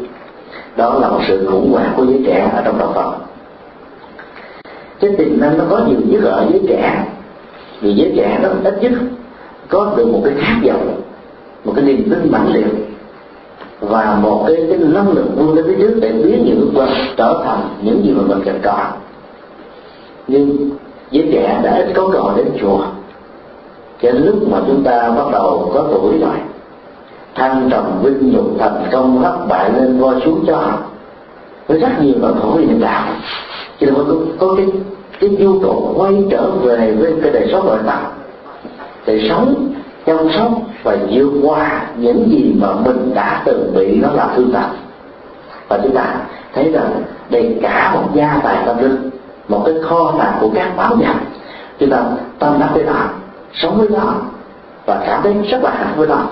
Đó 0.77 0.99
là 1.01 1.09
một 1.09 1.21
sự 1.29 1.49
khủng 1.51 1.73
hoảng 1.73 1.93
của 1.97 2.05
giới 2.05 2.23
trẻ 2.27 2.51
ở 2.55 2.63
trong 2.65 2.79
đạo 2.79 2.93
Phật. 2.95 3.13
Cái 5.01 5.11
tiềm 5.19 5.41
năng 5.41 5.59
nó 5.59 5.65
có 5.71 5.81
nhiều 5.89 5.99
nhất 6.05 6.23
ở 6.25 6.47
giới 6.53 6.63
trẻ. 6.69 7.05
Vì 7.81 7.95
giới 7.95 8.13
trẻ 8.17 8.39
nó 8.43 8.49
ít 8.65 8.83
nhất 8.83 8.93
có 9.69 9.95
được 9.97 10.07
một 10.07 10.21
cái 10.25 10.35
khát 10.39 10.57
vọng 10.65 11.01
một 11.65 11.73
cái 11.77 11.85
niềm 11.85 12.11
tin 12.11 12.31
mãnh 12.31 12.53
liệt 12.53 12.67
và 13.81 14.19
một 14.23 14.45
cái, 14.47 14.57
cái 14.69 14.79
năng 14.79 15.13
lực 15.13 15.25
vươn 15.37 15.55
lên 15.55 15.65
phía 15.69 15.77
trước 15.79 15.99
để 16.01 16.13
biến 16.13 16.45
những 16.45 16.61
ước 16.61 16.71
mơ 16.75 16.87
trở 17.17 17.43
thành 17.45 17.69
những 17.83 18.05
gì 18.05 18.13
mà 18.13 18.23
mình 18.27 18.43
cần 18.45 18.61
có. 18.63 18.85
Nhưng 20.29 20.71
giới 21.11 21.29
trẻ 21.33 21.61
đã 21.65 21.77
ít 21.77 21.93
có 21.95 22.09
cơ 22.13 22.19
hội 22.19 22.33
đến 22.37 22.47
chùa. 22.61 22.81
Cho 24.03 24.11
lúc 24.11 24.49
mà 24.51 24.59
chúng 24.67 24.83
ta 24.85 25.11
bắt 25.11 25.27
đầu 25.33 25.71
có 25.75 25.89
tuổi 25.93 26.19
rồi 26.19 26.37
thăng 27.39 27.69
trầm 27.71 27.85
vinh 28.03 28.33
nhục 28.33 28.47
thành 28.59 28.85
công 28.93 29.23
thất 29.23 29.37
bại 29.49 29.71
lên 29.73 29.99
voi 29.99 30.15
xuống 30.25 30.45
cho 30.47 30.61
với 31.67 31.81
rất 31.81 31.89
nhiều 32.01 32.15
nỗi 32.21 32.33
khổ 32.43 32.57
hiện 32.57 32.69
nhân 32.69 32.81
đạo 32.81 33.05
cho 33.81 33.87
nên 33.87 33.95
có, 33.95 34.15
có 34.39 34.55
cái 34.57 34.67
cái 35.21 35.31
nhu 35.31 35.61
cầu 35.61 35.95
quay 35.97 36.25
trở 36.31 36.51
về 36.51 36.95
với 36.99 37.15
cái 37.23 37.33
đời 37.33 37.49
sống 37.53 37.67
nội 37.67 37.79
tâm 37.87 37.99
để 39.07 39.29
sống 39.29 39.73
chăm 40.07 40.17
sóc 40.37 40.53
và 40.83 40.97
vượt 41.11 41.31
qua 41.43 41.83
những 41.97 42.31
gì 42.31 42.55
mà 42.61 42.69
mình 42.85 43.15
đã 43.15 43.43
từng 43.45 43.73
bị 43.77 44.01
nó 44.01 44.09
làm 44.15 44.29
thương 44.37 44.53
tật 44.53 44.69
và 45.69 45.79
chúng 45.83 45.95
ta 45.95 46.15
thấy 46.55 46.73
rằng 46.73 47.03
đây 47.31 47.59
cả 47.63 47.95
một 47.95 48.09
gia 48.15 48.41
tài 48.45 48.57
tâm 48.67 48.79
linh 48.79 49.11
một 49.49 49.63
cái 49.67 49.75
kho 49.83 50.15
tàng 50.19 50.33
của 50.41 50.51
các 50.55 50.77
báo 50.77 50.97
nhập 50.97 51.17
chúng 51.79 51.91
ta 51.91 52.03
tâm 52.39 52.57
đắc 52.61 52.69
với 52.75 52.85
nó 52.85 52.95
sống 53.55 53.79
với 53.79 53.89
nó 53.89 54.15
và 54.87 55.03
cảm 55.07 55.23
thấy 55.23 55.35
rất 55.51 55.63
là 55.63 55.71
hạnh 55.71 55.95
với 55.97 56.09
nó 56.09 56.23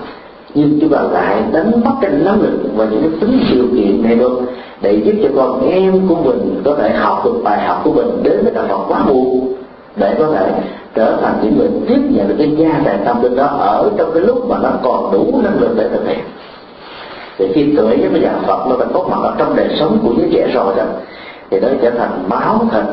nhưng 0.53 0.79
chúng 0.81 0.89
ta 0.89 1.01
lại 1.01 1.43
đánh 1.51 1.71
mất 1.85 1.91
cái 2.01 2.11
năng 2.11 2.41
lực 2.41 2.59
và 2.75 2.85
những 2.85 3.01
cái 3.01 3.11
tính 3.21 3.39
điều 3.51 3.65
kiện 3.77 4.03
này 4.03 4.15
được 4.15 4.41
để 4.81 4.91
giúp 4.91 5.13
cho 5.23 5.29
con 5.35 5.69
em 5.69 6.07
của 6.07 6.15
mình 6.15 6.61
có 6.65 6.75
thể 6.75 6.89
học 6.89 7.21
được 7.25 7.41
bài 7.43 7.67
học 7.67 7.81
của 7.83 7.91
mình 7.91 8.23
đến 8.23 8.39
với 8.43 8.53
đạo 8.53 8.65
Phật 8.67 8.83
quá 8.87 9.03
muộn. 9.07 9.53
Để 9.95 10.15
có 10.19 10.27
thể 10.33 10.51
trở 10.95 11.17
thành 11.21 11.39
những 11.41 11.57
người 11.57 11.67
tiếp 11.87 12.01
nhận 12.09 12.27
được 12.27 12.35
cái 12.37 12.55
gia 12.57 12.81
tài 12.85 12.97
tâm 13.05 13.23
linh 13.23 13.35
đó 13.35 13.45
ở 13.45 13.91
trong 13.97 14.11
cái 14.13 14.23
lúc 14.23 14.49
mà 14.49 14.57
nó 14.63 14.69
còn 14.83 15.11
đủ 15.11 15.41
năng 15.43 15.59
lực 15.59 15.75
để 15.77 15.89
thực 15.89 16.07
hiện. 16.07 16.19
Thì 17.37 17.51
khi 17.53 17.73
tuổi 17.77 17.97
với 18.11 18.21
dạng 18.21 18.41
Phật 18.47 18.67
nó 18.69 18.75
đã 18.79 18.85
có 18.93 19.03
mặt 19.09 19.17
ở 19.23 19.35
trong 19.37 19.55
đời 19.55 19.75
sống 19.79 19.99
của 20.03 20.13
giới 20.17 20.29
trẻ 20.33 20.47
rồi 20.53 20.75
đó, 20.77 20.83
thì 21.49 21.59
nó 21.59 21.67
trở 21.81 21.89
thành 21.89 22.23
máu 22.27 22.61
thịt. 22.71 22.83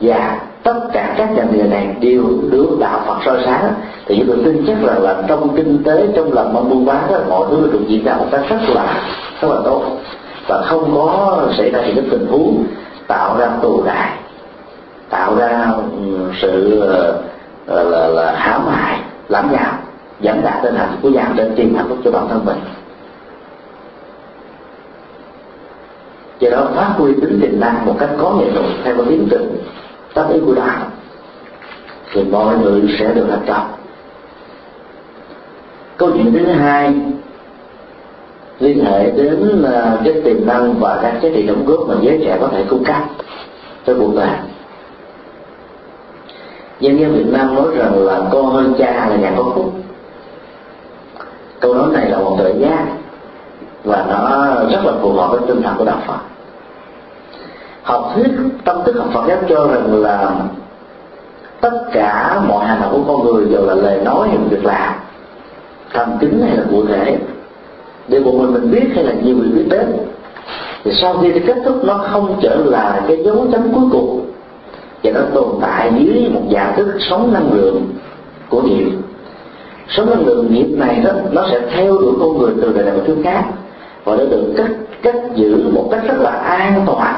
Và 0.00 0.40
tất 0.62 0.80
cả 0.92 1.14
các 1.18 1.32
ngành 1.32 1.48
nghề 1.52 1.62
này 1.62 1.96
đều 2.00 2.22
được 2.50 2.76
đạo 2.80 3.00
Phật 3.06 3.16
soi 3.24 3.42
sáng 3.44 3.72
thì 4.06 4.14
chúng 4.18 4.26
tôi 4.26 4.44
tin 4.44 4.64
chắc 4.66 4.76
rằng 4.82 5.02
là 5.02 5.22
trong 5.28 5.56
kinh 5.56 5.82
tế 5.84 6.08
trong 6.16 6.32
làm 6.32 6.56
ăn 6.56 6.68
buôn 6.70 6.86
bán 6.86 7.12
đó 7.12 7.18
mọi 7.28 7.46
thứ 7.50 7.68
được 7.72 7.80
diễn 7.88 8.04
ra 8.04 8.16
một 8.16 8.26
cách 8.30 8.42
rất 8.48 8.60
là 8.74 9.02
rất 9.40 9.48
là 9.48 9.60
tốt. 9.64 9.82
Và 10.48 10.62
không 10.62 10.94
có 10.94 11.38
xảy 11.56 11.70
ra 11.70 11.80
những 11.86 11.96
cái 11.96 12.04
tình 12.10 12.26
huống 12.26 12.64
tạo 13.06 13.38
ra 13.38 13.48
tù 13.62 13.82
đại 13.82 14.18
tạo 15.10 15.36
ra 15.36 15.66
sự 16.40 16.82
là, 17.66 17.82
là, 17.82 18.06
là 18.08 18.32
hãm 18.36 18.66
hại 18.66 19.00
lãm 19.28 19.52
nhạo 19.52 19.72
giảm 20.22 20.42
đạt 20.42 20.62
tinh 20.62 20.74
hạnh 20.74 20.96
của 21.02 21.10
giảm 21.10 21.36
đến 21.36 21.52
tìm 21.56 21.74
hạnh 21.74 21.86
phúc 21.88 21.98
cho 22.04 22.10
bản 22.10 22.28
thân 22.28 22.44
mình. 22.44 22.58
Do 26.38 26.50
đó 26.50 26.68
phát 26.74 26.94
huy 26.96 27.12
tính 27.14 27.38
tình 27.42 27.60
năng 27.60 27.86
một 27.86 27.94
cách 27.98 28.10
có 28.18 28.30
nghệ 28.30 28.50
thuật 28.50 28.66
theo 28.84 28.94
một 28.94 29.04
tiến 29.08 29.28
trình 29.30 29.56
tác 30.14 30.24
ý 30.32 30.40
của 30.46 30.54
đạo 30.54 30.86
thì 32.12 32.24
mọi 32.24 32.58
người 32.58 32.96
sẽ 32.98 33.14
được 33.14 33.26
thành 33.30 33.44
công 33.46 33.83
câu 35.96 36.10
chuyện 36.10 36.32
thứ 36.32 36.46
hai 36.46 36.94
liên 38.58 38.84
hệ 38.84 39.10
đến 39.10 39.62
ờ, 39.62 39.98
cái 40.04 40.14
tiềm 40.24 40.46
năng 40.46 40.74
và 40.74 40.98
các 41.02 41.14
giá 41.22 41.28
trị 41.34 41.42
đóng 41.42 41.66
góp 41.66 41.88
mà 41.88 41.94
giới 42.02 42.20
trẻ 42.24 42.38
có 42.40 42.48
thể 42.48 42.64
cung 42.68 42.84
cấp 42.84 43.02
cho 43.86 43.94
cuộc 43.98 44.14
đời. 44.16 44.28
Dân 46.80 47.00
gian 47.00 47.12
Việt 47.12 47.26
Nam 47.32 47.54
nói 47.54 47.66
rằng 47.76 48.06
là 48.06 48.20
con 48.32 48.46
hơn 48.46 48.74
cha 48.78 49.08
là 49.10 49.16
nhà 49.16 49.32
có 49.36 49.42
phúc. 49.54 49.72
Câu 51.60 51.74
nói 51.74 51.86
này 51.92 52.10
là 52.10 52.18
một 52.18 52.36
tự 52.38 52.54
gian 52.58 52.86
và 53.84 54.04
nó 54.08 54.54
rất 54.70 54.84
là 54.84 54.92
phù 55.02 55.12
hợp 55.12 55.30
với 55.30 55.40
tinh 55.46 55.62
thần 55.62 55.74
của 55.78 55.84
đạo 55.84 55.98
Phật. 56.06 56.18
Học 57.82 58.12
thuyết, 58.14 58.30
tâm 58.64 58.82
thức 58.84 58.96
học 58.98 59.08
Phật 59.12 59.24
giáo 59.28 59.38
cho 59.48 59.66
rằng 59.66 60.02
là 60.02 60.30
tất 61.60 61.82
cả 61.92 62.40
mọi 62.48 62.66
hành 62.66 62.80
động 62.80 62.92
của 62.92 63.12
con 63.12 63.26
người 63.26 63.44
đều 63.50 63.66
là 63.66 63.74
lời 63.74 64.00
nói 64.04 64.28
hay 64.28 64.38
việc 64.50 64.64
làm 64.64 64.94
thầm 65.94 66.18
kín 66.20 66.42
hay 66.48 66.56
là 66.56 66.64
cụ 66.70 66.86
thể? 66.86 67.18
Để 68.08 68.20
một 68.20 68.32
mình 68.34 68.52
mình 68.52 68.70
biết 68.70 68.86
hay 68.94 69.04
là 69.04 69.12
nhiều 69.12 69.36
người 69.36 69.48
biết 69.48 69.66
đến? 69.70 69.86
Thì 70.84 70.92
sau 70.92 71.18
khi 71.22 71.32
kết 71.46 71.56
thúc 71.64 71.84
nó 71.84 71.94
không 71.94 72.38
trở 72.42 72.56
là 72.64 73.00
cái 73.08 73.24
dấu 73.24 73.46
chấm 73.52 73.72
cuối 73.72 73.84
cùng, 73.92 74.30
và 75.02 75.10
nó 75.14 75.20
tồn 75.34 75.48
tại 75.60 75.92
dưới 75.98 76.28
một 76.34 76.42
dạng 76.52 76.76
thức 76.76 76.94
sống 77.00 77.32
năng 77.32 77.52
lượng 77.52 77.86
của 78.48 78.62
nghiệp 78.62 78.92
sống 79.88 80.10
năng 80.10 80.26
lượng 80.26 80.54
nghiệp 80.54 80.66
này 80.76 81.00
đó, 81.04 81.10
nó 81.32 81.46
sẽ 81.50 81.60
theo 81.70 81.98
đuổi 81.98 82.12
con 82.20 82.38
người 82.38 82.52
từ 82.62 82.72
đời 82.72 82.84
này 82.84 82.94
một 82.94 83.02
thứ 83.06 83.16
khác, 83.24 83.44
và 84.04 84.16
nó 84.16 84.24
được 84.24 84.54
cất 84.56 84.66
cất 85.02 85.14
giữ 85.34 85.68
một 85.72 85.88
cách 85.90 86.00
rất 86.08 86.20
là 86.20 86.30
an 86.30 86.82
toàn. 86.86 87.14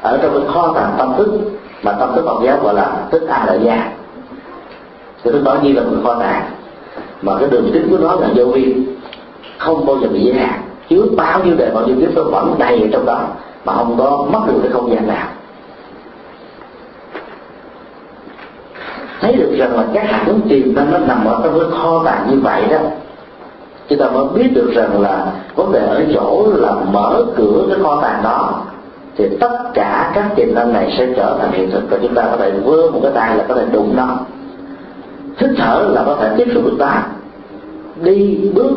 Ở 0.00 0.18
trong 0.22 0.32
cái 0.32 0.54
kho 0.54 0.72
tàng 0.74 0.94
tâm 0.98 1.14
thức, 1.16 1.40
mà 1.82 1.92
tâm 1.92 2.12
thức 2.14 2.22
Phật 2.24 2.40
giáo 2.44 2.58
gọi 2.62 2.74
là 2.74 2.96
thức 3.10 3.28
a 3.28 3.44
đại 3.46 3.58
gia 3.62 3.92
thì 5.24 5.30
lúc 5.30 5.42
đó 5.44 5.56
như 5.62 5.72
là 5.72 5.82
một 5.82 5.96
kho 6.04 6.14
tàng 6.14 6.42
mà 7.24 7.32
cái 7.40 7.48
đường 7.50 7.70
kính 7.72 7.86
của 7.90 7.98
nó 7.98 8.14
là 8.14 8.28
vô 8.34 8.44
vi. 8.44 8.74
Không 9.58 9.86
bao 9.86 9.96
giờ 10.02 10.08
bị 10.08 10.20
giới 10.20 10.34
hạn. 10.34 10.62
Chứa 10.88 11.02
bao 11.16 11.44
nhiêu 11.44 11.54
đề 11.56 11.70
bao 11.74 11.86
nhiêu 11.86 11.96
kiếp 12.00 12.16
nó 12.16 12.22
vẫn 12.22 12.54
đầy 12.58 12.80
ở 12.80 12.88
trong 12.92 13.06
đó, 13.06 13.20
mà 13.64 13.72
không 13.72 13.96
có 13.98 14.26
mất 14.30 14.40
được 14.46 14.58
cái 14.62 14.72
không 14.72 14.90
gian 14.90 15.06
nào. 15.06 15.26
Thấy 19.20 19.32
được 19.32 19.56
rằng 19.58 19.76
là 19.76 19.84
các 19.94 20.10
hạt 20.10 20.24
giống 20.26 20.48
tiềm 20.48 20.74
năng 20.74 20.90
nó 20.90 20.98
nằm 20.98 21.24
ở 21.24 21.40
trong 21.44 21.60
cái 21.60 21.68
kho 21.70 22.02
tàng 22.04 22.26
như 22.30 22.40
vậy 22.42 22.62
đó, 22.70 22.78
chúng 23.88 23.98
ta 23.98 24.10
mới 24.10 24.24
biết 24.34 24.50
được 24.54 24.72
rằng 24.74 25.00
là 25.00 25.32
vấn 25.54 25.72
đề 25.72 25.80
ở 25.80 26.04
chỗ 26.14 26.46
là 26.54 26.72
mở 26.92 27.24
cửa 27.36 27.64
cái 27.68 27.78
kho 27.82 27.98
tàng 28.02 28.22
đó, 28.22 28.62
thì 29.16 29.28
tất 29.40 29.58
cả 29.74 30.12
các 30.14 30.24
tiềm 30.36 30.54
năng 30.54 30.72
này 30.72 30.94
sẽ 30.98 31.08
trở 31.16 31.38
thành 31.40 31.52
hiện 31.52 31.70
thực 31.70 31.82
và 31.90 31.98
chúng 32.02 32.14
ta 32.14 32.22
có 32.30 32.36
thể 32.36 32.50
vươn 32.50 32.92
một 32.92 33.00
cái 33.02 33.12
tay 33.14 33.36
là 33.36 33.44
có 33.48 33.54
thể 33.54 33.64
đụng 33.72 33.96
nó 33.96 34.18
thích 35.38 35.50
thở 35.56 35.90
là 35.92 36.02
có 36.06 36.16
thể 36.20 36.34
tiếp 36.36 36.48
xúc 36.54 36.64
được 36.64 36.76
ta 36.78 37.06
đi 38.02 38.50
bước 38.54 38.72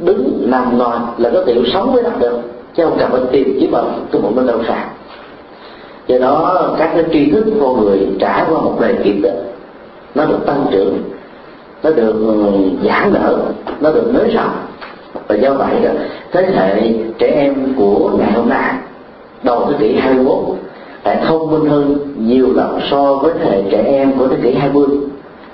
đứng 0.00 0.42
nằm 0.50 0.78
ngồi 0.78 0.96
là 1.18 1.30
có 1.32 1.44
thể 1.46 1.54
sống 1.72 1.92
với 1.92 2.02
đất 2.02 2.18
được. 2.20 2.40
Chứ 2.74 2.84
không 2.84 2.96
cần 2.98 3.10
phải 3.10 3.20
tìm 3.32 3.56
chỉ 3.60 3.66
bằng 3.66 4.06
cái 4.12 4.22
bụng 4.22 4.34
bên 4.34 4.46
đâu 4.46 4.58
sạc 4.68 4.88
do 6.06 6.18
đó 6.18 6.74
các 6.78 6.90
cái 6.94 7.04
tri 7.12 7.30
thức 7.30 7.44
của 7.44 7.60
con 7.60 7.84
người 7.84 8.08
trải 8.18 8.44
qua 8.50 8.60
một 8.60 8.76
đời 8.80 8.94
kiếp 9.04 9.14
đó, 9.22 9.30
nó 10.14 10.24
được 10.24 10.46
tăng 10.46 10.66
trưởng 10.70 10.98
nó 11.82 11.90
được 11.90 12.12
ừ, 12.12 12.52
giãn 12.84 13.12
nở 13.12 13.38
nó 13.80 13.92
được 13.92 14.14
nới 14.14 14.30
rộng. 14.30 14.52
Và 15.28 15.34
do 15.34 15.54
vậy 15.54 15.74
đó 15.84 15.90
thế 16.32 16.46
hệ 16.54 16.92
trẻ 17.18 17.26
em 17.26 17.74
của 17.76 18.10
ngày 18.18 18.32
hôm 18.32 18.48
nay 18.48 18.74
đầu 19.42 19.66
thế 19.68 19.76
kỷ 19.78 19.94
21 19.94 20.36
lại 21.04 21.18
thông 21.26 21.50
minh 21.50 21.70
hơn 21.70 21.96
nhiều 22.18 22.48
lần 22.54 22.80
so 22.90 23.14
với 23.14 23.32
thế 23.38 23.50
hệ 23.50 23.62
trẻ 23.70 23.82
em 23.86 24.12
của 24.18 24.28
thế 24.28 24.36
kỷ 24.42 24.54
20 24.54 24.86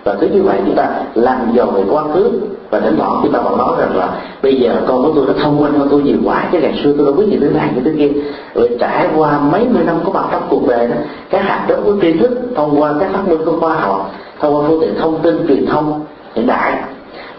và 0.07 0.15
cứ 0.21 0.27
như 0.27 0.43
vậy 0.43 0.57
chúng 0.67 0.75
ta 0.75 0.89
làm 1.15 1.53
giàu 1.57 1.67
về 1.67 1.83
quá 1.91 2.05
khứ. 2.15 2.31
Và 2.71 2.81
thỉnh 2.81 2.97
thoảng 2.99 3.21
chúng 3.23 3.33
ta 3.33 3.39
còn 3.45 3.59
nói 3.59 3.73
rằng 3.79 3.97
là 3.97 4.09
bây 4.43 4.55
giờ 4.57 4.77
con 4.87 5.03
của 5.03 5.13
tôi 5.15 5.27
nó 5.27 5.33
thông 5.43 5.61
minh 5.61 5.73
hơn 5.73 5.89
tôi 5.91 6.03
nhiều 6.03 6.17
quá. 6.25 6.45
Chứ 6.53 6.59
ngày 6.61 6.81
xưa 6.85 6.93
tôi 6.97 7.07
đâu 7.07 7.15
biết 7.15 7.27
gì 7.27 7.39
thứ 7.41 7.51
này 7.51 7.71
như 7.75 7.81
thế 7.85 7.91
kia. 7.99 8.21
Rồi 8.55 8.77
trải 8.81 9.07
qua 9.17 9.39
mấy 9.39 9.67
mươi 9.69 9.83
năm 9.87 9.97
có 10.05 10.13
mặt 10.13 10.25
trong 10.33 10.43
cuộc 10.51 10.69
đời 10.69 10.89
đó 10.89 10.97
các 11.31 11.43
hạt 11.43 11.67
giống 11.69 11.85
của 11.85 11.95
tri 12.03 12.13
thức 12.13 12.39
thông 12.57 12.81
qua 12.81 12.95
các 13.01 13.11
phát 13.13 13.29
minh 13.29 13.41
của 13.45 13.57
khoa 13.61 13.75
học, 13.75 14.11
thông 14.41 14.55
qua 14.55 14.63
phương 14.69 14.81
tiện 14.81 14.95
thông 15.01 15.19
tin 15.23 15.47
truyền 15.49 15.67
thông 15.67 16.01
hiện 16.35 16.47
đại, 16.47 16.73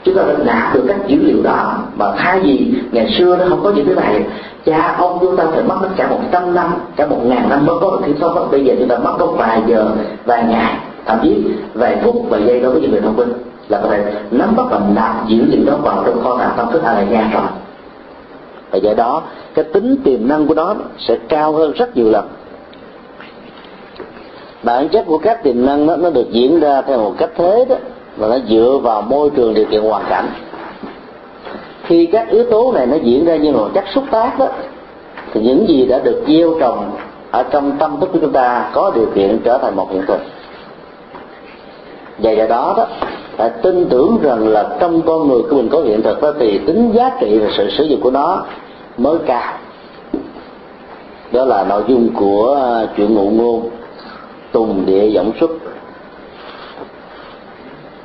chúng 0.03 0.15
ta 0.15 0.23
đã 0.23 0.33
nạp 0.45 0.75
được 0.75 0.83
các 0.87 1.07
dữ 1.07 1.17
liệu 1.21 1.43
đó. 1.43 1.77
Mà 1.95 2.05
thay 2.17 2.39
vì 2.39 2.73
ngày 2.91 3.15
xưa 3.17 3.37
nó 3.37 3.45
không 3.49 3.63
có 3.63 3.71
những 3.75 3.85
thứ 3.85 3.95
này, 3.95 4.23
cha 4.65 4.95
ông 4.97 5.17
chúng 5.21 5.35
ta 5.35 5.43
phải 5.51 5.63
mất 5.63 5.75
cả 5.95 6.07
một 6.09 6.19
trăm 6.31 6.55
năm, 6.55 6.73
cả 6.95 7.05
một 7.05 7.19
ngàn 7.23 7.49
năm 7.49 7.65
mới 7.65 7.75
có 7.81 7.91
được 7.91 8.05
kiểm 8.05 8.15
soát 8.19 8.31
bây 8.51 8.65
giờ 8.65 8.73
chúng 8.79 8.87
ta 8.87 8.97
mất 8.97 9.13
có 9.19 9.25
vài 9.25 9.61
giờ, 9.67 9.91
vài 10.25 10.43
ngày 10.49 10.77
thậm 11.07 11.19
chí 11.23 11.43
vài 11.73 11.97
phút 12.03 12.15
vài 12.29 12.41
giây 12.45 12.59
đối 12.59 12.71
với 12.71 12.81
những 12.81 12.91
người 12.91 13.01
thông 13.01 13.15
minh 13.15 13.33
là 13.69 13.79
có 13.83 13.89
thể 13.89 14.13
nắm 14.31 14.55
bắt 14.55 14.63
và 14.69 14.81
nạp 14.95 15.27
dữ 15.27 15.37
liệu 15.47 15.65
đó 15.65 15.77
vào 15.81 16.03
trong 16.05 16.23
kho 16.23 16.37
tàng 16.37 16.53
tâm 16.57 16.67
thức 16.71 16.83
a 16.83 16.93
la 16.93 17.03
nha 17.03 17.29
rồi 17.33 17.43
và 18.71 18.77
do 18.77 18.93
đó 18.93 19.21
cái 19.53 19.65
tính 19.73 19.97
tiềm 20.03 20.27
năng 20.27 20.47
của 20.47 20.53
nó 20.53 20.75
sẽ 20.99 21.17
cao 21.29 21.53
hơn 21.53 21.71
rất 21.71 21.97
nhiều 21.97 22.09
lần. 22.09 22.27
Bản 24.63 24.89
chất 24.89 25.05
của 25.07 25.17
các 25.17 25.43
tiềm 25.43 25.65
năng 25.65 25.87
đó, 25.87 25.95
nó 25.95 26.09
được 26.09 26.31
diễn 26.31 26.59
ra 26.59 26.81
theo 26.81 26.97
một 26.97 27.13
cách 27.17 27.29
thế 27.35 27.65
đó 27.69 27.75
và 28.17 28.27
nó 28.27 28.37
dựa 28.49 28.79
vào 28.83 29.01
môi 29.01 29.29
trường 29.29 29.53
điều 29.53 29.65
kiện 29.65 29.81
hoàn 29.81 30.05
cảnh. 30.09 30.25
Khi 31.83 32.05
các 32.05 32.29
yếu 32.29 32.43
tố 32.43 32.71
này 32.71 32.87
nó 32.87 32.95
diễn 32.95 33.25
ra 33.25 33.35
như 33.35 33.51
một 33.51 33.69
chất 33.73 33.83
xúc 33.93 34.03
tác 34.11 34.39
đó 34.39 34.47
thì 35.33 35.41
những 35.41 35.69
gì 35.69 35.85
đã 35.85 35.99
được 35.99 36.23
gieo 36.27 36.59
trồng 36.59 36.91
ở 37.31 37.43
trong 37.43 37.71
tâm 37.79 37.97
thức 37.99 38.09
của 38.13 38.19
chúng 38.21 38.31
ta 38.31 38.69
có 38.73 38.91
điều 38.95 39.05
kiện 39.15 39.39
trở 39.43 39.57
thành 39.57 39.75
một 39.75 39.91
hiện 39.91 40.03
thực 40.07 40.19
và 42.19 42.31
do 42.31 42.45
đó 42.45 42.73
đó 42.77 42.87
phải 43.37 43.49
tin 43.49 43.89
tưởng 43.89 44.19
rằng 44.21 44.47
là 44.47 44.75
trong 44.79 45.01
con 45.01 45.27
người 45.27 45.41
của 45.49 45.55
mình 45.55 45.69
có 45.69 45.81
hiện 45.81 46.01
thực 46.01 46.21
đó, 46.21 46.33
thì 46.39 46.57
tính 46.57 46.91
giá 46.93 47.11
trị 47.19 47.39
và 47.39 47.49
sự 47.57 47.69
sử 47.69 47.83
dụng 47.83 48.01
của 48.01 48.11
nó 48.11 48.45
mới 48.97 49.17
cao. 49.25 49.53
Đó 51.31 51.45
là 51.45 51.63
nội 51.63 51.83
dung 51.87 52.09
của 52.13 52.55
à, 52.63 52.87
chuyện 52.97 53.13
ngụ 53.13 53.29
ngôn, 53.29 53.69
tùng 54.51 54.85
địa 54.85 55.07
giọng 55.07 55.31
xuất. 55.39 55.51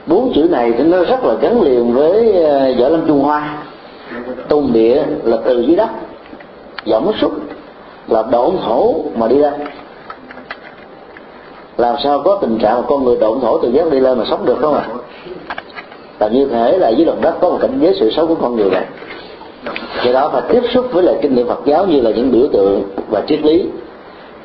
Bốn 0.06 0.32
chữ 0.34 0.42
này 0.50 0.72
thì 0.78 0.84
nó 0.84 1.04
rất 1.04 1.24
là 1.24 1.34
gắn 1.34 1.62
liền 1.62 1.92
với 1.92 2.44
à, 2.44 2.68
võ 2.80 2.88
lâm 2.88 3.06
trung 3.06 3.20
hoa. 3.20 3.58
Tùng 4.48 4.72
địa 4.72 5.02
là 5.24 5.36
từ 5.44 5.60
dưới 5.60 5.76
đất, 5.76 5.88
giọng 6.84 7.12
xuất 7.20 7.32
là 8.08 8.24
độn 8.30 8.50
thổ 8.64 8.94
mà 9.16 9.28
đi 9.28 9.36
lên 9.36 9.52
làm 11.76 11.96
sao 12.04 12.22
có 12.24 12.38
tình 12.40 12.58
trạng 12.58 12.76
một 12.76 12.84
con 12.88 13.04
người 13.04 13.16
độn 13.16 13.40
thổ 13.40 13.58
từ 13.58 13.70
dưới 13.70 13.90
đi 13.90 14.00
lên 14.00 14.18
mà 14.18 14.24
sống 14.30 14.46
được 14.46 14.56
không 14.60 14.74
ạ 14.74 14.84
à? 14.88 14.94
là 16.22 16.28
như 16.28 16.46
thế 16.46 16.78
là 16.78 16.88
dưới 16.88 17.06
lòng 17.06 17.20
đất 17.20 17.34
có 17.40 17.50
một 17.50 17.58
cảnh 17.60 17.78
giới 17.80 17.94
sự 18.00 18.10
sống 18.10 18.28
của 18.28 18.34
con 18.34 18.56
người 18.56 18.70
này. 18.70 18.84
Do 20.04 20.12
đó 20.12 20.30
phải 20.32 20.42
tiếp 20.48 20.62
xúc 20.74 20.86
với 20.92 21.02
lại 21.02 21.14
kinh 21.22 21.34
nghiệm 21.34 21.48
Phật 21.48 21.60
giáo 21.64 21.86
như 21.86 22.00
là 22.00 22.10
những 22.10 22.32
biểu 22.32 22.46
tượng 22.52 22.82
và 23.10 23.22
triết 23.28 23.42
lý. 23.42 23.64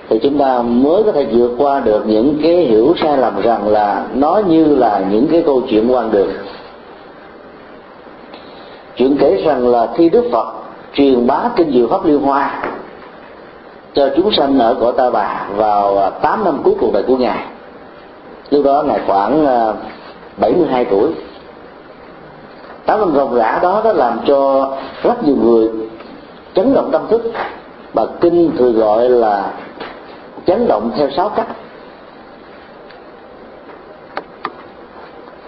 Thì 0.10 0.20
chúng 0.24 0.38
ta 0.38 0.62
mới 0.62 1.04
có 1.04 1.12
thể 1.12 1.26
vượt 1.32 1.52
qua 1.58 1.80
được 1.80 2.08
những 2.08 2.40
cái 2.44 2.56
hiểu 2.56 2.94
sai 3.02 3.18
lầm 3.18 3.42
rằng 3.42 3.68
là 3.68 4.06
nó 4.14 4.42
như 4.48 4.76
là 4.76 5.06
những 5.12 5.28
cái 5.28 5.44
câu 5.46 5.62
chuyện 5.70 5.92
quan 5.92 6.12
đường. 6.12 6.30
Chuyện 8.96 9.18
kể 9.20 9.42
rằng 9.46 9.68
là 9.68 9.88
khi 9.98 10.10
Đức 10.10 10.24
Phật 10.32 10.48
truyền 10.94 11.28
bá 11.28 11.50
kinh 11.56 11.72
diệu 11.72 11.88
pháp 11.88 12.06
liên 12.06 12.20
hoa 12.20 12.64
cho 13.98 14.10
chúng 14.16 14.34
sanh 14.34 14.60
ở 14.60 14.76
cõi 14.82 14.94
ta 14.98 15.10
bà 15.10 15.48
vào 15.56 15.98
à, 15.98 16.10
8 16.10 16.44
năm 16.44 16.62
cuối 16.64 16.74
cuộc 16.80 16.94
đời 16.94 17.04
của 17.04 17.18
ngài. 17.18 17.46
Lúc 18.50 18.66
đó 18.66 18.84
ngài 18.88 19.00
khoảng 19.08 19.46
à, 19.46 19.74
72 20.38 20.86
tuổi. 20.86 21.12
Tám 22.86 23.00
năm 23.00 23.16
ròng 23.16 23.36
rã 23.36 23.60
đó 23.62 23.82
đã 23.84 23.94
làm 23.94 24.20
cho 24.28 24.72
rất 25.04 25.24
nhiều 25.24 25.36
người 25.36 25.70
chấn 26.54 26.74
động 26.74 26.90
tâm 26.92 27.08
thức. 27.10 27.32
Và 27.94 28.06
kinh 28.22 28.52
thường 28.58 28.80
gọi 28.80 29.10
là 29.10 29.54
chấn 30.46 30.68
động 30.68 30.92
theo 30.98 31.10
sáu 31.10 31.30
cách. 31.30 31.48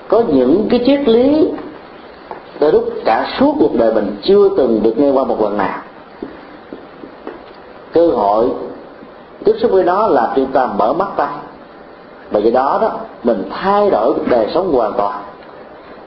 Có 0.08 0.24
những 0.28 0.68
cái 0.70 0.84
triết 0.86 1.10
lý 1.10 1.52
đôi 2.60 2.72
lúc 2.72 2.90
cả 3.06 3.36
suốt 3.40 3.56
cuộc 3.60 3.76
đời 3.76 3.94
mình 3.94 4.16
chưa 4.24 4.50
từng 4.58 4.84
được 4.84 4.98
nghe 4.98 5.12
qua 5.12 5.24
một 5.24 5.42
lần 5.42 5.58
nào 5.58 5.80
cơ 7.94 8.07
hội. 8.07 8.49
Tiếp 9.45 9.53
xúc 9.61 9.72
với 9.72 9.84
nó 9.84 10.07
là 10.07 10.34
chúng 10.36 10.45
ta 10.45 10.66
mở 10.66 10.94
mắt 10.94 11.18
ra, 11.18 11.30
và 12.32 12.40
do 12.40 12.52
đó 12.52 12.80
đó 12.82 12.91
mình 13.24 13.44
thay 13.49 13.90
đổi 13.90 14.14
đời 14.30 14.48
sống 14.53 14.72
hoàn 14.72 14.94
toàn. 14.98 15.22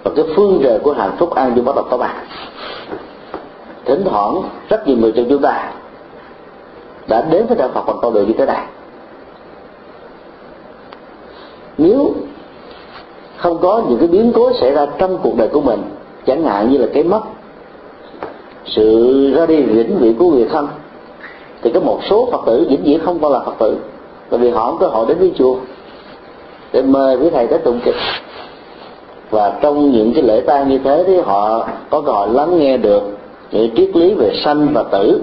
Và 0.02 0.10
cái 0.16 0.24
phương 0.36 0.60
trời 0.62 0.78
của 0.78 0.92
hạnh 0.92 1.16
phúc 1.18 1.34
an 1.34 1.54
vui 1.54 1.64
bắt 1.64 1.76
đầu 1.76 1.84
có 1.90 1.96
mặt. 1.96 2.14
Thỉnh 3.84 4.04
thoảng 4.04 4.42
rất 4.68 4.88
nhiều 4.88 4.96
người 4.96 5.12
trong 5.12 5.26
chúng 5.28 5.42
ta 5.42 5.72
đã 7.06 7.22
đến 7.30 7.46
với 7.46 7.56
đạo 7.56 7.68
Phật 7.74 7.86
bằng 7.86 7.96
con 8.02 8.14
đường 8.14 8.28
như 8.28 8.34
thế 8.38 8.46
này. 8.46 8.64
Nếu 11.78 12.14
không 13.36 13.58
có 13.58 13.82
những 13.88 13.98
cái 13.98 14.08
biến 14.08 14.32
cố 14.34 14.52
xảy 14.52 14.70
ra 14.70 14.86
trong 14.98 15.18
cuộc 15.22 15.36
đời 15.36 15.48
của 15.48 15.60
mình 15.60 15.82
chẳng 16.26 16.44
hạn 16.44 16.70
như 16.70 16.78
là 16.78 16.86
cái 16.94 17.02
mất 17.02 17.20
sự 18.66 19.32
ra 19.36 19.46
đi 19.46 19.62
vĩnh 19.62 19.98
viễn 19.98 20.14
của 20.14 20.30
người 20.30 20.48
thân 20.52 20.68
thì 21.62 21.70
có 21.70 21.80
một 21.80 21.98
số 22.10 22.28
phật 22.32 22.40
tử 22.46 22.66
vĩnh 22.70 22.82
viễn 22.82 23.00
không 23.04 23.18
còn 23.18 23.32
là 23.32 23.40
phật 23.40 23.54
tử. 23.58 23.76
Bởi 24.30 24.40
vì 24.40 24.50
họ 24.50 24.66
không 24.66 24.78
có 24.78 24.88
hội 24.88 25.06
đến 25.08 25.18
với 25.18 25.32
chùa 25.38 25.56
để 26.72 26.82
mời 26.82 27.16
quý 27.16 27.30
thầy 27.30 27.46
tới 27.46 27.58
tụng 27.58 27.80
kinh. 27.84 27.94
Và 29.30 29.52
trong 29.60 29.92
những 29.92 30.12
cái 30.14 30.22
lễ 30.22 30.40
tang 30.40 30.68
như 30.68 30.78
thế 30.78 31.04
thì 31.06 31.20
họ 31.20 31.68
có 31.90 32.00
cơ 32.00 32.12
hội 32.12 32.28
lắng 32.28 32.58
nghe 32.58 32.76
được 32.76 33.02
những 33.50 33.70
triết 33.76 33.96
lý 33.96 34.14
về 34.14 34.32
sanh 34.44 34.68
và 34.74 34.82
tử. 34.82 35.22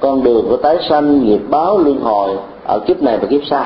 Con 0.00 0.24
đường 0.24 0.46
của 0.48 0.56
tái 0.56 0.76
sanh, 0.88 1.24
nghiệp 1.24 1.40
báo, 1.48 1.78
luân 1.78 2.00
hồi 2.00 2.30
ở 2.66 2.78
kiếp 2.78 3.02
này 3.02 3.18
và 3.18 3.26
kiếp 3.30 3.40
sau. 3.50 3.64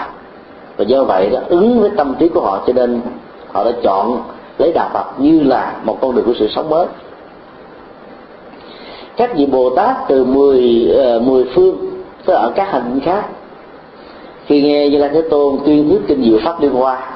Và 0.76 0.84
do 0.84 1.04
vậy 1.04 1.30
đó, 1.30 1.40
ứng 1.48 1.80
với 1.80 1.90
tâm 1.96 2.14
trí 2.18 2.28
của 2.28 2.40
họ 2.40 2.62
cho 2.66 2.72
nên 2.72 3.00
họ 3.52 3.64
đã 3.64 3.72
chọn 3.82 4.22
lấy 4.58 4.72
đạo 4.72 4.90
Phật 4.92 5.04
như 5.18 5.40
là 5.40 5.76
một 5.84 5.98
con 6.00 6.14
đường 6.14 6.24
của 6.24 6.34
sự 6.38 6.48
sống 6.48 6.70
mới 6.70 6.86
các 9.16 9.30
vị 9.36 9.46
Bồ 9.46 9.70
Tát 9.70 9.96
từ 10.08 10.24
mười 10.24 10.90
ờ, 10.96 11.20
mười 11.20 11.44
phương, 11.54 11.76
tức 12.24 12.32
ở 12.32 12.52
các 12.54 12.68
hành 12.70 13.00
khác. 13.04 13.24
Khi 14.46 14.62
nghe 14.62 14.88
Như 14.88 14.98
Lai 14.98 15.10
Thế 15.12 15.22
Tôn 15.30 15.58
tuyên 15.64 15.88
thuyết 15.88 16.00
kinh 16.08 16.24
diệu 16.24 16.38
pháp 16.44 16.62
liên 16.62 16.70
hoa, 16.70 17.10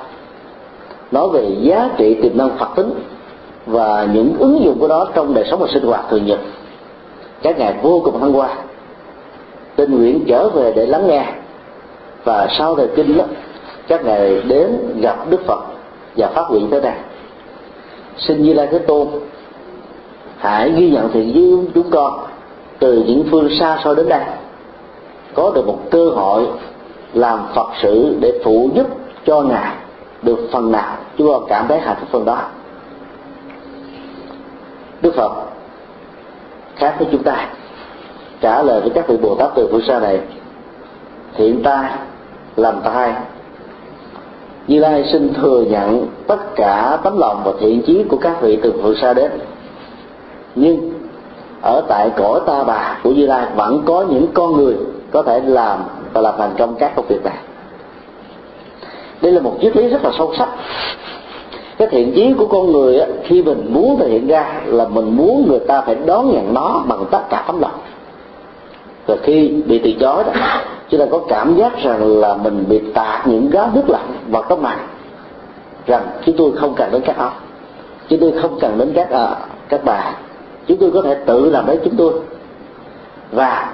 nói 1.11 1.29
về 1.33 1.49
giá 1.61 1.91
trị 1.97 2.15
tiềm 2.15 2.39
năng 2.39 2.59
Phật 2.59 2.69
tính 2.77 2.91
và 3.66 4.09
những 4.12 4.35
ứng 4.39 4.65
dụng 4.65 4.79
của 4.79 4.89
đó 4.89 5.09
trong 5.15 5.35
đời 5.35 5.45
sống 5.51 5.61
và 5.61 5.66
sinh 5.75 5.83
hoạt 5.83 6.05
thường 6.11 6.27
nhật. 6.27 6.39
Các 7.43 7.59
ngài 7.59 7.75
vô 7.83 8.01
cùng 8.05 8.20
thăng 8.20 8.33
hoa, 8.33 8.55
tình 9.77 9.99
nguyện 9.99 10.25
trở 10.29 10.49
về 10.49 10.73
để 10.77 10.87
lắng 10.87 11.09
nghe. 11.09 11.25
Và 12.25 12.49
sau 12.59 12.75
thời 12.75 12.89
kinh 12.97 13.16
đó, 13.16 13.25
các 13.89 14.05
ngài 14.05 14.43
đến 14.43 14.79
gặp 15.01 15.31
đức 15.31 15.47
phật 15.47 15.61
và 16.16 16.29
phát 16.29 16.51
nguyện 16.51 16.69
tới 16.70 16.81
đây. 16.81 16.95
Xin 18.16 18.43
như 18.43 18.55
lai 18.55 18.69
thế 18.70 18.79
tôn 18.79 19.09
hãy 20.39 20.73
ghi 20.73 20.90
nhận 20.90 21.12
thiện 21.12 21.32
với 21.32 21.73
chúng 21.74 21.90
con 21.90 22.20
từ 22.78 23.05
những 23.06 23.24
phương 23.31 23.48
xa 23.60 23.78
xôi 23.85 23.97
đến 23.97 24.09
đây. 24.09 24.23
Có 25.35 25.52
được 25.55 25.66
một 25.66 25.78
cơ 25.90 26.10
hội 26.10 26.47
làm 27.15 27.39
phật 27.55 27.69
sự 27.82 28.16
để 28.20 28.40
phụ 28.44 28.70
giúp 28.74 28.86
cho 29.27 29.43
ngài 29.43 29.74
được 30.23 30.48
phần 30.52 30.73
nào. 30.73 30.97
Chúng 31.19 31.28
con 31.28 31.44
cảm 31.48 31.69
thấy 31.69 31.81
hạnh 31.81 31.97
phúc 32.01 32.09
phần 32.12 32.24
đó. 32.24 32.39
Đức 35.02 35.15
phật 35.16 35.32
khác 36.77 36.94
với 36.98 37.09
chúng 37.12 37.23
ta. 37.23 37.48
Trả 38.40 38.62
lời 38.62 38.81
với 38.81 38.90
các 38.90 39.09
vị 39.09 39.16
bồ 39.16 39.35
tát 39.35 39.51
từ 39.55 39.69
phương 39.70 39.82
xa 39.89 39.98
này, 39.98 40.20
thiện 41.35 41.62
tai 41.62 41.90
làm 42.56 42.81
tai. 42.85 43.12
Như 44.66 44.81
lai 44.81 45.05
xin 45.12 45.35
thừa 45.35 45.65
nhận 45.70 46.06
tất 46.27 46.39
cả 46.56 46.98
tấm 47.02 47.19
lòng 47.19 47.43
và 47.44 47.52
thiện 47.60 47.82
chí 47.86 48.05
của 48.09 48.16
các 48.16 48.43
vị 48.43 48.59
từ 48.62 48.73
phương 48.82 48.97
xa 48.97 49.15
đến 49.15 49.31
nhưng 50.59 50.93
ở 51.62 51.82
tại 51.89 52.10
cõi 52.16 52.40
ta 52.47 52.64
bà 52.64 52.98
của 53.02 53.10
như 53.10 53.26
lai 53.26 53.47
vẫn 53.56 53.82
có 53.85 54.05
những 54.10 54.26
con 54.35 54.56
người 54.56 54.74
có 55.10 55.22
thể 55.22 55.40
làm 55.40 55.78
và 56.12 56.20
làm 56.20 56.35
thành 56.39 56.55
công 56.59 56.74
các 56.74 56.93
công 56.97 57.06
việc 57.09 57.24
này. 57.24 57.36
Đây 59.22 59.32
là 59.32 59.40
một 59.40 59.55
triết 59.60 59.76
lý 59.76 59.89
rất 59.89 60.05
là 60.05 60.10
sâu 60.18 60.35
sắc. 60.39 60.48
Cái 61.78 61.89
thiện 61.90 62.12
chí 62.14 62.32
của 62.39 62.47
con 62.47 62.72
người 62.72 63.01
á, 63.01 63.06
khi 63.24 63.43
mình 63.43 63.66
muốn 63.68 63.98
thể 63.98 64.09
hiện 64.09 64.26
ra 64.26 64.60
là 64.66 64.89
mình 64.89 65.16
muốn 65.16 65.47
người 65.48 65.59
ta 65.59 65.80
phải 65.80 65.94
đón 65.94 66.30
nhận 66.30 66.55
nó 66.55 66.82
bằng 66.89 67.05
tất 67.10 67.20
cả 67.30 67.44
tấm 67.47 67.60
lòng. 67.60 67.78
Và 69.06 69.16
khi 69.22 69.48
bị 69.66 69.78
từ 69.78 69.93
chối 70.01 70.24
đó 70.24 70.32
chúng 70.89 71.01
ta 71.01 71.06
có 71.10 71.20
cảm 71.28 71.56
giác 71.56 71.82
rằng 71.82 72.20
là 72.20 72.35
mình 72.35 72.64
bị 72.68 72.80
tạt 72.94 73.26
những 73.26 73.51
gáo 73.51 73.70
nước 73.74 73.89
lạnh 73.89 74.09
vào 74.30 74.43
tấm 74.43 74.62
mặt 74.62 74.78
rằng 75.86 76.02
chúng 76.26 76.36
tôi 76.39 76.52
không 76.56 76.74
cần 76.74 76.89
đến 76.93 77.02
các 77.06 77.18
ông 77.18 77.32
chúng 78.09 78.20
tôi 78.20 78.32
không 78.43 78.59
cần 78.60 78.78
đến 78.78 78.93
các 78.94 79.10
à, 79.10 79.36
các 79.68 79.80
bà 79.85 80.12
chúng 80.69 80.78
tôi 80.78 80.90
có 80.90 81.03
thể 81.03 81.15
tự 81.27 81.51
làm 81.51 81.66
đấy, 81.66 81.78
chúng 81.85 81.97
tôi. 81.97 82.12
Và 83.32 83.73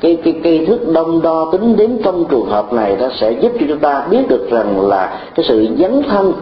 cái 0.00 0.18
cái 0.24 0.40
cái 0.42 0.66
thức 0.66 0.80
đông 0.92 1.22
đo 1.22 1.48
tính 1.52 1.76
đến 1.76 1.98
trong 2.04 2.24
trường 2.24 2.46
hợp 2.46 2.72
này 2.72 2.96
nó 3.00 3.08
sẽ 3.16 3.32
giúp 3.32 3.52
cho 3.60 3.66
chúng 3.68 3.78
ta 3.78 4.06
biết 4.10 4.28
được 4.28 4.50
rằng 4.50 4.88
là 4.88 5.20
cái 5.34 5.46
sự 5.48 5.66
dấn 5.78 6.02
thân, 6.02 6.32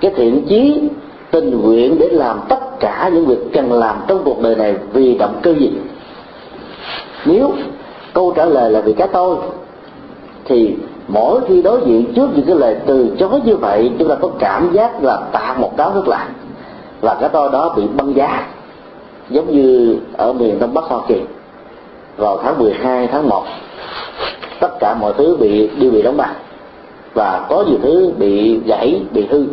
cái 0.00 0.12
thiện 0.16 0.44
chí, 0.48 0.88
tình 1.30 1.60
nguyện 1.60 1.98
để 1.98 2.08
làm 2.08 2.40
tất 2.48 2.80
cả 2.80 3.10
những 3.14 3.26
việc 3.26 3.52
cần 3.52 3.72
làm 3.72 3.96
trong 4.06 4.22
cuộc 4.24 4.42
đời 4.42 4.56
này 4.56 4.74
vì 4.92 5.14
động 5.18 5.34
cơ 5.42 5.54
gì? 5.54 5.70
Nếu 7.24 7.52
câu 8.12 8.32
trả 8.36 8.44
lời 8.44 8.70
là 8.70 8.80
vì 8.80 8.92
cái 8.92 9.08
tôi, 9.12 9.36
thì 10.44 10.76
mỗi 11.08 11.40
khi 11.48 11.62
đối 11.62 11.80
diện 11.86 12.12
trước 12.14 12.30
những 12.34 12.46
cái 12.46 12.56
lời 12.56 12.76
từ 12.86 13.08
chối 13.18 13.40
như 13.44 13.56
vậy, 13.56 13.92
chúng 13.98 14.08
ta 14.08 14.14
có 14.14 14.28
cảm 14.38 14.72
giác 14.72 15.02
là 15.02 15.16
tạo 15.32 15.54
một 15.58 15.76
cáo 15.76 15.92
rất 15.94 16.08
lạnh 16.08 16.32
và 17.00 17.16
cái 17.20 17.28
tôi 17.32 17.50
đó 17.52 17.74
bị 17.76 17.82
băng 17.96 18.16
giá 18.16 18.46
giống 19.30 19.52
như 19.52 19.96
ở 20.16 20.32
miền 20.32 20.58
đông 20.58 20.74
bắc 20.74 20.84
hoa 20.84 21.00
kỳ 21.08 21.20
vào 22.16 22.38
tháng 22.42 22.58
12, 22.58 23.06
tháng 23.06 23.28
1 23.28 23.44
tất 24.60 24.78
cả 24.80 24.94
mọi 25.00 25.12
thứ 25.18 25.36
bị 25.36 25.68
đều 25.68 25.90
bị 25.90 26.02
đóng 26.02 26.16
băng. 26.16 26.34
Và 27.14 27.46
có 27.48 27.64
nhiều 27.66 27.78
thứ 27.82 28.12
bị 28.18 28.60
gãy 28.66 29.02
bị 29.10 29.26
hư 29.26 29.44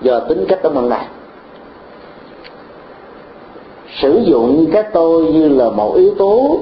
do 0.00 0.20
tính 0.20 0.44
cách 0.48 0.62
đóng 0.62 0.74
băng 0.74 0.88
này. 0.88 1.06
Sử 4.00 4.22
dụng 4.26 4.66
cái 4.72 4.82
tôi 4.92 5.22
như 5.22 5.48
là 5.48 5.70
một 5.70 5.94
yếu 5.96 6.14
tố 6.18 6.58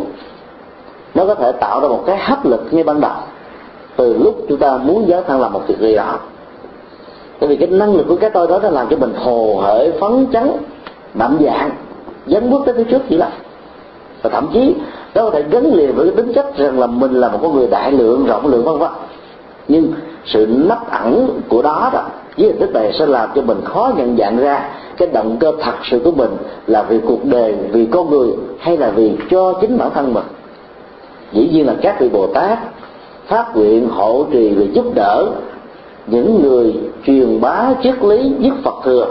nó 1.15 1.25
có 1.25 1.35
thể 1.35 1.53
tạo 1.53 1.81
ra 1.81 1.89
một 1.89 2.03
cái 2.07 2.19
hấp 2.19 2.47
lực 2.47 2.67
ngay 2.71 2.85
ban 2.85 3.01
đầu. 3.01 3.17
Từ 3.97 4.19
lúc 4.19 4.45
chúng 4.49 4.59
ta 4.59 4.77
muốn 4.77 5.09
giáo 5.09 5.23
thăng 5.23 5.41
làm 5.41 5.53
một 5.53 5.63
việc 5.67 5.79
gì 5.79 5.95
đó. 5.95 6.19
Tại 7.41 7.49
vì 7.49 7.57
cái 7.57 7.69
năng 7.69 7.95
lực 7.95 8.07
của 8.09 8.17
cái 8.17 8.31
tôi 8.31 8.47
đó 8.47 8.59
nó 8.63 8.71
làm 8.71 8.87
cho 8.91 8.97
mình 8.97 9.15
hồ 9.15 9.61
hởi 9.63 9.93
phấn 10.01 10.27
chấn 10.33 10.51
mạnh 11.15 11.39
dạng 11.41 11.71
dấn 12.29 12.51
bước 12.51 12.63
tới 12.67 12.75
phía 12.75 12.85
trước 12.85 13.03
vậy 13.09 13.19
lắm. 13.19 13.31
Và 14.23 14.31
thậm 14.31 14.49
chí 14.53 14.75
nó 15.15 15.23
có 15.23 15.31
thể 15.31 15.45
gắn 15.51 15.75
liền 15.75 15.95
với 15.95 16.07
cái 16.07 16.17
tính 16.17 16.33
chất 16.33 16.57
rằng 16.57 16.81
là 16.81 16.87
mình 16.87 17.13
là 17.13 17.29
một 17.29 17.39
con 17.43 17.57
người 17.57 17.67
đại 17.67 17.93
lượng, 17.93 18.27
rộng 18.27 18.47
lượng, 18.47 18.65
vân 18.65 18.79
vân. 18.79 18.91
Nhưng 19.69 19.93
sự 20.27 20.47
nấp 20.49 20.91
ẩn 20.91 21.41
của 21.49 21.63
đó 21.63 21.91
đó, 21.93 22.07
với 22.37 22.47
hình 22.47 22.61
thức 22.61 22.73
này 22.75 22.93
sẽ 22.99 23.07
làm 23.07 23.29
cho 23.35 23.43
mình 23.43 23.61
khó 23.65 23.93
nhận 23.97 24.17
dạng 24.17 24.37
ra 24.37 24.69
cái 24.97 25.09
động 25.13 25.37
cơ 25.41 25.53
thật 25.63 25.75
sự 25.91 26.01
của 26.05 26.13
mình 26.13 26.31
là 26.67 26.83
vì 26.83 26.99
cuộc 27.07 27.25
đời, 27.25 27.55
vì 27.73 27.87
con 27.87 28.11
người 28.11 28.29
hay 28.59 28.77
là 28.77 28.91
vì 28.91 29.13
cho 29.31 29.53
chính 29.61 29.79
bản 29.79 29.91
thân 29.95 30.15
mình. 30.15 30.25
Dĩ 31.33 31.49
nhiên 31.53 31.67
là 31.67 31.75
các 31.83 32.01
vị 32.01 32.09
bồ 32.09 32.27
tát 32.27 32.59
phát 33.27 33.57
nguyện 33.57 33.89
hộ 33.89 34.27
trì 34.33 34.55
và 34.55 34.65
giúp 34.73 34.85
đỡ 34.95 35.27
những 36.07 36.43
người 36.43 36.75
truyền 37.07 37.41
bá 37.41 37.75
triết 37.83 38.05
lý 38.05 38.33
nhất 38.39 38.55
phật 38.65 38.75
thừa 38.85 39.07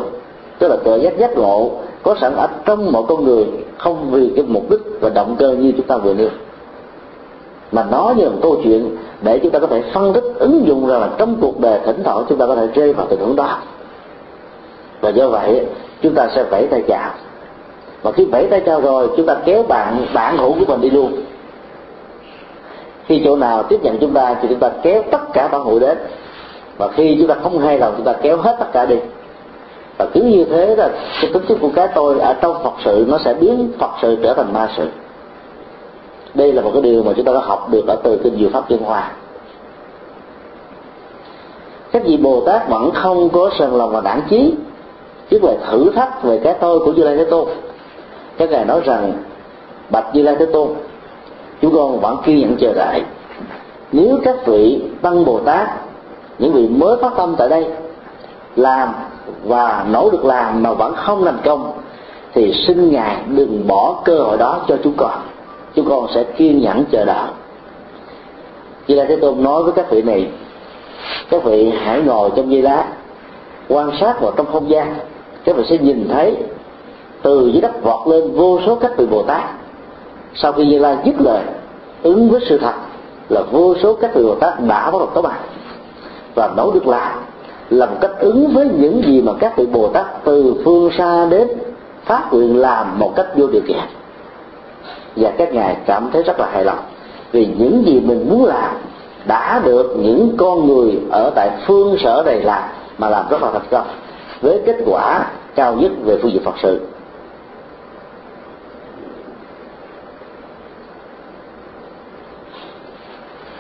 tức 0.60 0.68
là 0.68 0.76
tự 0.84 1.02
giác 1.02 1.18
giác 1.18 1.38
ngộ 1.38 1.72
có 2.08 2.16
sẵn 2.22 2.36
ở 2.36 2.48
trong 2.66 2.92
mọi 2.92 3.04
con 3.08 3.24
người, 3.24 3.46
không 3.78 4.12
vì 4.12 4.32
cái 4.36 4.46
mục 4.48 4.70
đích 4.70 4.80
và 5.02 5.10
động 5.10 5.36
cơ 5.40 5.52
như 5.52 5.72
chúng 5.78 5.86
ta 5.86 5.98
vừa 5.98 6.14
nêu. 6.14 6.30
Mà 7.72 7.86
nó 7.92 8.14
như 8.18 8.30
một 8.30 8.38
câu 8.42 8.62
chuyện 8.64 8.96
để 9.22 9.40
chúng 9.40 9.52
ta 9.52 9.60
có 9.60 9.68
thể 9.68 9.84
phân 9.94 10.14
tích, 10.14 10.24
ứng 10.40 10.68
dụng 10.68 10.88
ra 10.88 10.98
là 10.98 11.10
trong 11.18 11.38
cuộc 11.42 11.60
đời 11.60 11.80
thỉnh 11.86 12.04
thoảng 12.04 12.26
chúng 12.30 12.38
ta 12.38 12.46
có 12.46 12.56
thể 12.56 12.68
rơi 12.68 12.94
vào 12.94 13.08
tình 13.10 13.20
huống 13.20 13.36
đó. 13.36 13.58
Và 15.02 15.10
do 15.10 15.30
vậy, 15.30 15.66
chúng 16.02 16.14
ta 16.14 16.30
sẽ 16.36 16.44
vẫy 16.44 16.68
tay 16.68 16.84
chào. 16.88 17.12
Và 18.02 18.12
khi 18.12 18.26
vẫy 18.26 18.48
tay 18.48 18.62
chào 18.66 18.82
rồi, 18.82 19.10
chúng 19.18 19.26
ta 19.26 19.36
kéo 19.46 19.64
bạn 19.64 20.06
bạn 20.14 20.38
hữu 20.38 20.54
của 20.54 20.66
mình 20.68 20.82
đi 20.82 20.90
luôn. 20.90 21.12
Khi 23.06 23.22
chỗ 23.26 23.36
nào 23.36 23.64
tiếp 23.64 23.78
nhận 23.84 23.98
chúng 23.98 24.14
ta 24.14 24.36
thì 24.42 24.48
chúng 24.48 24.60
ta 24.60 24.72
kéo 24.82 25.04
tất 25.12 25.34
cả 25.34 25.48
bạn 25.48 25.64
hữu 25.64 25.80
đến. 25.80 25.98
Và 26.78 26.88
khi 26.88 27.16
chúng 27.20 27.28
ta 27.28 27.36
không 27.44 27.60
hay 27.60 27.80
lòng, 27.80 27.94
chúng 27.98 28.06
ta 28.06 28.14
kéo 28.14 28.38
hết 28.38 28.56
tất 28.60 28.68
cả 28.74 28.86
đi 28.86 28.96
và 29.98 30.06
cứ 30.14 30.22
như 30.22 30.46
thế 30.46 30.76
là 30.76 30.90
cái 31.22 31.32
tính 31.34 31.44
chất 31.50 31.58
của 31.62 31.70
cái 31.76 31.88
tôi 31.96 32.20
ở 32.20 32.34
trong 32.34 32.64
phật 32.64 32.74
sự 32.86 33.06
nó 33.08 33.18
sẽ 33.26 33.34
biến 33.34 33.72
phật 33.80 33.92
sự 34.02 34.18
trở 34.24 34.34
thành 34.34 34.54
ma 34.54 34.70
sự. 34.78 34.88
Đây 36.34 36.54
là 36.54 36.62
một 36.62 36.70
cái 36.74 36.82
điều 36.82 37.04
mà 37.04 37.14
chúng 37.16 37.26
ta 37.26 37.34
đã 37.34 37.40
học 37.40 37.68
được 37.72 37.88
ở 37.88 37.96
từ 38.04 38.20
kinh 38.24 38.38
diệu 38.38 38.50
pháp 38.50 38.70
chân 38.70 38.80
hòa. 38.80 39.12
Các 41.92 42.04
vị 42.06 42.18
bồ 42.18 42.42
tát 42.46 42.70
vẫn 42.70 42.92
không 42.92 43.30
có 43.30 43.50
sân 43.60 43.76
lòng 43.76 43.92
và 43.92 44.02
đảng 44.02 44.22
trí 44.30 44.54
tức 45.30 45.44
là 45.44 45.54
thử 45.70 45.92
thách 45.96 46.24
về 46.24 46.40
cái 46.44 46.54
tôi 46.54 46.80
của 46.80 46.94
như 46.94 47.04
lai 47.04 47.18
thế 47.18 47.26
tôn. 47.26 47.48
Các 48.38 48.50
ngài 48.50 48.66
nói 48.66 48.82
rằng, 48.86 49.14
bạch 49.90 50.16
như 50.16 50.24
lai 50.24 50.36
thế 50.40 50.46
tôn, 50.54 50.68
chúng 51.62 51.76
con 51.76 52.00
vẫn 52.00 52.18
kiên 52.26 52.40
nhẫn 52.40 52.56
chờ 52.60 52.74
đợi. 52.74 53.02
Nếu 53.92 54.18
các 54.24 54.36
vị 54.46 54.82
tăng 55.02 55.26
bồ 55.26 55.40
tát, 55.40 55.68
những 56.40 56.54
vị 56.54 56.68
mới 56.68 56.98
phát 57.02 57.14
tâm 57.18 57.36
tại 57.38 57.50
đây, 57.50 57.68
làm 58.56 58.90
và 59.44 59.86
nỗ 59.92 60.10
lực 60.12 60.26
làm 60.26 60.64
mà 60.64 60.74
vẫn 60.74 60.96
không 60.96 61.26
thành 61.26 61.40
công, 61.46 61.72
thì 62.34 62.54
xin 62.68 62.92
ngài 62.92 63.18
đừng 63.28 63.68
bỏ 63.68 64.02
cơ 64.06 64.20
hội 64.20 64.38
đó 64.38 64.60
cho 64.68 64.78
chúng 64.84 64.94
con. 64.98 65.12
Chúng 65.76 65.90
con 65.90 66.08
sẽ 66.16 66.24
kiên 66.24 66.62
nhẫn 66.62 66.86
chờ 66.92 67.06
đợi. 67.06 67.28
Như 68.88 68.96
là 68.96 69.06
Thế 69.06 69.16
Tôn 69.16 69.44
nói 69.44 69.64
với 69.64 69.74
các 69.74 69.92
vị 69.92 70.02
này, 70.02 70.28
các 71.30 71.44
vị 71.44 71.74
hãy 71.84 72.02
ngồi 72.02 72.30
trong 72.36 72.52
dây 72.52 72.62
đá, 72.62 72.88
quan 73.70 73.92
sát 74.02 74.22
vào 74.22 74.32
trong 74.36 74.46
không 74.52 74.70
gian. 74.70 74.96
Các 75.44 75.56
vị 75.56 75.64
sẽ 75.70 75.78
nhìn 75.78 76.08
thấy 76.12 76.38
từ 77.22 77.48
dưới 77.48 77.62
đất 77.62 77.84
vọt 77.84 78.08
lên 78.08 78.32
vô 78.32 78.60
số 78.66 78.76
các 78.76 78.98
vị 78.98 79.06
bồ 79.06 79.24
tát. 79.24 79.44
Sau 80.36 80.52
khi 80.52 80.66
như 80.66 80.80
lai 80.80 80.98
dứt 81.06 81.16
lời, 81.22 81.44
ứng 82.04 82.30
với 82.30 82.42
sự 82.50 82.58
thật 82.58 82.74
là 83.30 83.42
vô 83.52 83.76
số 83.84 83.94
các 83.94 84.16
vị 84.16 84.24
bồ 84.24 84.36
tát 84.36 84.60
đã 84.60 84.92
bắt 84.92 85.00
đầu 85.00 85.10
có 85.14 85.22
mặt 85.22 85.40
và 86.36 86.50
nỗ 86.58 86.72
lực 86.74 86.88
làm 86.88 87.20
làm 87.70 87.90
cách 88.02 88.12
ứng 88.20 88.48
với 88.54 88.68
những 88.68 89.04
gì 89.04 89.22
mà 89.22 89.32
các 89.40 89.58
vị 89.58 89.66
bồ 89.66 89.88
tát 89.88 90.06
từ 90.24 90.56
phương 90.66 90.90
xa 90.98 91.26
đến 91.26 91.48
phát 92.06 92.28
nguyện 92.32 92.62
làm 92.62 93.00
một 93.00 93.14
cách 93.16 93.28
vô 93.36 93.48
điều 93.48 93.62
kiện. 93.68 93.80
Và 95.16 95.32
các 95.38 95.54
ngài 95.54 95.78
cảm 95.86 96.10
thấy 96.14 96.24
rất 96.24 96.40
là 96.40 96.50
hài 96.52 96.66
lòng, 96.66 96.80
vì 97.32 97.46
những 97.58 97.84
gì 97.86 98.00
mình 98.00 98.30
muốn 98.30 98.46
làm 98.46 98.76
đã 99.26 99.62
được 99.66 99.96
những 100.00 100.38
con 100.38 100.68
người 100.68 101.00
ở 101.12 101.32
tại 101.36 101.50
phương 101.68 101.98
sở 102.04 102.24
này 102.26 102.42
làm 102.42 102.64
mà 102.98 103.10
làm 103.10 103.26
rất 103.30 103.42
là 103.42 103.52
thành 103.52 103.68
công, 103.72 103.88
với 104.42 104.62
kết 104.66 104.76
quả 104.86 105.26
cao 105.56 105.76
nhất 105.76 105.92
về 106.06 106.18
phương 106.22 106.32
diện 106.32 106.44
phật 106.44 106.56
sự. 106.64 106.80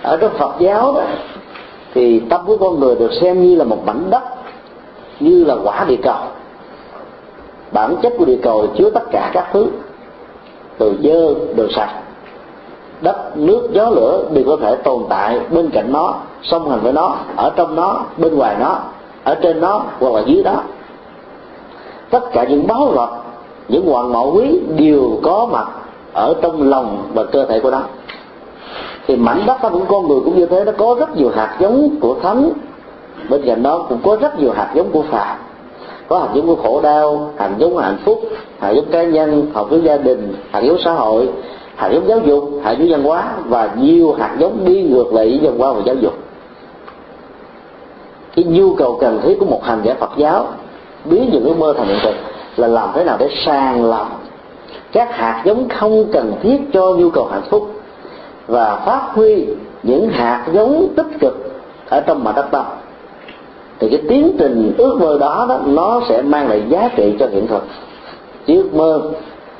Ở 0.02 0.18
trong 0.18 0.38
Phật 0.38 0.56
giáo 0.60 0.94
đó 0.94 1.02
thì 1.98 2.20
tâm 2.30 2.42
của 2.46 2.58
con 2.58 2.80
người 2.80 2.96
được 2.96 3.12
xem 3.22 3.44
như 3.44 3.56
là 3.56 3.64
một 3.64 3.86
mảnh 3.86 4.10
đất, 4.10 4.24
như 5.20 5.44
là 5.44 5.56
quả 5.64 5.86
địa 5.88 5.98
cầu. 6.04 6.20
Bản 7.72 7.96
chất 8.02 8.14
của 8.18 8.26
địa 8.26 8.40
cầu 8.44 8.68
chứa 8.78 8.90
tất 8.90 9.04
cả 9.12 9.32
các 9.34 9.48
thứ, 9.54 9.68
từ 10.78 10.96
dơ, 11.04 11.34
đồ 11.56 11.68
sạch. 11.76 11.90
Đất, 13.02 13.38
nước, 13.38 13.70
gió, 13.74 13.90
lửa 13.90 14.24
đều 14.34 14.44
có 14.48 14.58
thể 14.62 14.76
tồn 14.76 15.04
tại 15.10 15.40
bên 15.50 15.70
cạnh 15.70 15.92
nó, 15.92 16.16
song 16.44 16.70
hành 16.70 16.80
với 16.80 16.94
nó, 16.94 17.16
ở 17.36 17.52
trong 17.56 17.76
nó, 17.76 18.00
bên 18.18 18.38
ngoài 18.38 18.56
nó, 18.60 18.80
ở 19.24 19.36
trên 19.36 19.62
nó 19.62 19.82
hoặc 20.00 20.14
là 20.14 20.22
dưới 20.26 20.44
đó. 20.44 20.64
Tất 22.10 22.32
cả 22.34 22.44
những 22.44 22.68
báu 22.68 22.86
vật, 22.86 23.10
những 23.68 23.86
hoàng 23.86 24.14
mẫu 24.14 24.34
quý 24.36 24.60
đều 24.78 25.20
có 25.24 25.48
mặt 25.52 25.68
ở 26.14 26.34
trong 26.42 26.70
lòng 26.70 27.04
và 27.14 27.24
cơ 27.24 27.46
thể 27.46 27.60
của 27.60 27.72
nó 27.72 27.82
thì 29.08 29.16
mảnh 29.16 29.44
đất 29.46 29.58
của 29.62 29.86
con 29.90 30.08
người 30.08 30.20
cũng 30.26 30.38
như 30.38 30.46
thế 30.46 30.64
nó 30.66 30.72
có 30.78 30.96
rất 31.00 31.18
nhiều 31.18 31.30
hạt 31.36 31.58
giống 31.60 31.90
của 32.00 32.16
thánh 32.22 32.52
bên 33.30 33.42
cạnh 33.46 33.64
đó 33.64 33.86
cũng 33.90 34.00
có 34.04 34.18
rất 34.22 34.40
nhiều 34.40 34.52
hạt 34.52 34.72
giống 34.76 34.92
của 34.92 35.02
phàm 35.02 35.38
có 36.08 36.20
hạt 36.20 36.28
giống 36.34 36.48
của 36.48 36.56
khổ 36.56 36.82
đau 36.82 37.32
hạt 37.38 37.50
giống 37.58 37.74
của 37.74 37.80
hạnh 37.80 37.98
phúc 38.06 38.20
hạt 38.60 38.72
giống 38.72 38.86
cá 38.86 39.04
nhân 39.04 39.52
hạt 39.56 39.64
giống 39.72 39.86
gia 39.86 39.98
đình 39.98 40.36
hạt 40.52 40.60
giống 40.60 40.78
xã 40.86 40.94
hội 40.94 41.30
hạt 41.76 41.90
giống 41.90 42.08
giáo 42.08 42.20
dục 42.20 42.52
hạt 42.64 42.72
giống 42.72 42.90
văn 42.90 43.04
hóa 43.04 43.34
và 43.46 43.72
nhiều 43.78 44.16
hạt 44.20 44.36
giống 44.40 44.66
đi 44.66 44.84
ngược 44.84 45.14
lại 45.14 45.28
với 45.30 45.40
văn 45.42 45.60
hóa 45.60 45.72
và 45.72 45.82
giáo 45.86 45.96
dục 45.96 46.14
cái 48.36 48.46
nhu 48.46 48.76
cầu 48.76 48.98
cần 49.02 49.20
thiết 49.24 49.40
của 49.40 49.46
một 49.46 49.64
hành 49.64 49.82
giả 49.84 49.94
Phật 50.00 50.12
giáo 50.18 50.48
biến 51.06 51.30
những 51.32 51.44
ước 51.44 51.58
mơ 51.58 51.74
thành 51.78 51.88
hiện 51.88 51.98
thực 52.04 52.16
là 52.56 52.68
làm 52.68 52.90
thế 52.96 53.04
nào 53.04 53.18
để 53.20 53.30
sàng 53.46 53.86
lọc 53.86 54.22
các 54.92 55.16
hạt 55.16 55.42
giống 55.46 55.70
không 55.70 56.06
cần 56.14 56.34
thiết 56.42 56.58
cho 56.74 56.94
nhu 56.94 57.10
cầu 57.10 57.28
hạnh 57.32 57.44
phúc 57.50 57.77
và 58.48 58.76
phát 58.86 59.10
huy 59.14 59.46
những 59.84 60.10
hạt 60.10 60.46
giống 60.54 60.88
tích 60.96 61.20
cực 61.20 61.52
ở 61.90 62.02
trong 62.02 62.24
mặt 62.24 62.36
đất 62.36 62.46
tâm 62.52 62.66
thì 63.80 63.90
cái 63.90 64.02
tiến 64.10 64.36
trình 64.40 64.74
ước 64.78 64.98
mơ 65.00 65.18
đó, 65.20 65.46
đó 65.50 65.60
nó 65.66 66.02
sẽ 66.10 66.22
mang 66.22 66.50
lại 66.50 66.64
giá 66.70 66.90
trị 66.96 67.16
cho 67.20 67.28
hiện 67.28 67.48
thực. 67.48 67.64
Chứ 68.48 68.62
ước 68.62 68.74
mơ 68.74 69.02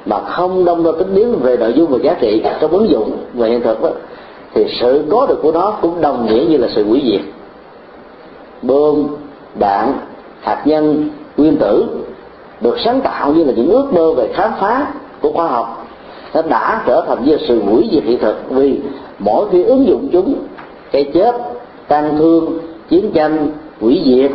mà 0.06 0.20
không 0.20 0.66
đông 0.66 0.84
đo 0.84 0.92
tính 0.92 1.16
biến 1.16 1.40
về 1.40 1.58
nội 1.58 1.74
dung 1.74 1.88
và 1.92 1.98
giá 2.04 2.14
trị 2.14 2.44
trong 2.60 2.72
ứng 2.72 2.90
dụng 2.90 3.18
về 3.34 3.50
hiện 3.50 3.62
thực 3.62 3.82
đó, 3.82 3.90
thì 4.54 4.66
sự 4.80 5.04
có 5.12 5.26
được 5.30 5.40
của 5.42 5.52
nó 5.52 5.74
cũng 5.82 6.02
đồng 6.02 6.26
nghĩa 6.26 6.46
như 6.50 6.58
là 6.58 6.68
sự 6.76 6.84
hủy 6.84 7.02
diệt. 7.12 7.22
Bơm, 8.62 9.08
đạn 9.60 9.94
hạt 10.42 10.62
nhân 10.66 11.10
nguyên 11.38 11.58
tử 11.58 11.86
được 12.62 12.80
sáng 12.80 13.02
tạo 13.02 13.34
như 13.34 13.44
là 13.44 13.54
những 13.56 13.70
ước 13.70 13.94
mơ 13.94 14.14
về 14.14 14.34
khám 14.34 14.52
phá 14.60 14.88
của 15.22 15.32
khoa 15.32 15.48
học 15.48 15.87
nó 16.34 16.42
đã 16.42 16.84
trở 16.88 17.04
thành 17.08 17.26
như 17.26 17.38
sự 17.48 17.62
hủy 17.64 17.90
diệt 17.92 18.04
hiện 18.04 18.20
thực 18.20 18.36
vì 18.50 18.80
mỗi 19.20 19.46
khi 19.52 19.64
ứng 19.64 19.88
dụng 19.88 20.10
chúng, 20.12 20.36
cái 20.92 21.04
chết 21.14 21.36
tăng 21.88 22.18
thương, 22.18 22.58
chiến 22.90 23.12
tranh 23.14 23.48
hủy 23.82 24.02
diệt, 24.06 24.32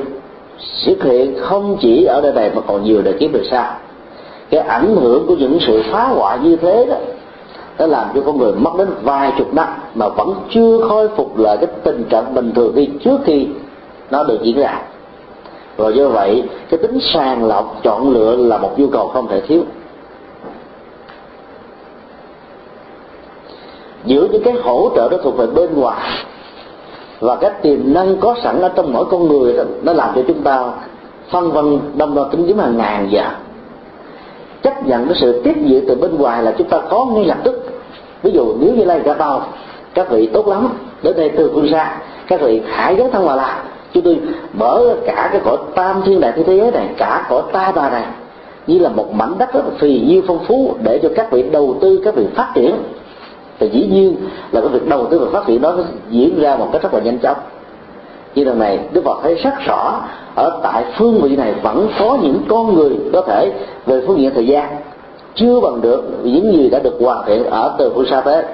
xuất 0.58 1.02
hiện 1.02 1.34
không 1.40 1.76
chỉ 1.80 2.04
ở 2.04 2.20
đời 2.20 2.32
này 2.32 2.50
mà 2.54 2.60
còn 2.66 2.84
nhiều 2.84 3.02
đời 3.02 3.14
kiếp 3.14 3.32
về 3.32 3.40
sau. 3.50 3.74
Cái 4.50 4.60
ảnh 4.60 4.96
hưởng 4.96 5.26
của 5.26 5.34
những 5.34 5.58
sự 5.66 5.82
phá 5.90 6.04
hoại 6.04 6.38
như 6.38 6.56
thế 6.56 6.86
đó, 6.90 6.96
nó 7.78 7.86
làm 7.86 8.06
cho 8.14 8.20
con 8.26 8.38
người 8.38 8.52
mất 8.52 8.70
đến 8.78 8.88
vài 9.02 9.32
chục 9.38 9.54
năm 9.54 9.68
mà 9.94 10.08
vẫn 10.08 10.34
chưa 10.50 10.78
khôi 10.88 11.08
phục 11.08 11.38
lại 11.38 11.56
cái 11.56 11.70
tình 11.84 12.04
trạng 12.10 12.34
bình 12.34 12.52
thường 12.54 12.74
đi 12.74 12.88
trước 13.04 13.20
khi 13.24 13.46
nó 14.10 14.24
được 14.24 14.38
diễn 14.42 14.56
ra. 14.56 14.82
Rồi 15.78 15.94
do 15.94 16.08
vậy, 16.08 16.42
cái 16.70 16.78
tính 16.78 16.98
sàng 17.00 17.44
lọc, 17.44 17.80
chọn 17.82 18.12
lựa 18.12 18.36
là 18.36 18.58
một 18.58 18.78
nhu 18.78 18.86
cầu 18.86 19.08
không 19.08 19.28
thể 19.28 19.40
thiếu. 19.40 19.62
Giữa 24.04 24.28
những 24.32 24.42
cái 24.42 24.54
hỗ 24.62 24.90
trợ 24.96 25.08
đó 25.08 25.16
thuộc 25.22 25.36
về 25.36 25.46
bên 25.46 25.74
ngoài. 25.74 26.08
Và 27.20 27.36
cái 27.36 27.50
tiềm 27.62 27.78
năng 27.94 28.16
có 28.16 28.34
sẵn 28.42 28.60
ở 28.60 28.68
trong 28.68 28.92
mỗi 28.92 29.04
con 29.10 29.28
người 29.28 29.56
đó, 29.56 29.62
nó 29.82 29.92
làm 29.92 30.10
cho 30.14 30.22
chúng 30.28 30.42
ta 30.42 30.72
phân 31.30 31.50
vân 31.50 31.78
đâm 31.94 32.14
ra 32.14 32.22
tính 32.30 32.46
kiếm 32.46 32.58
hàng 32.58 32.76
ngàn 32.76 33.08
giờ 33.10 33.24
chấp 34.62 34.86
nhận 34.86 35.06
cái 35.06 35.16
sự 35.20 35.42
tiếp 35.44 35.54
dự 35.64 35.82
từ 35.88 35.94
bên 35.94 36.16
ngoài 36.16 36.42
là 36.42 36.54
chúng 36.58 36.68
ta 36.68 36.80
có 36.90 37.04
ngay 37.04 37.24
lập 37.24 37.38
tức. 37.44 37.82
Ví 38.22 38.30
dụ 38.30 38.54
nếu 38.60 38.74
như 38.74 38.84
lai 38.84 39.00
cả 39.04 39.14
tàu 39.14 39.46
các 39.94 40.10
vị 40.10 40.26
tốt 40.26 40.48
lắm 40.48 40.68
đến 41.02 41.16
đây 41.16 41.30
từ 41.36 41.50
phương 41.54 41.68
xa 41.68 41.98
các 42.26 42.40
vị 42.40 42.62
hãy 42.66 42.96
dấn 42.96 43.10
thân 43.10 43.26
vào 43.26 43.36
làm 43.36 43.58
chúng 43.94 44.04
tôi 44.04 44.18
mở 44.52 44.96
cả 45.06 45.28
cái 45.32 45.40
cõi 45.44 45.56
tam 45.74 46.02
thiên 46.04 46.20
đại 46.20 46.32
thế 46.36 46.42
giới 46.46 46.70
này 46.70 46.88
cả 46.96 47.26
cõi 47.28 47.42
ta 47.52 47.72
bà 47.74 47.90
này 47.90 48.04
như 48.66 48.78
là 48.78 48.88
một 48.88 49.14
mảnh 49.14 49.34
đất 49.38 49.54
rất 49.54 49.64
là 49.64 49.70
phì 49.78 50.00
nhiêu 50.06 50.22
phong 50.26 50.44
phú 50.44 50.74
để 50.82 50.98
cho 51.02 51.08
các 51.16 51.30
vị 51.30 51.42
đầu 51.42 51.76
tư 51.80 52.00
các 52.04 52.14
vị 52.14 52.26
phát 52.34 52.52
triển 52.54 52.74
thì 53.62 53.68
dĩ 53.72 53.86
nhiên 53.86 54.16
là 54.52 54.60
cái 54.60 54.70
việc 54.70 54.88
đầu 54.88 55.06
tư 55.10 55.18
và 55.18 55.26
phát 55.32 55.46
triển 55.46 55.60
đó 55.60 55.74
nó 55.76 55.82
diễn 56.10 56.40
ra 56.40 56.56
một 56.56 56.68
cách 56.72 56.82
rất 56.82 56.94
là 56.94 57.00
nhanh 57.00 57.18
chóng. 57.18 57.36
Như 58.34 58.44
lần 58.44 58.58
này, 58.58 58.78
đức 58.92 59.04
phật 59.04 59.18
thấy 59.22 59.34
rất 59.34 59.54
rõ 59.66 60.00
ở 60.36 60.60
tại 60.62 60.84
phương 60.98 61.20
vị 61.22 61.36
này 61.36 61.54
vẫn 61.62 61.88
có 61.98 62.18
những 62.22 62.42
con 62.48 62.74
người 62.74 62.90
có 63.12 63.22
thể 63.22 63.52
về 63.86 64.02
phương 64.06 64.20
diện 64.20 64.30
thời 64.34 64.46
gian. 64.46 64.76
Chưa 65.34 65.60
bằng 65.60 65.80
được 65.80 66.04
những 66.22 66.52
gì 66.52 66.68
đã 66.70 66.78
được 66.78 66.94
hoàn 67.00 67.26
thiện 67.26 67.44
ở 67.44 67.74
từ 67.78 67.92
phương 67.94 68.06
xa 68.06 68.20
tới. 68.20 68.44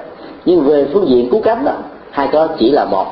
Nhưng 0.45 0.61
về 0.61 0.87
phương 0.93 1.09
diện 1.09 1.29
cứu 1.29 1.41
cánh 1.41 1.65
đó, 1.65 1.73
hai 2.11 2.27
cái 2.31 2.47
chỉ 2.59 2.71
là 2.71 2.85
một. 2.85 3.05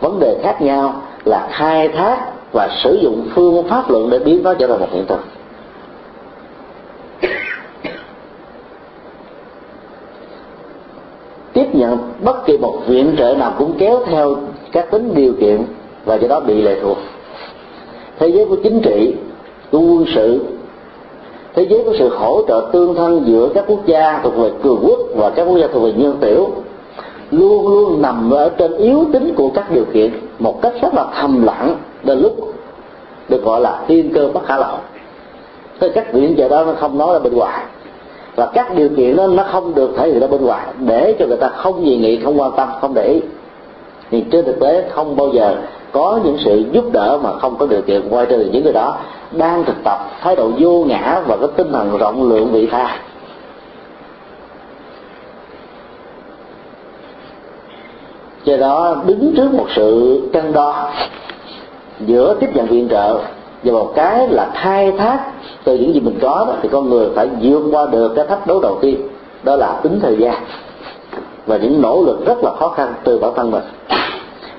Vấn 0.00 0.20
đề 0.20 0.36
khác 0.42 0.62
nhau 0.62 0.94
là 1.24 1.48
khai 1.50 1.88
thác 1.88 2.18
và 2.52 2.68
sử 2.84 2.98
dụng 3.02 3.28
phương 3.34 3.68
pháp 3.68 3.90
luận 3.90 4.10
để 4.10 4.18
biến 4.18 4.42
nó 4.42 4.54
trở 4.54 4.66
thành 4.66 4.80
một 4.80 4.88
hiện 4.92 5.06
thực. 5.06 5.20
Tiếp 11.56 11.74
nhận 11.74 11.98
bất 12.24 12.46
kỳ 12.46 12.58
một 12.58 12.78
viện 12.86 13.14
trợ 13.18 13.34
nào 13.34 13.54
cũng 13.58 13.72
kéo 13.78 14.00
theo 14.06 14.36
các 14.72 14.90
tính 14.90 15.14
điều 15.14 15.32
kiện 15.40 15.62
và 16.04 16.14
do 16.14 16.28
đó 16.28 16.40
bị 16.40 16.62
lệ 16.62 16.80
thuộc. 16.82 16.98
Thế 18.18 18.28
giới 18.28 18.46
của 18.46 18.56
chính 18.56 18.80
trị, 18.80 19.14
của 19.72 19.78
quân 19.78 20.04
sự, 20.14 20.40
thế 21.54 21.66
giới 21.70 21.82
của 21.84 21.92
sự 21.98 22.08
hỗ 22.08 22.42
trợ 22.48 22.68
tương 22.72 22.94
thân 22.94 23.22
giữa 23.26 23.48
các 23.54 23.64
quốc 23.68 23.86
gia 23.86 24.20
thuộc 24.22 24.36
về 24.36 24.50
cường 24.62 24.78
quốc 24.86 24.98
và 25.16 25.30
các 25.30 25.44
quốc 25.44 25.58
gia 25.58 25.66
thuộc 25.66 25.82
về 25.82 25.92
nhân 25.92 26.16
tiểu 26.20 26.48
luôn 27.30 27.68
luôn 27.68 28.02
nằm 28.02 28.30
ở 28.30 28.48
trên 28.58 28.76
yếu 28.76 29.04
tính 29.12 29.34
của 29.36 29.50
các 29.54 29.72
điều 29.72 29.84
kiện 29.84 30.10
một 30.38 30.62
cách 30.62 30.72
rất 30.82 30.94
là 30.94 31.06
thầm 31.14 31.42
lặng 31.42 31.76
đến 32.04 32.18
lúc 32.18 32.54
được 33.28 33.44
gọi 33.44 33.60
là 33.60 33.84
thiên 33.88 34.12
cơ 34.14 34.28
bất 34.34 34.46
khả 34.46 34.58
lậu. 34.58 34.76
Cái 35.80 35.90
cách 35.90 36.12
viện 36.12 36.34
trợ 36.38 36.48
đó 36.48 36.64
nó 36.64 36.72
không 36.72 36.98
nói 36.98 37.12
là 37.12 37.18
bên 37.18 37.34
ngoài 37.34 37.64
và 38.36 38.46
các 38.46 38.74
điều 38.74 38.88
kiện 38.96 39.16
đó 39.16 39.26
nó 39.26 39.42
không 39.42 39.74
được 39.74 39.94
thể 39.96 40.08
hiện 40.08 40.20
ra 40.20 40.26
bên 40.26 40.44
ngoài. 40.44 40.66
Để 40.86 41.16
cho 41.18 41.26
người 41.26 41.36
ta 41.36 41.48
không 41.48 41.84
dị 41.84 41.96
nghị, 41.96 42.16
không 42.16 42.40
quan 42.40 42.52
tâm, 42.56 42.68
không 42.80 42.94
để 42.94 43.08
ý. 43.08 43.20
Thì 44.10 44.24
trên 44.30 44.44
thực 44.44 44.60
tế 44.60 44.88
không 44.90 45.16
bao 45.16 45.28
giờ 45.28 45.56
có 45.92 46.20
những 46.24 46.38
sự 46.44 46.64
giúp 46.72 46.84
đỡ 46.92 47.18
mà 47.22 47.38
không 47.38 47.56
có 47.58 47.66
điều 47.66 47.82
kiện. 47.82 48.08
Quay 48.10 48.26
trừ 48.26 48.48
những 48.52 48.64
người 48.64 48.72
đó 48.72 48.96
đang 49.32 49.64
thực 49.64 49.76
tập, 49.84 49.98
thái 50.20 50.36
độ 50.36 50.50
vô 50.58 50.84
ngã 50.84 51.22
và 51.26 51.36
cái 51.36 51.48
tinh 51.56 51.72
thần 51.72 51.98
rộng 51.98 52.28
lượng 52.28 52.52
vị 52.52 52.66
tha. 52.66 52.98
Do 58.44 58.56
đó, 58.56 58.96
đứng 59.06 59.34
trước 59.36 59.54
một 59.54 59.66
sự 59.76 60.20
cân 60.32 60.52
đo 60.52 60.90
giữa 62.00 62.34
tiếp 62.40 62.50
nhận 62.54 62.66
viện 62.66 62.88
trợ 62.88 63.18
và 63.72 63.78
một 63.78 63.92
cái 63.94 64.28
là 64.28 64.50
khai 64.54 64.92
thác 64.98 65.18
từ 65.64 65.74
những 65.74 65.94
gì 65.94 66.00
mình 66.00 66.18
có 66.22 66.44
đó, 66.48 66.54
thì 66.62 66.68
con 66.72 66.90
người 66.90 67.08
phải 67.14 67.28
vượt 67.42 67.62
qua 67.72 67.86
được 67.86 68.12
cái 68.16 68.26
thách 68.26 68.46
đố 68.46 68.60
đầu 68.60 68.78
tiên 68.80 69.08
đó 69.42 69.56
là 69.56 69.80
tính 69.82 70.00
thời 70.02 70.16
gian. 70.16 70.34
Và 71.46 71.56
những 71.56 71.82
nỗ 71.82 72.02
lực 72.06 72.26
rất 72.26 72.38
là 72.42 72.50
khó 72.58 72.68
khăn 72.68 72.94
từ 73.04 73.18
bản 73.18 73.32
thân 73.36 73.50
mình. 73.50 73.62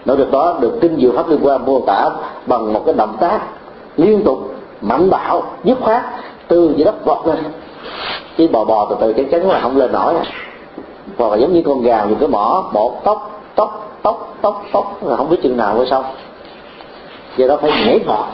Nỗ 0.06 0.16
lực 0.16 0.32
đó 0.32 0.58
được 0.62 0.78
kinh 0.82 0.98
diệu 1.02 1.12
pháp 1.12 1.30
liên 1.30 1.40
quan 1.44 1.66
mô 1.66 1.82
tả 1.88 2.10
bằng 2.46 2.74
một 2.74 2.82
cái 2.86 2.96
động 2.96 3.18
tác 3.20 3.40
liên 3.98 4.22
tục 4.24 4.56
mạnh 4.82 5.10
bạo 5.10 5.44
dứt 5.64 5.78
khoát 5.82 6.02
từ 6.48 6.74
dưới 6.76 6.86
đất 6.86 7.06
vọt 7.06 7.28
lên. 7.28 7.38
Chứ 8.38 8.48
bò 8.48 8.64
bò 8.64 8.88
từ 8.90 8.96
từ 9.00 9.14
cái 9.14 9.26
chắn 9.32 9.50
là 9.50 9.60
không 9.60 9.78
lên 9.78 9.92
nổi. 9.92 10.14
Hoặc 11.18 11.32
là 11.32 11.38
giống 11.38 11.54
như 11.54 11.62
con 11.66 11.82
gà 11.82 12.06
dùng 12.10 12.20
cái 12.20 12.30
mỏ 12.30 12.64
một 12.74 13.04
tóc 13.04 13.42
tóc 13.56 14.00
tóc 14.02 14.38
tóc 14.42 14.64
tóc 14.72 14.98
là 15.04 15.16
không 15.16 15.30
biết 15.30 15.38
chừng 15.44 15.58
nào 15.58 15.76
mới 15.76 15.88
xong. 15.88 16.04
Do 17.38 17.48
đó 17.48 17.58
phải 17.62 17.72
nhảy 17.72 18.00
vọt 18.00 18.26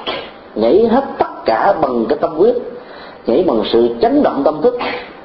nhảy 0.55 0.87
hết 0.87 1.03
tất 1.17 1.45
cả 1.45 1.73
bằng 1.81 2.05
cái 2.09 2.17
tâm 2.21 2.37
quyết 2.37 2.53
nhảy 3.27 3.43
bằng 3.43 3.63
sự 3.71 3.89
chấn 4.01 4.23
động 4.23 4.41
tâm 4.43 4.61
thức, 4.61 4.77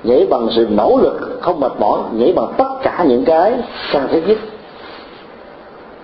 nhảy 0.05 0.27
bằng 0.31 0.49
sự 0.51 0.67
nỗ 0.71 0.99
lực 1.03 1.39
không 1.41 1.61
mệt 1.61 1.73
mỏi, 1.79 1.99
nhảy 2.13 2.33
bằng 2.33 2.53
tất 2.57 2.69
cả 2.83 3.05
những 3.09 3.25
cái 3.25 3.55
cần 3.93 4.09
thiết 4.11 4.29
nhất. 4.29 4.39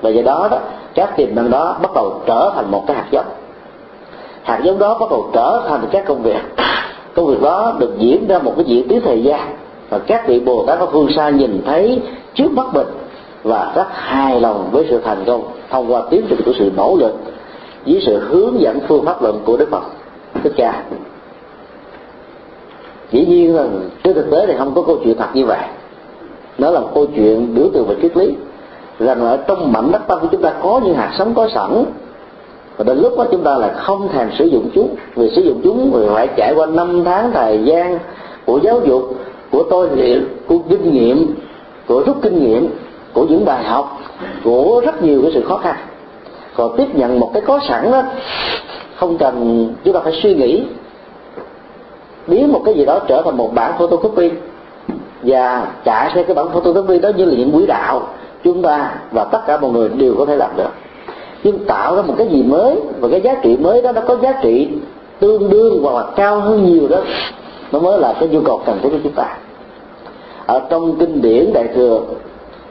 Và 0.02 0.10
do 0.10 0.22
đó 0.22 0.48
đó, 0.50 0.58
các 0.94 1.16
tiềm 1.16 1.34
năng 1.34 1.50
đó 1.50 1.76
bắt 1.82 1.90
đầu 1.94 2.20
trở 2.26 2.52
thành 2.54 2.70
một 2.70 2.84
cái 2.86 2.96
hạt 2.96 3.06
giống. 3.10 3.26
Hạt 4.42 4.60
giống 4.64 4.78
đó 4.78 4.98
bắt 4.98 5.10
đầu 5.10 5.30
trở 5.32 5.62
thành 5.68 5.80
các 5.90 6.04
công 6.06 6.22
việc. 6.22 6.40
Công 7.14 7.26
việc 7.26 7.42
đó 7.42 7.74
được 7.78 7.94
diễn 7.98 8.26
ra 8.28 8.38
một 8.38 8.52
cái 8.56 8.64
diễn 8.64 8.88
tiến 8.88 9.00
thời 9.04 9.22
gian 9.22 9.56
và 9.90 9.98
các 9.98 10.28
vị 10.28 10.40
bồ 10.40 10.64
tát 10.66 10.78
có 10.78 10.86
phương 10.92 11.12
xa 11.16 11.30
nhìn 11.30 11.62
thấy 11.66 12.00
trước 12.34 12.52
mắt 12.52 12.66
mình 12.74 12.86
và 13.42 13.72
rất 13.74 13.86
hài 13.92 14.40
lòng 14.40 14.68
với 14.72 14.86
sự 14.90 15.00
thành 15.04 15.24
công 15.26 15.42
thông 15.70 15.92
qua 15.92 16.02
tiến 16.10 16.26
trình 16.28 16.40
của 16.46 16.52
sự 16.58 16.70
nỗ 16.76 16.96
lực 16.96 17.14
dưới 17.86 18.02
sự 18.06 18.18
hướng 18.18 18.60
dẫn 18.60 18.80
phương 18.88 19.04
pháp 19.04 19.22
luận 19.22 19.40
của 19.44 19.56
đức 19.56 19.68
phật, 19.70 19.82
thích 20.42 20.52
ca. 20.56 20.82
Dĩ 23.12 23.26
nhiên 23.26 23.56
là 23.56 23.64
trên 24.04 24.14
thực 24.14 24.30
tế 24.30 24.46
thì 24.46 24.54
không 24.58 24.74
có 24.74 24.82
câu 24.82 24.98
chuyện 25.04 25.16
thật 25.18 25.28
như 25.34 25.44
vậy. 25.46 25.60
Nó 26.58 26.70
là 26.70 26.80
một 26.80 26.90
câu 26.94 27.06
chuyện 27.16 27.54
biểu 27.54 27.68
tượng 27.74 27.86
về 27.86 27.96
triết 28.02 28.16
lý, 28.16 28.34
rằng 28.98 29.20
ở 29.20 29.36
trong 29.36 29.72
mảnh 29.72 29.92
đất 29.92 30.02
tâm 30.08 30.18
của 30.20 30.28
chúng 30.32 30.42
ta 30.42 30.54
có 30.62 30.80
những 30.84 30.94
hạt 30.94 31.12
sống 31.18 31.34
có 31.34 31.48
sẵn, 31.54 31.84
và 32.76 32.84
đến 32.84 32.98
lúc 32.98 33.18
đó 33.18 33.26
chúng 33.30 33.42
ta 33.42 33.58
lại 33.58 33.70
không 33.74 34.08
thèm 34.08 34.28
sử 34.38 34.44
dụng 34.44 34.70
chúng, 34.74 34.94
vì 35.14 35.30
sử 35.36 35.42
dụng 35.42 35.60
chúng 35.64 35.90
thì 35.94 36.06
phải 36.14 36.28
trải 36.36 36.52
qua 36.56 36.66
năm 36.66 37.04
tháng 37.04 37.30
thời 37.32 37.64
gian 37.64 37.98
của 38.44 38.60
giáo 38.62 38.80
dục, 38.86 39.02
của 39.50 39.62
tôi 39.70 39.88
luyện 39.96 40.28
của 40.46 40.58
kinh 40.68 40.92
nghiệm, 40.92 41.34
của 41.86 42.02
rút 42.06 42.16
kinh 42.22 42.44
nghiệm, 42.44 42.68
của 43.12 43.26
những 43.28 43.44
bài 43.44 43.64
học, 43.64 43.98
của 44.44 44.82
rất 44.84 45.02
nhiều 45.02 45.22
cái 45.22 45.30
sự 45.34 45.44
khó 45.44 45.56
khăn 45.56 45.76
còn 46.56 46.76
tiếp 46.76 46.86
nhận 46.94 47.20
một 47.20 47.30
cái 47.34 47.42
có 47.46 47.60
sẵn 47.68 47.90
đó 47.90 48.02
không 48.96 49.18
cần, 49.18 49.68
chúng 49.84 49.94
ta 49.94 50.00
phải 50.00 50.12
suy 50.22 50.34
nghĩ, 50.34 50.62
biến 52.26 52.52
một 52.52 52.62
cái 52.64 52.74
gì 52.74 52.84
đó 52.84 52.98
trở 53.08 53.22
thành 53.22 53.36
một 53.36 53.54
bản 53.54 53.72
photocopy 53.78 54.30
và 55.22 55.66
chạy 55.84 56.10
theo 56.14 56.24
cái 56.24 56.34
bản 56.34 56.48
photocopy 56.52 56.98
đó 56.98 57.10
như 57.16 57.24
là 57.24 57.34
những 57.36 57.52
quỹ 57.52 57.66
đạo 57.66 58.08
chúng 58.44 58.62
ta 58.62 58.94
và 59.12 59.24
tất 59.24 59.40
cả 59.46 59.56
mọi 59.56 59.70
người 59.70 59.88
đều 59.88 60.14
có 60.18 60.24
thể 60.24 60.36
làm 60.36 60.50
được. 60.56 60.70
Nhưng 61.44 61.64
tạo 61.64 61.96
ra 61.96 62.02
một 62.02 62.14
cái 62.18 62.28
gì 62.28 62.42
mới 62.42 62.80
và 63.00 63.08
cái 63.08 63.20
giá 63.20 63.34
trị 63.42 63.56
mới 63.56 63.82
đó, 63.82 63.92
nó 63.92 64.00
có 64.00 64.16
giá 64.22 64.32
trị 64.42 64.68
tương 65.20 65.50
đương 65.50 65.82
hoặc 65.82 65.94
là 65.94 66.10
cao 66.16 66.40
hơn 66.40 66.66
nhiều 66.66 66.88
đó, 66.88 66.98
nó 67.72 67.78
mới 67.78 68.00
là 68.00 68.14
cái 68.20 68.28
nhu 68.28 68.40
cầu 68.40 68.60
cần 68.66 68.78
thiết 68.82 68.88
của 68.92 68.98
chúng 69.02 69.12
ta. 69.12 69.36
Ở 70.46 70.60
trong 70.70 70.96
kinh 70.98 71.22
điển 71.22 71.52
đại 71.52 71.68
thừa 71.74 72.00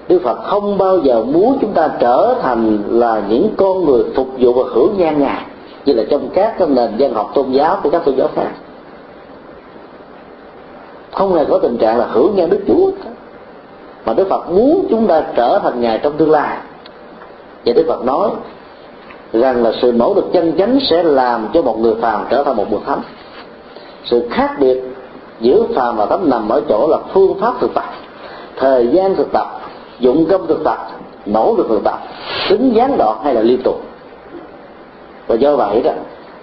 Đức 0.08 0.22
Phật 0.24 0.44
không 0.44 0.78
bao 0.78 1.00
giờ 1.00 1.24
muốn 1.24 1.58
chúng 1.62 1.74
ta 1.74 1.90
trở 2.00 2.36
thành 2.42 2.84
là 2.90 3.22
những 3.30 3.50
con 3.58 3.86
người 3.86 4.04
phục 4.16 4.28
vụ 4.40 4.54
và 4.54 4.64
hưởng 4.74 4.94
nhan 4.98 5.20
ngài 5.20 5.46
như 5.86 5.94
là 5.94 6.04
trong 6.10 6.30
các 6.34 6.56
cái 6.58 6.68
nền 6.68 6.92
văn 7.00 7.14
học 7.14 7.32
tôn 7.34 7.52
giáo 7.52 7.80
của 7.84 7.90
các 7.90 8.06
tôn 8.06 8.16
giáo 8.16 8.28
khác. 8.36 8.52
Không 11.12 11.36
hề 11.36 11.46
có 11.46 11.58
tình 11.58 11.78
trạng 11.78 11.98
là 11.98 12.08
hưởng 12.12 12.36
nhan 12.36 12.50
Đức 12.50 12.60
Chúa. 12.68 12.92
Mà 14.06 14.14
Đức 14.14 14.28
Phật 14.30 14.50
muốn 14.50 14.86
chúng 14.90 15.08
ta 15.08 15.24
trở 15.36 15.60
thành 15.60 15.82
ngài 15.82 16.00
trong 16.04 16.14
tương 16.18 16.32
lai. 16.32 16.58
Và 17.66 17.74
Đức 17.74 17.86
Phật 17.88 18.06
nói 18.06 18.30
rằng 19.34 19.64
là 19.64 19.72
sự 19.82 19.92
nỗ 19.92 20.14
lực 20.14 20.26
chân 20.34 20.54
chánh 20.58 20.80
sẽ 20.90 21.04
làm 21.04 21.48
cho 21.54 21.62
một 21.62 21.80
người 21.80 21.96
phàm 22.02 22.26
trở 22.30 22.44
thành 22.44 22.58
một 22.58 22.66
bậc 22.72 22.82
thánh. 22.86 23.02
Sự 24.06 24.28
khác 24.32 24.56
biệt 24.60 24.82
giữa 25.40 25.64
phàm 25.76 25.98
và 25.98 26.06
thánh 26.06 26.30
nằm 26.30 26.50
ở 26.50 26.62
chỗ 26.70 26.88
là 26.88 26.98
phương 27.14 27.40
pháp 27.40 27.54
thực 27.60 27.74
tập, 27.74 27.84
thời 28.58 28.88
gian 28.88 29.16
thực 29.16 29.32
tập 29.32 29.60
dụng 30.00 30.26
công 30.26 30.48
thực 30.48 30.64
tập 30.64 30.92
nỗ 31.26 31.56
lực 31.58 31.66
thực 31.70 31.84
tập 31.84 32.00
tính 32.50 32.74
gián 32.74 32.98
đoạn 32.98 33.18
hay 33.24 33.34
là 33.34 33.42
liên 33.42 33.62
tục? 33.64 33.82
Và 35.28 35.36
do 35.36 35.56
vậy 35.56 35.82
đó, 35.82 35.92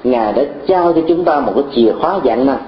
ngài 0.04 0.32
đã 0.32 0.42
trao 0.66 0.92
cho 0.92 1.00
chúng 1.08 1.24
ta 1.24 1.40
một 1.40 1.52
cái 1.54 1.64
chìa 1.74 1.92
khóa 2.00 2.20
dạng 2.24 2.46
năng 2.46 2.58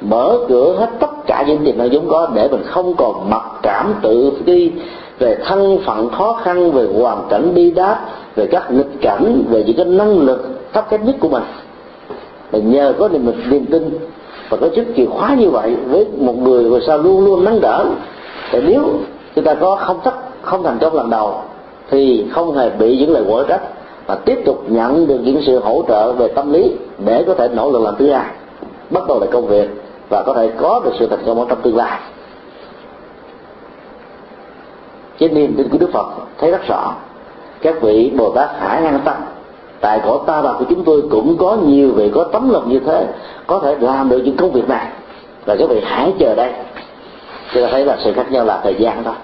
mở 0.00 0.38
cửa 0.48 0.76
hết 0.78 0.90
tất 1.00 1.26
cả 1.26 1.44
những 1.46 1.64
tiềm 1.64 1.78
năng 1.78 1.88
vốn 1.92 2.08
có 2.08 2.28
để 2.34 2.48
mình 2.48 2.62
không 2.64 2.94
còn 2.96 3.30
mặc 3.30 3.42
cảm 3.62 3.94
tự 4.02 4.32
ti 4.44 4.70
về 5.18 5.38
thân 5.44 5.78
phận 5.84 6.08
khó 6.08 6.40
khăn, 6.44 6.72
về 6.72 6.86
hoàn 6.98 7.26
cảnh 7.30 7.54
bi 7.54 7.70
đát, 7.70 7.98
về 8.36 8.46
các 8.46 8.70
nghịch 8.70 9.00
cảnh, 9.00 9.44
về 9.48 9.64
những 9.64 9.76
cái 9.76 9.86
năng 9.86 10.18
lực 10.18 10.60
thấp 10.72 10.90
kém 10.90 11.04
nhất 11.04 11.16
của 11.20 11.28
mình. 11.28 11.42
Và 12.50 12.58
nhờ 12.58 12.94
có 12.98 13.08
niềm 13.08 13.32
niềm 13.50 13.66
tin 13.66 13.98
và 14.48 14.56
có 14.56 14.68
chức 14.76 14.86
chìa 14.96 15.06
khóa 15.06 15.34
như 15.34 15.50
vậy 15.50 15.76
với 15.86 16.06
một 16.18 16.38
người 16.38 16.64
người 16.64 16.80
sao 16.86 16.98
luôn 16.98 17.24
luôn 17.24 17.44
nắng 17.44 17.60
đỡ. 17.60 17.84
Thì 18.50 18.60
nếu 18.66 18.82
chúng 19.34 19.44
ta 19.44 19.54
có 19.54 19.76
không 19.76 20.00
thất, 20.04 20.14
không 20.42 20.62
thành 20.62 20.78
công 20.80 20.94
lần 20.94 21.10
đầu, 21.10 21.40
thì 21.90 22.26
không 22.32 22.56
hề 22.56 22.70
bị 22.70 22.98
những 22.98 23.12
lời 23.12 23.24
quở 23.28 23.44
trách 23.48 23.62
và 24.06 24.14
tiếp 24.14 24.42
tục 24.44 24.64
nhận 24.68 25.06
được 25.06 25.18
những 25.22 25.42
sự 25.46 25.58
hỗ 25.58 25.84
trợ 25.88 26.12
về 26.12 26.28
tâm 26.28 26.52
lý 26.52 26.72
để 27.04 27.24
có 27.26 27.34
thể 27.34 27.48
nỗ 27.48 27.70
lực 27.70 27.82
làm 27.82 27.94
thứ 27.98 28.12
hai 28.12 28.26
bắt 28.90 29.02
đầu 29.08 29.20
lại 29.20 29.28
công 29.32 29.46
việc 29.46 29.70
và 30.08 30.22
có 30.26 30.34
thể 30.34 30.50
có 30.60 30.80
được 30.84 30.92
sự 30.98 31.06
thành 31.06 31.22
công 31.26 31.40
ở 31.40 31.46
trong 31.48 31.62
tương 31.62 31.76
lai. 31.76 32.00
Cái 35.18 35.28
niềm 35.28 35.54
tin 35.56 35.68
của 35.68 35.78
đức 35.78 35.90
phật 35.92 36.06
thấy 36.38 36.50
rất 36.50 36.68
rõ. 36.68 36.94
Các 37.62 37.80
vị 37.80 38.12
bồ 38.16 38.30
tát 38.30 38.50
hải 38.58 38.84
an 38.84 39.00
tâm. 39.04 39.16
Tại 39.80 40.00
cõi 40.04 40.18
ta 40.26 40.42
bà 40.42 40.52
của 40.52 40.64
chúng 40.68 40.84
tôi 40.84 41.02
cũng 41.10 41.36
có 41.38 41.56
nhiều 41.66 41.92
vị 41.92 42.10
có 42.14 42.24
tấm 42.24 42.50
lòng 42.50 42.68
như 42.68 42.78
thế, 42.78 43.06
có 43.46 43.58
thể 43.58 43.76
làm 43.80 44.08
được 44.08 44.22
những 44.24 44.36
công 44.36 44.52
việc 44.52 44.68
này. 44.68 44.86
Và 45.46 45.56
các 45.58 45.68
vị 45.68 45.80
hãy 45.84 46.12
chờ 46.18 46.34
đây 46.34 46.52
chúng 47.52 47.62
ta 47.62 47.68
thấy 47.70 47.84
là 47.84 47.98
sự 48.04 48.12
khác 48.12 48.32
nhau 48.32 48.44
là 48.44 48.60
thời 48.62 48.74
gian 48.74 49.04
thôi. 49.04 49.14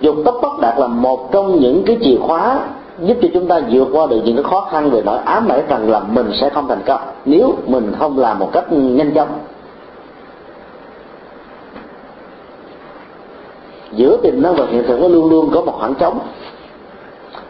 Dùng 0.00 0.24
tốc 0.24 0.38
bất 0.42 0.60
đạt 0.60 0.78
là 0.78 0.86
một 0.86 1.32
trong 1.32 1.60
những 1.60 1.82
cái 1.86 1.98
chìa 2.02 2.16
khóa 2.20 2.60
giúp 2.98 3.16
cho 3.22 3.28
chúng 3.34 3.48
ta 3.48 3.60
vượt 3.70 3.88
qua 3.92 4.06
được 4.06 4.20
những 4.24 4.36
cái 4.36 4.44
khó 4.44 4.68
khăn 4.70 4.90
về 4.90 5.02
nỗi 5.04 5.18
ám 5.18 5.48
ảnh 5.48 5.62
rằng 5.68 5.90
là 5.90 6.00
mình 6.00 6.30
sẽ 6.40 6.50
không 6.50 6.68
thành 6.68 6.82
công 6.86 7.00
nếu 7.24 7.54
mình 7.66 7.92
không 7.98 8.18
làm 8.18 8.38
một 8.38 8.50
cách 8.52 8.72
nhanh 8.72 9.14
chóng. 9.14 9.38
Giữa 13.92 14.16
tiềm 14.22 14.42
năng 14.42 14.54
và 14.56 14.66
hiện 14.70 14.84
thực 14.86 15.00
nó 15.00 15.08
luôn 15.08 15.30
luôn 15.30 15.50
có 15.54 15.60
một 15.60 15.74
khoảng 15.78 15.94
trống 15.94 16.18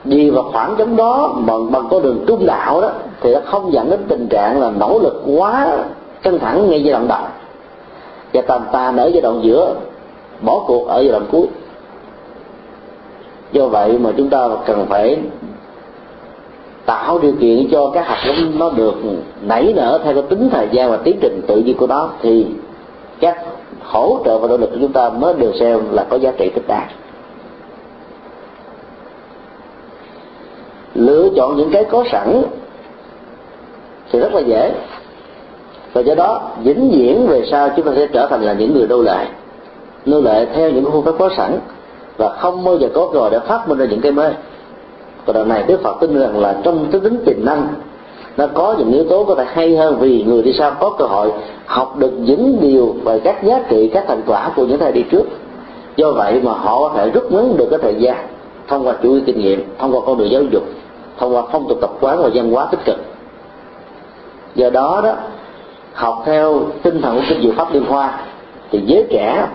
đi 0.04 0.30
vào 0.30 0.44
khoảng 0.52 0.74
trống 0.78 0.96
đó 0.96 1.34
bằng 1.46 1.72
bằng 1.72 1.88
con 1.90 2.02
đường 2.02 2.24
trung 2.26 2.46
đạo 2.46 2.80
đó, 2.80 2.90
thì 3.20 3.34
nó 3.34 3.40
không 3.44 3.72
dẫn 3.72 3.90
đến 3.90 4.00
tình 4.08 4.26
trạng 4.30 4.60
là 4.60 4.70
nỗ 4.70 4.98
lực 4.98 5.22
quá 5.36 5.76
căng 6.22 6.38
thẳng 6.38 6.70
ngay 6.70 6.82
giai 6.82 6.92
đoạn 6.92 7.08
đầu. 7.08 7.22
Và 8.32 8.42
tàn 8.42 8.62
tàn 8.72 8.96
ở 8.96 9.06
giai 9.06 9.20
đoạn 9.20 9.40
giữa, 9.42 9.74
bỏ 10.40 10.64
cuộc 10.66 10.88
ở 10.88 11.00
giai 11.00 11.08
đoạn 11.08 11.24
cuối. 11.32 11.46
Do 13.52 13.66
vậy 13.66 13.98
mà 13.98 14.10
chúng 14.16 14.30
ta 14.30 14.48
cần 14.66 14.86
phải 14.88 15.18
tạo 16.86 17.18
điều 17.18 17.32
kiện 17.40 17.68
cho 17.70 17.90
các 17.94 18.06
hạt 18.06 18.18
giống 18.26 18.58
nó 18.58 18.70
được 18.70 18.94
nảy 19.42 19.72
nở 19.76 20.00
theo 20.04 20.14
cái 20.14 20.22
tính 20.22 20.48
thời 20.52 20.68
gian 20.72 20.90
và 20.90 20.96
tiến 20.96 21.18
trình 21.20 21.40
tự 21.46 21.56
nhiên 21.56 21.76
của 21.76 21.86
nó, 21.86 22.08
thì 22.22 22.46
các 23.20 23.44
hỗ 23.82 24.18
trợ 24.24 24.38
và 24.38 24.48
nỗ 24.48 24.56
lực 24.56 24.70
của 24.70 24.78
chúng 24.80 24.92
ta 24.92 25.08
mới 25.08 25.34
được 25.34 25.52
xem 25.60 25.80
là 25.90 26.06
có 26.10 26.16
giá 26.16 26.32
trị 26.38 26.50
thích 26.54 26.64
đáng. 26.68 26.88
Lựa 30.98 31.28
chọn 31.36 31.56
những 31.56 31.70
cái 31.70 31.84
có 31.84 32.04
sẵn 32.12 32.42
thì 34.12 34.18
rất 34.18 34.34
là 34.34 34.40
dễ. 34.40 34.72
Và 35.92 36.00
do 36.00 36.14
đó, 36.14 36.50
vĩnh 36.62 36.90
viễn 36.90 37.26
về 37.26 37.42
sau 37.50 37.70
chúng 37.76 37.86
ta 37.86 37.92
sẽ 37.96 38.06
trở 38.06 38.26
thành 38.26 38.42
là 38.42 38.52
những 38.52 38.74
người 38.74 38.86
nô 38.86 39.02
lệ. 39.02 39.26
Nô 40.06 40.20
lệ 40.20 40.46
theo 40.54 40.70
những 40.70 40.84
phương 40.92 41.02
pháp 41.02 41.12
có 41.18 41.30
sẵn 41.36 41.58
và 42.16 42.28
không 42.28 42.64
bao 42.64 42.78
giờ 42.78 42.88
có 42.94 43.10
cơ 43.12 43.28
để 43.30 43.38
phát 43.38 43.68
minh 43.68 43.78
ra 43.78 43.86
những 43.90 44.00
cái 44.00 44.12
mới. 44.12 44.32
Và 45.26 45.32
đoạn 45.32 45.48
này 45.48 45.64
đức 45.66 45.82
phật 45.82 45.96
tin 46.00 46.20
rằng 46.20 46.38
là 46.38 46.60
trong 46.62 46.86
cái 46.92 47.00
tính 47.00 47.18
tiềm 47.24 47.44
năng, 47.44 47.68
nó 48.36 48.46
có 48.46 48.74
những 48.78 48.92
yếu 48.92 49.04
tố 49.04 49.24
có 49.24 49.34
thể 49.34 49.44
hay 49.48 49.76
hơn 49.76 49.96
vì 50.00 50.24
người 50.24 50.42
đi 50.42 50.52
sau 50.52 50.76
có 50.80 50.90
cơ 50.98 51.04
hội 51.04 51.32
học 51.66 51.96
được 51.98 52.12
những 52.18 52.58
điều 52.60 52.94
về 53.04 53.20
các 53.20 53.42
giá 53.42 53.64
trị, 53.70 53.90
các 53.94 54.04
thành 54.08 54.22
quả 54.26 54.50
của 54.56 54.66
những 54.66 54.78
thầy 54.78 54.92
đi 54.92 55.02
trước. 55.10 55.24
Do 55.96 56.12
vậy 56.12 56.40
mà 56.42 56.52
họ 56.52 56.78
có 56.78 56.94
thể 56.96 57.10
rút 57.10 57.32
ngắn 57.32 57.56
được 57.56 57.66
cái 57.70 57.78
thời 57.82 57.94
gian 57.94 58.16
thông 58.68 58.86
qua 58.86 58.94
chủ 59.02 59.18
kinh 59.26 59.40
nghiệm, 59.40 59.64
thông 59.78 59.92
qua 59.92 60.00
con 60.06 60.18
đường 60.18 60.30
giáo 60.30 60.42
dục 60.52 60.62
thông 61.18 61.36
qua 61.36 61.42
phong 61.52 61.68
tục 61.68 61.78
tập 61.80 61.90
quán 62.00 62.22
và 62.22 62.28
văn 62.34 62.50
hóa 62.52 62.66
tích 62.70 62.80
cực. 62.84 62.96
Do 64.54 64.70
đó 64.70 65.00
đó, 65.04 65.12
học 65.92 66.22
theo 66.26 66.60
tinh 66.82 67.02
thần 67.02 67.16
của 67.16 67.22
kinh 67.28 67.42
diệu 67.42 67.52
pháp 67.56 67.72
liên 67.72 67.84
hoa, 67.84 68.20
thì 68.70 68.82
giới 68.86 69.06
trẻ, 69.10 69.46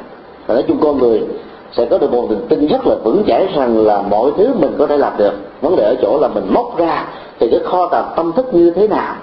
và 0.48 0.54
nói 0.54 0.64
chung 0.68 0.78
con 0.82 0.98
người, 0.98 1.24
sẽ 1.72 1.86
có 1.86 1.98
được 1.98 2.12
một 2.12 2.30
niềm 2.30 2.46
tin 2.50 2.68
rất 2.68 2.88
là 2.88 2.96
vững 3.04 3.24
chãi 3.28 3.48
rằng 3.56 3.86
là 3.86 4.02
mọi 4.02 4.32
thứ 4.38 4.54
mình 4.60 4.76
có 4.80 4.88
thể 4.88 4.98
làm 4.98 5.14
được. 5.18 5.34
Vấn 5.62 5.76
đề 5.76 5.84
ở 5.84 5.96
chỗ 6.02 6.20
là 6.22 6.28
mình 6.28 6.48
móc 6.54 6.78
ra 6.78 7.06
thì 7.40 7.48
cái 7.52 7.60
kho 7.64 7.88
tàng 7.88 8.14
tâm 8.16 8.32
thức 8.36 8.54
như 8.54 8.72
thế 8.72 8.88
nào 8.88 9.16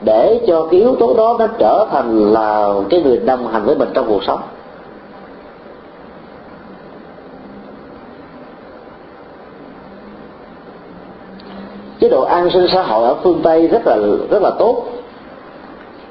để 0.00 0.40
cho 0.46 0.66
cái 0.70 0.80
yếu 0.80 0.94
tố 0.94 1.14
đó 1.14 1.36
nó 1.38 1.46
trở 1.58 1.86
thành 1.90 2.32
là 2.32 2.74
cái 2.90 3.02
người 3.02 3.18
đồng 3.18 3.48
hành 3.52 3.64
với 3.64 3.76
mình 3.76 3.88
trong 3.94 4.08
cuộc 4.08 4.24
sống. 4.24 4.40
Chế 12.04 12.10
độ 12.10 12.22
an 12.22 12.50
sinh 12.50 12.66
xã 12.72 12.82
hội 12.82 13.08
ở 13.08 13.14
phương 13.22 13.40
tây 13.42 13.68
rất 13.68 13.86
là 13.86 13.96
rất 14.30 14.42
là 14.42 14.50
tốt. 14.58 14.84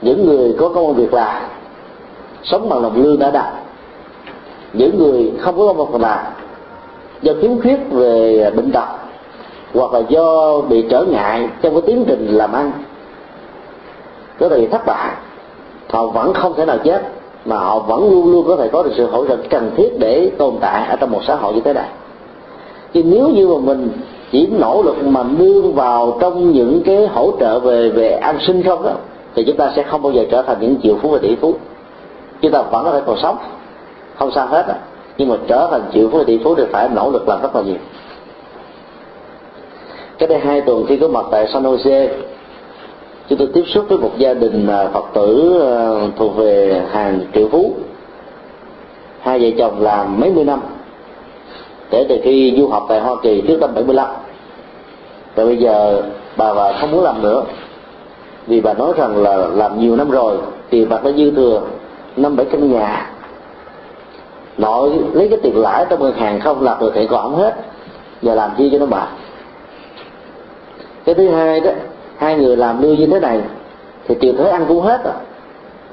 Những 0.02 0.26
người 0.26 0.56
có 0.60 0.70
công 0.70 0.94
việc 0.94 1.14
làm, 1.14 1.44
sống 2.44 2.70
bằng 2.70 2.82
đồng 2.82 3.03
lương 3.03 3.20
đã 3.20 3.32
đạt. 3.32 3.53
Những 4.74 4.98
người 4.98 5.34
không 5.40 5.57
có 5.57 5.74
công 5.74 5.91
việc 5.91 6.02
làm, 6.02 6.20
do 7.22 7.34
khiếm 7.41 7.61
khuyết 7.61 7.78
về 7.91 8.52
bệnh 8.56 8.72
tật, 8.72 8.88
hoặc 9.74 9.94
là 9.94 10.02
do 10.10 10.61
bị 10.61 10.86
trở 10.90 11.03
ngại 11.03 11.49
trong 11.61 11.74
cái 11.74 11.82
tiến 11.88 12.06
trình 12.07 12.28
làm 12.28 12.53
ăn, 12.53 12.72
có 14.40 14.49
thể 14.49 14.68
thất 14.68 14.86
bại. 14.86 15.11
Họ 15.90 16.07
vẫn 16.07 16.34
không 16.34 16.53
thể 16.57 16.65
nào 16.65 16.78
chết, 16.84 17.02
mà 17.45 17.57
họ 17.57 17.80
vẫn 17.80 18.10
luôn 18.11 18.32
luôn 18.32 18.48
có 18.48 18.56
thể 18.56 18.70
có 18.72 18.84
được 18.84 18.91
sự 18.98 19.06
hỗ 19.06 19.26
trợ 19.26 19.38
cần 19.49 19.72
thiết 19.78 19.99
để 19.99 20.32
tồn 20.38 20.53
tại 20.61 20.88
ở 20.90 20.95
trong 20.95 21.11
một 21.11 21.22
xã 21.28 21.36
hội 21.36 21.53
như 21.53 21.61
thế 21.61 21.74
này. 21.74 21.90
Chứ 22.94 23.03
nếu 23.06 23.28
như 23.30 23.48
mà 23.48 23.57
mình 23.60 23.91
chỉ 24.34 24.47
nỗ 24.47 24.81
lực 24.84 24.95
mà 25.05 25.23
nương 25.23 25.73
vào 25.73 26.18
trong 26.22 26.51
những 26.51 26.81
cái 26.85 27.07
hỗ 27.07 27.31
trợ 27.39 27.60
về 27.60 27.89
về 27.89 28.11
an 28.11 28.38
sinh 28.47 28.64
không 28.64 28.84
đó, 28.84 28.91
thì 29.35 29.43
chúng 29.47 29.57
ta 29.57 29.72
sẽ 29.76 29.84
không 29.84 30.01
bao 30.01 30.11
giờ 30.11 30.26
trở 30.31 30.41
thành 30.41 30.57
những 30.60 30.76
triệu 30.84 30.95
phú 31.01 31.10
và 31.10 31.19
tỷ 31.22 31.35
phú. 31.35 31.55
Chúng 32.41 32.51
ta 32.51 32.61
vẫn 32.61 32.85
có 32.85 32.91
thể 32.91 33.01
còn 33.05 33.18
sống, 33.22 33.38
không 34.15 34.31
sao 34.35 34.47
hết 34.47 34.65
à 34.68 34.76
nhưng 35.18 35.30
mà 35.30 35.35
trở 35.47 35.68
thành 35.72 35.81
triệu 35.93 36.10
phú 36.10 36.18
và 36.18 36.23
tỷ 36.23 36.38
phú 36.43 36.55
thì 36.55 36.64
phải 36.72 36.89
nỗ 36.89 37.11
lực 37.11 37.27
làm 37.27 37.41
rất 37.41 37.55
là 37.55 37.61
nhiều. 37.61 37.76
Cái 40.18 40.27
đây 40.27 40.39
hai, 40.39 40.61
tuần 40.61 40.85
khi 40.88 40.97
có 40.97 41.07
mặt 41.07 41.26
tại 41.31 41.47
San 41.53 41.64
Jose, 41.64 42.07
chúng 43.30 43.39
tôi 43.39 43.47
tiếp 43.53 43.64
xúc 43.68 43.85
với 43.89 43.97
một 43.97 44.11
gia 44.18 44.34
đình 44.34 44.68
phật 44.93 45.05
tử 45.14 45.60
ờ, 45.61 46.01
thuộc 46.15 46.35
về 46.38 46.84
hàng 46.91 47.19
triệu 47.34 47.47
phú. 47.49 47.73
Hai 49.19 49.39
vợ 49.39 49.47
chồng 49.57 49.81
làm 49.81 50.19
mấy 50.19 50.34
mươi 50.34 50.43
năm, 50.43 50.61
kể 51.89 52.05
từ 52.10 52.18
khi 52.23 52.53
du 52.57 52.68
học 52.68 52.85
tại 52.89 52.99
Hoa 52.99 53.15
Kỳ 53.23 53.41
trước 53.47 53.60
năm 53.61 53.69
75 53.76 54.07
và 55.35 55.45
bây 55.45 55.57
giờ 55.57 56.01
bà 56.38 56.53
bà 56.53 56.73
không 56.80 56.91
muốn 56.91 57.03
làm 57.03 57.22
nữa. 57.22 57.43
Vì 58.47 58.61
bà 58.61 58.73
nói 58.73 58.93
rằng 58.97 59.23
là 59.23 59.35
làm 59.38 59.80
nhiều 59.80 59.95
năm 59.95 60.10
rồi 60.10 60.38
tiền 60.69 60.89
bạc 60.89 61.03
đã 61.03 61.11
dư 61.11 61.31
thừa 61.31 61.61
năm 62.15 62.35
bảy 62.35 62.45
căn 62.45 62.72
nhà 62.72 63.11
nội 64.57 64.91
lấy 65.14 65.27
cái 65.30 65.39
tiền 65.43 65.57
lãi 65.57 65.85
trong 65.89 65.99
ngân 65.99 66.14
hàng 66.14 66.39
không 66.39 66.61
làm 66.61 66.80
được 66.80 66.91
thì 66.95 67.07
còn 67.07 67.22
không 67.22 67.35
hết. 67.35 67.53
Giờ 68.22 68.35
làm 68.35 68.51
chi 68.57 68.69
cho 68.72 68.80
nó 68.80 68.85
bà 68.85 69.07
cái 71.05 71.15
thứ 71.15 71.30
hai 71.30 71.60
đó, 71.60 71.72
hai 72.18 72.35
người 72.35 72.57
làm 72.57 72.81
lương 72.81 72.95
như 72.95 73.05
thế 73.05 73.19
này, 73.19 73.41
thì 74.07 74.15
tiền 74.15 74.38
thuế 74.38 74.49
ăn 74.49 74.65
cũng 74.68 74.81
hết 74.81 75.03
rồi. 75.03 75.14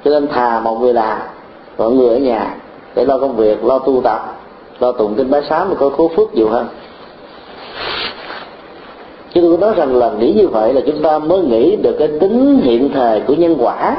Cho 0.04 0.10
nên 0.10 0.28
thà 0.28 0.60
một 0.60 0.78
người 0.80 0.92
làm 0.92 1.18
mọi 1.78 1.90
người 1.90 2.08
ở 2.08 2.18
nhà, 2.18 2.56
để 2.94 3.04
lo 3.04 3.18
công 3.18 3.36
việc, 3.36 3.64
lo 3.64 3.78
tu 3.78 4.00
tập, 4.04 4.36
lo 4.80 4.92
tụng 4.92 5.14
kinh 5.16 5.30
bái 5.30 5.42
sám 5.50 5.66
thì 5.70 5.76
có 5.80 5.90
phú 5.96 6.10
phước 6.16 6.34
nhiều 6.34 6.48
hơn 6.48 6.66
chứ 9.35 9.40
tôi 9.40 9.59
nói 9.59 9.74
rằng 9.77 9.97
là 9.97 10.11
nghĩ 10.19 10.32
như 10.32 10.48
vậy 10.48 10.74
là 10.74 10.81
chúng 10.86 11.02
ta 11.02 11.19
mới 11.19 11.40
nghĩ 11.40 11.77
được 11.77 11.97
cái 11.98 12.09
tính 12.09 12.61
hiện 12.62 12.90
thời 12.94 13.20
của 13.20 13.35
nhân 13.35 13.57
quả. 13.61 13.97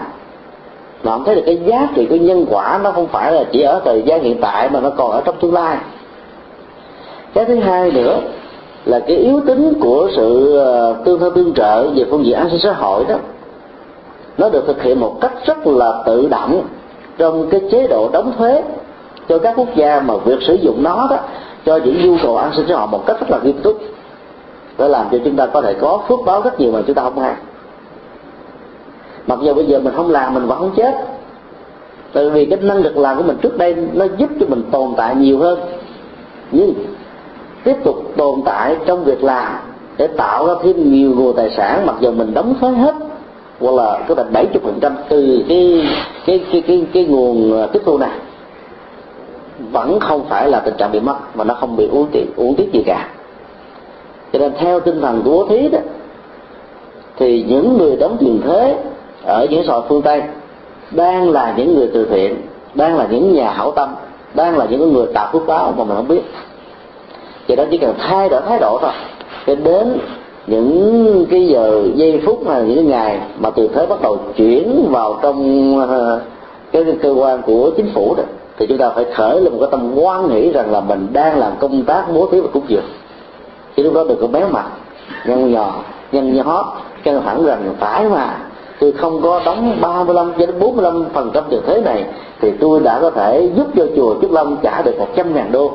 Mà 1.04 1.12
không 1.12 1.24
thấy 1.26 1.36
được 1.36 1.44
cái 1.46 1.60
giá 1.66 1.88
trị 1.96 2.06
của 2.10 2.16
nhân 2.16 2.46
quả, 2.50 2.80
nó 2.84 2.92
không 2.92 3.08
phải 3.08 3.32
là 3.32 3.44
chỉ 3.52 3.62
ở 3.62 3.82
thời 3.86 4.02
gian 4.02 4.24
hiện 4.24 4.42
tại 4.42 4.70
mà 4.70 4.80
nó 4.80 4.90
còn 4.90 5.12
ở 5.12 5.22
trong 5.26 5.36
tương 5.42 5.54
lai. 5.54 5.78
Cái 7.34 7.46
thứ 7.46 7.56
hai 7.56 7.92
nữa 7.92 8.20
là 8.86 9.00
cái 9.00 9.18
yếu 9.18 9.42
tính 9.48 9.74
của 9.82 10.10
sự 10.16 10.58
ờ, 10.58 10.96
tương 11.06 11.20
thân 11.20 11.34
tương 11.34 11.54
trợ 11.54 11.90
về 11.90 12.06
phương 12.10 12.26
diện 12.26 12.36
an 12.36 12.50
sinh 12.50 12.60
xã 12.60 12.74
hội 12.74 13.06
đó, 13.10 13.16
nó 14.38 14.50
được 14.50 14.68
thực 14.68 14.84
hiện 14.84 15.00
một 15.00 15.18
cách 15.22 15.34
rất 15.46 15.68
là 15.68 16.04
tự 16.06 16.28
động 16.28 16.64
trong 17.18 17.50
cái 17.50 17.62
chế 17.72 17.88
độ 17.88 18.10
đóng 18.14 18.34
thuế 18.38 18.64
cho 19.30 19.40
các 19.40 19.54
quốc 19.58 19.76
gia 19.76 20.00
mà 20.00 20.14
việc 20.26 20.40
sử 20.42 20.54
dụng 20.54 20.84
nó 20.84 21.08
đó, 21.10 21.18
cho 21.66 21.78
những 21.78 22.12
nhu 22.12 22.18
cầu 22.24 22.38
an 22.38 22.52
sinh 22.56 22.66
xã 22.70 22.76
hội 22.76 22.88
một 22.88 23.06
cách 23.06 23.20
rất 23.20 23.32
là 23.32 23.40
nghiêm 23.44 23.60
túc 23.64 23.78
để 24.82 24.88
làm 24.88 25.08
cho 25.12 25.18
chúng 25.26 25.36
ta 25.36 25.46
có 25.46 25.62
thể 25.62 25.74
có 25.74 26.02
phước 26.08 26.20
báo 26.26 26.42
rất 26.42 26.60
nhiều 26.60 26.72
mà 26.72 26.80
chúng 26.88 26.96
ta 26.96 27.02
không 27.02 27.20
hay 27.20 27.36
mặc 29.28 29.40
dù 29.42 29.54
bây 29.54 29.66
giờ 29.66 29.80
mình 29.80 29.94
không 29.96 30.12
làm, 30.12 30.34
mình 30.34 30.48
vẫn 30.48 30.60
không 30.60 30.72
chết. 30.76 30.96
Tại 32.14 32.30
vì 32.30 32.46
cái 32.46 32.60
năng 32.62 32.78
lực 32.78 32.98
làm 32.98 33.18
của 33.18 33.24
mình 33.24 33.38
trước 33.42 33.58
đây 33.58 33.76
nó 33.94 34.06
giúp 34.18 34.30
cho 34.40 34.46
mình 34.50 34.64
tồn 34.72 34.94
tại 34.98 35.16
nhiều 35.16 35.40
hơn. 35.40 35.60
Nhưng 36.52 36.74
tiếp 37.64 37.76
tục 37.84 37.96
tồn 38.18 38.42
tại 38.46 38.78
trong 38.86 39.04
việc 39.04 39.24
làm 39.24 39.54
để 39.98 40.08
tạo 40.08 40.48
ra 40.48 40.54
thêm 40.64 40.92
nhiều 40.92 41.12
nguồn 41.16 41.36
tài 41.36 41.50
sản, 41.50 41.86
mặc 41.86 41.96
dù 42.00 42.12
mình 42.12 42.34
đóng 42.34 42.56
thuế 42.62 42.70
hết, 42.70 42.96
hoặc 43.60 43.72
là 43.76 44.00
có 44.08 44.16
thể 44.16 44.24
bảy 44.34 44.46
chục 44.54 44.64
phần 44.64 44.80
trăm 44.82 44.96
từ 45.10 45.44
cái 45.50 45.88
cái 46.26 46.46
cái 46.52 46.62
cái 46.68 46.86
cái 46.94 47.06
nguồn 47.06 47.54
ờ, 47.54 47.68
tiếp 47.68 47.80
thu 47.86 47.98
này, 47.98 48.12
vẫn 49.72 50.00
không 50.00 50.26
phải 50.30 50.50
là 50.50 50.60
tình 50.60 50.78
trạng 50.78 50.92
bị 50.92 51.00
mất 51.00 51.16
mà 51.36 51.44
nó 51.44 51.54
không 51.54 51.76
bị 51.76 51.88
uống 51.92 52.08
tiếc 52.12 52.26
uống 52.36 52.56
tiếc 52.56 52.74
gì 52.74 52.84
cả 52.86 53.08
cho 54.34 54.40
nên 54.40 54.52
theo 54.58 54.80
tinh 54.80 55.02
thần 55.02 55.22
của 55.26 55.32
bố 55.32 55.46
thí 55.46 55.70
đó, 55.70 55.80
thì 57.18 57.46
những 57.48 57.78
người 57.78 57.96
đóng 57.96 58.18
tiền 58.20 58.42
thuế 58.42 58.76
ở 59.26 59.48
những 59.50 59.64
xã 59.68 59.74
phương 59.90 60.02
tây 60.02 60.22
đang 60.92 61.30
là 61.30 61.54
những 61.58 61.76
người 61.76 61.90
từ 61.94 62.06
thiện, 62.06 62.36
đang 62.74 62.98
là 62.98 63.08
những 63.12 63.34
nhà 63.34 63.52
hảo 63.52 63.72
tâm, 63.72 63.90
đang 64.34 64.58
là 64.58 64.66
những 64.70 64.94
người 64.94 65.08
tạo 65.14 65.30
phước 65.34 65.48
báo 65.48 65.74
mà 65.78 65.84
mình 65.84 65.96
không 65.96 66.08
biết. 66.08 66.22
Vậy 67.48 67.58
đó 67.58 67.64
chỉ 67.72 67.78
cần 67.78 67.94
thay 68.00 68.30
đổi 68.30 68.42
thái 68.42 68.60
độ 68.60 68.78
thôi. 68.82 68.92
Cho 69.48 69.56
đến 69.56 69.98
những 70.48 71.26
cái 71.32 71.48
giờ, 71.48 71.84
giây 71.96 72.22
phút 72.26 72.46
mà 72.46 72.62
những 72.62 72.90
ngày 72.90 73.20
mà 73.40 73.50
từ 73.50 73.68
thế 73.68 73.86
bắt 73.86 74.02
đầu 74.02 74.18
chuyển 74.36 74.88
vào 74.90 75.20
trong 75.22 75.80
ờ, 75.90 76.22
cái 76.72 76.86
cơ 77.02 77.12
quan 77.12 77.42
của 77.42 77.72
chính 77.78 77.92
phủ 77.94 78.16
đó, 78.18 78.24
thì 78.58 78.68
chúng 78.68 78.78
ta 78.78 78.90
phải 78.90 79.06
khởi 79.14 79.42
lên 79.42 79.54
một 79.54 79.58
cái 79.60 79.70
tâm 79.72 79.92
quan 79.96 80.34
nghĩ 80.34 80.52
rằng 80.52 80.72
là 80.72 80.82
mình 80.82 81.08
đang 81.14 81.40
làm 81.40 81.52
công 81.60 81.84
tác 81.84 82.06
bố 82.14 82.28
thí 82.32 82.40
và 82.40 82.48
cúng 82.54 82.64
dường 82.68 82.84
chứ 83.76 83.84
lúc 83.84 83.94
đó 83.94 84.04
đừng 84.10 84.22
có 84.22 84.28
béo 84.28 84.48
mặt, 84.48 84.66
nhăn 85.26 85.52
nhò, 85.52 85.74
nhăn 86.12 86.36
nhó 86.36 86.74
chân 87.04 87.22
thẳng 87.26 87.46
rằng 87.46 87.76
phải 87.80 88.10
mà. 88.10 88.38
Tôi 88.80 88.92
không 88.92 89.22
có 89.22 89.42
đóng 89.46 89.78
35 89.82 90.32
cho 90.40 90.46
đến 90.46 90.60
45 90.60 91.06
phần 91.14 91.32
trăm 91.34 91.44
tiền 91.50 91.62
thuế 91.66 91.82
này, 91.82 92.06
thì 92.42 92.52
tôi 92.60 92.80
đã 92.80 93.00
có 93.02 93.10
thể 93.10 93.50
giúp 93.56 93.68
cho 93.76 93.86
chùa 93.96 94.16
Trúc 94.22 94.32
Lâm 94.32 94.56
trả 94.64 94.82
được 94.82 95.00
100 95.00 95.34
ngàn 95.36 95.52
đô. 95.52 95.72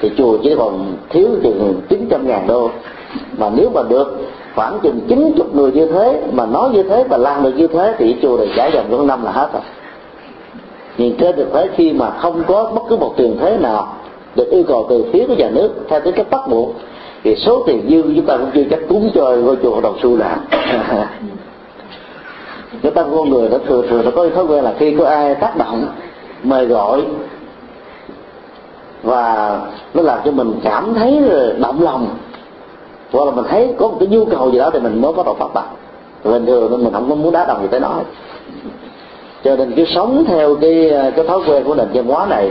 Thì 0.00 0.10
chùa 0.18 0.38
chỉ 0.42 0.54
còn 0.58 0.94
thiếu 1.10 1.28
chừng 1.42 1.80
900 1.88 2.28
ngàn 2.28 2.46
đô. 2.46 2.70
Mà 3.38 3.50
nếu 3.54 3.70
mà 3.74 3.82
được 3.88 4.20
khoảng 4.54 4.78
chừng 4.82 5.00
90 5.08 5.46
người 5.52 5.72
như 5.72 5.86
thế, 5.86 6.22
mà 6.32 6.46
nói 6.46 6.70
như 6.70 6.82
thế 6.82 7.04
và 7.08 7.16
làm 7.16 7.42
được 7.42 7.52
như 7.56 7.66
thế, 7.66 7.94
thì 7.98 8.16
chùa 8.22 8.36
này 8.36 8.48
trả 8.56 8.66
dần 8.66 8.86
trong 8.90 9.06
năm 9.06 9.24
là 9.24 9.30
hết 9.30 9.48
rồi. 9.52 9.62
Nhưng 10.98 11.16
trên 11.16 11.36
thực 11.36 11.52
tế 11.52 11.68
khi 11.76 11.92
mà 11.92 12.10
không 12.10 12.42
có 12.46 12.70
bất 12.74 12.82
cứ 12.88 12.96
một 12.96 13.14
tiền 13.16 13.38
thuế 13.40 13.56
nào 13.56 13.94
được 14.36 14.50
yêu 14.50 14.62
cầu 14.68 14.86
từ 14.88 15.04
phía 15.12 15.26
của 15.26 15.34
nhà 15.34 15.50
nước, 15.50 15.70
theo 15.88 16.00
tính 16.00 16.14
cách 16.14 16.30
bắt 16.30 16.48
buộc 16.48 16.74
thì 17.24 17.36
số 17.36 17.62
tiền 17.66 17.86
dư 17.90 18.02
chúng 18.16 18.26
ta 18.26 18.36
cũng 18.36 18.50
chưa 18.54 18.64
chắc 18.70 18.80
cúng 18.88 19.10
cho 19.14 19.36
ngôi 19.36 19.56
chùa 19.62 19.70
hội 19.70 19.82
đồng 19.82 19.98
xu 20.02 20.16
là 20.16 20.36
cái 22.82 22.92
tâm 22.92 23.06
con 23.16 23.30
người 23.30 23.48
nó 23.48 23.58
thường 23.58 23.86
thường 23.88 24.02
nó 24.04 24.10
có 24.10 24.28
thói 24.28 24.44
quen 24.44 24.64
là 24.64 24.74
khi 24.78 24.96
có 24.98 25.06
ai 25.06 25.34
tác 25.34 25.56
động, 25.56 25.86
mời 26.42 26.66
gọi, 26.66 27.02
và 29.02 29.58
nó 29.94 30.02
làm 30.02 30.18
cho 30.24 30.30
mình 30.30 30.54
cảm 30.64 30.94
thấy 30.94 31.22
động 31.58 31.82
lòng, 31.82 32.06
hoặc 33.12 33.24
là 33.24 33.30
mình 33.30 33.44
thấy 33.48 33.74
có 33.78 33.88
một 33.88 33.96
cái 34.00 34.08
nhu 34.08 34.24
cầu 34.24 34.50
gì 34.50 34.58
đó 34.58 34.70
thì 34.72 34.80
mình 34.80 35.00
mới 35.00 35.12
có 35.12 35.22
đầu 35.22 35.34
phát 35.34 35.54
bằng 35.54 35.68
bình 36.24 36.46
thường 36.46 36.70
nên 36.70 36.84
mình 36.84 36.92
không 36.92 37.08
có 37.08 37.14
muốn 37.14 37.32
đá 37.32 37.44
đồng 37.44 37.62
gì 37.62 37.68
tới 37.70 37.80
nói 37.80 38.02
cho 39.44 39.56
nên 39.56 39.72
cứ 39.76 39.84
sống 39.84 40.24
theo 40.26 40.54
cái 40.54 40.92
cái 41.16 41.26
thói 41.26 41.40
quen 41.48 41.64
của 41.64 41.74
nền 41.74 41.86
văn 41.94 42.06
hóa 42.06 42.26
này, 42.26 42.50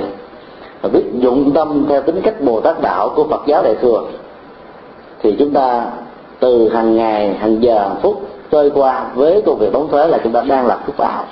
và 0.82 0.90
biết 0.90 1.04
dụng 1.20 1.52
tâm 1.52 1.86
theo 1.90 2.02
tính 2.02 2.22
cách 2.22 2.42
bồ 2.42 2.60
tát 2.62 2.82
đạo 2.82 3.10
của 3.16 3.24
phật 3.24 3.42
giáo 3.46 3.64
đại 3.64 3.76
thừa 3.82 4.02
thì 5.24 5.36
chúng 5.40 5.52
ta 5.52 5.86
từ 6.40 6.70
hàng 6.70 6.96
ngày, 6.96 7.34
hàng 7.34 7.64
giờ, 7.64 7.80
hàng 7.80 7.96
phút 8.02 8.22
trôi 8.52 8.70
qua 8.70 9.06
với 9.16 9.42
công 9.46 9.60
việc 9.60 9.74
đóng 9.74 9.88
thuế 9.92 10.08
là 10.08 10.20
chúng 10.24 10.34
ta 10.34 10.44
đang 10.48 10.68
làm 10.68 10.80
phúc 10.86 10.96
báo 10.98 11.24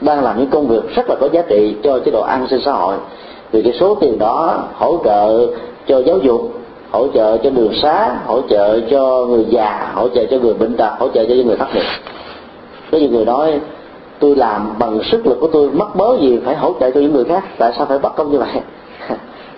đang 0.00 0.24
làm 0.24 0.38
những 0.38 0.50
công 0.50 0.68
việc 0.68 0.94
rất 0.94 1.08
là 1.08 1.16
có 1.20 1.28
giá 1.32 1.42
trị 1.48 1.76
cho 1.82 1.98
chế 1.98 2.10
độ 2.10 2.20
an 2.20 2.46
sinh 2.50 2.60
xã 2.64 2.72
hội. 2.72 2.96
Vì 3.52 3.62
cái 3.62 3.72
số 3.72 3.94
tiền 3.94 4.18
đó 4.18 4.64
hỗ 4.74 4.98
trợ 5.04 5.46
cho 5.86 5.98
giáo 5.98 6.18
dục, 6.18 6.52
hỗ 6.90 7.08
trợ 7.14 7.36
cho 7.36 7.50
đường 7.50 7.72
xá, 7.82 8.16
hỗ 8.26 8.40
trợ 8.48 8.80
cho 8.90 9.26
người 9.26 9.44
già, 9.48 9.92
hỗ 9.94 10.08
trợ 10.08 10.24
cho 10.30 10.38
người 10.38 10.54
bệnh 10.54 10.76
tật, 10.76 10.90
hỗ 10.98 11.08
trợ 11.08 11.24
cho 11.24 11.34
những 11.34 11.46
người 11.46 11.56
thất 11.56 11.74
nghiệp. 11.74 11.82
Có 12.92 12.98
nhiều 12.98 13.10
người 13.10 13.24
nói, 13.24 13.60
tôi 14.18 14.36
làm 14.36 14.78
bằng 14.78 15.00
sức 15.10 15.26
lực 15.26 15.38
của 15.40 15.48
tôi 15.52 15.70
mất 15.70 15.96
mớ 15.96 16.16
gì 16.20 16.40
phải 16.44 16.56
hỗ 16.56 16.74
trợ 16.80 16.90
cho 16.90 17.00
những 17.00 17.12
người 17.12 17.24
khác, 17.24 17.44
tại 17.58 17.72
sao 17.76 17.86
phải 17.86 17.98
bắt 17.98 18.12
công 18.16 18.32
như 18.32 18.38
vậy? 18.38 18.48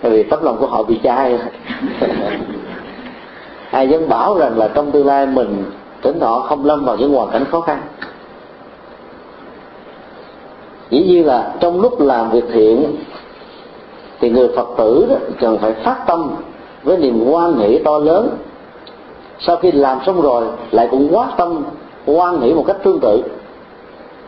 Vì 0.09 0.23
tấm 0.23 0.43
lòng 0.43 0.57
của 0.59 0.67
họ 0.67 0.83
bị 0.83 0.99
chai. 1.03 1.39
Ai 3.71 3.89
dám 3.89 4.09
bảo 4.09 4.37
rằng 4.37 4.57
là 4.57 4.67
trong 4.67 4.91
tương 4.91 5.07
lai 5.07 5.25
mình 5.25 5.63
tỉnh 6.01 6.19
thọ 6.19 6.39
không 6.39 6.65
lâm 6.65 6.85
vào 6.85 6.97
những 6.97 7.13
hoàn 7.13 7.29
cảnh 7.29 7.45
khó 7.51 7.61
khăn. 7.61 7.81
Dĩ 10.89 11.03
nhiên 11.03 11.25
là 11.25 11.53
trong 11.59 11.81
lúc 11.81 12.01
làm 12.01 12.31
việc 12.31 12.43
thiện 12.53 12.95
thì 14.19 14.29
người 14.29 14.49
phật 14.55 14.67
tử 14.77 15.05
đó 15.09 15.15
cần 15.39 15.57
phải 15.57 15.73
phát 15.73 15.97
tâm 16.07 16.31
với 16.83 16.97
niềm 16.97 17.25
quan 17.29 17.57
hỷ 17.59 17.77
to 17.77 17.97
lớn. 17.97 18.37
Sau 19.39 19.55
khi 19.55 19.71
làm 19.71 19.99
xong 20.05 20.21
rồi 20.21 20.45
lại 20.71 20.87
cũng 20.91 21.15
quá 21.15 21.27
tâm 21.37 21.63
quan 22.05 22.41
hỷ 22.41 22.53
một 22.53 22.63
cách 22.67 22.77
tương 22.83 22.99
tự 22.99 23.23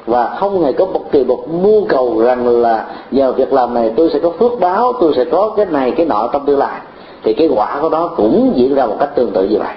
và 0.07 0.35
không 0.39 0.63
hề 0.63 0.73
có 0.73 0.85
bất 0.85 1.11
kỳ 1.11 1.23
một 1.23 1.43
mưu 1.63 1.85
cầu 1.89 2.21
rằng 2.21 2.61
là 2.61 2.85
nhờ 3.11 3.31
việc 3.31 3.53
làm 3.53 3.73
này 3.73 3.93
tôi 3.95 4.09
sẽ 4.13 4.19
có 4.19 4.29
phước 4.29 4.51
báo, 4.59 4.93
tôi 4.99 5.13
sẽ 5.15 5.25
có 5.25 5.53
cái 5.57 5.65
này, 5.65 5.91
cái 5.91 6.05
nọ 6.05 6.29
trong 6.33 6.45
tương 6.45 6.59
lai. 6.59 6.81
Thì 7.23 7.33
cái 7.33 7.49
quả 7.55 7.77
của 7.81 7.89
nó 7.89 8.07
cũng 8.07 8.53
diễn 8.55 8.75
ra 8.75 8.85
một 8.85 8.95
cách 8.99 9.15
tương 9.15 9.31
tự 9.31 9.43
như 9.43 9.57
vậy. 9.57 9.73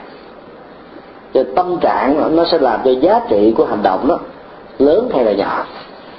Cho 1.34 1.42
tâm 1.56 1.76
trạng 1.80 2.36
nó 2.36 2.44
sẽ 2.44 2.59
làm 2.59 2.80
cho 2.84 2.90
giá 2.90 3.20
trị 3.28 3.55
của 3.56 3.64
hành 3.64 3.82
động 3.82 4.09
đó 4.09 4.18
lớn 4.78 5.09
hay 5.14 5.24
là 5.24 5.32
nhỏ. 5.32 5.64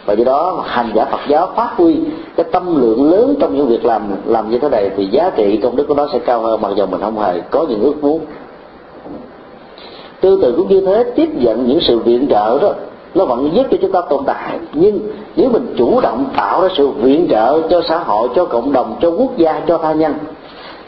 Và 0.06 0.14
do 0.14 0.24
đó 0.26 0.64
hành 0.66 0.92
giả 0.96 1.06
Phật 1.06 1.20
giáo 1.28 1.50
phát 1.56 1.74
huy 1.78 2.00
cái 2.36 2.46
tâm 2.52 2.82
lượng 2.82 3.12
lớn 3.12 3.36
trong 3.40 3.58
những 3.58 3.68
việc 3.68 3.86
làm 3.86 4.02
làm 4.26 4.50
như 4.50 4.58
thế 4.58 4.70
này 4.70 4.90
thì 4.98 5.06
giá 5.06 5.30
trị 5.36 5.58
công 5.64 5.76
đức 5.76 5.86
của 5.88 5.94
nó 5.94 6.08
sẽ 6.14 6.20
cao 6.20 6.42
hơn 6.42 6.62
mặc 6.62 6.72
dù 6.76 6.86
mình 6.86 7.02
không 7.02 7.20
hề 7.20 7.42
có 7.50 7.66
những 7.70 7.82
ước 7.82 8.04
muốn. 8.04 8.20
Tương 10.22 10.42
tự 10.42 10.54
cũng 10.58 10.68
như 10.68 10.82
thế, 10.82 11.04
tiếp 11.16 11.30
nhận 11.34 11.68
những 11.68 11.80
sự 11.82 12.00
viện 12.00 12.28
trợ 12.30 12.60
đó 12.60 12.74
nó 13.16 13.26
vẫn 13.26 13.50
giúp 13.54 13.64
cho 13.72 13.78
chúng 13.82 13.92
ta 13.92 14.02
tồn 14.10 14.24
tại. 14.26 14.60
Nhưng 14.74 15.00
nếu 15.36 15.50
mình 15.50 15.76
chủ 15.78 16.02
động 16.02 16.26
tạo 16.38 16.62
ra 16.62 16.68
sự 16.78 16.88
viện 16.88 17.28
trợ 17.30 17.62
cho 17.70 17.82
xã 17.88 17.98
hội, 17.98 18.30
cho 18.36 18.46
cộng 18.46 18.74
đồng, 18.74 18.96
cho 19.02 19.10
quốc 19.10 19.38
gia, 19.38 19.62
cho 19.68 19.78
tha 19.78 19.94
nhân, 19.94 20.14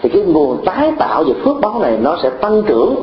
thì 0.01 0.09
cái 0.09 0.21
nguồn 0.21 0.65
tái 0.65 0.91
tạo 0.97 1.23
về 1.23 1.33
phước 1.43 1.59
báo 1.61 1.79
này 1.79 1.97
nó 2.01 2.17
sẽ 2.23 2.29
tăng 2.29 2.63
trưởng 2.63 2.95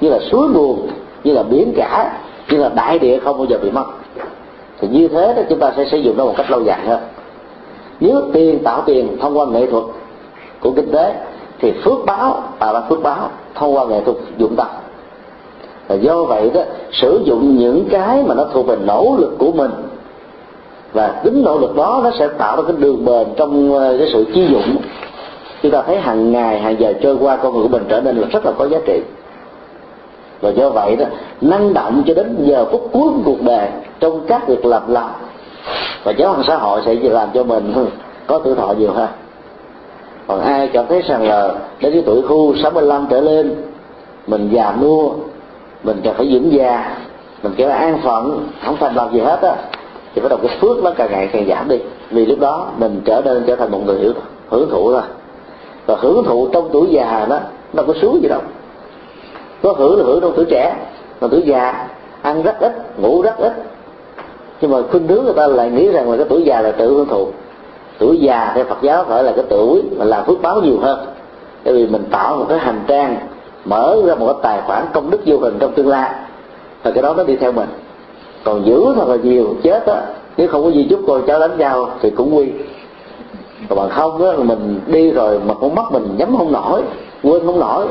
như 0.00 0.08
là 0.08 0.18
suối 0.30 0.48
nguồn, 0.48 0.88
như 1.24 1.32
là 1.32 1.42
biển 1.42 1.72
cả, 1.76 2.18
như 2.50 2.58
là 2.58 2.68
đại 2.68 2.98
địa 2.98 3.18
không 3.18 3.38
bao 3.38 3.46
giờ 3.46 3.58
bị 3.62 3.70
mất. 3.70 3.84
Thì 4.80 4.88
như 4.88 5.08
thế 5.08 5.34
đó 5.36 5.42
chúng 5.48 5.58
ta 5.58 5.72
sẽ 5.76 5.84
sử 5.84 5.98
dụng 5.98 6.16
nó 6.16 6.24
một 6.24 6.34
cách 6.36 6.50
lâu 6.50 6.62
dài 6.62 6.80
hơn. 6.86 7.00
Nếu 8.00 8.22
tiền 8.32 8.58
tạo 8.64 8.82
tiền 8.86 9.16
thông 9.20 9.38
qua 9.38 9.46
nghệ 9.46 9.66
thuật 9.66 9.84
của 10.60 10.70
kinh 10.70 10.92
tế, 10.92 11.14
thì 11.58 11.72
phước 11.84 12.06
báo 12.06 12.42
tạo 12.58 12.74
ra 12.74 12.80
phước 12.88 13.02
báo 13.02 13.30
thông 13.54 13.76
qua 13.76 13.84
nghệ 13.86 14.00
thuật 14.04 14.16
dụng 14.38 14.56
tâm 14.56 14.66
và 15.88 15.94
do 15.94 16.24
vậy 16.24 16.50
đó, 16.54 16.60
sử 16.92 17.22
dụng 17.24 17.56
những 17.58 17.88
cái 17.90 18.22
mà 18.22 18.34
nó 18.34 18.44
thuộc 18.52 18.66
về 18.66 18.76
nỗ 18.86 19.16
lực 19.18 19.38
của 19.38 19.52
mình. 19.52 19.70
Và 20.92 21.08
tính 21.08 21.42
nỗ 21.44 21.58
lực 21.58 21.76
đó, 21.76 22.00
nó 22.04 22.10
sẽ 22.18 22.28
tạo 22.28 22.56
ra 22.56 22.62
cái 22.66 22.76
đường 22.78 23.04
bền 23.04 23.26
trong 23.36 23.74
ờ, 23.74 23.96
cái 23.98 24.08
sự 24.12 24.24
chi 24.34 24.46
dụng. 24.50 24.76
Chúng 25.62 25.72
ta 25.72 25.82
thấy 25.82 25.96
hàng 25.96 26.32
ngày, 26.32 26.60
hàng 26.60 26.76
giờ 26.80 26.92
trôi 27.02 27.16
qua, 27.20 27.36
con 27.36 27.52
người 27.52 27.62
của 27.62 27.68
mình 27.68 27.84
trở 27.88 28.00
nên 28.00 28.16
là 28.16 28.28
rất 28.32 28.46
là 28.46 28.52
có 28.58 28.68
giá 28.68 28.78
trị. 28.86 29.00
Và 30.40 30.50
do 30.50 30.70
vậy 30.70 30.96
đó, 30.96 31.06
năng 31.40 31.74
động 31.74 32.02
cho 32.06 32.14
đến 32.14 32.36
giờ 32.38 32.64
phút 32.70 32.88
cuối 32.92 33.08
của 33.12 33.20
cuộc 33.24 33.42
đời 33.42 33.68
trong 34.00 34.20
các 34.26 34.48
việc 34.48 34.64
lập 34.64 34.88
lại. 34.88 35.12
Và 36.04 36.12
giáo 36.12 36.32
hoàng 36.32 36.44
xã 36.46 36.56
hội 36.56 36.80
sẽ 36.86 36.94
làm 36.94 37.28
cho 37.34 37.44
mình 37.44 37.74
có 38.26 38.38
tuổi 38.38 38.54
thọ 38.54 38.74
nhiều 38.78 38.92
hơn. 38.92 39.08
Còn 40.26 40.40
ai 40.40 40.68
cảm 40.68 40.84
thấy 40.88 41.02
rằng 41.02 41.22
là 41.22 41.54
đến 41.80 41.92
cái 41.92 42.02
tuổi 42.06 42.22
khu 42.22 42.56
65 42.56 43.06
trở 43.10 43.20
lên, 43.20 43.54
mình 44.26 44.48
già 44.52 44.74
nua 44.80 45.10
mình 45.82 46.00
cần 46.04 46.14
phải 46.14 46.28
dưỡng 46.32 46.52
già 46.52 46.96
mình 47.42 47.52
kêu 47.56 47.68
là 47.68 47.74
an 47.74 47.98
phận, 48.04 48.48
không 48.64 48.76
thành 48.80 48.94
làm 48.94 49.12
gì 49.12 49.20
hết 49.20 49.42
á. 49.42 49.54
Thì 50.14 50.22
bắt 50.22 50.28
đầu 50.28 50.38
cái 50.42 50.58
phước 50.60 50.84
nó 50.84 50.90
càng 50.96 51.08
ngày 51.10 51.28
càng 51.32 51.46
giảm 51.48 51.68
đi. 51.68 51.78
Vì 52.10 52.26
lúc 52.26 52.40
đó 52.40 52.66
mình 52.78 53.00
trở 53.04 53.22
nên 53.24 53.44
trở 53.46 53.56
thành 53.56 53.70
một 53.70 53.80
người 53.86 53.98
hiểu 53.98 54.12
hưởng 54.48 54.70
thụ 54.70 54.90
rồi 54.90 55.02
và 55.86 55.96
hưởng 56.00 56.24
thụ 56.24 56.48
trong 56.52 56.68
tuổi 56.72 56.86
già 56.90 57.26
đó, 57.28 57.38
nó 57.72 57.82
có 57.82 57.92
sướng 58.00 58.22
gì 58.22 58.28
đâu. 58.28 58.40
Có 59.62 59.74
hưởng 59.78 59.98
là 59.98 60.04
hưởng 60.04 60.20
trong 60.20 60.32
tuổi 60.36 60.44
trẻ, 60.44 60.76
mà 61.20 61.28
tuổi 61.30 61.42
già 61.46 61.86
ăn 62.22 62.42
rất 62.42 62.60
ít, 62.60 62.72
ngủ 62.98 63.22
rất 63.22 63.38
ít. 63.38 63.52
Nhưng 64.60 64.70
mà 64.70 64.78
khuynh 64.90 65.08
hướng 65.08 65.24
người 65.24 65.34
ta 65.34 65.46
lại 65.46 65.70
nghĩ 65.70 65.88
rằng 65.92 66.10
là 66.10 66.16
cái 66.16 66.26
tuổi 66.28 66.42
già 66.42 66.60
là 66.60 66.72
tự 66.72 66.88
hưởng 66.88 67.08
thụ. 67.08 67.28
Tuổi 67.98 68.18
già 68.20 68.52
theo 68.54 68.64
Phật 68.64 68.82
giáo 68.82 69.04
phải 69.08 69.22
là 69.24 69.32
cái 69.36 69.44
tuổi 69.48 69.82
mà 69.96 70.04
làm 70.04 70.24
phước 70.24 70.42
báo 70.42 70.60
nhiều 70.60 70.78
hơn. 70.82 71.06
Tại 71.64 71.74
vì 71.74 71.86
mình 71.86 72.04
tạo 72.10 72.36
một 72.36 72.46
cái 72.48 72.58
hành 72.58 72.80
trang 72.86 73.16
mở 73.66 73.96
ra 74.06 74.14
một 74.14 74.26
cái 74.26 74.36
tài 74.42 74.60
khoản 74.66 74.84
công 74.92 75.10
đức 75.10 75.20
vô 75.26 75.38
hình 75.38 75.56
trong 75.58 75.72
tương 75.72 75.88
lai. 75.88 76.10
Và 76.82 76.90
cái 76.90 77.02
đó 77.02 77.14
nó 77.16 77.24
đi 77.24 77.36
theo 77.36 77.52
mình. 77.52 77.68
Còn 78.44 78.66
giữ 78.66 78.84
thật 78.96 79.08
là 79.08 79.16
nhiều, 79.16 79.54
chết 79.62 79.86
á, 79.86 80.02
nếu 80.36 80.48
không 80.48 80.64
có 80.64 80.70
gì 80.70 80.86
chút 80.90 81.00
con 81.06 81.22
cháu 81.26 81.40
đánh 81.40 81.58
nhau 81.58 81.90
thì 82.00 82.10
cũng 82.10 82.34
nguy. 82.34 82.46
Còn 83.68 83.78
bằng 83.78 83.90
không 83.90 84.30
á, 84.30 84.32
mình 84.36 84.80
đi 84.86 85.10
rồi 85.10 85.40
mà 85.46 85.54
con 85.54 85.74
mắt 85.74 85.92
mình 85.92 86.08
nhắm 86.16 86.36
không 86.36 86.52
nổi, 86.52 86.82
quên 87.22 87.46
không 87.46 87.60
nổi 87.60 87.86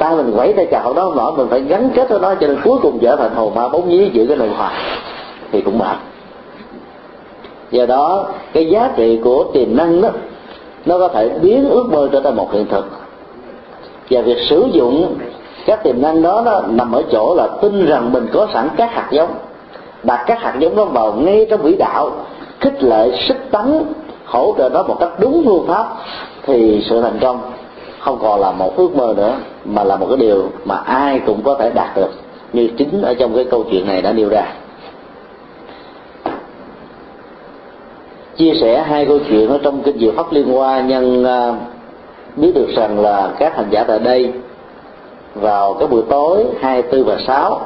ta 0.00 0.14
mình 0.14 0.32
quẩy 0.36 0.52
tay 0.52 0.66
chào 0.70 0.92
đó 0.92 1.02
không 1.02 1.16
nổi, 1.16 1.32
mình 1.36 1.46
phải 1.50 1.60
gắn 1.60 1.90
kết 1.94 2.08
với 2.08 2.18
nó 2.18 2.34
cho 2.34 2.46
nên 2.46 2.58
cuối 2.64 2.78
cùng 2.82 2.98
trở 2.98 3.16
thành 3.16 3.34
hồn 3.34 3.54
ma 3.54 3.68
bóng 3.68 3.88
nhí 3.88 4.10
giữ 4.12 4.26
cái 4.26 4.36
này 4.36 4.48
hoài, 4.48 4.74
thì 5.52 5.60
cũng 5.60 5.78
mệt. 5.78 5.96
Do 7.70 7.86
đó, 7.86 8.26
cái 8.52 8.66
giá 8.70 8.90
trị 8.96 9.20
của 9.24 9.44
tiềm 9.52 9.76
năng 9.76 10.00
đó, 10.00 10.08
nó 10.86 10.98
có 10.98 11.08
thể 11.08 11.28
biến 11.28 11.70
ước 11.70 11.86
mơ 11.92 12.08
trở 12.12 12.20
thành 12.20 12.36
một 12.36 12.52
hiện 12.52 12.66
thực 12.66 12.84
và 14.10 14.20
việc 14.20 14.38
sử 14.48 14.68
dụng 14.72 15.16
các 15.66 15.84
tiềm 15.84 16.02
năng 16.02 16.22
đó, 16.22 16.42
đó 16.44 16.62
nằm 16.68 16.92
ở 16.92 17.02
chỗ 17.12 17.34
là 17.34 17.48
tin 17.62 17.86
rằng 17.86 18.12
mình 18.12 18.26
có 18.32 18.48
sẵn 18.54 18.68
các 18.76 18.92
hạt 18.92 19.08
giống. 19.10 19.30
Đặt 20.02 20.24
các 20.26 20.40
hạt 20.40 20.54
giống 20.58 20.76
đó 20.76 20.84
vào 20.84 21.12
ngay 21.12 21.46
trong 21.50 21.62
vĩ 21.62 21.76
đạo 21.76 22.10
khích 22.60 22.82
lệ 22.82 23.10
sức 23.28 23.36
tấn 23.50 23.84
hỗ 24.24 24.54
trợ 24.58 24.68
nó 24.68 24.82
một 24.82 24.96
cách 25.00 25.10
đúng 25.18 25.42
phương 25.44 25.66
pháp 25.66 25.86
thì 26.42 26.82
sự 26.90 27.02
thành 27.02 27.18
công 27.20 27.40
không 28.00 28.18
còn 28.22 28.40
là 28.40 28.52
một 28.52 28.76
ước 28.76 28.96
mơ 28.96 29.14
nữa 29.16 29.34
mà 29.64 29.84
là 29.84 29.96
một 29.96 30.06
cái 30.08 30.16
điều 30.16 30.50
mà 30.64 30.76
ai 30.76 31.20
cũng 31.26 31.42
có 31.42 31.54
thể 31.54 31.70
đạt 31.74 31.96
được. 31.96 32.10
Như 32.52 32.68
chính 32.78 33.02
ở 33.02 33.14
trong 33.14 33.34
cái 33.34 33.44
câu 33.44 33.64
chuyện 33.70 33.86
này 33.86 34.02
đã 34.02 34.12
nêu 34.12 34.28
ra. 34.28 34.42
Chia 38.36 38.52
sẻ 38.60 38.84
hai 38.86 39.06
câu 39.06 39.18
chuyện 39.28 39.48
ở 39.48 39.58
trong 39.62 39.82
kinh 39.82 39.98
diệu 39.98 40.12
pháp 40.16 40.32
liên 40.32 40.52
hoa 40.52 40.80
nhân 40.80 41.24
à, 41.24 41.54
biết 42.36 42.52
được 42.54 42.68
rằng 42.76 43.00
là 43.00 43.30
các 43.38 43.56
hành 43.56 43.66
giả 43.70 43.84
tại 43.84 43.98
đây 43.98 44.32
vào 45.34 45.74
cái 45.74 45.88
buổi 45.88 46.02
tối 46.08 46.44
24 46.60 47.04
và 47.04 47.18
6 47.26 47.60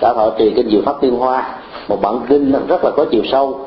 đã 0.00 0.14
thọ 0.14 0.30
trì 0.38 0.50
kinh 0.50 0.70
diệu 0.70 0.80
pháp 0.84 1.02
liên 1.02 1.16
hoa 1.16 1.44
một 1.88 2.02
bản 2.02 2.20
kinh 2.28 2.52
rất 2.68 2.84
là 2.84 2.90
có 2.96 3.04
chiều 3.10 3.22
sâu. 3.32 3.60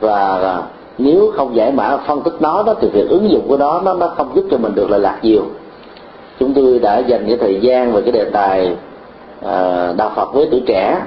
Và 0.00 0.62
nếu 0.98 1.32
không 1.36 1.56
giải 1.56 1.72
mã 1.72 1.96
phân 1.96 2.22
tích 2.22 2.34
nó 2.40 2.62
đó 2.62 2.74
thì 2.80 2.88
việc 2.88 3.08
ứng 3.08 3.30
dụng 3.30 3.48
của 3.48 3.56
nó 3.56 3.80
nó 3.80 3.94
nó 3.94 4.08
không 4.16 4.30
giúp 4.34 4.44
cho 4.50 4.56
mình 4.56 4.74
được 4.74 4.90
lợi 4.90 5.00
lạc 5.00 5.18
nhiều. 5.22 5.42
Chúng 6.40 6.54
tôi 6.54 6.78
đã 6.78 6.98
dành 6.98 7.24
cái 7.26 7.36
thời 7.36 7.60
gian 7.60 7.92
về 7.92 8.02
cái 8.02 8.12
đề 8.12 8.24
tài 8.24 8.76
à, 9.46 9.92
đạo 9.96 10.12
Phật 10.16 10.34
với 10.34 10.48
tuổi 10.50 10.62
trẻ 10.66 11.00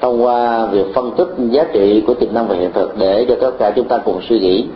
thông 0.00 0.24
qua 0.24 0.66
việc 0.66 0.86
phân 0.94 1.10
tích 1.16 1.28
giá 1.38 1.64
trị 1.72 2.04
của 2.06 2.14
tiềm 2.14 2.34
năng 2.34 2.48
và 2.48 2.54
hiện 2.54 2.72
thực 2.72 2.98
để 2.98 3.26
cho 3.28 3.34
tất 3.40 3.50
cả 3.58 3.72
chúng 3.76 3.88
ta 3.88 3.98
cùng 3.98 4.20
suy 4.28 4.40
nghĩ 4.40 4.66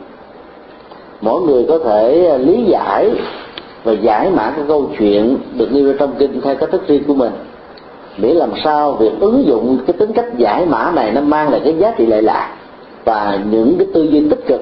mỗi 1.25 1.43
người 1.43 1.65
có 1.69 1.79
thể 1.79 2.27
à, 2.27 2.37
lý 2.37 2.65
giải 2.65 3.11
và 3.85 3.93
giải 3.93 4.31
mã 4.31 4.53
cái 4.57 4.65
câu 4.69 4.91
chuyện 4.99 5.37
được 5.55 5.73
nêu 5.73 5.95
trong 5.99 6.13
kinh 6.19 6.41
theo 6.41 6.55
cách 6.55 6.71
thức 6.73 6.83
riêng 6.89 7.05
của 7.07 7.15
mình. 7.15 7.33
Để 8.19 8.35
làm 8.35 8.51
sao 8.65 8.93
việc 8.93 9.13
ứng 9.21 9.47
dụng 9.47 9.79
cái 9.87 9.95
tính 9.99 10.13
cách 10.13 10.39
giải 10.39 10.67
mã 10.67 10.93
này 10.95 11.13
nó 11.13 11.21
mang 11.21 11.51
lại 11.51 11.61
cái 11.65 11.75
giá 11.79 11.95
trị 11.99 12.07
lệ 12.07 12.23
lạc 12.23 12.57
và 13.05 13.39
những 13.51 13.75
cái 13.79 13.87
tư 13.95 14.03
duy 14.03 14.29
tích 14.31 14.47
cực 14.47 14.61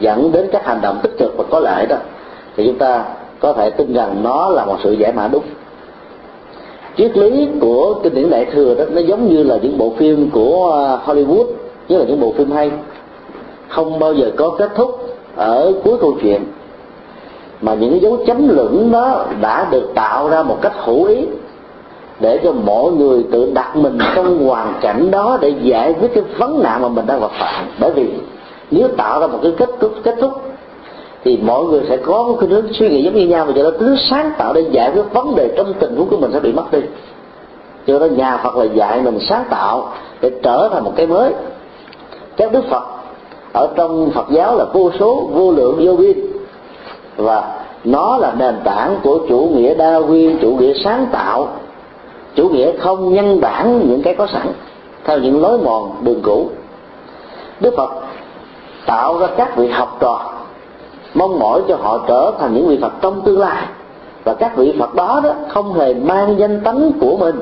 dẫn 0.00 0.32
đến 0.32 0.48
các 0.52 0.66
hành 0.66 0.78
động 0.82 0.98
tích 1.02 1.18
cực 1.18 1.36
và 1.36 1.44
có 1.50 1.60
lợi 1.60 1.86
đó, 1.86 1.96
thì 2.56 2.66
chúng 2.66 2.78
ta 2.78 3.04
có 3.40 3.52
thể 3.52 3.70
tin 3.70 3.94
rằng 3.94 4.22
nó 4.22 4.48
là 4.48 4.64
một 4.64 4.76
sự 4.84 4.92
giải 4.92 5.12
mã 5.12 5.28
đúng. 5.32 5.44
Triết 6.96 7.16
lý 7.16 7.48
của 7.60 7.94
kinh 8.02 8.14
điển 8.14 8.30
đại 8.30 8.44
thừa 8.44 8.74
đó, 8.74 8.84
nó 8.90 9.00
giống 9.00 9.28
như 9.28 9.42
là 9.42 9.58
những 9.62 9.78
bộ 9.78 9.92
phim 9.98 10.30
của 10.30 10.72
à, 10.72 11.06
Hollywood 11.06 11.46
như 11.88 11.98
là 11.98 12.04
những 12.04 12.20
bộ 12.20 12.32
phim 12.38 12.50
hay. 12.50 12.70
Không 13.68 13.98
bao 13.98 14.14
giờ 14.14 14.30
có 14.36 14.50
kết 14.58 14.70
thúc 14.76 15.05
ở 15.36 15.72
cuối 15.84 15.98
câu 16.00 16.14
chuyện. 16.22 16.44
Mà 17.60 17.74
những 17.74 17.90
cái 17.90 18.00
dấu 18.00 18.18
chấm 18.26 18.48
lửng 18.48 18.92
đó 18.92 19.24
đã 19.40 19.68
được 19.70 19.92
tạo 19.94 20.28
ra 20.28 20.42
một 20.42 20.58
cách 20.62 20.72
hữu 20.84 21.04
ý 21.04 21.26
để 22.20 22.38
cho 22.44 22.52
mọi 22.52 22.92
người 22.92 23.24
tự 23.32 23.50
đặt 23.54 23.76
mình 23.76 23.98
trong 24.14 24.46
hoàn 24.46 24.74
cảnh 24.80 25.10
đó 25.10 25.38
để 25.40 25.54
giải 25.62 25.94
quyết 26.00 26.14
cái 26.14 26.24
vấn 26.38 26.62
nạn 26.62 26.82
mà 26.82 26.88
mình 26.88 27.06
đang 27.06 27.20
gặp 27.20 27.30
phải. 27.38 27.64
Bởi 27.80 27.90
vì 27.90 28.10
nếu 28.70 28.88
tạo 28.88 29.20
ra 29.20 29.26
một 29.26 29.38
cái 29.42 29.52
kết 29.56 29.70
thúc 29.80 29.92
kết 30.02 30.14
thúc, 30.20 30.32
thì 31.24 31.38
mọi 31.42 31.64
người 31.64 31.82
sẽ 31.88 31.96
có 31.96 32.22
một 32.22 32.36
cái 32.40 32.48
hướng 32.48 32.72
suy 32.72 32.88
nghĩ 32.88 33.02
giống 33.02 33.14
như 33.14 33.26
nhau 33.26 33.44
và 33.44 33.52
cho 33.56 33.62
nó 33.62 33.70
tính 33.70 33.96
sáng 34.10 34.32
tạo 34.38 34.52
để 34.52 34.60
giải 34.70 34.90
quyết 34.94 35.02
vấn 35.12 35.34
đề 35.34 35.50
trong 35.56 35.72
tình 35.80 35.96
huống 35.96 36.08
của 36.08 36.16
mình 36.16 36.30
sẽ 36.32 36.40
bị 36.40 36.52
mất 36.52 36.72
đi. 36.72 36.80
Cho 37.86 37.98
đó 37.98 38.06
nhà 38.06 38.36
Phật 38.36 38.56
là 38.56 38.64
dạy 38.64 39.00
mình 39.02 39.18
sáng 39.28 39.44
tạo 39.50 39.92
để 40.20 40.30
trở 40.42 40.68
thành 40.72 40.84
một 40.84 40.92
cái 40.96 41.06
mới. 41.06 41.32
Các 42.36 42.52
đức 42.52 42.64
Phật 42.70 42.82
ở 43.56 43.68
trong 43.76 44.10
Phật 44.10 44.26
giáo 44.30 44.56
là 44.56 44.64
vô 44.64 44.90
số, 44.98 45.28
vô 45.32 45.52
lượng, 45.52 45.80
vô 45.84 45.96
biên. 45.96 46.18
Và 47.16 47.58
nó 47.84 48.16
là 48.16 48.34
nền 48.38 48.54
tảng 48.64 48.96
của 49.02 49.18
chủ 49.28 49.50
nghĩa 49.54 49.74
đa 49.74 49.98
nguyên 49.98 50.38
chủ 50.42 50.48
nghĩa 50.48 50.72
sáng 50.84 51.06
tạo, 51.12 51.48
chủ 52.34 52.48
nghĩa 52.48 52.72
không 52.78 53.14
nhân 53.14 53.40
bản 53.40 53.88
những 53.88 54.02
cái 54.02 54.14
có 54.14 54.26
sẵn, 54.26 54.46
theo 55.04 55.18
những 55.18 55.42
lối 55.42 55.58
mòn 55.58 55.90
đường 56.00 56.20
cũ. 56.22 56.48
Đức 57.60 57.74
phật 57.76 57.90
tạo 58.86 59.18
ra 59.18 59.26
các 59.36 59.56
vị 59.56 59.68
học 59.68 59.96
trò, 60.00 60.32
mong 61.14 61.38
mỏi 61.38 61.62
cho 61.68 61.76
họ 61.76 61.98
trở 62.08 62.32
thành 62.38 62.54
những 62.54 62.68
vị 62.68 62.78
phật 62.82 62.92
trong 63.00 63.20
tương 63.20 63.38
lai. 63.38 63.66
Và 64.24 64.34
các 64.34 64.56
vị 64.56 64.74
phật 64.78 64.94
đó 64.94 65.20
đó 65.24 65.30
không 65.48 65.74
hề 65.74 65.94
mang 65.94 66.38
danh 66.38 66.60
tánh 66.60 66.92
của 67.00 67.16
mình. 67.16 67.36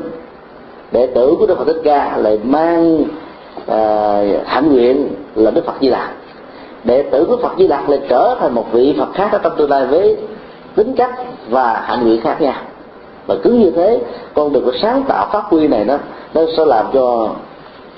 Đệ 0.92 1.06
tử 1.06 1.34
của 1.38 1.46
đức 1.46 1.58
phật 1.58 1.64
thích 1.64 1.80
ca 1.84 2.16
lại 2.16 2.38
mang 2.44 3.04
Ờ, 3.66 4.24
hạnh 4.46 4.72
nguyện 4.72 5.08
là 5.34 5.50
đức 5.50 5.66
phật 5.66 5.74
di 5.80 5.88
lặc 5.88 6.10
đệ 6.84 7.02
tử 7.02 7.24
của 7.24 7.36
phật 7.36 7.52
di 7.58 7.68
lặc 7.68 7.88
lại 7.90 8.00
trở 8.08 8.36
thành 8.40 8.54
một 8.54 8.64
vị 8.72 8.94
phật 8.98 9.08
khác 9.14 9.28
ở 9.32 9.38
trong 9.38 9.56
tương 9.56 9.70
lai 9.70 9.86
với 9.86 10.16
tính 10.74 10.94
cách 10.96 11.14
và 11.48 11.82
hạnh 11.86 12.04
nguyện 12.04 12.20
khác 12.20 12.40
nhau. 12.40 12.54
Và 13.26 13.34
cứ 13.42 13.50
như 13.50 13.70
thế 13.70 14.00
con 14.34 14.52
đường 14.52 14.64
của 14.64 14.72
sáng 14.82 15.02
tạo 15.02 15.28
phát 15.32 15.44
huy 15.44 15.68
này 15.68 15.84
nó 15.84 15.98
nó 16.34 16.42
sẽ 16.56 16.64
làm 16.64 16.86
cho 16.92 17.28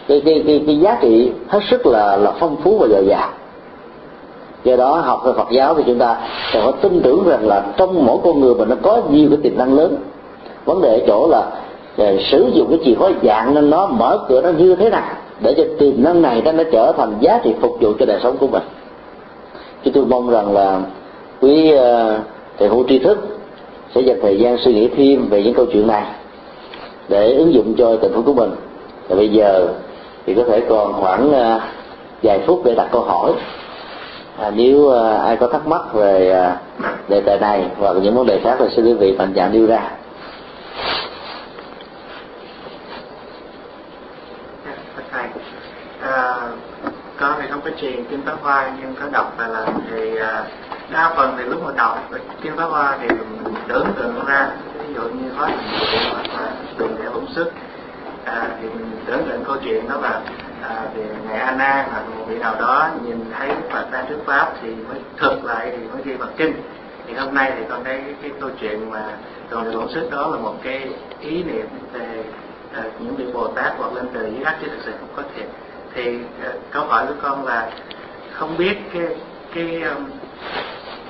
cái 0.09 0.23
cái 0.25 0.45
cái, 0.47 0.65
cái 0.67 0.79
giá 0.79 0.99
trị 1.01 1.33
hết 1.49 1.61
sức 1.71 1.87
là 1.87 2.17
là 2.17 2.33
phong 2.41 2.57
phú 2.57 2.79
và 2.79 2.87
dồi 2.91 3.07
dào. 3.07 3.29
Do 4.65 4.77
đó 4.77 4.95
học 4.95 5.21
về 5.25 5.33
Phật 5.33 5.51
giáo 5.51 5.75
thì 5.75 5.83
chúng 5.87 5.99
ta 5.99 6.17
sẽ 6.53 6.61
phải 6.61 6.73
tin 6.83 7.01
tưởng 7.03 7.29
rằng 7.29 7.47
là 7.47 7.67
trong 7.77 8.07
mỗi 8.07 8.19
con 8.25 8.41
người 8.41 8.55
mình 8.55 8.69
nó 8.69 8.77
có 8.83 9.03
nhiều 9.11 9.29
cái 9.29 9.39
tiềm 9.43 9.59
năng 9.59 9.75
lớn. 9.75 9.97
Vấn 10.65 10.83
đề 10.83 10.99
ở 11.01 11.07
chỗ 11.07 11.29
là 11.31 11.43
à, 11.97 12.13
sử 12.31 12.51
dụng 12.55 12.67
cái 12.71 12.79
chìa 12.85 12.95
khóa 12.95 13.11
dạng 13.23 13.55
nên 13.55 13.71
nó 13.71 13.87
mở 13.87 14.19
cửa 14.29 14.43
nó 14.43 14.49
như 14.49 14.77
thế 14.77 14.91
nào 14.91 15.03
để 15.41 15.55
cho 15.57 15.65
tiềm 15.79 16.03
năng 16.03 16.23
này 16.23 16.43
nó 16.43 16.63
trở 16.73 16.93
thành 16.97 17.15
giá 17.21 17.41
trị 17.45 17.55
phục 17.61 17.77
vụ 17.81 17.93
cho 17.99 18.07
đời 18.07 18.21
sống 18.23 18.37
của 18.37 18.47
mình. 18.47 18.63
Chúng 19.85 19.95
tôi 19.95 20.05
mong 20.05 20.31
rằng 20.31 20.53
là 20.53 20.81
quý 21.41 21.75
uh, 21.75 21.81
thầy 22.59 22.69
hữu 22.69 22.85
tri 22.89 22.99
thức 22.99 23.39
sẽ 23.95 24.01
dành 24.01 24.19
thời 24.23 24.39
gian 24.39 24.59
suy 24.59 24.75
nghĩ 24.75 24.89
thêm 24.97 25.29
về 25.29 25.43
những 25.43 25.55
câu 25.55 25.67
chuyện 25.67 25.87
này 25.87 26.05
để 27.09 27.35
ứng 27.35 27.55
dụng 27.55 27.75
cho 27.79 27.97
tình 27.97 28.13
huống 28.13 28.25
của 28.25 28.35
mình. 28.35 28.51
Và 29.09 29.17
bây 29.17 29.29
giờ 29.29 29.69
thì 30.27 30.35
có 30.35 30.43
thể 30.49 30.61
còn 30.69 30.93
khoảng 30.93 31.31
uh, 31.31 31.63
vài 32.23 32.41
phút 32.47 32.63
để 32.65 32.75
đặt 32.75 32.89
câu 32.93 33.03
hỏi. 33.03 33.33
À, 34.39 34.53
nếu 34.57 34.79
uh, 34.79 35.21
ai 35.21 35.37
có 35.37 35.47
thắc 35.47 35.67
mắc 35.67 35.95
về 35.95 36.43
uh, 36.79 36.85
đề 37.09 37.21
tài 37.21 37.39
này 37.41 37.65
hoặc 37.79 37.97
những 38.03 38.15
vấn 38.15 38.27
đề 38.27 38.41
khác 38.45 38.57
thì 38.59 38.67
xin 38.77 38.85
quý 38.85 38.93
vị 38.93 39.13
mạnh 39.13 39.33
dạn 39.37 39.53
đưa 39.53 39.67
ra. 39.67 39.91
À, 46.13 46.49
con 47.17 47.35
thì 47.41 47.49
không 47.51 47.61
có 47.65 47.71
truyền 47.81 48.05
kinh 48.05 48.23
pháp 48.23 48.37
hoa 48.43 48.71
nhưng 48.81 48.95
có 49.01 49.07
đọc 49.13 49.35
và 49.37 49.49
làm 49.49 49.69
thì 49.91 50.17
à, 50.17 50.45
đa 50.91 51.15
phần 51.17 51.35
thì 51.39 51.45
lúc 51.45 51.63
mà 51.65 51.73
đọc 51.77 51.99
kinh 52.43 52.57
pháp 52.57 52.67
hoa 52.67 52.99
thì 53.01 53.09
mình 53.09 53.55
tưởng 53.69 53.87
tượng 53.97 54.25
ra. 54.27 54.49
Ví 54.79 54.95
dụ 54.95 55.03
như 55.03 55.31
hóa 55.37 55.47
hình 55.47 56.11
hoặc 56.13 56.27
là 56.41 56.51
đường 56.79 56.97
để 56.99 57.11
bổn 57.15 57.27
sức. 57.35 57.53
À, 58.25 58.49
thì 58.61 58.69
mình 58.69 58.91
tưởng 59.07 59.25
tượng 59.29 59.45
câu 59.45 59.57
chuyện 59.65 59.89
đó 59.89 59.95
ờ, 59.95 60.01
là 60.01 60.21
à, 60.63 60.83
thì 60.95 61.03
ngài 61.29 61.39
A 61.39 61.51
Nan 61.51 61.87
hoặc 61.91 62.03
một 62.19 62.25
vị 62.29 62.39
nào 62.39 62.55
đó 62.61 62.89
nhìn 63.05 63.25
thấy 63.39 63.51
Phật 63.71 63.87
đang 63.93 64.07
trước 64.09 64.19
pháp 64.27 64.53
thì 64.63 64.69
mới 64.69 65.01
thực 65.17 65.45
lại 65.45 65.71
thì 65.71 65.89
mới 65.93 66.03
ghi 66.05 66.13
vào 66.13 66.29
kinh. 66.37 66.53
Thì 67.07 67.15
hôm 67.15 67.35
nay 67.35 67.53
thì 67.59 67.65
con 67.69 67.85
thấy 67.85 68.03
cái 68.23 68.31
câu 68.41 68.51
chuyện 68.61 68.91
mà 68.91 69.05
đường 69.51 69.65
để 69.65 69.77
bổn 69.77 69.89
sức 69.95 70.09
đó 70.11 70.29
là 70.29 70.37
một 70.37 70.55
cái 70.63 70.89
ý 71.21 71.43
niệm 71.43 71.67
về 71.93 72.25
à, 72.75 72.83
những 72.99 73.17
vị 73.17 73.25
Bồ 73.33 73.49
Tát 73.49 73.73
hoặc 73.79 73.93
lên 73.95 74.09
trời 74.15 74.33
dưới 74.35 74.45
đất 74.45 74.55
chứ 74.61 74.67
thực 74.71 74.83
sự 74.85 74.93
không 75.01 75.09
có 75.17 75.23
thiệt 75.37 75.47
thì 75.97 76.19
ờ, 76.45 76.53
câu 76.71 76.85
hỏi 76.85 77.07
của 77.07 77.15
con 77.23 77.47
là 77.47 77.71
không 78.33 78.57
biết 78.59 78.75
cái 78.95 79.03
cái 79.55 79.83
um, 79.83 80.05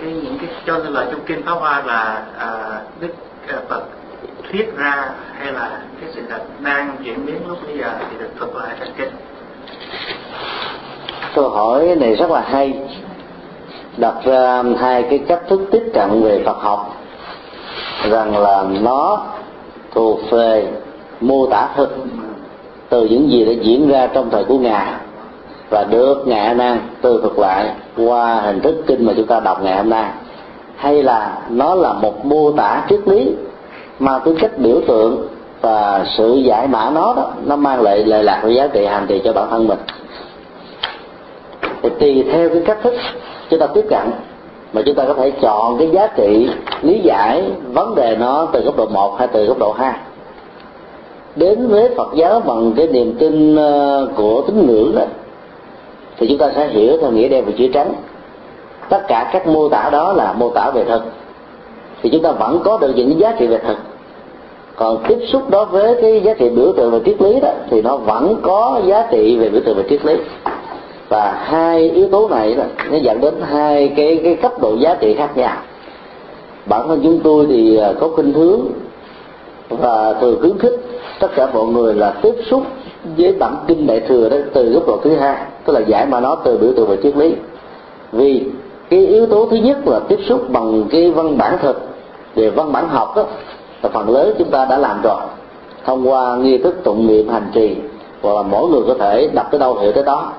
cái 0.00 0.12
những 0.12 0.38
cái 0.38 0.48
cho 0.66 0.78
nên 0.78 0.92
là 0.92 1.06
trong 1.10 1.20
kinh 1.26 1.42
pháp 1.42 1.52
hoa 1.52 1.82
là 1.86 2.24
à, 2.38 2.80
đức 3.00 3.14
ờ, 3.48 3.58
phật 3.68 3.82
thuyết 4.50 4.76
ra 4.76 5.10
hay 5.38 5.52
là 5.52 5.80
cái 6.00 6.10
sự 6.14 6.22
thật 6.30 6.40
đang 6.60 6.96
diễn 7.02 7.26
biến 7.26 7.48
lúc 7.48 7.58
bây 7.66 7.78
giờ 7.78 7.90
thì 8.10 8.16
được 8.18 8.30
thuật 8.38 8.50
lại 8.54 8.76
trong 8.80 8.88
kinh. 8.98 9.10
Câu 11.34 11.48
hỏi 11.48 11.96
này 12.00 12.14
rất 12.14 12.30
là 12.30 12.40
hay. 12.40 12.80
Đặt 13.96 14.14
ra 14.24 14.62
hai 14.80 15.02
cái 15.10 15.18
cách 15.28 15.42
thức 15.48 15.60
tiếp 15.72 15.90
cận 15.94 16.22
về 16.22 16.42
Phật 16.46 16.56
học. 16.60 16.96
Rằng 18.10 18.38
là 18.38 18.64
nó 18.80 19.26
thuộc 19.94 20.20
về 20.30 20.72
mô 21.20 21.46
tả 21.46 21.68
thực 21.76 21.96
từ 22.88 23.04
những 23.04 23.30
gì 23.30 23.44
đã 23.44 23.52
diễn 23.52 23.88
ra 23.88 24.06
trong 24.06 24.30
thời 24.30 24.44
của 24.44 24.58
ngài. 24.58 24.86
Và 25.70 25.84
được 25.90 26.26
ngài 26.26 26.48
hôm 26.48 26.56
nay 26.56 26.78
từ 27.02 27.20
thuật 27.20 27.38
lại 27.38 27.70
qua 27.96 28.34
hình 28.34 28.60
thức 28.60 28.74
kinh 28.86 29.06
mà 29.06 29.12
chúng 29.16 29.26
ta 29.26 29.40
đọc 29.40 29.62
ngày 29.62 29.76
hôm 29.76 29.90
nay. 29.90 30.10
Hay 30.76 31.02
là 31.02 31.38
nó 31.48 31.74
là 31.74 31.92
một 31.92 32.26
mô 32.26 32.52
tả 32.52 32.82
triết 32.88 33.00
lý 33.08 33.32
mà 33.98 34.18
tính 34.18 34.36
cách 34.38 34.58
biểu 34.58 34.80
tượng 34.88 35.28
và 35.60 36.04
sự 36.16 36.34
giải 36.34 36.66
mã 36.66 36.90
nó 36.90 37.14
đó, 37.14 37.30
nó 37.44 37.56
mang 37.56 37.82
lại 37.82 38.04
lệ 38.04 38.22
lạc 38.22 38.40
và 38.42 38.48
giá 38.48 38.66
trị 38.66 38.84
hành 38.84 39.06
trì 39.08 39.20
cho 39.24 39.32
bản 39.32 39.50
thân 39.50 39.68
mình. 39.68 39.78
Thì 41.82 41.88
tùy 42.00 42.24
theo 42.32 42.48
cái 42.48 42.62
cách 42.66 42.78
thức 42.82 42.94
chúng 43.50 43.60
ta 43.60 43.66
tiếp 43.66 43.84
cận 43.90 44.10
mà 44.72 44.82
chúng 44.86 44.94
ta 44.94 45.04
có 45.06 45.14
thể 45.14 45.30
chọn 45.30 45.78
cái 45.78 45.90
giá 45.92 46.06
trị 46.06 46.50
lý 46.82 47.00
giải 47.04 47.50
vấn 47.72 47.94
đề 47.94 48.16
nó 48.16 48.46
từ 48.52 48.60
góc 48.64 48.76
độ 48.76 48.86
một 48.86 49.16
hay 49.18 49.28
từ 49.28 49.46
góc 49.46 49.58
độ 49.58 49.72
hai 49.72 49.92
đến 51.36 51.68
với 51.68 51.88
Phật 51.96 52.08
giáo 52.14 52.40
bằng 52.40 52.72
cái 52.76 52.86
niềm 52.86 53.14
tin 53.18 53.56
ờ, 53.56 54.08
của 54.16 54.42
tín 54.46 54.66
ngưỡng 54.66 54.94
đó. 54.94 55.02
Thì 56.18 56.26
chúng 56.28 56.38
ta 56.38 56.50
sẽ 56.54 56.68
hiểu 56.68 56.98
theo 57.00 57.10
nghĩa 57.10 57.28
đen 57.28 57.44
và 57.44 57.52
chữ 57.58 57.68
trắng. 57.72 57.92
Tất 58.88 59.00
cả 59.08 59.30
các 59.32 59.46
mô 59.46 59.68
tả 59.68 59.90
đó 59.92 60.12
là 60.12 60.32
mô 60.32 60.50
tả 60.50 60.70
về 60.70 60.84
thực 60.84 61.02
thì 62.02 62.10
chúng 62.10 62.22
ta 62.22 62.32
vẫn 62.32 62.60
có 62.64 62.78
được 62.78 62.92
những 62.96 63.20
giá 63.20 63.34
trị 63.38 63.46
về 63.46 63.58
thực 63.58 63.76
còn 64.76 65.04
tiếp 65.08 65.18
xúc 65.32 65.50
đó 65.50 65.64
với 65.64 65.94
cái 66.02 66.20
giá 66.20 66.34
trị 66.34 66.48
biểu 66.48 66.72
tượng 66.72 66.90
và 66.90 66.98
triết 67.04 67.22
lý 67.22 67.40
đó 67.40 67.50
thì 67.70 67.82
nó 67.82 67.96
vẫn 67.96 68.36
có 68.42 68.80
giá 68.86 69.06
trị 69.10 69.36
về 69.36 69.48
biểu 69.48 69.60
tượng 69.64 69.76
và 69.76 69.82
triết 69.88 70.04
lý. 70.04 70.14
Và 71.08 71.44
hai 71.44 71.90
yếu 71.90 72.08
tố 72.08 72.28
này 72.28 72.54
đó, 72.54 72.64
nó 72.90 72.96
dẫn 72.96 73.20
đến 73.20 73.34
hai 73.42 73.92
cái 73.96 74.20
cái 74.24 74.34
cấp 74.34 74.52
độ 74.60 74.74
giá 74.74 74.94
trị 75.00 75.14
khác 75.14 75.36
nhau. 75.36 75.56
Bản 76.66 76.88
thân 76.88 77.00
chúng 77.02 77.20
tôi 77.20 77.46
thì 77.48 77.76
ờ, 77.76 77.94
có 78.00 78.08
khuynh 78.08 78.32
hướng 78.32 78.60
và 79.68 80.12
thường 80.12 80.38
khuyến 80.40 80.58
khích 80.58 80.80
tất 81.20 81.28
cả 81.36 81.48
mọi 81.54 81.66
người 81.66 81.94
là 81.94 82.10
tiếp 82.22 82.34
xúc 82.50 82.62
với 83.16 83.32
bản 83.32 83.56
kinh 83.66 83.86
đại 83.86 84.00
thừa 84.00 84.28
đó 84.28 84.36
từ 84.54 84.72
góc 84.72 84.86
độ 84.86 85.00
thứ 85.04 85.16
hai, 85.16 85.36
tức 85.64 85.72
là 85.72 85.80
giải 85.80 86.06
mà 86.06 86.20
nó 86.20 86.34
từ 86.34 86.58
biểu 86.58 86.72
tượng 86.76 86.88
về 86.88 86.96
triết 87.02 87.16
lý. 87.16 87.34
Vì 88.12 88.44
cái 88.90 89.06
yếu 89.06 89.26
tố 89.26 89.48
thứ 89.50 89.56
nhất 89.56 89.78
là 89.86 90.00
tiếp 90.08 90.18
xúc 90.28 90.50
bằng 90.50 90.84
cái 90.90 91.10
văn 91.10 91.38
bản 91.38 91.58
thực, 91.62 91.88
về 92.34 92.50
văn 92.50 92.72
bản 92.72 92.88
học 92.88 93.12
đó, 93.16 93.24
là 93.82 93.88
phần 93.92 94.08
lớn 94.10 94.34
chúng 94.38 94.50
ta 94.50 94.64
đã 94.64 94.78
làm 94.78 95.00
rồi. 95.02 95.20
Thông 95.84 96.10
qua 96.10 96.36
nghi 96.36 96.58
thức 96.58 96.74
tụng 96.84 97.06
niệm 97.06 97.28
hành 97.28 97.46
trì, 97.52 97.76
hoặc 98.22 98.34
là 98.34 98.42
mỗi 98.42 98.70
người 98.70 98.82
có 98.86 98.94
thể 98.94 99.28
đọc 99.34 99.46
tới 99.50 99.60
đâu 99.60 99.74
hiểu 99.74 99.92
tới 99.92 100.04
đó. 100.04 100.32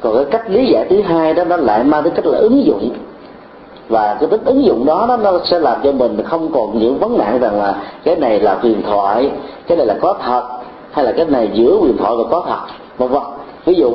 Còn 0.00 0.14
cái 0.14 0.24
cách 0.24 0.50
lý 0.50 0.66
giải 0.66 0.86
thứ 0.90 1.00
hai 1.02 1.34
đó, 1.34 1.44
nó 1.44 1.56
lại 1.56 1.84
mang 1.84 2.02
cái 2.02 2.12
cách 2.16 2.26
là 2.26 2.38
ứng 2.38 2.64
dụng 2.64 2.90
và 3.92 4.16
cái 4.20 4.28
tính 4.28 4.44
ứng 4.44 4.64
dụng 4.64 4.86
đó, 4.86 5.06
đó 5.08 5.16
nó 5.16 5.32
sẽ 5.44 5.58
làm 5.58 5.80
cho 5.84 5.92
mình 5.92 6.22
không 6.24 6.52
còn 6.54 6.78
những 6.78 6.98
vấn 6.98 7.18
nạn 7.18 7.38
rằng 7.40 7.62
là 7.62 7.74
cái 8.04 8.16
này 8.16 8.40
là 8.40 8.58
huyền 8.62 8.82
thoại 8.82 9.30
cái 9.66 9.76
này 9.76 9.86
là 9.86 9.96
có 10.00 10.14
thật 10.24 10.42
hay 10.92 11.04
là 11.04 11.12
cái 11.12 11.26
này 11.26 11.50
giữa 11.52 11.76
huyền 11.76 11.96
thoại 11.98 12.14
và 12.18 12.24
có 12.30 12.44
thật 12.48 12.74
vân 12.98 13.08
vân. 13.08 13.22
Ví 13.64 13.74
dụ 13.74 13.90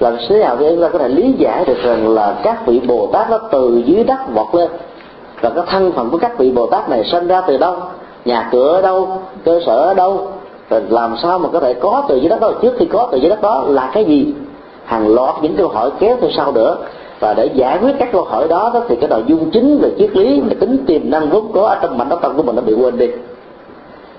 làm 0.00 0.16
thế 0.28 0.38
nào 0.38 0.56
để 0.60 0.70
chúng 0.70 0.82
ta 0.82 0.88
có 0.88 0.98
thể 0.98 1.08
lý 1.08 1.32
giải 1.38 1.64
được 1.64 1.82
rằng 1.82 2.08
là 2.08 2.36
các 2.42 2.66
vị 2.66 2.80
bồ 2.80 3.06
tát 3.12 3.30
nó 3.30 3.38
từ 3.38 3.82
dưới 3.86 4.04
đất 4.04 4.18
vọt 4.34 4.54
lên. 4.54 4.70
Và 5.40 5.50
cái 5.50 5.64
thân 5.66 5.92
phận 5.92 6.10
của 6.10 6.18
các 6.18 6.38
vị 6.38 6.52
bồ 6.52 6.66
tát 6.66 6.88
này 6.88 7.04
sinh 7.04 7.26
ra 7.26 7.40
từ 7.40 7.56
đâu? 7.56 7.76
Nhà 8.24 8.48
cửa 8.52 8.72
ở 8.72 8.82
đâu? 8.82 9.08
Cơ 9.44 9.60
sở 9.66 9.76
ở 9.76 9.94
đâu? 9.94 10.28
Rồi 10.70 10.82
làm 10.88 11.16
sao 11.22 11.38
mà 11.38 11.48
có 11.52 11.60
thể 11.60 11.74
có 11.74 12.04
từ 12.08 12.16
dưới 12.16 12.28
đất 12.28 12.40
đó? 12.40 12.52
Trước 12.62 12.74
khi 12.78 12.86
có 12.86 13.08
từ 13.12 13.18
dưới 13.18 13.30
đất 13.30 13.42
đó 13.42 13.64
là 13.68 13.90
cái 13.94 14.04
gì? 14.04 14.34
Hàng 14.84 15.14
loạt 15.14 15.34
những 15.42 15.56
câu 15.56 15.68
hỏi 15.68 15.90
kéo 15.98 16.16
theo 16.20 16.30
sau 16.30 16.52
nữa 16.52 16.76
và 17.20 17.34
để 17.34 17.46
giải 17.54 17.78
quyết 17.82 17.92
các 17.98 18.08
câu 18.12 18.22
hỏi 18.22 18.48
đó, 18.48 18.70
đó 18.74 18.80
thì 18.88 18.96
cái 18.96 19.08
nội 19.10 19.22
dung 19.26 19.50
chính 19.50 19.78
về 19.78 19.90
triết 19.98 20.16
lý 20.16 20.40
về 20.40 20.54
tính 20.60 20.78
tiềm 20.86 21.10
năng 21.10 21.30
vốn 21.30 21.52
có 21.52 21.62
ở 21.62 21.78
trong 21.82 21.98
mảnh 21.98 22.08
đất 22.08 22.18
tâm 22.22 22.36
của 22.36 22.42
mình 22.42 22.56
nó 22.56 22.62
bị 22.62 22.74
quên 22.74 22.98
đi. 22.98 23.08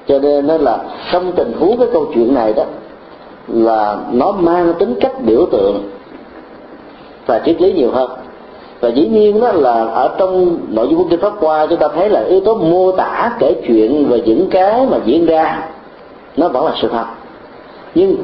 Cho 0.08 0.20
nên 0.20 0.48
nó 0.48 0.58
là 0.58 0.78
trong 1.12 1.32
tình 1.32 1.52
huống 1.60 1.78
cái 1.78 1.88
câu 1.94 2.06
chuyện 2.14 2.34
này 2.34 2.54
đó 2.54 2.64
là 3.48 3.98
nó 4.12 4.32
mang 4.32 4.74
tính 4.80 4.96
cách 5.02 5.12
biểu 5.26 5.46
tượng 5.52 5.90
và 7.26 7.40
triết 7.46 7.62
lý 7.62 7.74
nhiều 7.74 7.92
hơn. 7.92 8.10
Và 8.80 8.90
dĩ 8.90 9.08
nhiên 9.08 9.40
đó 9.40 9.52
là 9.52 9.86
ở 9.86 10.16
trong 10.18 10.58
nội 10.70 10.88
dung 10.90 11.04
của 11.04 11.10
kinh 11.10 11.20
pháp 11.20 11.34
qua 11.40 11.68
chúng 11.68 11.80
ta 11.80 11.88
thấy 11.96 12.10
là 12.10 12.24
yếu 12.24 12.40
tố 12.40 12.56
mô 12.56 12.92
tả 12.92 13.32
kể 13.40 13.56
chuyện 13.68 14.06
về 14.10 14.22
những 14.26 14.48
cái 14.50 14.86
mà 14.92 14.98
diễn 15.06 15.26
ra 15.26 15.68
nó 16.38 16.48
vẫn 16.48 16.66
là 16.66 16.72
sự 16.82 16.88
thật. 16.92 17.06
Nhưng 17.96 18.16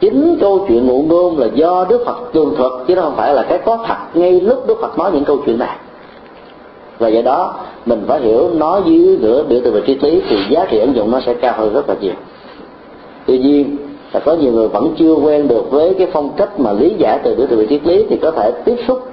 chính 0.00 0.38
câu 0.40 0.64
chuyện 0.68 0.86
ngụ 0.86 1.02
ngôn 1.02 1.38
là 1.38 1.46
do 1.54 1.86
đức 1.88 2.02
phật 2.06 2.16
tường 2.32 2.54
thuật, 2.56 2.72
chứ 2.86 2.94
nó 2.94 3.02
không 3.02 3.16
phải 3.16 3.34
là 3.34 3.42
cái 3.42 3.58
có 3.58 3.78
thật 3.86 3.96
ngay 4.14 4.40
lúc 4.40 4.66
đức 4.66 4.78
phật 4.80 4.98
nói 4.98 5.10
những 5.14 5.24
câu 5.24 5.38
chuyện 5.46 5.58
này. 5.58 5.76
Và 6.98 7.08
do 7.08 7.22
đó, 7.22 7.54
mình 7.86 8.04
phải 8.06 8.20
hiểu 8.20 8.50
nó 8.54 8.80
dưới 8.84 9.18
giữa 9.20 9.44
biểu 9.48 9.60
tượng 9.64 9.74
về 9.74 9.82
triết 9.86 10.04
lý 10.04 10.22
thì 10.28 10.36
giá 10.50 10.66
trị 10.70 10.78
ứng 10.78 10.96
dụng 10.96 11.10
nó 11.10 11.20
sẽ 11.26 11.34
cao 11.34 11.54
hơn 11.56 11.74
rất 11.74 11.88
là 11.88 11.94
nhiều. 12.00 12.14
Tuy 13.26 13.38
nhiên, 13.38 13.76
là 14.12 14.20
có 14.20 14.34
nhiều 14.34 14.52
người 14.52 14.68
vẫn 14.68 14.94
chưa 14.98 15.14
quen 15.14 15.48
được 15.48 15.70
với 15.70 15.94
cái 15.94 16.08
phong 16.12 16.30
cách 16.36 16.60
mà 16.60 16.72
lý 16.72 16.94
giải 16.98 17.20
từ 17.22 17.34
biểu 17.34 17.46
tượng 17.46 17.58
về 17.58 17.66
triết 17.66 17.86
lý 17.86 18.06
thì 18.08 18.16
có 18.16 18.30
thể 18.30 18.52
tiếp 18.64 18.76
xúc 18.88 19.10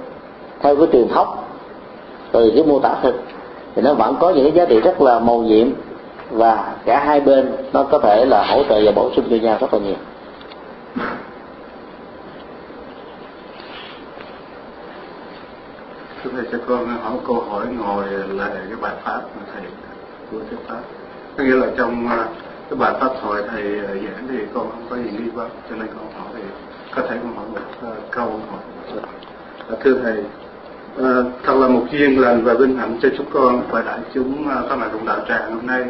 theo 0.60 0.76
cái 0.76 0.86
truyền 0.92 1.08
thống 1.08 1.28
từ 2.32 2.50
cái 2.50 2.64
mô 2.64 2.78
tả 2.78 2.96
thực. 3.02 3.14
Thì 3.74 3.82
nó 3.82 3.94
vẫn 3.94 4.14
có 4.20 4.30
những 4.30 4.44
cái 4.44 4.52
giá 4.52 4.64
trị 4.64 4.80
rất 4.80 5.02
là 5.02 5.18
màu 5.18 5.38
nhiệm 5.38 5.68
và 6.30 6.74
cả 6.84 7.04
hai 7.04 7.20
bên 7.20 7.52
nó 7.72 7.82
có 7.82 7.98
thể 7.98 8.24
là 8.24 8.44
hỗ 8.44 8.62
trợ 8.68 8.80
và 8.84 8.92
bổ 8.92 9.10
sung 9.16 9.24
cho 9.30 9.36
nhau 9.36 9.56
rất 9.60 9.74
là 9.74 9.80
nhiều 9.80 9.96
thưa 16.24 16.30
thầy 16.32 16.44
cho 16.52 16.58
con 16.68 16.86
hỏi 16.86 17.12
câu 17.26 17.40
hỏi 17.40 17.66
ngồi 17.78 18.04
lại 18.28 18.50
cái 18.54 18.76
bài 18.80 18.94
pháp 19.04 19.20
mà 19.36 19.42
thầy 19.54 19.62
của 20.30 20.38
thuyết 20.50 20.58
pháp. 20.68 20.80
Có 21.38 21.44
nghĩa 21.44 21.54
là 21.54 21.66
trong 21.78 22.08
à, 22.08 22.26
cái 22.70 22.78
bài 22.78 22.94
pháp 23.00 23.10
hồi 23.22 23.42
thầy 23.50 23.62
à, 23.62 23.88
giảng 23.88 24.28
thì 24.28 24.38
con 24.54 24.70
không 24.70 24.86
có 24.90 24.96
gì 24.96 25.02
nghi 25.02 25.30
vấn 25.30 25.50
cho 25.70 25.76
nên 25.76 25.86
con 25.86 26.12
hỏi 26.18 26.28
thì 26.36 26.42
có 26.94 27.02
thể 27.02 27.16
con 27.22 27.36
hỏi 27.36 27.46
một 27.52 27.60
à, 27.82 27.90
câu 28.10 28.40
hỏi 28.50 28.60
thưa 29.80 29.98
thầy 30.02 30.24
à, 30.98 31.10
thật 31.42 31.54
là 31.54 31.68
một 31.68 31.86
duyên 31.92 32.20
lành 32.20 32.44
và 32.44 32.54
vinh 32.54 32.76
hạnh 32.76 32.98
cho 33.02 33.08
chúng 33.16 33.26
con 33.32 33.62
và 33.70 33.82
đại 33.82 34.00
chúng 34.14 34.48
các 34.68 34.76
bạn 34.76 34.88
đồng 34.92 35.06
đạo 35.06 35.20
tràng 35.28 35.54
hôm 35.54 35.66
nay 35.66 35.84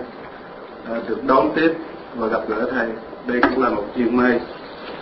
được 1.09 1.25
đón 1.27 1.51
tiếp 1.55 1.73
và 2.17 2.27
gặp 2.27 2.41
gỡ 2.49 2.69
thầy. 2.71 2.89
Đây 3.27 3.41
cũng 3.41 3.63
là 3.63 3.71
một 3.71 3.85
duyên 3.97 4.17
may 4.17 4.41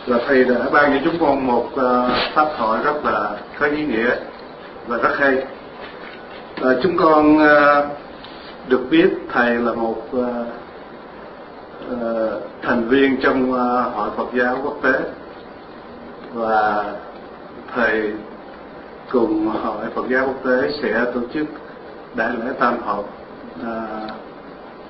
là 0.06 0.18
thầy 0.26 0.44
đã 0.44 0.70
ban 0.72 0.92
cho 0.92 0.98
chúng 1.04 1.18
con 1.20 1.46
một 1.46 1.66
uh, 1.74 2.10
pháp 2.34 2.48
thoại 2.58 2.82
rất 2.84 3.04
là 3.04 3.30
có 3.58 3.66
ý 3.66 3.84
nghĩa 3.84 4.16
và 4.86 4.96
rất 4.96 5.18
hay 5.18 5.44
à, 6.62 6.70
chúng 6.82 6.96
con 6.96 7.36
uh, 7.36 7.86
được 8.68 8.80
biết 8.90 9.08
thầy 9.32 9.54
là 9.54 9.72
một 9.72 10.02
uh, 10.16 10.26
uh, 11.92 12.42
thành 12.62 12.88
viên 12.88 13.16
trong 13.22 13.52
uh, 13.52 13.94
hội 13.94 14.10
Phật 14.16 14.28
giáo 14.34 14.56
quốc 14.62 14.76
tế 14.82 14.92
và 16.34 16.84
thầy 17.74 18.12
cùng 19.10 19.48
hội 19.48 19.86
Phật 19.94 20.04
giáo 20.10 20.26
quốc 20.26 20.50
tế 20.50 20.70
sẽ 20.82 21.04
tổ 21.14 21.20
chức 21.34 21.46
đại 22.14 22.30
lễ 22.30 22.52
tam 22.60 22.82
hợp 22.82 23.02
uh, 23.60 23.66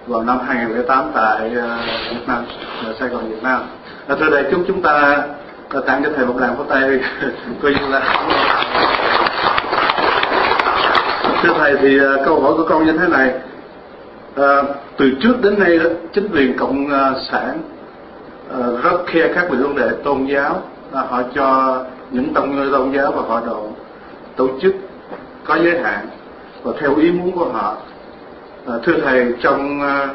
vào 0.06 0.22
năm 0.22 0.38
2008 0.46 1.10
tại 1.14 1.46
uh, 1.46 2.10
Việt 2.10 2.24
Nam, 2.26 2.44
ở 2.84 2.94
Sài 3.00 3.08
Gòn 3.08 3.28
Việt 3.28 3.42
Nam. 3.42 3.62
À, 4.08 4.16
thưa 4.20 4.30
đại 4.30 4.44
chúng 4.50 4.64
chúng 4.66 4.82
ta 4.82 5.22
tặng 5.86 6.02
cho 6.04 6.10
thầy 6.16 6.26
một 6.26 6.34
đàn 6.40 6.56
pháo 6.56 6.64
tay. 6.64 7.00
Coi 7.62 7.72
như 7.72 7.88
là 7.90 8.00
thưa 11.42 11.54
thầy 11.58 11.76
thì 11.76 11.98
à, 11.98 12.24
câu 12.24 12.40
hỏi 12.40 12.52
của 12.56 12.64
con 12.68 12.86
như 12.86 12.92
thế 12.92 13.08
này. 13.08 13.34
À, 14.36 14.62
từ 14.96 15.10
trước 15.20 15.34
đến 15.42 15.58
nay 15.58 15.78
đó 15.78 15.84
chính 16.12 16.28
quyền 16.28 16.56
cộng 16.58 16.90
à, 16.92 17.12
sản 17.30 17.58
à, 18.50 18.58
rất 18.82 19.06
khe 19.06 19.28
các 19.34 19.50
về 19.50 19.56
vấn 19.56 19.76
đề 19.76 19.88
tôn 20.04 20.26
giáo. 20.26 20.62
À, 20.92 21.02
họ 21.08 21.22
cho 21.34 21.78
những 22.10 22.34
tông 22.34 22.70
tôn 22.72 22.92
giáo 22.92 23.12
và 23.12 23.22
họ 23.28 23.40
độ 23.46 23.68
tổ 24.36 24.48
chức 24.62 24.74
có 25.44 25.56
giới 25.56 25.80
hạn 25.82 26.06
và 26.62 26.72
theo 26.80 26.96
ý 26.96 27.10
muốn 27.10 27.32
của 27.32 27.48
họ. 27.52 27.76
À, 28.66 28.74
thưa 28.84 28.94
thầy 29.04 29.34
trong 29.42 29.80
à, 29.82 30.08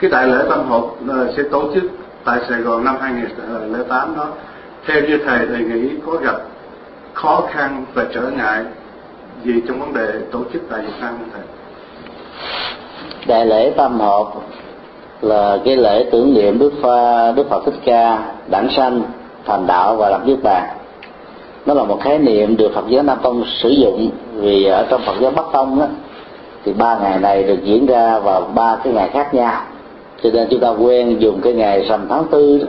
cái 0.00 0.10
đại 0.10 0.28
lễ 0.28 0.44
tâm 0.50 0.68
hộp 0.68 0.96
à, 1.08 1.16
sẽ 1.36 1.42
tổ 1.50 1.70
chức 1.74 1.82
tại 2.26 2.38
Sài 2.48 2.60
Gòn 2.60 2.84
năm 2.84 2.96
2008 3.00 4.16
đó 4.16 4.26
theo 4.86 5.00
như 5.00 5.18
thầy 5.26 5.46
thầy 5.46 5.58
nghĩ 5.58 5.88
có 6.06 6.12
gặp 6.12 6.36
khó 7.14 7.42
khăn 7.50 7.84
và 7.94 8.04
trở 8.14 8.20
ngại 8.20 8.64
gì 9.44 9.52
trong 9.68 9.80
vấn 9.80 9.94
đề 9.94 10.06
tổ 10.32 10.38
chức 10.52 10.62
tại 10.70 10.80
Việt 10.82 10.92
Nam 11.00 11.14
không 11.18 11.28
thầy? 11.32 11.42
Đại 13.26 13.46
lễ 13.46 13.72
Tam 13.76 14.00
Hợp 14.00 14.26
là 15.20 15.58
cái 15.64 15.76
lễ 15.76 16.08
tưởng 16.12 16.34
niệm 16.34 16.58
Đức 16.58 16.72
Pha 16.82 17.32
Đức 17.32 17.48
Phật 17.50 17.62
Thích 17.66 17.80
Ca 17.84 18.18
đản 18.50 18.68
sanh 18.76 19.02
thành 19.46 19.66
đạo 19.66 19.96
và 19.96 20.10
lập 20.10 20.20
niết 20.26 20.42
bàn 20.42 20.76
nó 21.66 21.74
là 21.74 21.84
một 21.84 22.00
khái 22.02 22.18
niệm 22.18 22.56
được 22.56 22.72
Phật 22.74 22.88
giáo 22.88 23.02
Nam 23.02 23.18
Tông 23.22 23.44
sử 23.62 23.68
dụng 23.68 24.10
vì 24.34 24.64
ở 24.64 24.86
trong 24.90 25.02
Phật 25.06 25.14
giáo 25.20 25.30
Bắc 25.30 25.44
Tông 25.52 25.80
đó, 25.80 25.86
thì 26.64 26.72
ba 26.72 26.98
ngày 26.98 27.18
này 27.20 27.42
được 27.42 27.58
diễn 27.64 27.86
ra 27.86 28.18
vào 28.18 28.40
ba 28.54 28.76
cái 28.84 28.92
ngày 28.92 29.10
khác 29.12 29.34
nhau 29.34 29.62
cho 30.22 30.30
nên 30.32 30.48
chúng 30.50 30.60
ta 30.60 30.68
quen 30.68 31.16
dùng 31.18 31.40
cái 31.40 31.52
ngày 31.52 31.86
rằm 31.88 32.06
tháng 32.08 32.24
tư 32.30 32.58
đó, 32.58 32.66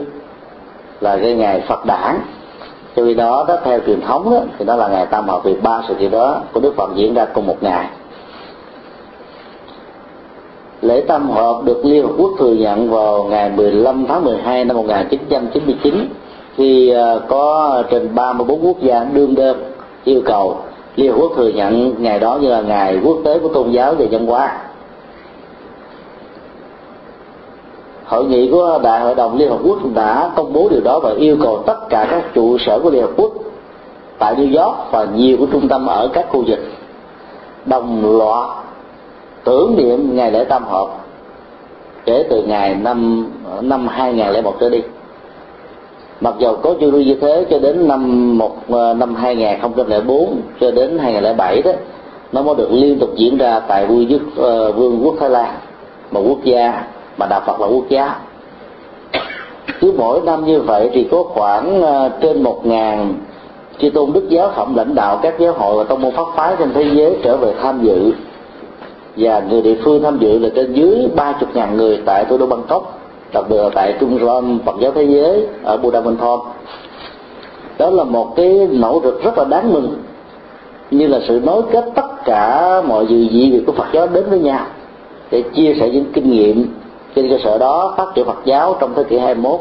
là 1.00 1.16
cái 1.16 1.34
ngày 1.34 1.62
Phật 1.68 1.86
đản. 1.86 2.20
Cho 2.96 3.04
vì 3.04 3.14
đó 3.14 3.44
đó 3.48 3.56
theo 3.64 3.80
truyền 3.86 4.00
thống 4.00 4.30
đó, 4.30 4.40
thì 4.58 4.64
đó 4.64 4.76
là 4.76 4.88
ngày 4.88 5.06
tam 5.06 5.28
hợp 5.28 5.40
vì 5.44 5.54
ba 5.54 5.82
sự 5.88 5.94
kiện 5.94 6.10
đó 6.10 6.40
của 6.52 6.60
đức 6.60 6.74
phật 6.76 6.90
diễn 6.94 7.14
ra 7.14 7.24
cùng 7.24 7.46
một 7.46 7.62
ngày. 7.62 7.86
Lễ 10.82 11.00
tam 11.00 11.30
hợp 11.30 11.60
được 11.64 11.84
Liên 11.84 12.02
Hợp 12.02 12.12
Quốc 12.18 12.30
thừa 12.38 12.52
nhận 12.52 12.90
vào 12.90 13.24
ngày 13.24 13.50
15 13.50 14.04
tháng 14.08 14.24
12 14.24 14.64
năm 14.64 14.76
1999 14.76 16.08
khi 16.56 16.90
à, 16.90 17.14
có 17.28 17.82
trên 17.90 18.14
34 18.14 18.66
quốc 18.66 18.80
gia 18.82 19.04
đương 19.04 19.34
đơn 19.34 19.62
yêu 20.04 20.22
cầu 20.24 20.56
Liên 20.96 21.12
Hợp 21.12 21.18
Quốc 21.20 21.32
thừa 21.36 21.48
nhận 21.48 22.02
ngày 22.02 22.20
đó 22.20 22.38
như 22.42 22.48
là 22.48 22.60
ngày 22.60 22.98
quốc 23.04 23.18
tế 23.24 23.38
của 23.38 23.48
tôn 23.48 23.70
giáo 23.70 23.94
và 23.98 24.04
văn 24.10 24.26
hóa. 24.26 24.58
Hội 28.08 28.24
nghị 28.24 28.48
của 28.50 28.80
đại 28.82 29.00
hội 29.00 29.14
đồng 29.14 29.38
liên 29.38 29.50
hợp 29.50 29.58
quốc 29.64 29.78
đã 29.94 30.30
công 30.36 30.52
bố 30.52 30.68
điều 30.68 30.80
đó 30.80 31.00
và 31.00 31.10
yêu 31.18 31.36
cầu 31.42 31.62
tất 31.66 31.88
cả 31.88 32.06
các 32.10 32.34
trụ 32.34 32.58
sở 32.58 32.78
của 32.82 32.90
liên 32.90 33.02
hợp 33.02 33.10
quốc 33.16 33.32
tại 34.18 34.34
new 34.34 34.64
york 34.64 34.76
và 34.90 35.06
nhiều 35.14 35.36
của 35.36 35.46
trung 35.52 35.68
tâm 35.68 35.86
ở 35.86 36.08
các 36.12 36.26
khu 36.28 36.44
vực 36.46 36.58
đồng 37.66 38.18
loạt 38.18 38.48
tưởng 39.44 39.76
niệm 39.76 40.16
ngày 40.16 40.32
lễ 40.32 40.44
tam 40.44 40.64
hợp 40.64 40.88
kể 42.04 42.26
từ 42.30 42.42
ngày 42.42 42.74
năm 42.74 43.26
năm 43.60 43.88
2001 43.88 44.54
trở 44.60 44.70
đi. 44.70 44.82
Mặc 46.20 46.34
dù 46.38 46.56
có 46.62 46.74
chưa 46.80 46.90
như 46.90 47.14
thế 47.20 47.46
cho 47.50 47.58
đến 47.58 47.88
năm 47.88 48.38
một 48.38 48.56
ờ, 48.68 48.94
năm 48.94 49.14
2004 49.14 50.40
cho 50.60 50.70
đến 50.70 50.98
2007 50.98 51.62
đó 51.62 51.72
nó 52.32 52.42
mới 52.42 52.54
được 52.54 52.68
liên 52.72 52.98
tục 52.98 53.10
diễn 53.16 53.36
ra 53.36 53.60
tại 53.60 53.86
vương 53.86 54.06
quốc 54.10 54.22
uh, 54.22 54.76
vương 54.76 55.00
quốc 55.04 55.14
Thái 55.20 55.30
Lan 55.30 55.54
một 56.10 56.22
quốc 56.28 56.38
gia 56.44 56.84
mà 57.18 57.26
đạo 57.26 57.40
Phật 57.46 57.60
là 57.60 57.66
quốc 57.66 57.84
gia. 57.88 58.16
Cứ 59.80 59.92
mỗi 59.98 60.20
năm 60.20 60.44
như 60.44 60.60
vậy 60.60 60.90
thì 60.92 61.08
có 61.10 61.22
khoảng 61.22 61.82
ờ, 61.82 62.10
trên 62.20 62.42
một 62.42 62.66
ngàn 62.66 63.14
chư 63.78 63.90
tôn 63.90 64.12
đức 64.12 64.28
giáo 64.28 64.50
phẩm 64.56 64.74
lãnh 64.76 64.94
đạo 64.94 65.18
các 65.22 65.34
giáo 65.38 65.52
hội 65.52 65.76
và 65.76 65.84
tông 65.84 66.02
môn 66.02 66.14
pháp 66.14 66.26
phái 66.36 66.56
trên 66.58 66.72
thế 66.72 66.84
giới 66.92 67.16
trở 67.22 67.36
về 67.36 67.54
tham 67.62 67.80
dự. 67.82 68.12
Và 69.16 69.42
người 69.50 69.62
địa 69.62 69.76
phương 69.84 70.02
tham 70.02 70.18
dự 70.18 70.38
là 70.38 70.48
trên 70.54 70.72
dưới 70.72 71.08
ba 71.16 71.32
chục 71.40 71.48
ngàn 71.54 71.76
người 71.76 72.02
tại 72.04 72.24
thủ 72.24 72.38
đô 72.38 72.46
Bangkok, 72.46 72.98
đặc 73.32 73.44
biệt 73.48 73.56
là 73.56 73.70
tại 73.74 73.94
trung 74.00 74.18
tâm 74.26 74.58
Phật 74.64 74.76
giáo 74.80 74.92
thế 74.94 75.02
giới 75.02 75.46
ở 75.64 75.76
Buddha 75.76 76.00
Thom 76.20 76.40
đó 77.78 77.90
là 77.90 78.04
một 78.04 78.36
cái 78.36 78.68
nỗ 78.70 79.00
lực 79.04 79.22
rất 79.24 79.38
là 79.38 79.44
đáng 79.44 79.72
mừng, 79.72 79.94
như 80.90 81.06
là 81.06 81.20
sự 81.28 81.40
nối 81.44 81.62
kết 81.72 81.84
tất 81.94 82.24
cả 82.24 82.72
mọi 82.88 83.06
dự 83.06 83.28
dị 83.32 83.50
việc 83.50 83.62
của 83.66 83.72
Phật 83.72 83.86
giáo 83.92 84.06
đến 84.06 84.24
với 84.30 84.38
nhau 84.38 84.66
để 85.30 85.42
chia 85.54 85.74
sẻ 85.80 85.88
những 85.88 86.04
kinh 86.12 86.30
nghiệm 86.30 86.66
trên 87.14 87.30
cơ 87.30 87.38
sở 87.44 87.58
đó 87.58 87.94
phát 87.96 88.06
triển 88.14 88.26
Phật 88.26 88.38
giáo 88.44 88.76
trong 88.80 88.94
thế 88.94 89.04
kỷ 89.04 89.18
21 89.18 89.60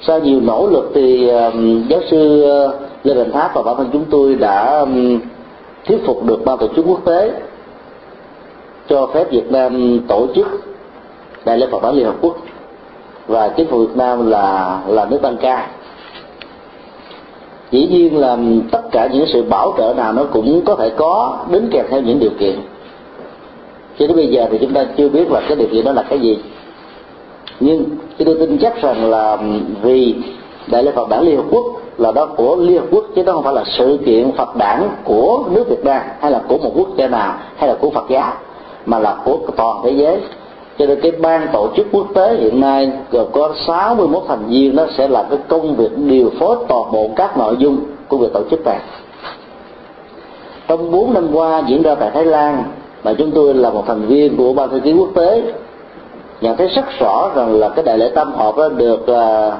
sau 0.00 0.20
nhiều 0.20 0.40
nỗ 0.40 0.66
lực 0.66 0.90
thì 0.94 1.28
um, 1.28 1.88
giáo 1.88 2.00
sư 2.10 2.42
ờ, 2.42 2.78
Lê 3.04 3.14
Đình 3.14 3.32
Tháp 3.32 3.54
và 3.54 3.62
bản 3.62 3.76
thân 3.76 3.88
chúng 3.92 4.04
tôi 4.10 4.34
đã 4.34 4.78
um, 4.78 5.20
thuyết 5.86 5.98
phục 6.06 6.24
được 6.24 6.44
ban 6.44 6.58
tổ 6.58 6.68
chức 6.76 6.84
quốc 6.88 7.00
tế 7.04 7.32
cho 8.88 9.06
phép 9.14 9.30
Việt 9.30 9.52
Nam 9.52 10.00
tổ 10.08 10.26
chức 10.34 10.46
đại 11.44 11.58
lễ 11.58 11.66
Phật 11.70 11.82
đản 11.82 11.94
Liên 11.94 12.06
Hợp 12.06 12.14
Quốc 12.20 12.36
và 13.26 13.48
chính 13.48 13.68
phủ 13.68 13.78
Việt 13.78 13.96
Nam 13.96 14.30
là 14.30 14.78
là 14.88 15.04
nước 15.04 15.18
tăng 15.22 15.36
ca 15.36 15.68
dĩ 17.70 17.86
nhiên 17.86 18.18
là 18.18 18.36
tất 18.70 18.82
cả 18.90 19.08
những 19.12 19.26
sự 19.32 19.42
bảo 19.42 19.74
trợ 19.78 19.94
nào 19.96 20.12
nó 20.12 20.24
cũng 20.24 20.62
có 20.64 20.74
thể 20.74 20.90
có 20.96 21.38
đến 21.50 21.68
kèm 21.72 21.86
theo 21.90 22.00
những 22.00 22.18
điều 22.18 22.30
kiện 22.38 22.60
cho 24.02 24.08
đến 24.08 24.16
bây 24.16 24.26
giờ 24.26 24.46
thì 24.50 24.58
chúng 24.60 24.72
ta 24.72 24.84
chưa 24.96 25.08
biết 25.08 25.30
là 25.30 25.40
cái 25.48 25.56
điều 25.56 25.68
kiện 25.72 25.84
đó 25.84 25.92
là 25.92 26.02
cái 26.02 26.18
gì. 26.18 26.38
Nhưng 27.60 27.84
chúng 28.18 28.26
tôi 28.26 28.36
tin 28.38 28.58
chắc 28.58 28.82
rằng 28.82 29.10
là 29.10 29.38
vì 29.82 30.14
đại 30.66 30.82
lễ 30.82 30.92
Phật 30.94 31.08
đản 31.08 31.24
Liên 31.24 31.36
Hợp 31.36 31.44
Quốc 31.50 31.64
là 31.98 32.12
đó 32.12 32.26
của 32.26 32.56
Liên 32.56 32.78
Hợp 32.78 32.86
Quốc, 32.90 33.04
chứ 33.14 33.22
đó 33.22 33.32
không 33.32 33.42
phải 33.42 33.54
là 33.54 33.64
sự 33.66 33.98
kiện 34.06 34.32
Phật 34.32 34.56
đản 34.56 34.88
của 35.04 35.44
nước 35.50 35.68
Việt 35.68 35.84
Nam, 35.84 36.02
hay 36.20 36.30
là 36.30 36.40
của 36.48 36.58
một 36.58 36.70
quốc 36.74 36.88
gia 36.96 37.08
nào, 37.08 37.34
hay 37.56 37.68
là 37.68 37.74
của 37.74 37.90
Phật 37.90 38.04
giáo, 38.08 38.32
mà 38.86 38.98
là 38.98 39.16
của 39.24 39.38
toàn 39.56 39.76
thế 39.84 39.90
giới. 39.90 40.20
Cho 40.78 40.86
nên 40.86 41.00
cái 41.00 41.10
ban 41.10 41.48
tổ 41.52 41.68
chức 41.76 41.86
quốc 41.92 42.06
tế 42.14 42.36
hiện 42.36 42.60
nay 42.60 42.92
gồm 43.10 43.26
có 43.32 43.54
61 43.66 44.22
thành 44.28 44.44
viên, 44.48 44.76
nó 44.76 44.86
sẽ 44.96 45.08
làm 45.08 45.24
cái 45.30 45.38
công 45.48 45.76
việc 45.76 45.90
điều 45.96 46.30
phối 46.38 46.56
toàn 46.68 46.92
bộ 46.92 47.10
các 47.16 47.38
nội 47.38 47.56
dung 47.58 47.78
của 48.08 48.16
việc 48.16 48.32
tổ 48.32 48.40
chức 48.50 48.60
này. 48.64 48.78
Trong 50.68 50.90
4 50.90 51.14
năm 51.14 51.28
qua 51.32 51.62
diễn 51.68 51.82
ra 51.82 51.94
tại 51.94 52.10
Thái 52.14 52.24
Lan 52.24 52.64
mà 53.04 53.14
chúng 53.18 53.30
tôi 53.30 53.54
là 53.54 53.70
một 53.70 53.84
thành 53.86 54.06
viên 54.06 54.36
của 54.36 54.52
ban 54.52 54.70
thư 54.70 54.80
ký 54.80 54.92
quốc 54.92 55.10
tế. 55.14 55.42
Nhận 56.40 56.56
thấy 56.56 56.68
rất 56.68 56.84
rõ 57.00 57.30
rằng 57.34 57.54
là 57.54 57.68
cái 57.68 57.84
đại 57.84 57.98
lễ 57.98 58.10
tâm 58.14 58.32
hợp 58.32 58.56
đó 58.56 58.68
được 58.68 59.06
à, 59.06 59.52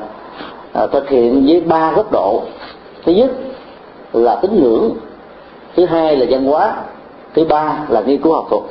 à, 0.73 0.87
thực 0.87 1.09
hiện 1.09 1.47
với 1.47 1.61
ba 1.61 1.93
góc 1.93 2.13
độ. 2.13 2.43
Thứ 3.05 3.13
nhất 3.13 3.31
là 4.13 4.37
tín 4.37 4.63
ngưỡng 4.63 4.91
thứ 5.77 5.85
hai 5.85 6.17
là 6.17 6.27
văn 6.31 6.45
hóa 6.45 6.77
thứ 7.35 7.45
ba 7.45 7.85
là 7.89 8.01
nghiên 8.01 8.23
cứu 8.23 8.33
học 8.33 8.47
thuật. 8.51 8.63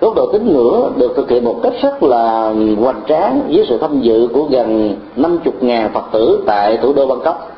Góc 0.00 0.14
độ 0.16 0.32
tín 0.32 0.52
ngưỡng 0.52 0.92
được 0.96 1.12
thực 1.16 1.30
hiện 1.30 1.44
một 1.44 1.60
cách 1.62 1.72
rất 1.82 2.02
là 2.02 2.52
hoành 2.80 3.00
tráng 3.08 3.40
với 3.48 3.66
sự 3.68 3.78
tham 3.78 4.00
dự 4.00 4.28
của 4.32 4.42
gần 4.42 4.96
50.000 5.16 5.88
Phật 5.88 6.04
tử 6.12 6.42
tại 6.46 6.76
thủ 6.76 6.92
đô 6.92 7.06
Bangkok 7.06 7.53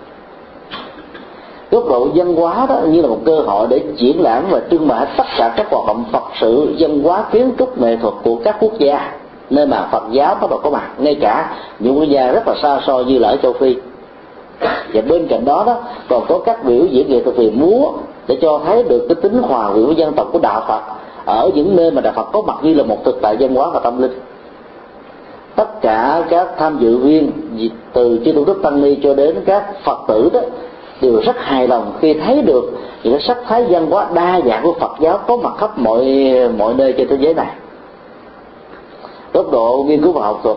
góc 1.71 1.89
độ 1.89 2.09
văn 2.15 2.37
hóa 2.37 2.67
đó 2.69 2.81
như 2.89 3.03
là 3.03 3.09
một 3.09 3.19
cơ 3.25 3.41
hội 3.41 3.67
để 3.71 3.81
triển 3.97 4.23
lãm 4.23 4.45
và 4.51 4.61
trưng 4.71 4.89
bày 4.89 5.07
tất 5.17 5.25
cả 5.39 5.55
các 5.57 5.67
hoạt 5.71 5.87
động 5.87 6.05
phật 6.13 6.25
sự, 6.41 6.75
văn 6.79 7.03
hóa, 7.03 7.25
kiến 7.33 7.53
trúc, 7.59 7.81
nghệ 7.81 7.97
thuật 7.97 8.15
của 8.25 8.37
các 8.45 8.57
quốc 8.61 8.79
gia, 8.79 9.13
nơi 9.51 9.67
mà 9.67 9.89
phật 9.93 10.03
giáo 10.13 10.35
bắt 10.41 10.51
đầu 10.51 10.61
có 10.63 10.71
mặt. 10.71 10.91
Ngay 10.99 11.15
cả 11.15 11.57
những 11.79 11.99
quốc 11.99 12.09
gia 12.09 12.33
rất 12.33 12.49
là 12.49 12.55
xa 12.63 12.81
xôi 12.87 13.05
như 13.05 13.19
là 13.19 13.29
ở 13.29 13.37
châu 13.37 13.53
phi. 13.53 13.77
Và 14.95 15.03
bên 15.09 15.27
cạnh 15.29 15.45
đó 15.45 15.65
đó, 15.67 15.77
còn 16.09 16.25
có 16.29 16.39
các 16.39 16.65
biểu 16.65 16.85
diễn 16.85 17.11
nghệ 17.11 17.23
thuật 17.23 17.37
về 17.37 17.51
múa 17.55 17.93
để 18.27 18.39
cho 18.43 18.61
thấy 18.67 18.83
được 18.83 19.07
cái 19.09 19.15
tính 19.15 19.43
hòa 19.43 19.73
quyện 19.73 19.87
của 19.87 19.93
dân 19.93 20.13
tộc 20.13 20.29
của 20.33 20.39
đạo 20.39 20.65
phật 20.69 20.81
ở 21.25 21.51
những 21.55 21.77
nơi 21.77 21.91
mà 21.91 22.01
đạo 22.01 22.13
phật 22.17 22.29
có 22.33 22.43
mặt 22.43 22.57
như 22.63 22.75
là 22.75 22.85
một 22.85 23.05
thực 23.05 23.19
tại 23.23 23.37
văn 23.41 23.55
hóa 23.55 23.71
và 23.71 23.81
tâm 23.81 24.03
linh. 24.03 24.19
Tất 25.57 25.81
cả 25.81 26.23
các 26.31 26.49
tham 26.59 26.79
dự 26.81 26.99
viên 26.99 27.31
từ 27.93 28.21
chư 28.25 28.33
tôn 28.33 28.45
đức 28.45 28.61
tăng 28.63 28.83
ni 28.83 28.97
cho 29.03 29.15
đến 29.15 29.37
các 29.47 29.85
phật 29.85 29.99
tử 30.09 30.31
đó 30.33 30.41
đều 31.01 31.21
rất 31.21 31.37
hài 31.39 31.69
lòng 31.69 31.93
khi 32.01 32.15
thấy 32.15 32.43
được 32.43 32.73
những 33.03 33.13
cái 33.13 33.23
sắc 33.23 33.39
thái 33.47 33.65
văn 33.65 33.87
hóa 33.91 34.07
đa 34.15 34.41
dạng 34.47 34.63
của 34.63 34.75
Phật 34.81 34.93
giáo 35.01 35.19
có 35.27 35.37
mặt 35.37 35.55
khắp 35.59 35.79
mọi 35.79 36.05
mọi 36.59 36.75
nơi 36.75 36.93
trên 36.93 37.09
thế 37.09 37.17
giới 37.21 37.35
này. 37.35 37.55
Góc 39.33 39.53
độ 39.53 39.85
nghiên 39.89 40.03
cứu 40.03 40.13
và 40.13 40.27
học 40.27 40.41
thuật 40.43 40.57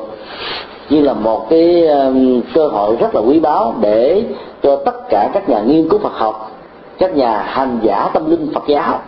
như 0.89 1.01
là 1.01 1.13
một 1.13 1.49
cái 1.49 1.87
um, 1.87 2.41
cơ 2.53 2.67
hội 2.67 2.95
rất 2.95 3.15
là 3.15 3.21
quý 3.21 3.39
báu 3.39 3.75
để 3.81 4.23
cho 4.63 4.75
tất 4.75 5.09
cả 5.09 5.29
các 5.33 5.49
nhà 5.49 5.61
nghiên 5.61 5.89
cứu 5.89 5.99
Phật 5.99 6.13
học, 6.13 6.51
các 6.97 7.15
nhà 7.15 7.37
hành 7.37 7.79
giả 7.83 8.09
tâm 8.13 8.31
linh 8.31 8.47
Phật 8.53 8.63
giáo 8.67 8.99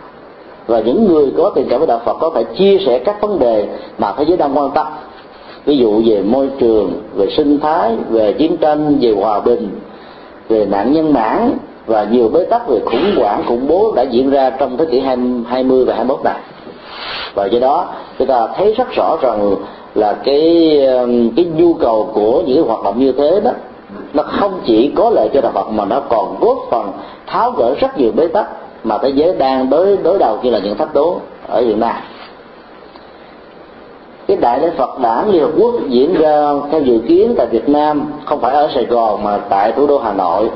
và 0.66 0.80
những 0.80 1.06
người 1.12 1.32
có 1.36 1.52
tình 1.54 1.66
cảm 1.70 1.78
với 1.80 1.86
đạo 1.86 2.00
Phật 2.04 2.16
có 2.20 2.30
thể 2.34 2.44
chia 2.56 2.78
sẻ 2.86 2.98
các 2.98 3.20
vấn 3.20 3.38
đề 3.38 3.66
mà 3.98 4.14
thế 4.18 4.24
giới 4.28 4.36
đang 4.36 4.58
quan 4.58 4.70
tâm. 4.70 4.86
Ví 5.64 5.76
dụ 5.76 6.02
về 6.06 6.22
môi 6.22 6.48
trường, 6.58 6.92
về 7.16 7.26
sinh 7.36 7.60
thái, 7.60 7.96
về 8.10 8.32
chiến 8.32 8.56
tranh, 8.56 8.98
về 9.00 9.14
hòa 9.20 9.40
bình 9.40 9.70
về 10.48 10.66
nạn 10.66 10.92
nhân 10.92 11.12
mãn 11.12 11.58
và 11.86 12.04
nhiều 12.04 12.28
bế 12.28 12.44
tắc 12.44 12.68
về 12.68 12.80
khủng 12.84 13.14
hoảng 13.16 13.42
khủng 13.48 13.68
bố 13.68 13.92
đã 13.96 14.02
diễn 14.02 14.30
ra 14.30 14.50
trong 14.50 14.76
thế 14.76 14.84
kỷ 14.90 15.00
20 15.00 15.84
và 15.84 15.94
21 15.94 16.20
này. 16.24 16.40
Và 17.34 17.46
do 17.46 17.60
đó, 17.60 17.88
chúng 18.18 18.28
ta 18.28 18.48
thấy 18.56 18.74
rất 18.74 18.90
rõ 18.94 19.16
rằng 19.22 19.54
là 19.94 20.12
cái 20.12 20.78
um, 20.86 21.30
cái 21.36 21.44
nhu 21.44 21.74
cầu 21.74 22.10
của 22.14 22.42
những 22.46 22.66
hoạt 22.66 22.84
động 22.84 22.98
như 22.98 23.12
thế 23.12 23.40
đó, 23.44 23.50
nó 24.14 24.22
không 24.22 24.60
chỉ 24.66 24.92
có 24.96 25.10
lợi 25.10 25.28
cho 25.34 25.40
đạo 25.40 25.52
Phật 25.54 25.68
mà 25.70 25.84
nó 25.84 26.00
còn 26.00 26.36
góp 26.40 26.58
phần 26.70 26.92
tháo 27.26 27.50
gỡ 27.50 27.74
rất 27.80 27.98
nhiều 27.98 28.12
bế 28.16 28.28
tắc 28.28 28.46
mà 28.84 28.98
thế 28.98 29.08
giới 29.08 29.34
đang 29.34 29.70
đối 29.70 29.96
đối 29.96 30.18
đầu 30.18 30.38
như 30.42 30.50
là 30.50 30.58
những 30.58 30.76
thách 30.76 30.94
đố 30.94 31.20
ở 31.48 31.60
hiện 31.60 31.80
nay 31.80 31.94
cái 34.32 34.40
đại 34.40 34.60
lễ 34.60 34.70
Phật 34.76 34.98
đản 34.98 35.28
Liên 35.28 35.42
Hợp 35.42 35.50
Quốc 35.58 35.74
diễn 35.88 36.14
ra 36.14 36.52
theo 36.70 36.80
dự 36.80 36.98
kiến 37.08 37.34
tại 37.36 37.46
Việt 37.46 37.68
Nam, 37.68 38.12
không 38.24 38.40
phải 38.40 38.54
ở 38.54 38.68
Sài 38.74 38.84
Gòn 38.84 39.24
mà 39.24 39.38
tại 39.48 39.72
thủ 39.72 39.86
đô 39.86 39.98
Hà 39.98 40.12
Nội. 40.12 40.50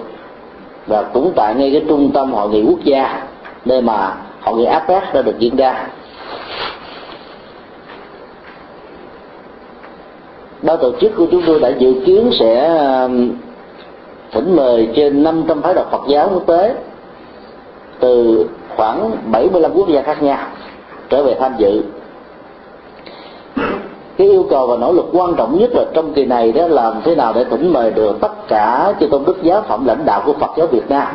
Và 0.86 1.02
cũng 1.02 1.32
tại 1.36 1.54
ngay 1.54 1.70
cái 1.72 1.84
trung 1.88 2.10
tâm 2.14 2.32
hội 2.32 2.48
nghị 2.48 2.64
quốc 2.68 2.84
gia 2.84 3.22
nơi 3.64 3.82
mà 3.82 4.16
hội 4.40 4.56
nghị 4.56 4.64
APEC 4.64 5.02
đã 5.14 5.22
được 5.22 5.38
diễn 5.38 5.56
ra. 5.56 5.86
Ban 10.62 10.78
tổ 10.78 10.92
chức 11.00 11.16
của 11.16 11.26
chúng 11.30 11.42
tôi 11.46 11.60
đã 11.60 11.68
dự 11.68 11.94
kiến 12.06 12.30
sẽ 12.40 12.78
um, 12.78 13.30
thỉnh 14.32 14.56
mời 14.56 14.88
trên 14.96 15.22
500 15.22 15.62
phái 15.62 15.74
đoàn 15.74 15.86
Phật 15.90 16.02
giáo 16.08 16.30
quốc 16.32 16.46
tế 16.46 16.74
từ 18.00 18.44
khoảng 18.76 19.10
75 19.32 19.72
quốc 19.74 19.88
gia 19.88 20.02
khác 20.02 20.22
nhau 20.22 20.38
trở 21.08 21.22
về 21.22 21.36
tham 21.40 21.52
dự 21.58 21.82
cái 24.18 24.28
yêu 24.28 24.46
cầu 24.50 24.66
và 24.66 24.76
nỗ 24.76 24.92
lực 24.92 25.06
quan 25.12 25.34
trọng 25.34 25.58
nhất 25.58 25.70
là 25.72 25.84
trong 25.94 26.12
kỳ 26.12 26.24
này 26.24 26.52
đó, 26.52 26.68
làm 26.68 26.94
thế 27.04 27.14
nào 27.14 27.32
để 27.32 27.44
thỉnh 27.44 27.72
mời 27.72 27.90
được 27.90 28.20
tất 28.20 28.48
cả 28.48 28.94
chư 29.00 29.06
tôn 29.06 29.24
đức 29.24 29.42
giáo 29.42 29.62
phẩm 29.68 29.86
lãnh 29.86 30.04
đạo 30.04 30.22
của 30.26 30.32
Phật 30.32 30.50
giáo 30.56 30.66
Việt 30.66 30.90
Nam, 30.90 31.08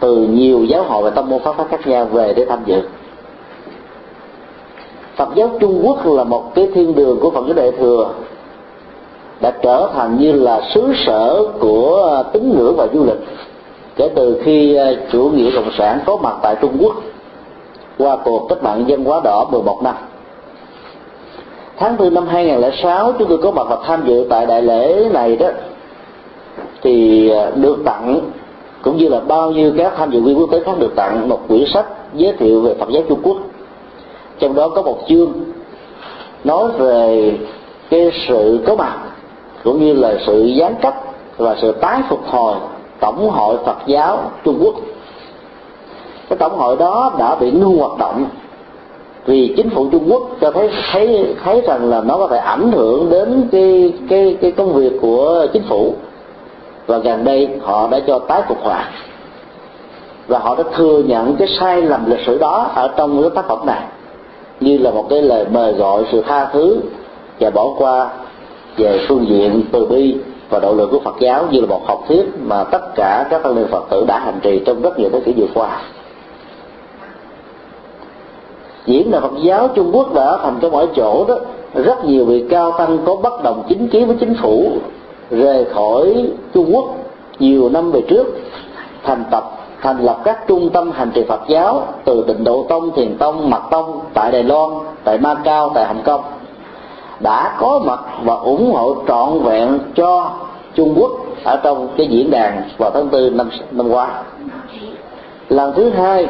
từ 0.00 0.16
nhiều 0.16 0.64
giáo 0.64 0.82
hội 0.82 1.02
và 1.02 1.10
tâm 1.10 1.30
môn 1.30 1.42
pháp 1.42 1.56
pháp 1.56 1.66
khác 1.70 1.86
nhau 1.86 2.04
về 2.04 2.34
để 2.36 2.44
tham 2.44 2.58
dự. 2.66 2.82
Phật 5.16 5.28
giáo 5.34 5.50
Trung 5.60 5.80
Quốc 5.84 6.06
là 6.06 6.24
một 6.24 6.54
cái 6.54 6.68
thiên 6.74 6.94
đường 6.94 7.20
của 7.20 7.30
Phật 7.30 7.44
giáo 7.46 7.54
Đại 7.54 7.72
thừa, 7.72 8.08
đã 9.40 9.50
trở 9.62 9.88
thành 9.94 10.18
như 10.18 10.32
là 10.32 10.60
xứ 10.74 10.92
sở 11.06 11.44
của 11.60 12.22
tín 12.32 12.58
ngưỡng 12.58 12.76
và 12.76 12.86
du 12.92 13.04
lịch 13.04 13.18
kể 13.96 14.08
từ 14.14 14.40
khi 14.44 14.74
à, 14.74 14.92
chủ 15.12 15.30
nghĩa 15.34 15.50
cộng 15.54 15.70
sản 15.78 15.98
có 16.06 16.16
mặt 16.16 16.36
tại 16.42 16.56
Trung 16.60 16.76
Quốc 16.80 16.94
qua 17.98 18.16
cuộc 18.24 18.46
cách 18.48 18.62
mạng 18.62 18.84
dân 18.86 19.04
hóa 19.04 19.20
đỏ 19.24 19.48
11 19.50 19.82
năm 19.82 19.94
tháng 21.78 21.96
tư 21.96 22.10
năm 22.10 22.26
2006 22.26 23.12
chúng 23.18 23.28
tôi 23.28 23.38
có 23.42 23.50
mặt 23.50 23.66
và 23.68 23.76
tham 23.86 24.02
dự 24.06 24.26
tại 24.30 24.46
đại 24.46 24.62
lễ 24.62 25.08
này 25.12 25.36
đó. 25.36 25.48
Thì 26.82 27.28
à, 27.30 27.50
được 27.54 27.78
tặng, 27.84 28.20
cũng 28.82 28.96
như 28.96 29.08
là 29.08 29.20
bao 29.20 29.50
nhiêu 29.50 29.72
các 29.78 29.92
tham 29.96 30.10
dự 30.10 30.20
viên 30.20 30.38
quốc 30.38 30.50
tế 30.52 30.60
khác 30.64 30.72
được 30.78 30.92
tặng 30.96 31.28
một 31.28 31.40
quyển 31.48 31.64
sách 31.74 31.86
giới 32.14 32.32
thiệu 32.32 32.60
về 32.60 32.74
Phật 32.74 32.88
giáo 32.90 33.02
Trung 33.08 33.20
Quốc. 33.22 33.36
Trong 34.38 34.54
đó 34.54 34.68
có 34.68 34.82
một 34.82 34.98
chương 35.08 35.32
nói 36.44 36.68
về 36.78 37.32
cái 37.90 38.10
sự 38.28 38.60
có 38.66 38.76
mặt, 38.76 38.98
cũng 39.64 39.84
như 39.84 39.92
là 39.92 40.14
sự 40.26 40.44
gián 40.44 40.74
cách 40.82 40.94
và 41.36 41.56
sự 41.60 41.72
tái 41.72 42.00
phục 42.08 42.26
hồi, 42.26 42.54
tổng 43.00 43.30
hội 43.30 43.56
Phật 43.64 43.76
giáo 43.86 44.18
Trung 44.44 44.58
Quốc. 44.62 44.74
Cái 46.28 46.38
tổng 46.38 46.58
hội 46.58 46.76
đó 46.76 47.12
đã 47.18 47.34
bị 47.34 47.50
ngưng 47.50 47.78
hoạt 47.78 47.98
động 47.98 48.26
vì 49.26 49.54
chính 49.56 49.70
phủ 49.70 49.88
Trung 49.92 50.12
Quốc 50.12 50.22
cho 50.40 50.50
thấy 50.50 50.70
thấy 50.92 51.34
thấy 51.44 51.60
rằng 51.60 51.90
là 51.90 52.00
nó 52.00 52.16
có 52.18 52.26
thể 52.26 52.36
ảnh 52.36 52.72
hưởng 52.72 53.10
đến 53.10 53.48
cái 53.52 53.92
cái 54.08 54.36
cái 54.40 54.52
công 54.52 54.72
việc 54.72 54.92
của 55.00 55.46
chính 55.52 55.62
phủ. 55.68 55.94
Và 56.86 56.98
gần 56.98 57.24
đây 57.24 57.48
họ 57.62 57.88
đã 57.88 58.00
cho 58.06 58.18
tái 58.18 58.42
phục 58.48 58.58
hòa 58.62 58.88
và 60.28 60.38
họ 60.38 60.56
đã 60.56 60.64
thừa 60.76 61.02
nhận 61.06 61.36
cái 61.36 61.48
sai 61.60 61.82
lầm 61.82 62.10
lịch 62.10 62.26
sử 62.26 62.38
đó 62.38 62.70
ở 62.74 62.88
trong 62.96 63.22
cái 63.22 63.30
tác 63.34 63.48
phẩm 63.48 63.66
này, 63.66 63.82
như 64.60 64.78
là 64.78 64.90
một 64.90 65.06
cái 65.10 65.22
lời 65.22 65.46
mời 65.52 65.72
gọi 65.72 66.02
sự 66.12 66.22
tha 66.26 66.44
thứ 66.52 66.76
và 67.40 67.50
bỏ 67.50 67.68
qua 67.78 68.08
về 68.76 69.00
phương 69.08 69.26
diện 69.28 69.62
từ 69.72 69.86
bi 69.86 70.16
và 70.50 70.58
độ 70.58 70.72
lượng 70.72 70.90
của 70.90 71.00
Phật 71.00 71.16
giáo, 71.20 71.44
như 71.50 71.60
là 71.60 71.66
một 71.66 71.80
học 71.86 72.04
thuyết 72.08 72.24
mà 72.44 72.64
tất 72.64 72.94
cả 72.94 73.26
các 73.30 73.42
tăng 73.42 73.54
ni 73.54 73.62
Phật 73.70 73.90
tử 73.90 74.04
đã 74.08 74.18
hành 74.18 74.38
trì 74.42 74.62
trong 74.66 74.82
rất 74.82 74.98
nhiều 74.98 75.08
thế 75.12 75.20
kỷ 75.20 75.32
vừa 75.32 75.46
qua 75.54 75.80
diễn 78.86 79.10
đàn 79.10 79.22
Phật 79.22 79.32
giáo 79.42 79.68
Trung 79.68 79.90
Quốc 79.92 80.14
đã 80.14 80.38
thành 80.42 80.58
công 80.62 80.76
ở 80.76 80.86
chỗ 80.96 81.24
đó 81.28 81.34
rất 81.74 82.04
nhiều 82.04 82.24
vị 82.24 82.44
cao 82.50 82.72
tăng 82.78 82.98
có 83.04 83.16
bất 83.16 83.42
đồng 83.42 83.62
chính 83.68 83.88
kiến 83.88 84.06
với 84.06 84.16
chính 84.20 84.34
phủ 84.34 84.68
rời 85.30 85.64
khỏi 85.64 86.30
Trung 86.54 86.74
Quốc 86.74 86.84
nhiều 87.38 87.68
năm 87.68 87.90
về 87.90 88.00
trước 88.08 88.26
thành 89.02 89.24
tập 89.30 89.44
thành 89.82 90.04
lập 90.04 90.20
các 90.24 90.46
trung 90.48 90.70
tâm 90.70 90.90
hành 90.90 91.10
trì 91.14 91.22
Phật 91.22 91.40
giáo 91.48 91.82
từ 92.04 92.24
Tịnh 92.28 92.44
Độ 92.44 92.66
Tông, 92.68 92.90
Thiền 92.96 93.18
Tông, 93.18 93.50
Mật 93.50 93.62
Tông 93.70 94.00
tại 94.14 94.32
Đài 94.32 94.42
Loan, 94.42 94.70
tại 95.04 95.18
Macau, 95.18 95.70
tại 95.74 95.84
Hồng 95.84 96.02
Kông 96.04 96.20
đã 97.20 97.56
có 97.58 97.80
mặt 97.84 98.00
và 98.24 98.34
ủng 98.34 98.72
hộ 98.72 98.96
trọn 99.08 99.42
vẹn 99.42 99.78
cho 99.94 100.30
Trung 100.74 100.94
Quốc 100.96 101.10
ở 101.44 101.56
trong 101.62 101.88
cái 101.96 102.06
diễn 102.06 102.30
đàn 102.30 102.62
vào 102.78 102.90
tháng 102.90 103.08
tư 103.08 103.30
năm 103.30 103.50
năm 103.70 103.88
qua. 103.88 104.22
Lần 105.48 105.72
thứ 105.76 105.90
hai 105.90 106.26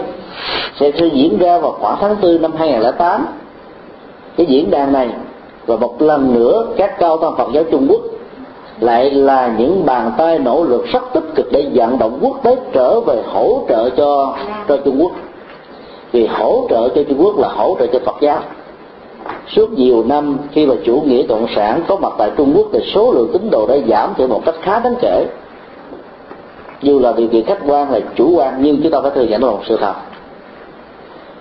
sẽ 0.80 0.92
sẽ 0.98 1.06
diễn 1.06 1.38
ra 1.38 1.58
vào 1.58 1.72
khoảng 1.80 1.96
tháng 2.00 2.16
tư 2.16 2.38
năm 2.38 2.52
2008 2.58 3.26
cái 4.36 4.46
diễn 4.46 4.70
đàn 4.70 4.92
này 4.92 5.08
và 5.66 5.76
một 5.76 6.02
lần 6.02 6.34
nữa 6.34 6.66
các 6.76 6.98
cao 6.98 7.16
tăng 7.18 7.36
Phật 7.36 7.48
giáo 7.52 7.64
Trung 7.70 7.86
Quốc 7.90 8.00
lại 8.80 9.10
là 9.10 9.54
những 9.58 9.86
bàn 9.86 10.12
tay 10.18 10.38
nỗ 10.38 10.64
lực 10.64 10.86
rất 10.92 11.02
tích 11.14 11.24
cực 11.34 11.52
để 11.52 11.70
vận 11.74 11.98
động 11.98 12.18
quốc 12.22 12.40
tế 12.42 12.56
trở 12.72 13.00
về 13.00 13.22
hỗ 13.26 13.64
trợ 13.68 13.90
cho 13.90 14.34
cho 14.68 14.76
Trung 14.76 15.02
Quốc. 15.02 15.12
Vì 16.12 16.26
hỗ 16.26 16.66
trợ 16.70 16.88
cho 16.88 17.02
Trung 17.08 17.24
Quốc 17.24 17.38
là 17.38 17.48
hỗ 17.48 17.76
trợ 17.78 17.86
cho 17.86 17.98
Phật 18.04 18.16
giáo. 18.20 18.38
Suốt 19.48 19.70
nhiều 19.70 20.04
năm 20.04 20.38
khi 20.52 20.66
mà 20.66 20.74
chủ 20.84 21.02
nghĩa 21.06 21.26
cộng 21.26 21.46
sản 21.54 21.82
có 21.88 21.96
mặt 21.96 22.12
tại 22.18 22.30
Trung 22.36 22.52
Quốc 22.56 22.66
thì 22.72 22.80
số 22.94 23.12
lượng 23.12 23.30
tín 23.32 23.50
đồ 23.50 23.66
đã 23.66 23.74
giảm 23.88 24.14
thiểu 24.14 24.28
một 24.28 24.42
cách 24.44 24.54
khá 24.62 24.78
đáng 24.78 24.94
kể. 25.00 25.26
Dù 26.82 26.98
là 26.98 27.12
điều 27.16 27.28
kiện 27.28 27.46
khách 27.46 27.58
quan 27.66 27.90
là 27.90 28.00
chủ 28.16 28.32
quan, 28.36 28.54
nhưng 28.60 28.82
chúng 28.82 28.92
ta 28.92 29.00
phải 29.00 29.10
thừa 29.10 29.22
nhận 29.22 29.44
là 29.44 29.50
một 29.50 29.60
sự 29.68 29.76
thật 29.76 29.94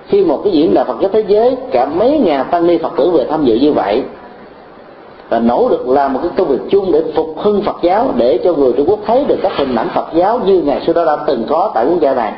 khi 0.08 0.24
một 0.24 0.42
cái 0.44 0.54
diễn 0.54 0.74
đàn 0.74 0.88
Phật 0.88 0.98
giáo 1.02 1.10
thế 1.14 1.24
giới, 1.28 1.58
cả 1.72 1.86
mấy 1.86 2.20
ngàn 2.20 2.46
tăng 2.52 2.68
ni 2.68 2.78
Phật 2.78 2.92
tử 2.98 3.12
về 3.12 3.26
tham 3.30 3.46
dự 3.46 3.56
như 3.56 3.72
vậy, 3.72 4.04
và 5.30 5.40
nỗ 5.40 5.70
lực 5.70 5.88
làm 5.88 6.14
một 6.14 6.20
cái 6.24 6.32
công 6.38 6.48
việc 6.48 6.62
chung 6.70 6.92
để 6.92 7.04
phục 7.16 7.36
hưng 7.38 7.62
Phật 7.62 7.76
giáo, 7.82 8.14
để 8.18 8.40
cho 8.44 8.54
người 8.54 8.74
Trung 8.74 8.90
Quốc 8.90 9.00
thấy 9.06 9.26
được 9.28 9.38
các 9.42 9.52
hình 9.58 9.76
ảnh 9.76 9.90
Phật 9.96 10.08
giáo 10.14 10.40
như 10.46 10.62
ngày 10.62 10.82
xưa 10.88 10.94
đó 10.94 11.06
đã 11.06 11.18
từng 11.28 11.44
có 11.50 11.72
tại 11.74 11.86
quốc 11.90 12.00
gia 12.02 12.14
này. 12.14 12.34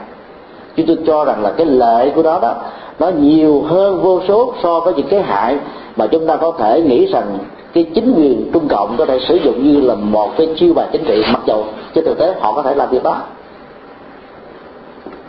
Chúng 0.75 0.87
tôi 0.87 0.97
cho 1.07 1.25
rằng 1.25 1.43
là 1.43 1.51
cái 1.51 1.65
lợi 1.65 2.11
của 2.15 2.23
đó 2.23 2.39
đó, 2.41 2.55
nó 2.99 3.09
nhiều 3.19 3.61
hơn 3.61 4.01
vô 4.01 4.21
số 4.27 4.53
so 4.63 4.79
với 4.79 4.93
những 4.93 5.07
cái 5.09 5.21
hại 5.21 5.57
mà 5.95 6.07
chúng 6.07 6.27
ta 6.27 6.35
có 6.35 6.51
thể 6.59 6.81
nghĩ 6.81 7.05
rằng 7.05 7.37
cái 7.73 7.83
chính 7.95 8.13
quyền 8.17 8.51
trung 8.53 8.67
cộng 8.67 8.95
có 8.97 9.05
thể 9.05 9.19
sử 9.27 9.35
dụng 9.35 9.63
như 9.63 9.81
là 9.81 9.95
một 9.95 10.29
cái 10.37 10.47
chiêu 10.59 10.73
bài 10.73 10.87
chính 10.91 11.03
trị, 11.05 11.23
mặc 11.33 11.41
dù 11.45 11.63
trên 11.95 12.05
thực 12.05 12.17
tế 12.19 12.33
họ 12.39 12.51
có 12.51 12.61
thể 12.61 12.75
làm 12.75 12.89
việc 12.89 13.03
đó 13.03 13.21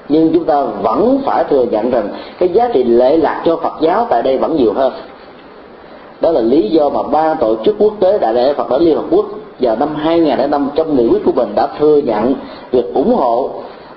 nhưng 0.08 0.32
chúng 0.34 0.44
ta 0.44 0.62
vẫn 0.62 1.20
phải 1.26 1.44
thừa 1.44 1.64
nhận 1.70 1.90
rằng 1.90 2.08
cái 2.38 2.48
giá 2.48 2.68
trị 2.72 2.84
lệ 2.84 3.16
lạc 3.16 3.42
cho 3.44 3.56
Phật 3.56 3.72
giáo 3.80 4.06
tại 4.10 4.22
đây 4.22 4.38
vẫn 4.38 4.56
nhiều 4.56 4.72
hơn. 4.72 4.92
Đó 6.20 6.30
là 6.30 6.40
lý 6.40 6.68
do 6.68 6.88
mà 6.88 7.02
ban 7.02 7.36
tổ 7.36 7.56
chức 7.64 7.76
quốc 7.78 7.92
tế 8.00 8.18
đại 8.18 8.34
lễ 8.34 8.54
Phật 8.54 8.66
giáo 8.70 8.78
Liên 8.78 8.96
Hợp 8.96 9.04
Quốc 9.10 9.26
vào 9.60 9.76
năm 9.76 9.94
2005 9.94 10.68
trong 10.74 10.96
nghị 10.96 11.08
quyết 11.08 11.24
của 11.24 11.32
mình 11.32 11.54
đã 11.54 11.66
thừa 11.78 11.96
nhận 11.96 12.34
việc 12.70 12.94
ủng 12.94 13.14
hộ 13.14 13.50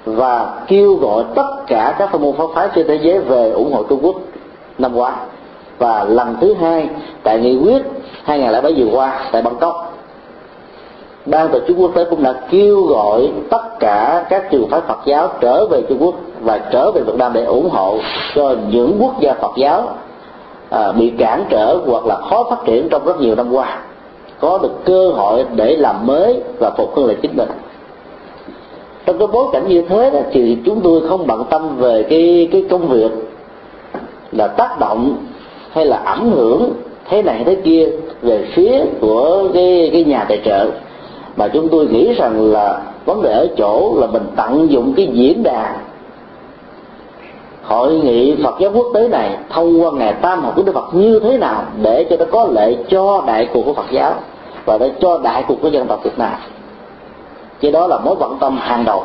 và 0.06 0.64
kêu 0.68 0.96
gọi 0.96 1.24
tất 1.36 1.52
cả 1.68 1.96
các 2.00 2.10
phong 2.12 2.22
môn 2.22 2.36
pháp 2.38 2.46
phái 2.56 2.70
trên 2.76 2.88
thế 2.88 3.00
giới 3.02 3.20
về 3.20 3.52
ủng 3.52 3.74
hộ 3.74 3.84
Trung 3.84 4.00
Quốc 4.02 4.16
năm 4.78 4.96
qua. 4.96 5.16
Và 5.78 6.04
lần 6.04 6.36
thứ 6.42 6.54
hai 6.54 6.90
tại 7.24 7.40
nghị 7.40 7.58
quyết 7.58 7.82
2007 8.24 8.74
vừa 8.74 8.98
qua 8.98 9.30
tại 9.32 9.42
Bangkok 9.42 9.91
ban 11.26 11.50
tổ 11.52 11.60
chức 11.68 11.78
quốc 11.80 11.92
tế 11.96 12.06
cũng 12.10 12.24
đã 12.24 12.34
kêu 12.50 12.82
gọi 12.82 13.32
tất 13.50 13.80
cả 13.80 14.26
các 14.30 14.52
trường 14.52 14.70
phái 14.70 14.82
Phật 14.82 15.00
giáo 15.06 15.30
trở 15.42 15.66
về 15.66 15.82
Trung 15.90 15.98
Quốc 16.02 16.16
và 16.42 16.58
trở 16.58 16.92
về 16.92 17.02
Việt 17.02 17.16
Nam 17.18 17.32
để 17.34 17.44
ủng 17.44 17.70
hộ 17.70 17.98
cho 18.36 18.56
những 18.70 18.98
quốc 19.00 19.20
gia 19.20 19.34
Phật 19.34 19.52
giáo 19.58 19.84
à, 20.70 20.92
bị 20.92 21.10
cản 21.18 21.46
trở 21.50 21.78
hoặc 21.86 22.06
là 22.06 22.16
khó 22.16 22.44
phát 22.50 22.66
triển 22.66 22.90
trong 22.90 23.06
rất 23.06 23.20
nhiều 23.20 23.36
năm 23.36 23.54
qua. 23.54 23.80
Có 24.40 24.60
được 24.62 24.86
cơ 24.86 25.10
hội 25.10 25.46
để 25.56 25.78
làm 25.78 26.08
mới 26.08 26.42
và 26.60 26.72
phục 26.78 26.96
hưng 26.96 27.08
lại 27.08 27.18
chính 27.22 27.38
mình. 27.38 27.50
Trong 29.06 29.18
cái 29.18 29.28
bối 29.28 29.46
cảnh 29.54 29.68
như 29.68 29.82
thế 29.82 30.10
đó, 30.12 30.20
thì 30.32 30.58
chúng 30.66 30.82
tôi 30.82 31.08
không 31.10 31.28
bận 31.28 31.44
tâm 31.50 31.78
về 31.78 32.04
cái 32.10 32.50
cái 32.52 32.66
công 32.70 32.88
việc 32.88 33.12
là 34.32 34.48
tác 34.48 34.80
động 34.80 35.16
hay 35.72 35.86
là 35.86 35.98
ảnh 35.98 36.32
hưởng 36.32 36.74
thế 37.10 37.22
này 37.22 37.44
thế 37.46 37.56
kia 37.56 37.90
về 38.22 38.48
phía 38.54 38.82
của 39.02 39.50
cái 39.54 39.90
cái 39.94 40.04
nhà 40.04 40.26
tài 40.30 40.42
trợ 40.46 40.70
mà 41.36 41.48
chúng 41.48 41.70
tôi 41.70 41.88
nghĩ 41.88 42.14
rằng 42.14 42.52
là 42.52 42.82
vấn 43.06 43.22
đề 43.22 43.32
ở 43.32 43.48
chỗ 43.58 43.96
là 44.00 44.08
mình 44.08 44.24
tận 44.36 44.72
dụng 44.72 44.94
cái 44.98 45.08
diễn 45.14 45.44
đàn. 45.44 45.74
Hội 47.64 47.94
nghị 47.94 48.36
Phật 48.44 48.56
giáo 48.60 48.72
quốc 48.74 48.88
tế 48.94 49.08
này 49.08 49.38
thông 49.50 49.84
qua 49.84 49.92
ngày 49.92 50.14
tam 50.14 50.42
học 50.42 50.54
của 50.56 50.64
Đức 50.64 50.72
Phật 50.76 50.94
như 50.94 51.20
thế 51.20 51.38
nào 51.38 51.64
để 51.82 52.04
cho 52.10 52.18
nó 52.18 52.26
có 52.32 52.48
lệ 52.52 52.76
cho 52.90 53.24
đại 53.28 53.48
cuộc 53.54 53.62
của 53.66 53.74
Phật 53.74 53.92
giáo 53.92 54.14
và 54.66 54.78
để 54.78 54.92
cho 55.02 55.20
đại 55.24 55.44
cuộc 55.48 55.62
của 55.62 55.68
dân 55.68 55.88
tộc 55.88 56.04
Việt 56.04 56.18
Nam. 56.20 56.34
Chứ 57.62 57.72
đó 57.72 57.88
là 57.88 58.00
mối 58.00 58.16
quan 58.20 58.38
tâm 58.40 58.58
hàng 58.58 58.86
đầu. 58.86 59.04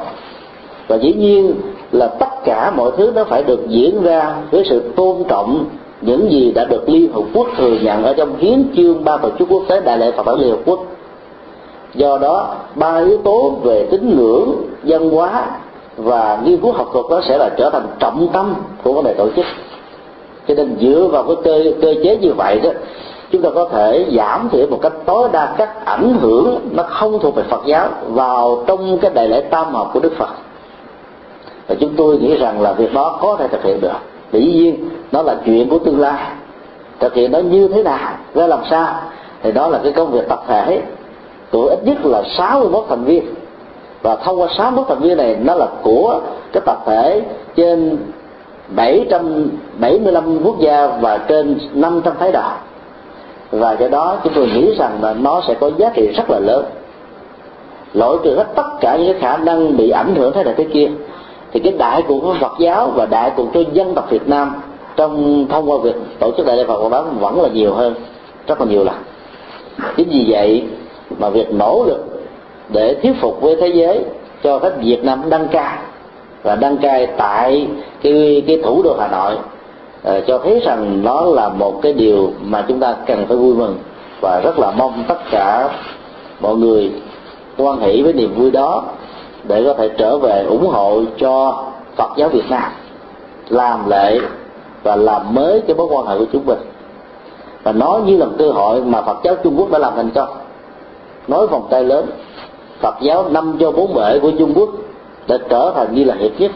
Và 0.88 0.96
dĩ 0.96 1.12
nhiên 1.12 1.54
là 1.92 2.06
tất 2.06 2.44
cả 2.44 2.72
mọi 2.76 2.90
thứ 2.96 3.12
nó 3.14 3.24
phải 3.24 3.42
được 3.42 3.68
diễn 3.68 4.02
ra 4.02 4.34
với 4.50 4.64
sự 4.70 4.92
tôn 4.96 5.16
trọng 5.28 5.64
những 6.00 6.32
gì 6.32 6.52
đã 6.54 6.64
được 6.64 6.88
Liên 6.88 7.12
Hợp 7.12 7.22
Quốc 7.34 7.46
thừa 7.56 7.76
nhận 7.82 8.04
ở 8.04 8.14
trong 8.14 8.36
hiến 8.38 8.64
chương 8.76 9.04
ba 9.04 9.16
tổ 9.16 9.30
chức 9.38 9.48
quốc 9.50 9.62
tế 9.68 9.80
đại 9.80 9.98
lễ 9.98 10.12
Phật 10.12 10.26
giáo 10.26 10.36
Liên 10.36 10.50
Hợp 10.50 10.58
Quốc 10.66 10.84
do 11.94 12.18
đó, 12.18 12.54
ba 12.74 12.96
yếu 12.96 13.18
tố 13.18 13.50
về 13.62 13.86
tín 13.90 14.16
ngưỡng, 14.16 14.54
văn 14.82 15.10
hóa 15.10 15.46
và 15.96 16.38
nghiên 16.44 16.60
cứu 16.60 16.72
học 16.72 16.88
thuật 16.92 17.06
đó 17.10 17.20
sẽ 17.28 17.38
là 17.38 17.48
trở 17.58 17.70
thành 17.70 17.86
trọng 17.98 18.28
tâm 18.32 18.54
của 18.82 18.92
vấn 18.92 19.04
đề 19.04 19.14
tổ 19.14 19.28
chức. 19.36 19.44
Cho 20.48 20.54
nên 20.54 20.76
dựa 20.80 21.08
vào 21.12 21.22
cái 21.22 21.36
cơ 21.44 21.72
cơ 21.82 21.94
chế 22.04 22.16
như 22.16 22.32
vậy 22.32 22.60
đó, 22.60 22.70
chúng 23.30 23.42
ta 23.42 23.48
có 23.54 23.68
thể 23.72 24.06
giảm 24.16 24.48
thiểu 24.52 24.66
một 24.66 24.78
cách 24.82 24.92
tối 25.06 25.28
đa 25.32 25.54
các 25.58 25.84
ảnh 25.84 26.18
hưởng 26.20 26.60
nó 26.70 26.82
không 26.82 27.18
thuộc 27.18 27.34
về 27.34 27.42
Phật 27.50 27.66
giáo 27.66 27.88
vào 28.08 28.64
trong 28.66 28.98
cái 28.98 29.10
đại 29.14 29.28
lễ 29.28 29.40
tam 29.40 29.74
học 29.74 29.90
của 29.94 30.00
Đức 30.00 30.12
Phật. 30.18 30.28
Và 31.68 31.74
chúng 31.80 31.94
tôi 31.96 32.18
nghĩ 32.18 32.36
rằng 32.36 32.60
là 32.60 32.72
việc 32.72 32.94
đó 32.94 33.18
có 33.22 33.36
thể 33.36 33.48
thực 33.48 33.62
hiện 33.64 33.80
được. 33.80 33.90
Dĩ 34.32 34.52
nhiên, 34.52 34.88
nó 35.12 35.22
là 35.22 35.36
chuyện 35.46 35.68
của 35.68 35.78
tương 35.78 36.00
lai. 36.00 36.24
Thực 37.00 37.14
hiện 37.14 37.32
nó 37.32 37.38
như 37.38 37.68
thế 37.68 37.82
nào, 37.82 38.12
ra 38.34 38.46
làm 38.46 38.60
sao, 38.70 38.94
thì 39.42 39.52
đó 39.52 39.68
là 39.68 39.80
cái 39.82 39.92
công 39.92 40.10
việc 40.10 40.28
tập 40.28 40.42
thể 40.48 40.82
của 41.52 41.66
ít 41.66 41.84
nhất 41.84 42.06
là 42.06 42.22
61 42.36 42.84
thành 42.88 43.04
viên. 43.04 43.24
Và 44.02 44.16
thông 44.16 44.40
qua 44.40 44.48
61 44.58 44.86
thành 44.88 45.00
viên 45.00 45.16
này, 45.16 45.36
nó 45.40 45.54
là 45.54 45.66
của 45.82 46.20
cái 46.52 46.62
tập 46.66 46.82
thể 46.86 47.22
trên 47.56 47.98
775 48.68 50.38
quốc 50.44 50.60
gia 50.60 50.86
và 50.86 51.18
trên 51.18 51.58
500 51.74 52.14
phái 52.18 52.32
đạo 52.32 52.56
và 53.50 53.74
cái 53.74 53.88
đó 53.88 54.16
chúng 54.24 54.32
tôi 54.32 54.46
nghĩ 54.46 54.74
rằng 54.74 54.98
là 55.02 55.14
nó 55.14 55.40
sẽ 55.48 55.54
có 55.54 55.70
giá 55.76 55.90
trị 55.94 56.08
rất 56.16 56.30
là 56.30 56.38
lớn. 56.38 56.64
Loại 57.94 58.16
trừ 58.24 58.36
hết 58.36 58.46
tất 58.54 58.68
cả 58.80 58.96
những 58.96 59.20
khả 59.20 59.36
năng 59.36 59.76
bị 59.76 59.90
ảnh 59.90 60.14
hưởng 60.14 60.32
thế 60.32 60.44
này 60.44 60.54
thế 60.56 60.64
kia, 60.72 60.88
thì 61.52 61.60
cái 61.60 61.72
đại 61.72 62.02
cuộc 62.08 62.20
của 62.20 62.34
Phật 62.40 62.52
giáo 62.58 62.90
và 62.94 63.06
đại 63.06 63.32
cuộc 63.36 63.46
cho 63.54 63.60
dân 63.72 63.94
tộc 63.94 64.10
Việt 64.10 64.28
Nam 64.28 64.54
trong 64.96 65.46
thông 65.48 65.70
qua 65.70 65.78
việc 65.82 65.94
tổ 66.18 66.30
chức 66.36 66.46
đại 66.46 66.56
lễ 66.56 66.64
Phật 66.64 66.90
đó 66.90 67.02
vẫn 67.02 67.40
là 67.42 67.48
nhiều 67.48 67.74
hơn, 67.74 67.94
rất 68.46 68.60
là 68.60 68.66
nhiều 68.66 68.84
lần. 68.84 68.94
Chính 69.96 70.08
vì 70.08 70.24
vậy 70.28 70.64
mà 71.18 71.28
việc 71.28 71.54
nỗ 71.54 71.84
lực 71.84 72.04
để 72.68 72.94
thuyết 73.02 73.12
phục 73.20 73.40
với 73.40 73.56
thế 73.60 73.68
giới 73.68 74.04
cho 74.42 74.58
phép 74.58 74.70
Việt 74.82 75.04
Nam 75.04 75.22
đăng 75.30 75.48
cai 75.48 75.78
và 76.42 76.56
đăng 76.56 76.76
cai 76.76 77.06
tại 77.06 77.68
cái 78.02 78.42
cái 78.46 78.60
thủ 78.64 78.82
đô 78.82 78.96
Hà 78.98 79.08
Nội 79.08 79.34
uh, 79.34 80.26
cho 80.26 80.38
thấy 80.38 80.60
rằng 80.64 81.00
nó 81.04 81.20
là 81.20 81.48
một 81.48 81.82
cái 81.82 81.92
điều 81.92 82.32
mà 82.40 82.64
chúng 82.68 82.80
ta 82.80 82.96
cần 83.06 83.24
phải 83.28 83.36
vui 83.36 83.54
mừng. 83.54 83.78
Và 84.20 84.40
rất 84.44 84.58
là 84.58 84.70
mong 84.70 85.04
tất 85.08 85.18
cả 85.30 85.68
mọi 86.40 86.56
người 86.56 86.92
quan 87.56 87.80
hỷ 87.80 88.02
với 88.02 88.12
niềm 88.12 88.34
vui 88.34 88.50
đó 88.50 88.84
để 89.48 89.64
có 89.64 89.74
thể 89.74 89.88
trở 89.98 90.18
về 90.18 90.44
ủng 90.48 90.66
hộ 90.66 91.02
cho 91.18 91.64
Phật 91.96 92.10
giáo 92.16 92.28
Việt 92.28 92.50
Nam 92.50 92.72
làm 93.48 93.88
lệ 93.88 94.18
và 94.82 94.96
làm 94.96 95.34
mới 95.34 95.60
cái 95.60 95.76
mối 95.76 95.86
quan 95.90 96.06
hệ 96.06 96.18
của 96.18 96.24
chúng 96.32 96.46
mình. 96.46 96.58
Và 97.62 97.72
nó 97.72 98.00
như 98.06 98.16
là 98.16 98.26
một 98.26 98.32
cơ 98.38 98.50
hội 98.50 98.80
mà 98.80 99.02
Phật 99.02 99.16
giáo 99.24 99.34
Trung 99.44 99.54
Quốc 99.58 99.70
đã 99.70 99.78
làm 99.78 99.92
thành 99.96 100.10
công 100.10 100.28
nói 101.28 101.46
vòng 101.46 101.66
tay 101.70 101.84
lớn, 101.84 102.06
Phật 102.80 102.94
giáo 103.00 103.28
năm 103.28 103.56
cho 103.60 103.72
bốn 103.72 103.94
bể 103.94 104.18
của 104.18 104.30
Trung 104.38 104.52
Quốc 104.54 104.70
đã 105.28 105.38
trở 105.48 105.72
thành 105.74 105.94
như 105.94 106.04
là 106.04 106.14
hiệp 106.14 106.40
nhất. 106.40 106.52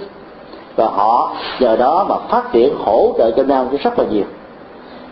Và 0.76 0.88
họ 0.88 1.32
nhờ 1.60 1.76
đó 1.76 2.06
mà 2.09 2.16
phát 2.28 2.52
triển 2.52 2.74
hỗ 2.84 3.14
trợ 3.18 3.30
cho 3.30 3.42
Nam 3.42 3.68
rất 3.82 3.98
là 3.98 4.05
nhiều. 4.10 4.24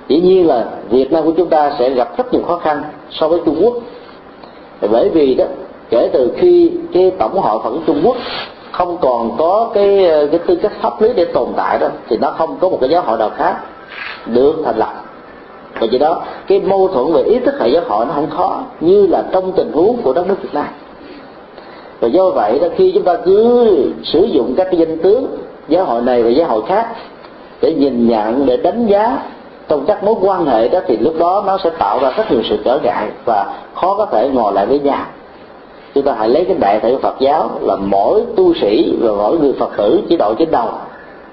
Dĩ 0.08 0.20
nhiên 0.20 0.46
là 0.46 0.64
Việt 0.90 1.12
Nam 1.12 1.24
của 1.24 1.32
chúng 1.36 1.48
ta 1.48 1.72
sẽ 1.78 1.90
gặp 1.90 2.16
rất 2.16 2.32
nhiều 2.32 2.42
khó 2.42 2.56
khăn 2.56 2.82
so 3.10 3.28
với 3.28 3.40
Trung 3.44 3.60
Quốc. 3.64 3.74
Bởi 4.90 5.08
vì 5.08 5.34
đó, 5.34 5.44
kể 5.90 6.10
từ 6.12 6.32
khi 6.36 6.72
cái 6.92 7.10
tổng 7.18 7.38
hội 7.38 7.60
Phật 7.64 7.70
Trung 7.86 8.00
Quốc 8.04 8.16
không 8.72 8.98
còn 9.00 9.36
có 9.38 9.70
cái 9.74 10.06
cái 10.30 10.40
tư 10.46 10.56
cách 10.56 10.72
pháp 10.80 11.02
lý 11.02 11.12
để 11.16 11.24
tồn 11.24 11.48
tại 11.56 11.78
đó, 11.78 11.88
thì 12.08 12.16
nó 12.16 12.30
không 12.30 12.56
có 12.60 12.68
một 12.68 12.78
cái 12.80 12.90
giáo 12.90 13.02
hội 13.02 13.18
nào 13.18 13.30
khác 13.36 13.56
được 14.26 14.56
thành 14.64 14.78
lập 14.78 14.92
và 15.80 15.86
do 15.90 15.98
đó, 15.98 16.22
cái 16.46 16.60
mâu 16.60 16.88
thuẫn 16.88 17.12
về 17.12 17.22
ý 17.22 17.38
thức 17.38 17.54
hệ 17.60 17.68
giáo 17.68 17.82
hội 17.88 18.06
nó 18.06 18.12
không 18.14 18.30
khó, 18.30 18.60
như 18.80 19.06
là 19.06 19.22
trong 19.32 19.52
tình 19.52 19.72
huống 19.72 19.96
của 20.02 20.12
đất 20.12 20.26
nước 20.28 20.42
Việt 20.42 20.54
Nam. 20.54 20.66
Và 22.00 22.08
do 22.08 22.30
vậy 22.30 22.58
đó, 22.58 22.68
khi 22.76 22.92
chúng 22.94 23.02
ta 23.02 23.16
cứ 23.24 23.66
sử 24.04 24.24
dụng 24.24 24.54
các 24.56 24.68
cái 24.70 24.80
danh 24.80 24.98
tướng, 24.98 25.26
giáo 25.68 25.84
hội 25.84 26.02
này 26.02 26.22
và 26.22 26.30
giáo 26.30 26.48
hội 26.48 26.62
khác 26.68 26.88
để 27.60 27.74
nhìn 27.74 28.08
nhận, 28.08 28.46
để 28.46 28.56
đánh 28.56 28.86
giá 28.86 29.18
trong 29.68 29.84
các 29.86 30.04
mối 30.04 30.14
quan 30.20 30.46
hệ 30.46 30.68
đó, 30.68 30.80
thì 30.86 30.96
lúc 30.96 31.14
đó 31.18 31.42
nó 31.46 31.58
sẽ 31.64 31.70
tạo 31.70 31.98
ra 32.02 32.10
rất 32.16 32.30
nhiều 32.30 32.42
sự 32.48 32.58
trở 32.64 32.78
ngại 32.84 33.08
và 33.24 33.54
khó 33.74 33.94
có 33.94 34.06
thể 34.06 34.28
ngồi 34.28 34.52
lại 34.52 34.66
với 34.66 34.78
nhau. 34.78 35.04
Chúng 35.94 36.04
ta 36.04 36.14
hãy 36.18 36.28
lấy 36.28 36.44
cái 36.44 36.56
đại 36.60 36.80
thể 36.80 36.92
của 36.92 37.00
Phật 37.02 37.14
giáo 37.20 37.50
là 37.60 37.76
mỗi 37.76 38.22
tu 38.36 38.54
sĩ 38.54 38.96
và 39.00 39.12
mỗi 39.12 39.38
người 39.38 39.52
Phật 39.52 39.70
tử 39.76 40.00
chỉ 40.08 40.16
đội 40.16 40.34
trên 40.38 40.50
đầu 40.50 40.68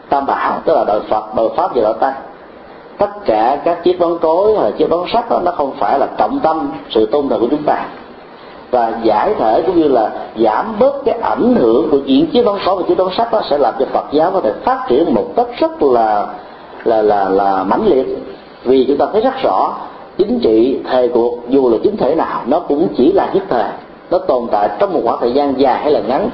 tam 0.09 0.25
bảo, 0.25 0.61
tức 0.65 0.73
là 0.75 0.83
đội 0.87 0.99
Phật, 1.09 1.35
đội 1.35 1.49
Pháp 1.55 1.75
và 1.75 1.81
đội 1.81 1.93
Tăng 1.99 2.13
tất 2.97 3.25
cả 3.25 3.61
các 3.65 3.83
chiếc 3.83 3.99
bóng 3.99 4.19
cối 4.19 4.55
hay 4.57 4.71
chiếc 4.71 4.89
bóng 4.89 5.07
sắt 5.13 5.29
đó, 5.29 5.39
nó 5.45 5.51
không 5.51 5.71
phải 5.79 5.99
là 5.99 6.07
trọng 6.17 6.39
tâm 6.39 6.71
sự 6.89 7.05
tôn 7.05 7.29
thờ 7.29 7.37
của 7.41 7.47
chúng 7.51 7.63
ta. 7.63 7.85
Và 8.71 8.93
giải 9.03 9.33
thể 9.39 9.61
cũng 9.61 9.75
như 9.75 9.87
là 9.87 10.11
giảm 10.37 10.79
bớt 10.79 11.05
cái 11.05 11.19
ảnh 11.21 11.55
hưởng 11.55 11.89
của 11.91 11.97
chuyện 12.07 12.27
chiếc 12.27 12.45
bóng 12.45 12.59
cối 12.65 12.75
và 12.75 12.83
chiếc 12.87 12.97
bóng 12.97 13.13
sắt 13.17 13.31
đó 13.31 13.41
sẽ 13.49 13.57
làm 13.57 13.73
cho 13.79 13.85
Phật 13.93 14.05
giáo 14.11 14.31
có 14.31 14.41
thể 14.41 14.53
phát 14.63 14.85
triển 14.89 15.13
một 15.13 15.25
cách 15.35 15.47
rất 15.59 15.83
là 15.83 16.27
là 16.83 17.01
là 17.01 17.29
là 17.29 17.63
mãnh 17.63 17.87
liệt. 17.87 18.07
Vì 18.63 18.85
chúng 18.87 18.97
ta 18.97 19.05
thấy 19.11 19.21
rất 19.21 19.33
rõ 19.43 19.73
chính 20.17 20.39
trị 20.39 20.79
thời 20.89 21.09
cuộc 21.09 21.37
dù 21.49 21.69
là 21.69 21.77
chính 21.83 21.97
thể 21.97 22.15
nào 22.15 22.41
nó 22.45 22.59
cũng 22.59 22.87
chỉ 22.97 23.11
là 23.11 23.29
nhất 23.33 23.43
thời 23.49 23.69
nó 24.11 24.17
tồn 24.17 24.47
tại 24.51 24.69
trong 24.79 24.93
một 24.93 25.01
khoảng 25.03 25.19
thời 25.19 25.33
gian 25.33 25.59
dài 25.59 25.79
hay 25.81 25.91
là 25.91 25.99
ngắn. 26.07 26.29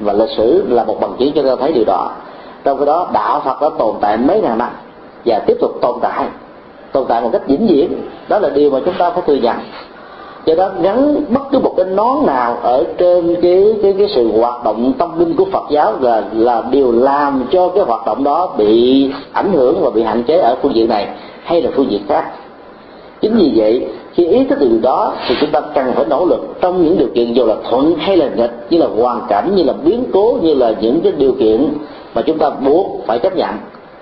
Và 0.00 0.12
lịch 0.12 0.30
sử 0.36 0.64
là 0.68 0.84
một 0.84 1.00
bằng 1.00 1.12
chứng 1.18 1.32
cho 1.32 1.42
ta 1.42 1.56
thấy 1.60 1.72
điều 1.72 1.84
đó. 1.84 2.10
Trong 2.64 2.78
cái 2.78 2.86
đó 2.86 3.08
đạo 3.12 3.42
phật 3.44 3.62
đã 3.62 3.68
tồn 3.78 3.94
tại 4.00 4.16
mấy 4.16 4.40
ngàn 4.40 4.58
năm 4.58 4.70
và 5.26 5.38
tiếp 5.38 5.56
tục 5.60 5.78
tồn 5.82 5.94
tại. 6.02 6.24
Tồn 6.92 7.04
tại 7.08 7.22
một 7.22 7.28
cách 7.32 7.48
vĩnh 7.48 7.66
viễn. 7.66 7.88
Đó 8.28 8.38
là 8.38 8.48
điều 8.48 8.70
mà 8.70 8.78
chúng 8.84 8.94
ta 8.98 9.10
phải 9.10 9.22
thừa 9.26 9.34
nhận. 9.34 9.56
Do 10.44 10.54
đó, 10.54 10.70
gắn 10.80 11.24
bất 11.28 11.40
cứ 11.50 11.58
một 11.58 11.74
cái 11.76 11.86
nón 11.86 12.26
nào 12.26 12.58
ở 12.62 12.84
trên 12.98 13.36
cái 13.42 13.74
cái 13.82 13.94
cái 13.98 14.08
sự 14.08 14.30
hoạt 14.40 14.64
động 14.64 14.92
tâm 14.98 15.18
linh 15.18 15.36
của 15.36 15.44
Phật 15.44 15.62
giáo 15.70 15.92
là 16.00 16.22
là 16.32 16.62
điều 16.70 16.92
làm 16.92 17.46
cho 17.50 17.68
cái 17.68 17.84
hoạt 17.84 18.06
động 18.06 18.24
đó 18.24 18.54
bị 18.58 19.10
ảnh 19.32 19.52
hưởng 19.52 19.80
và 19.80 19.90
bị 19.90 20.02
hạn 20.02 20.22
chế 20.22 20.38
ở 20.38 20.56
phương 20.62 20.74
diện 20.74 20.88
này, 20.88 21.08
hay 21.44 21.62
là 21.62 21.70
phương 21.76 21.90
diện 21.90 22.02
khác. 22.08 22.32
Chính 23.20 23.36
vì 23.36 23.52
vậy, 23.56 23.86
khi 24.12 24.26
ý 24.26 24.44
thức 24.44 24.60
được 24.60 24.78
đó, 24.82 25.12
thì 25.28 25.34
chúng 25.40 25.50
ta 25.50 25.60
cần 25.74 25.92
phải 25.94 26.04
nỗ 26.08 26.24
lực 26.24 26.54
trong 26.60 26.84
những 26.84 26.98
điều 26.98 27.08
kiện 27.14 27.32
dù 27.32 27.46
là 27.46 27.54
thuận 27.70 27.94
hay 27.98 28.16
là 28.16 28.28
nghịch, 28.36 28.52
như 28.70 28.78
là 28.78 28.86
hoàn 28.86 29.20
cảnh, 29.28 29.54
như 29.54 29.62
là 29.62 29.72
biến 29.84 30.04
cố, 30.12 30.38
như 30.42 30.54
là 30.54 30.74
những 30.80 31.00
cái 31.00 31.12
điều 31.12 31.32
kiện 31.32 31.68
mà 32.14 32.22
chúng 32.22 32.38
ta 32.38 32.50
buộc 32.50 32.86
phải 33.06 33.18
chấp 33.18 33.36
nhận. 33.36 33.50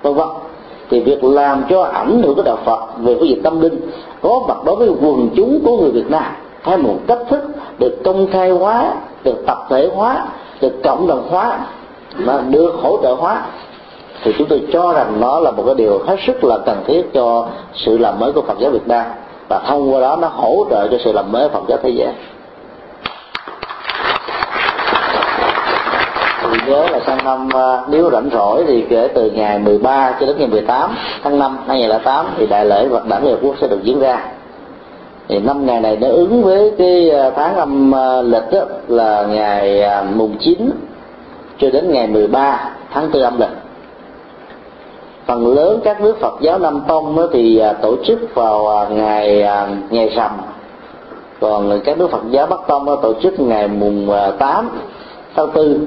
Vân 0.03 0.15
vân 0.15 0.29
thì 0.95 1.01
việc 1.01 1.25
làm 1.25 1.65
cho 1.71 1.83
ảnh 1.83 2.23
hưởng 2.23 2.35
của 2.35 2.43
đạo 2.43 2.59
Phật 2.65 2.81
về 2.99 3.17
phương 3.19 3.29
diện 3.29 3.43
tâm 3.43 3.61
linh 3.61 3.81
có 4.23 4.41
mặt 4.49 4.57
đối 4.65 4.77
với 4.77 4.89
quần 4.89 5.29
chúng 5.37 5.61
của 5.65 5.77
người 5.77 5.91
Việt 5.91 6.11
Nam 6.11 6.25
theo 6.65 6.79
một 6.79 6.95
cách 7.07 7.19
thức 7.31 7.43
được 7.79 8.05
công 8.05 8.27
khai 8.33 8.51
hóa, 8.51 8.95
được 9.25 9.47
tập 9.47 9.67
thể 9.71 9.91
hóa, 9.95 10.27
được 10.61 10.83
cộng 10.85 11.07
đồng 11.07 11.29
hóa 11.31 11.59
mà 12.17 12.41
được 12.51 12.75
hỗ 12.83 12.99
trợ 13.03 13.15
hóa. 13.15 13.47
Thì 14.23 14.33
chúng 14.39 14.49
tôi 14.49 14.63
cho 14.73 14.93
rằng 14.93 15.21
nó 15.21 15.41
là 15.41 15.51
một 15.51 15.63
cái 15.67 15.75
điều 15.75 15.99
hết 16.07 16.17
sức 16.27 16.45
là 16.45 16.59
cần 16.67 16.77
thiết 16.87 17.03
cho 17.15 17.47
sự 17.75 17.99
làm 17.99 18.21
mới 18.21 18.33
của 18.33 18.43
Phật 18.43 18.59
giáo 18.59 18.71
Việt 18.71 18.89
Nam. 18.89 19.07
Và 19.49 19.61
thông 19.67 19.95
qua 19.95 20.01
đó 20.01 20.17
nó 20.21 20.29
hỗ 20.29 20.67
trợ 20.71 20.89
cho 20.89 20.97
sự 21.05 21.13
làm 21.13 21.33
mới 21.33 21.49
Phật 21.49 21.63
giáo 21.69 21.79
thế 21.83 21.91
giới. 21.91 22.13
Nhớ 26.69 26.87
là 26.93 27.01
sang 27.07 27.25
năm 27.25 27.49
à, 27.55 27.83
nếu 27.89 28.11
rảnh 28.11 28.29
rỗi 28.33 28.65
thì 28.67 28.85
kể 28.91 29.09
từ 29.15 29.31
ngày 29.31 29.59
13 29.59 30.17
cho 30.21 30.27
đến 30.27 30.37
ngày 30.39 30.49
18 30.49 30.91
tháng 31.23 31.39
5 31.39 31.59
2008 31.67 32.27
thì 32.37 32.47
đại 32.47 32.65
lễ 32.65 32.89
Phật 32.91 33.07
đản 33.07 33.25
Liên 33.25 33.37
Quốc 33.43 33.55
sẽ 33.61 33.69
được 33.69 33.83
diễn 33.83 34.01
ra. 34.01 34.25
Thì 35.29 35.39
năm 35.39 35.67
ngày 35.67 35.81
này 35.81 35.97
nó 35.97 36.09
ứng 36.09 36.43
với 36.43 36.73
cái 36.79 37.11
à, 37.11 37.31
tháng 37.31 37.57
âm 37.57 37.95
à, 37.95 38.23
lịch 38.23 38.51
đó 38.53 38.61
là 38.89 39.27
ngày 39.27 39.83
mùng 40.15 40.37
9 40.41 40.71
cho 41.59 41.71
đến 41.71 41.93
ngày 41.93 42.07
13 42.07 42.71
tháng 42.93 43.11
4 43.13 43.23
âm 43.23 43.41
lịch. 43.41 43.57
Phần 45.27 45.55
lớn 45.55 45.81
các 45.85 46.01
nước 46.01 46.21
Phật 46.21 46.35
giáo 46.41 46.59
Nam 46.59 46.81
Tông 46.89 47.29
thì 47.33 47.63
tổ 47.83 47.97
chức 48.05 48.35
vào 48.35 48.87
ngày 48.91 49.49
ngày 49.91 50.09
rằm. 50.09 50.31
Còn 51.41 51.81
các 51.85 51.99
nước 51.99 52.11
Phật 52.11 52.23
giáo 52.31 52.47
Bắc 52.47 52.61
Tông 52.69 52.87
tổ 53.03 53.13
chức 53.23 53.41
ngày 53.41 53.69
mùng 53.69 54.11
8 54.39 54.71
tháng 55.37 55.53
4 55.55 55.87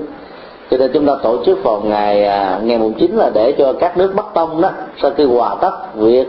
cho 0.72 0.78
nên 0.78 0.92
chúng 0.94 1.06
ta 1.06 1.14
tổ 1.24 1.44
chức 1.46 1.64
vào 1.64 1.82
ngày 1.82 2.26
à, 2.26 2.60
ngày 2.64 2.78
mùng 2.78 2.94
chín 2.94 3.16
là 3.16 3.30
để 3.34 3.52
cho 3.58 3.74
các 3.74 3.98
nước 3.98 4.14
bắc 4.16 4.26
tông 4.34 4.62
đó 4.62 4.70
sau 5.02 5.12
khi 5.18 5.24
hòa 5.24 5.56
tất 5.62 5.96
việc 5.96 6.28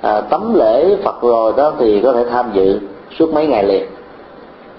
à, 0.00 0.20
tắm 0.20 0.54
lễ 0.54 0.96
phật 1.04 1.22
rồi 1.22 1.52
đó 1.56 1.72
thì 1.78 2.00
có 2.00 2.12
thể 2.12 2.24
tham 2.30 2.50
dự 2.52 2.80
suốt 3.18 3.34
mấy 3.34 3.46
ngày 3.46 3.64
liền. 3.64 3.86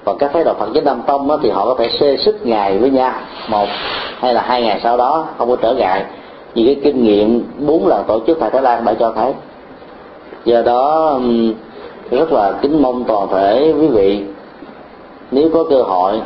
Còn 0.05 0.17
các 0.17 0.33
phái 0.33 0.43
đạo 0.43 0.55
phật 0.59 0.69
giáo 0.73 0.83
nam 0.83 1.01
tông 1.07 1.27
đó 1.27 1.39
thì 1.43 1.49
họ 1.49 1.65
có 1.65 1.75
thể 1.79 1.89
xê 1.99 2.17
xích 2.17 2.45
ngày 2.45 2.77
với 2.77 2.89
nhau 2.89 3.13
một 3.49 3.67
hay 4.19 4.33
là 4.33 4.41
hai 4.41 4.61
ngày 4.61 4.79
sau 4.83 4.97
đó 4.97 5.25
không 5.37 5.49
có 5.49 5.55
trở 5.55 5.73
ngại. 5.73 6.05
Vì 6.53 6.65
cái 6.65 6.75
kinh 6.83 7.03
nghiệm 7.03 7.43
bốn 7.59 7.87
lần 7.87 8.03
tổ 8.07 8.19
chức 8.27 8.37
tại 8.39 8.49
thái 8.49 8.61
lan 8.61 8.85
đã 8.85 8.93
cho 8.93 9.13
thấy. 9.15 9.33
Do 10.45 10.61
đó 10.61 11.19
rất 12.11 12.31
là 12.31 12.51
kính 12.61 12.81
mong 12.81 13.03
toàn 13.03 13.27
thể 13.31 13.73
quý 13.79 13.87
vị 13.87 14.23
nếu 15.31 15.49
có 15.53 15.63
cơ 15.69 15.81
hội 15.81 16.21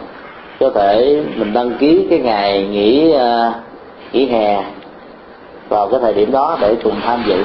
có 0.59 0.69
thể 0.69 1.23
mình 1.35 1.53
đăng 1.53 1.71
ký 1.79 2.07
cái 2.09 2.19
ngày 2.19 2.67
nghỉ 2.67 3.13
uh, 3.15 3.53
nghỉ 4.13 4.25
hè 4.25 4.63
vào 5.69 5.87
cái 5.87 5.99
thời 5.99 6.13
điểm 6.13 6.31
đó 6.31 6.57
để 6.61 6.75
cùng 6.83 6.95
tham 7.01 7.23
dự. 7.27 7.43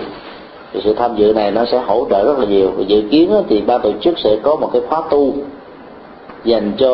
Thì 0.72 0.80
sự 0.84 0.94
tham 0.94 1.16
dự 1.16 1.32
này 1.32 1.50
nó 1.50 1.64
sẽ 1.64 1.78
hỗ 1.78 2.06
trợ 2.10 2.24
rất 2.24 2.38
là 2.38 2.44
nhiều. 2.44 2.72
Và 2.76 2.84
dự 2.86 3.02
kiến 3.10 3.30
thì 3.48 3.60
ban 3.60 3.80
tổ 3.80 3.92
chức 4.00 4.18
sẽ 4.18 4.36
có 4.42 4.56
một 4.56 4.70
cái 4.72 4.82
khóa 4.88 5.02
tu 5.10 5.32
dành 6.44 6.72
cho 6.78 6.88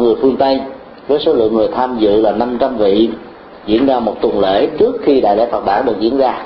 người 0.00 0.14
phương 0.22 0.36
tây 0.36 0.60
với 1.08 1.18
số 1.18 1.32
lượng 1.32 1.56
người 1.56 1.68
tham 1.68 1.96
dự 1.98 2.20
là 2.20 2.32
500 2.32 2.76
vị 2.76 3.10
diễn 3.66 3.86
ra 3.86 4.00
một 4.00 4.14
tuần 4.20 4.40
lễ 4.40 4.66
trước 4.78 5.00
khi 5.02 5.20
đại 5.20 5.36
lễ 5.36 5.46
Phật 5.52 5.64
đản 5.66 5.86
được 5.86 6.00
diễn 6.00 6.18
ra. 6.18 6.42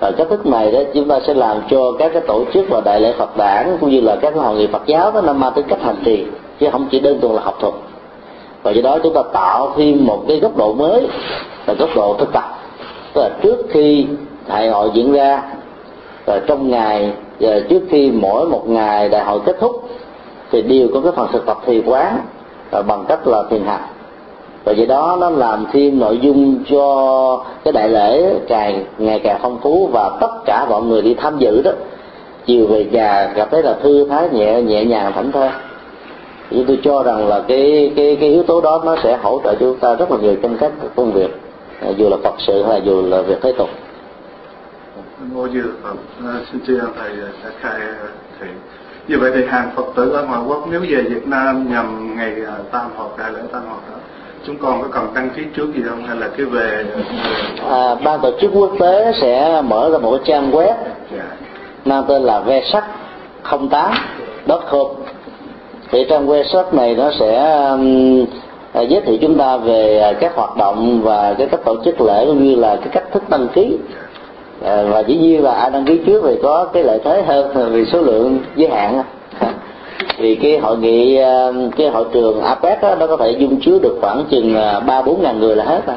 Và 0.00 0.10
cách 0.10 0.26
thức 0.30 0.46
này 0.46 0.72
đó 0.72 0.80
chúng 0.94 1.08
ta 1.08 1.20
sẽ 1.26 1.34
làm 1.34 1.56
cho 1.70 1.92
các 1.98 2.12
cái 2.12 2.22
tổ 2.26 2.44
chức 2.54 2.64
và 2.68 2.80
đại 2.84 3.00
lễ 3.00 3.12
Phật 3.18 3.36
đản 3.36 3.76
cũng 3.80 3.90
như 3.90 4.00
là 4.00 4.16
các 4.16 4.34
hội 4.34 4.56
nghị 4.56 4.66
Phật 4.66 4.82
giáo 4.86 5.10
đó 5.12 5.20
nó 5.20 5.32
mang 5.32 5.52
tính 5.52 5.66
cách 5.68 5.82
hành 5.82 5.96
trì 6.04 6.24
chứ 6.60 6.68
không 6.72 6.86
chỉ 6.90 7.00
đơn 7.00 7.20
thuần 7.20 7.34
là 7.34 7.42
học 7.42 7.56
thuật 7.60 7.74
và 8.64 8.70
do 8.70 8.82
đó 8.82 8.98
chúng 9.02 9.14
ta 9.14 9.22
tạo 9.32 9.72
thêm 9.76 10.06
một 10.06 10.24
cái 10.28 10.40
góc 10.40 10.56
độ 10.56 10.74
mới 10.74 11.08
là 11.66 11.74
góc 11.74 11.88
độ 11.96 12.16
thực 12.18 12.32
tập. 12.32 12.44
Tức 13.12 13.20
là 13.20 13.30
trước 13.42 13.66
khi 13.70 14.06
đại 14.48 14.68
hội 14.68 14.90
diễn 14.94 15.12
ra, 15.12 15.42
và 16.26 16.40
trong 16.46 16.70
ngày, 16.70 17.12
và 17.40 17.60
trước 17.68 17.82
khi 17.90 18.10
mỗi 18.10 18.48
một 18.48 18.68
ngày 18.68 19.08
đại 19.08 19.24
hội 19.24 19.40
kết 19.46 19.56
thúc, 19.60 19.88
thì 20.50 20.62
đều 20.62 20.88
có 20.94 21.00
cái 21.00 21.12
phần 21.16 21.28
thực 21.32 21.46
tập 21.46 21.58
thì 21.66 21.82
quán, 21.86 22.18
và 22.70 22.82
bằng 22.82 23.04
cách 23.08 23.26
là 23.26 23.42
thiền 23.50 23.64
hành. 23.64 23.82
Và 24.64 24.72
do 24.72 24.84
đó 24.88 25.16
nó 25.20 25.30
làm 25.30 25.66
thêm 25.72 25.98
nội 25.98 26.18
dung 26.18 26.64
cho 26.70 27.44
cái 27.64 27.72
đại 27.72 27.88
lễ 27.88 28.34
càng 28.48 28.84
ngày 28.98 29.18
càng 29.18 29.38
phong 29.42 29.58
phú 29.62 29.88
và 29.92 30.10
tất 30.20 30.30
cả 30.44 30.66
mọi 30.70 30.82
người 30.82 31.02
đi 31.02 31.14
tham 31.14 31.38
dự 31.38 31.62
đó. 31.62 31.70
Chiều 32.46 32.66
về 32.66 32.84
nhà 32.84 33.32
gặp 33.34 33.48
thấy 33.50 33.62
là 33.62 33.74
thư 33.82 34.08
thái, 34.08 34.28
nhẹ 34.32 34.62
nhẹ 34.62 34.84
nhàng 34.84 35.12
thảnh 35.12 35.32
thơi 35.32 35.50
thì 36.50 36.64
tôi 36.68 36.78
cho 36.82 37.02
rằng 37.02 37.28
là 37.28 37.42
cái 37.48 37.92
cái 37.96 38.16
cái 38.20 38.28
yếu 38.28 38.42
tố 38.42 38.60
đó 38.60 38.82
nó 38.84 38.96
sẽ 39.02 39.18
hỗ 39.22 39.40
trợ 39.44 39.54
cho 39.54 39.60
chúng 39.60 39.78
ta 39.78 39.94
rất 39.94 40.10
là 40.10 40.16
nhiều 40.16 40.36
trong 40.42 40.56
các 40.60 40.72
công 40.96 41.12
việc 41.12 41.30
à, 41.80 41.88
dù 41.96 42.08
là 42.08 42.16
phật 42.22 42.34
sự 42.38 42.64
hay 42.68 42.82
dù 42.84 43.02
là 43.02 43.22
việc 43.22 43.38
thế 43.42 43.52
tục 43.58 43.68
ngô 45.32 45.48
dư 45.48 45.62
phật 45.82 45.94
à, 46.24 46.34
xin 46.52 46.78
ân 46.78 46.92
thầy 46.98 47.10
đã 47.16 47.50
khai 47.60 47.80
thì 48.40 48.46
như 49.08 49.18
vậy 49.18 49.30
thì 49.34 49.44
hàng 49.46 49.70
phật 49.76 49.86
tử 49.94 50.10
ở 50.10 50.24
ngoại 50.24 50.40
quốc 50.46 50.66
nếu 50.70 50.80
về 50.80 51.02
việt 51.02 51.26
nam 51.26 51.70
nhằm 51.70 52.16
ngày 52.16 52.34
à, 52.46 52.56
tam 52.70 52.90
hợp 52.96 53.08
đại 53.18 53.32
lễ 53.32 53.40
tam 53.52 53.62
hợp 53.62 53.80
đó 53.90 53.96
chúng 54.46 54.56
con 54.58 54.82
có 54.82 54.88
cần 54.92 55.08
đăng 55.14 55.30
ký 55.30 55.42
trước 55.56 55.74
gì 55.74 55.82
không 55.88 56.02
hay 56.02 56.16
là 56.16 56.28
cứ 56.36 56.48
về 56.48 56.84
à, 57.68 57.94
ban 57.94 58.20
tổ 58.20 58.30
chức 58.40 58.50
quốc 58.54 58.70
tế 58.80 59.12
sẽ 59.20 59.62
mở 59.64 59.90
ra 59.92 59.98
một 59.98 60.10
cái 60.10 60.20
trang 60.24 60.50
web 60.50 60.66
yeah. 60.66 60.78
Dạ. 61.16 61.24
mang 61.84 62.04
tên 62.08 62.22
là 62.22 62.40
ve 62.40 62.62
sắc 62.72 62.84
08 63.70 63.92
com 64.46 64.86
thì 65.90 66.04
trong 66.08 66.28
website 66.28 66.64
này 66.72 66.94
nó 66.94 67.10
sẽ 67.20 67.60
um, 67.70 68.24
à, 68.72 68.80
giới 68.80 69.00
thiệu 69.00 69.16
chúng 69.20 69.38
ta 69.38 69.56
về 69.56 69.98
à, 69.98 70.12
các 70.12 70.36
hoạt 70.36 70.56
động 70.56 71.00
và 71.02 71.34
cái 71.38 71.46
cách 71.46 71.60
tổ 71.64 71.76
chức 71.84 72.00
lễ 72.00 72.26
cũng 72.26 72.44
như 72.44 72.54
là 72.54 72.76
cái 72.76 72.88
cách 72.92 73.12
thức 73.12 73.22
đăng 73.28 73.48
ký. 73.48 73.76
À, 74.64 74.82
và 74.82 75.00
dĩ 75.00 75.16
nhiên 75.16 75.42
là 75.42 75.52
ai 75.52 75.70
đăng 75.70 75.84
ký 75.84 76.00
trước 76.06 76.22
thì 76.26 76.36
có 76.42 76.64
cái 76.72 76.82
lợi 76.82 76.98
thế 77.04 77.22
hơn 77.26 77.72
vì 77.72 77.84
số 77.84 78.00
lượng 78.00 78.38
giới 78.56 78.68
hạn. 78.68 79.02
Vì 80.18 80.34
cái 80.34 80.58
hội 80.58 80.78
nghị 80.78 81.18
cái 81.76 81.88
hội 81.88 82.04
trường 82.12 82.40
APEC 82.40 82.82
đó, 82.82 82.94
nó 82.94 83.06
có 83.06 83.16
thể 83.16 83.30
dung 83.30 83.60
chứa 83.60 83.78
được 83.78 83.98
khoảng 84.00 84.24
chừng 84.30 84.54
ba 84.86 85.02
bốn 85.02 85.22
ngàn 85.22 85.40
người 85.40 85.56
là 85.56 85.64
hết 85.64 85.86
rồi 85.86 85.96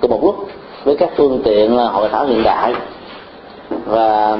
cùng 0.00 0.10
một 0.10 0.24
lúc 0.24 0.48
với 0.84 0.96
các 0.96 1.10
phương 1.16 1.40
tiện 1.44 1.76
hội 1.76 2.08
thảo 2.12 2.26
hiện 2.26 2.42
đại. 2.42 2.74
Và 3.86 4.38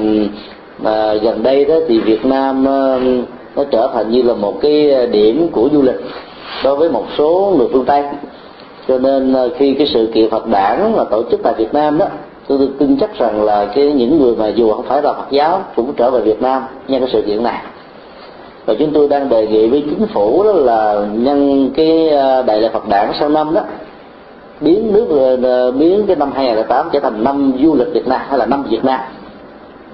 và 0.77 1.13
gần 1.13 1.43
đây 1.43 1.65
đó 1.65 1.75
thì 1.87 1.99
Việt 1.99 2.25
Nam 2.25 2.67
nó 3.55 3.63
trở 3.71 3.89
thành 3.93 4.11
như 4.11 4.21
là 4.21 4.33
một 4.33 4.61
cái 4.61 4.91
ờ, 4.91 5.05
điểm 5.05 5.47
của 5.51 5.69
du 5.73 5.81
lịch 5.81 5.95
đối 6.63 6.75
với 6.75 6.89
một 6.89 7.05
số 7.17 7.53
người 7.57 7.67
phương 7.73 7.85
tây. 7.85 8.03
Cho 8.87 8.99
nên 8.99 9.33
ờ, 9.33 9.49
khi 9.57 9.73
cái 9.73 9.87
sự 9.87 10.09
kiện 10.13 10.29
phật 10.29 10.47
đản 10.47 10.93
mà 10.97 11.03
tổ 11.03 11.23
chức 11.31 11.39
tại 11.43 11.53
việt 11.57 11.73
nam 11.73 11.97
đó, 11.97 12.05
tôi 12.47 12.69
tin 12.79 12.97
chắc 12.99 13.19
rằng 13.19 13.43
là 13.43 13.65
cái 13.65 13.93
những 13.93 14.19
người 14.19 14.35
mà 14.35 14.47
dù 14.47 14.71
không 14.71 14.85
phải 14.85 15.01
là 15.01 15.13
phật 15.13 15.31
giáo 15.31 15.63
cũng 15.75 15.93
trở 15.93 16.11
về 16.11 16.21
việt 16.21 16.41
nam 16.41 16.63
nhân 16.87 17.01
cái 17.01 17.09
sự 17.13 17.21
kiện 17.21 17.43
này. 17.43 17.61
Và 18.65 18.73
chúng 18.79 18.91
tôi 18.93 19.07
đang 19.07 19.29
đề 19.29 19.47
nghị 19.47 19.67
với 19.67 19.83
chính 19.89 20.07
phủ 20.07 20.43
đó 20.43 20.51
là 20.53 21.05
nhân 21.13 21.69
cái 21.75 22.09
ờ, 22.09 22.43
đại 22.43 22.61
lễ 22.61 22.69
phật 22.73 22.87
đản 22.87 23.11
sau 23.19 23.29
năm 23.29 23.53
đó, 23.53 23.61
biến 24.61 24.93
nước 24.93 25.37
biến 25.79 26.07
cái 26.07 26.15
năm 26.15 26.31
2008 26.35 26.89
trở 26.91 26.99
thành 26.99 27.23
năm 27.23 27.53
du 27.63 27.75
lịch 27.75 27.93
Việt 27.93 28.07
Nam, 28.07 28.21
hay 28.29 28.39
là 28.39 28.45
năm 28.45 28.63
Việt 28.63 28.85
Nam. 28.85 28.99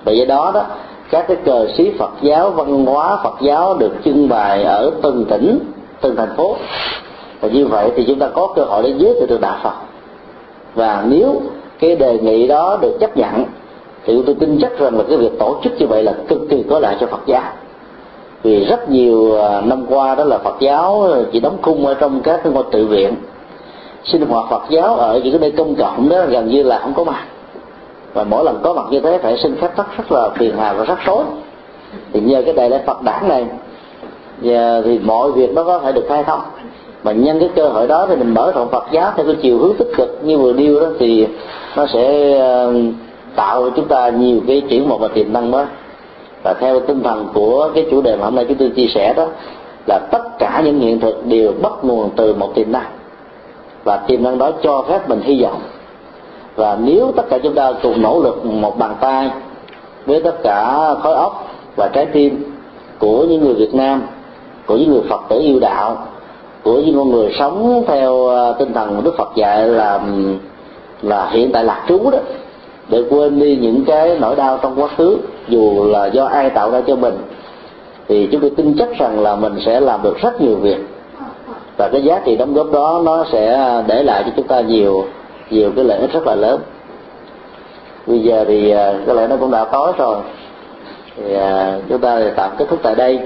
Và 0.05 0.11
do 0.11 0.25
đó 0.25 0.51
đó 0.53 0.65
các 1.11 1.25
cái 1.27 1.37
cờ 1.45 1.67
xí 1.77 1.91
Phật 1.99 2.11
giáo, 2.21 2.51
văn 2.51 2.85
hóa 2.85 3.19
Phật 3.23 3.35
giáo 3.41 3.77
được 3.79 3.91
trưng 4.05 4.29
bày 4.29 4.63
ở 4.63 4.91
từng 5.01 5.25
tỉnh, 5.25 5.59
từng 6.01 6.15
thành 6.15 6.35
phố. 6.37 6.55
Và 7.41 7.49
như 7.49 7.65
vậy 7.65 7.91
thì 7.95 8.03
chúng 8.07 8.19
ta 8.19 8.27
có 8.27 8.53
cơ 8.55 8.63
hội 8.63 8.83
để 8.83 8.93
giới 8.97 9.13
thiệu 9.13 9.27
được 9.27 9.41
đạo 9.41 9.57
Phật. 9.63 9.73
Và 10.75 11.03
nếu 11.07 11.41
cái 11.79 11.95
đề 11.95 12.19
nghị 12.19 12.47
đó 12.47 12.77
được 12.81 12.97
chấp 12.99 13.17
nhận, 13.17 13.45
thì 14.05 14.23
tôi 14.25 14.35
tin 14.39 14.59
chắc 14.61 14.79
rằng 14.79 14.97
là 14.97 15.03
cái 15.09 15.17
việc 15.17 15.39
tổ 15.39 15.59
chức 15.63 15.73
như 15.79 15.87
vậy 15.87 16.03
là 16.03 16.13
cực 16.27 16.41
kỳ 16.49 16.63
có 16.69 16.79
lợi 16.79 16.95
cho 16.99 17.07
Phật 17.07 17.21
giáo. 17.25 17.43
Vì 18.43 18.65
rất 18.65 18.89
nhiều 18.89 19.41
à, 19.41 19.61
năm 19.61 19.85
qua 19.89 20.15
đó 20.15 20.23
là 20.23 20.37
Phật 20.37 20.55
giáo 20.59 21.07
chỉ 21.31 21.39
đóng 21.39 21.57
khung 21.61 21.85
ở 21.85 21.93
trong 21.93 22.21
các 22.21 22.39
cái 22.43 22.53
ngôi 22.53 22.63
tự 22.71 22.85
viện. 22.87 23.15
Sinh 24.03 24.25
hoạt 24.25 24.45
Phật 24.49 24.63
giáo 24.69 24.95
ở 24.95 25.19
những 25.23 25.33
cái 25.33 25.39
nơi 25.39 25.51
công 25.51 25.75
cộng 25.75 26.09
đó 26.09 26.17
gần 26.29 26.47
như 26.47 26.63
là 26.63 26.79
không 26.79 26.93
có 26.93 27.03
mặt 27.03 27.23
và 28.13 28.23
mỗi 28.23 28.43
lần 28.43 28.59
có 28.63 28.73
mặt 28.73 28.85
như 28.89 28.99
thế 28.99 29.17
phải 29.17 29.37
xin 29.37 29.55
phép 29.55 29.75
tắc 29.75 29.97
rất 29.97 30.11
là 30.11 30.29
phiền 30.29 30.53
hà 30.57 30.73
và 30.73 30.85
rắc 30.85 30.99
rối. 31.05 31.23
Thì 32.13 32.19
nhờ 32.19 32.41
cái 32.41 32.53
đại 32.53 32.69
lễ 32.69 32.79
Phật 32.87 33.01
đản 33.01 33.27
này, 33.27 33.45
và 34.41 34.81
thì 34.85 34.99
mọi 34.99 35.31
việc 35.31 35.53
nó 35.53 35.63
có 35.63 35.79
thể 35.79 35.91
được 35.91 36.05
khai 36.09 36.23
thông. 36.23 36.41
Mà 37.03 37.11
nhân 37.11 37.39
cái 37.39 37.49
cơ 37.55 37.69
hội 37.69 37.87
đó 37.87 38.05
thì 38.09 38.15
mình 38.15 38.33
mở 38.33 38.51
rộng 38.55 38.69
Phật 38.71 38.85
giáo 38.91 39.11
theo 39.15 39.25
cái 39.25 39.35
chiều 39.41 39.57
hướng 39.57 39.75
tích 39.75 39.91
cực 39.97 40.19
như 40.23 40.37
vừa 40.37 40.53
điêu 40.53 40.79
đó, 40.79 40.87
thì 40.99 41.27
nó 41.75 41.85
sẽ 41.93 42.33
ờ, 42.39 42.73
tạo 43.35 43.63
cho 43.63 43.69
chúng 43.75 43.87
ta 43.87 44.09
nhiều 44.09 44.39
cái 44.47 44.61
chuyển 44.69 44.89
một 44.89 44.97
và 45.01 45.07
tiềm 45.07 45.33
năng 45.33 45.51
mới. 45.51 45.65
Và 46.43 46.53
theo 46.59 46.79
tinh 46.79 47.03
thần 47.03 47.27
của 47.33 47.69
cái 47.75 47.85
chủ 47.91 48.01
đề 48.01 48.15
mà 48.15 48.25
hôm 48.25 48.35
nay 48.35 48.45
chúng 48.49 48.57
tôi 48.57 48.69
chia 48.69 48.87
sẻ 48.87 49.13
đó, 49.17 49.25
là 49.87 49.99
tất 50.11 50.39
cả 50.39 50.61
những 50.65 50.79
hiện 50.79 50.99
thực 50.99 51.25
đều 51.25 51.51
bắt 51.61 51.73
nguồn 51.81 52.09
từ 52.15 52.33
một 52.33 52.55
tiềm 52.55 52.71
năng. 52.71 52.91
Và 53.83 53.97
tiềm 53.97 54.23
năng 54.23 54.37
đó 54.37 54.51
cho 54.63 54.85
phép 54.87 55.09
mình 55.09 55.21
hy 55.21 55.43
vọng 55.43 55.61
và 56.57 56.77
nếu 56.81 57.11
tất 57.15 57.23
cả 57.29 57.37
chúng 57.43 57.53
ta 57.53 57.71
cùng 57.83 58.01
nỗ 58.01 58.19
lực 58.23 58.45
một 58.45 58.77
bàn 58.77 58.95
tay 59.01 59.29
với 60.05 60.21
tất 60.21 60.43
cả 60.43 60.89
khối 61.03 61.13
óc 61.13 61.47
và 61.75 61.89
trái 61.93 62.05
tim 62.05 62.43
của 62.99 63.23
những 63.23 63.43
người 63.43 63.53
Việt 63.53 63.73
Nam, 63.73 64.01
của 64.65 64.77
những 64.77 64.91
người 64.91 65.01
Phật 65.09 65.21
tử 65.29 65.39
yêu 65.39 65.59
đạo, 65.59 66.07
của 66.63 66.79
những 66.79 66.97
con 66.97 67.11
người 67.11 67.33
sống 67.39 67.83
theo 67.87 68.27
ờ, 68.27 68.55
tinh 68.59 68.73
thần 68.73 69.03
Đức 69.03 69.17
Phật 69.17 69.31
dạy 69.35 69.67
là 69.67 69.99
là 71.01 71.29
hiện 71.29 71.51
tại 71.51 71.63
lạc 71.63 71.85
trú 71.87 72.09
đó, 72.09 72.19
để 72.89 73.03
quên 73.09 73.39
đi 73.39 73.57
những 73.61 73.85
cái 73.85 74.17
nỗi 74.19 74.35
đau 74.35 74.59
trong 74.61 74.81
quá 74.81 74.87
khứ, 74.97 75.17
dù 75.47 75.85
là 75.91 76.05
do 76.05 76.25
ai 76.25 76.49
tạo 76.49 76.71
ra 76.71 76.81
cho 76.87 76.95
mình, 76.95 77.17
thì 78.07 78.29
chúng 78.31 78.41
tôi 78.41 78.49
tin 78.49 78.75
chắc 78.79 78.89
rằng 78.97 79.19
là 79.19 79.35
mình 79.35 79.53
sẽ 79.65 79.79
làm 79.79 80.03
được 80.03 80.17
rất 80.17 80.41
nhiều 80.41 80.55
việc. 80.55 80.77
Và 81.77 81.89
cái 81.89 82.03
giá 82.03 82.21
trị 82.25 82.37
đóng 82.37 82.53
góp 82.53 82.71
đó 82.71 83.01
nó 83.05 83.25
sẽ 83.31 83.73
để 83.87 84.03
lại 84.03 84.23
cho 84.25 84.31
chúng 84.35 84.47
ta 84.47 84.61
nhiều 84.61 85.05
nhiều 85.49 85.71
cái 85.75 85.85
lợi 85.85 85.99
ích 85.99 86.13
rất 86.13 86.27
là 86.27 86.35
lớn. 86.35 86.61
Bây 88.07 88.19
giờ 88.19 88.45
thì 88.47 88.71
à, 88.71 88.93
có 89.07 89.13
lẽ 89.13 89.27
nó 89.27 89.35
cũng 89.37 89.51
đã 89.51 89.65
tối 89.65 89.93
rồi. 89.97 90.17
Thì 91.17 91.33
à, 91.33 91.79
chúng 91.89 92.01
ta 92.01 92.19
thì 92.19 92.25
tạm 92.35 92.51
kết 92.57 92.65
thúc 92.69 92.79
tại 92.83 92.95
đây. 92.95 93.19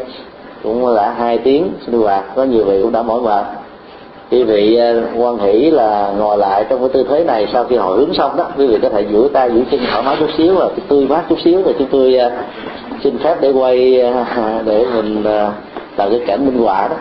Cũng 0.64 0.88
là 0.88 1.14
hai 1.18 1.38
tiếng 1.38 1.72
sinh 1.86 2.02
hoạt 2.02 2.24
có 2.36 2.44
nhiều 2.44 2.66
vị 2.66 2.82
cũng 2.82 2.92
đã 2.92 3.02
mỏi 3.02 3.22
mệt. 3.22 3.46
Quý 4.32 4.44
vị 4.44 4.76
à, 4.76 4.94
quan 5.18 5.38
hỷ 5.38 5.72
là 5.72 6.14
ngồi 6.18 6.38
lại 6.38 6.66
trong 6.70 6.80
cái 6.80 6.90
tư 6.90 7.06
thế 7.10 7.24
này 7.24 7.48
sau 7.54 7.64
khi 7.64 7.76
hồi 7.76 7.98
hướng 7.98 8.14
xong 8.14 8.38
đó 8.38 8.48
quý 8.58 8.68
vị 8.68 8.78
có 8.82 8.90
thể 8.90 9.06
duỗi 9.12 9.30
tay 9.30 9.50
duỗi 9.50 9.64
chân 9.72 9.80
thoải 9.92 10.04
mái 10.04 10.16
chút 10.20 10.30
xíu 10.38 10.56
và 10.56 10.70
tươi 10.88 11.06
mát 11.08 11.24
chút 11.30 11.38
xíu 11.44 11.64
rồi 11.64 11.76
chúng 11.80 11.88
tôi 11.92 12.20
xin 13.04 13.18
phép 13.18 13.38
để 13.42 13.52
quay 13.52 14.04
để 14.66 14.86
mình 14.96 15.24
tạo 15.96 16.10
cái 16.10 16.22
cảnh 16.28 16.46
minh 16.46 16.58
họa 16.58 16.88
đó. 16.88 16.96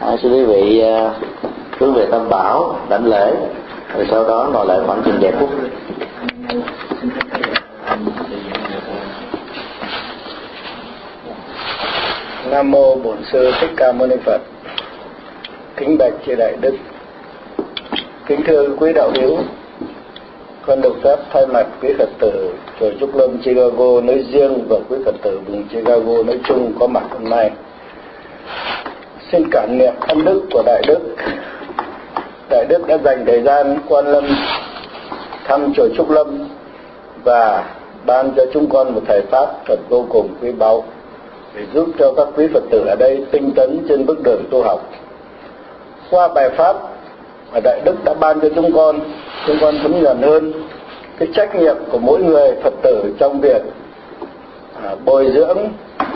À, 0.00 0.16
xin 0.22 0.32
quý 0.32 0.44
vị 0.44 0.84
hướng 1.78 1.94
về 1.94 2.06
tâm 2.10 2.28
bảo 2.28 2.74
đảnh 2.88 3.06
lễ 3.06 3.32
rồi 3.96 4.06
sau 4.10 4.24
đó 4.24 4.48
ngồi 4.52 4.66
lại 4.66 4.78
khoảng 4.86 5.02
chừng 5.04 5.18
vài 5.20 5.32
phút 5.40 5.50
Nam 12.50 12.70
mô 12.70 12.94
Bổn 12.94 13.16
sư 13.32 13.52
Thích 13.60 13.70
Ca 13.76 13.92
Mâu 13.92 14.08
Ni 14.08 14.16
Phật. 14.24 14.40
Kính 15.76 15.98
bạch 15.98 16.12
chư 16.26 16.34
đại 16.34 16.56
đức. 16.60 16.74
Kính 18.26 18.40
thưa 18.46 18.68
quý 18.78 18.92
đạo 18.92 19.10
hữu, 19.14 19.38
con 20.66 20.80
được 20.80 20.96
phép 21.04 21.16
thay 21.32 21.46
mặt 21.46 21.66
quý 21.82 21.88
Phật 21.98 22.08
tử 22.18 22.52
chùa 22.80 22.90
Trúc 23.00 23.16
Lâm 23.16 23.38
Chicago 23.38 24.00
nói 24.00 24.24
riêng 24.32 24.66
và 24.68 24.76
quý 24.88 24.96
Phật 25.04 25.14
tử 25.22 25.40
vùng 25.46 25.68
Chicago 25.68 26.22
nói 26.26 26.40
chung 26.48 26.72
có 26.80 26.86
mặt 26.86 27.04
hôm 27.10 27.30
nay. 27.30 27.50
Xin 29.32 29.42
cảm 29.50 29.78
niệm 29.78 29.92
ân 30.00 30.24
đức 30.24 30.42
của 30.52 30.62
đại 30.66 30.82
đức. 30.86 31.00
Đại 32.50 32.64
đức 32.68 32.86
đã 32.86 32.98
dành 33.04 33.24
thời 33.26 33.42
gian 33.42 33.78
quan 33.88 34.06
lâm 34.06 34.24
thăm 35.44 35.72
chùa 35.74 35.88
Trúc 35.96 36.10
Lâm 36.10 36.48
và 37.24 37.64
ban 38.06 38.30
cho 38.36 38.42
chúng 38.52 38.68
con 38.70 38.94
một 38.94 39.00
thầy 39.08 39.20
pháp 39.30 39.46
thật 39.66 39.76
vô 39.88 40.06
cùng 40.08 40.28
quý 40.42 40.52
báu 40.52 40.84
để 41.54 41.62
giúp 41.74 41.86
cho 41.98 42.12
các 42.16 42.28
quý 42.36 42.46
Phật 42.54 42.62
tử 42.70 42.84
ở 42.88 42.96
đây 42.98 43.26
tinh 43.30 43.52
tấn 43.56 43.86
trên 43.88 44.06
bước 44.06 44.22
đường 44.22 44.44
tu 44.50 44.62
học. 44.62 44.80
Qua 46.10 46.28
bài 46.28 46.50
pháp 46.56 46.76
mà 47.52 47.60
Đại 47.64 47.80
Đức 47.84 48.04
đã 48.04 48.14
ban 48.14 48.40
cho 48.40 48.48
chúng 48.54 48.72
con, 48.72 49.00
chúng 49.46 49.56
con 49.60 49.74
thấm 49.82 50.02
nhuần 50.02 50.22
hơn 50.22 50.52
cái 51.18 51.28
trách 51.34 51.54
nhiệm 51.54 51.76
của 51.90 51.98
mỗi 51.98 52.22
người 52.22 52.52
Phật 52.62 52.74
tử 52.82 53.14
trong 53.18 53.40
việc 53.40 53.62
à, 54.82 54.94
bồi 55.04 55.32
dưỡng 55.34 55.58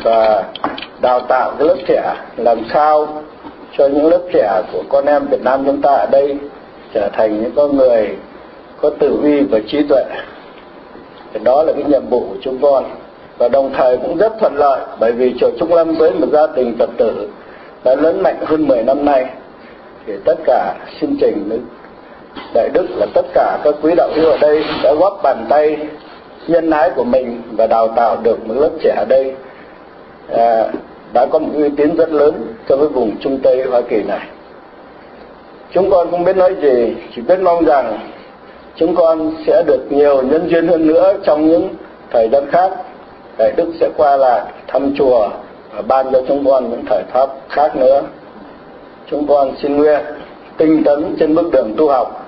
và 0.02 0.44
đào 1.00 1.20
tạo 1.20 1.52
cái 1.58 1.68
lớp 1.68 1.76
trẻ 1.86 2.14
làm 2.36 2.58
sao 2.74 3.22
cho 3.80 3.86
những 3.86 4.06
lớp 4.06 4.20
trẻ 4.32 4.62
của 4.72 4.82
con 4.88 5.06
em 5.06 5.26
Việt 5.26 5.42
Nam 5.42 5.62
chúng 5.66 5.82
ta 5.82 5.90
ở 5.90 6.06
đây 6.12 6.36
trở 6.94 7.08
thành 7.12 7.42
những 7.42 7.52
con 7.56 7.76
người 7.76 8.08
có 8.80 8.90
tử 8.98 9.16
vi 9.22 9.40
và 9.40 9.58
trí 9.68 9.82
tuệ. 9.88 10.04
Thì 11.32 11.40
đó 11.44 11.62
là 11.62 11.72
cái 11.72 11.84
nhiệm 11.84 12.08
vụ 12.10 12.20
của 12.20 12.36
chúng 12.42 12.58
con. 12.62 12.84
Và 13.38 13.48
đồng 13.48 13.72
thời 13.76 13.96
cũng 13.96 14.16
rất 14.16 14.32
thuận 14.40 14.56
lợi 14.56 14.80
bởi 15.00 15.12
vì 15.12 15.34
chùa 15.40 15.50
Trung 15.58 15.74
Lâm 15.74 15.94
với 15.94 16.10
một 16.10 16.26
gia 16.32 16.46
đình 16.46 16.76
Phật 16.78 16.90
tử 16.96 17.28
đã 17.84 17.94
lớn 17.94 18.22
mạnh 18.22 18.36
hơn 18.44 18.68
10 18.68 18.82
năm 18.82 19.04
nay. 19.04 19.26
Thì 20.06 20.12
tất 20.24 20.38
cả 20.44 20.74
xin 21.00 21.16
trình 21.20 21.60
đại 22.54 22.68
đức 22.72 22.86
là 22.96 23.06
tất 23.14 23.26
cả 23.34 23.58
các 23.64 23.74
quý 23.82 23.94
đạo 23.96 24.10
hữu 24.14 24.30
ở 24.30 24.38
đây 24.40 24.64
đã 24.84 24.94
góp 24.94 25.20
bàn 25.22 25.46
tay 25.48 25.76
nhân 26.48 26.70
ái 26.70 26.90
của 26.96 27.04
mình 27.04 27.42
và 27.52 27.66
đào 27.66 27.88
tạo 27.88 28.16
được 28.22 28.46
một 28.46 28.54
lớp 28.56 28.70
trẻ 28.82 28.94
ở 28.96 29.04
đây. 29.08 29.34
À, 30.32 30.64
đã 31.12 31.26
có 31.26 31.38
một 31.38 31.50
uy 31.54 31.68
tín 31.76 31.96
rất 31.96 32.12
lớn 32.12 32.54
cho 32.68 32.76
cái 32.76 32.86
vùng 32.86 33.16
Trung 33.20 33.38
Tây 33.42 33.62
Hoa 33.70 33.80
Kỳ 33.80 34.02
này. 34.02 34.28
Chúng 35.72 35.90
con 35.90 36.10
không 36.10 36.24
biết 36.24 36.36
nói 36.36 36.54
gì, 36.62 36.94
chỉ 37.14 37.22
biết 37.22 37.40
mong 37.42 37.64
rằng 37.64 37.98
chúng 38.76 38.94
con 38.94 39.34
sẽ 39.46 39.62
được 39.66 39.86
nhiều 39.90 40.22
nhân 40.22 40.48
duyên 40.50 40.68
hơn 40.68 40.86
nữa 40.86 41.14
trong 41.24 41.48
những 41.48 41.68
thời 42.10 42.28
gian 42.32 42.50
khác 42.50 42.70
Đại 43.38 43.52
Đức 43.56 43.66
sẽ 43.80 43.88
qua 43.96 44.16
lại 44.16 44.40
thăm 44.68 44.94
chùa 44.96 45.28
và 45.76 45.82
ban 45.82 46.12
cho 46.12 46.22
chúng 46.28 46.44
con 46.46 46.70
những 46.70 46.84
thời 46.86 47.02
pháp 47.12 47.30
khác 47.48 47.76
nữa. 47.76 48.02
Chúng 49.10 49.26
con 49.26 49.52
xin 49.62 49.76
nguyện 49.76 50.00
tinh 50.56 50.84
tấn 50.84 51.16
trên 51.20 51.34
bước 51.34 51.52
đường 51.52 51.74
tu 51.76 51.88
học, 51.88 52.26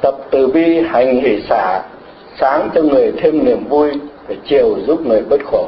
tập 0.00 0.14
từ 0.30 0.46
bi 0.46 0.80
hành 0.80 1.20
hỷ 1.20 1.42
xả, 1.48 1.82
sáng 2.40 2.68
cho 2.74 2.82
người 2.82 3.12
thêm 3.16 3.44
niềm 3.44 3.64
vui, 3.68 3.90
và 4.28 4.34
chiều 4.46 4.76
giúp 4.86 5.06
người 5.06 5.22
bất 5.30 5.40
khổ. 5.44 5.66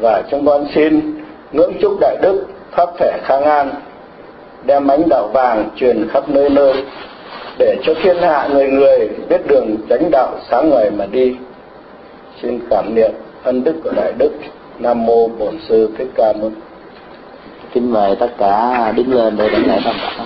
Và 0.00 0.22
chúng 0.30 0.46
con 0.46 0.66
xin 0.74 1.20
ngưỡng 1.52 1.72
chúc 1.80 1.92
Đại 2.00 2.16
Đức 2.22 2.46
pháp 2.70 2.88
thể 2.98 3.18
khang 3.24 3.42
an, 3.44 3.70
đem 4.64 4.88
ánh 4.88 5.08
đạo 5.08 5.28
vàng 5.32 5.68
truyền 5.76 6.08
khắp 6.08 6.28
nơi 6.28 6.50
nơi, 6.50 6.72
để 7.58 7.76
cho 7.82 7.94
thiên 8.02 8.16
hạ 8.16 8.48
người 8.52 8.70
người 8.70 9.08
biết 9.28 9.40
đường 9.48 9.76
chánh 9.88 10.10
đạo 10.10 10.38
sáng 10.50 10.70
ngời 10.70 10.90
mà 10.90 11.06
đi. 11.06 11.36
Xin 12.42 12.60
cảm 12.70 12.94
niệm 12.94 13.10
ân 13.42 13.64
đức 13.64 13.74
của 13.84 13.92
đại 13.96 14.12
đức. 14.18 14.30
Nam 14.78 15.06
mô 15.06 15.28
bổn 15.28 15.58
sư 15.68 15.90
thích 15.98 16.08
ca 16.14 16.32
mâu 16.32 16.50
kính 17.72 17.92
mời 17.92 18.16
tất 18.16 18.30
cả 18.38 18.92
đứng 18.96 19.12
lên 19.12 19.36
để 19.36 19.48
đảnh 19.48 19.66
lễ 19.66 19.78
tam 19.84 19.94
bảo. 20.02 20.25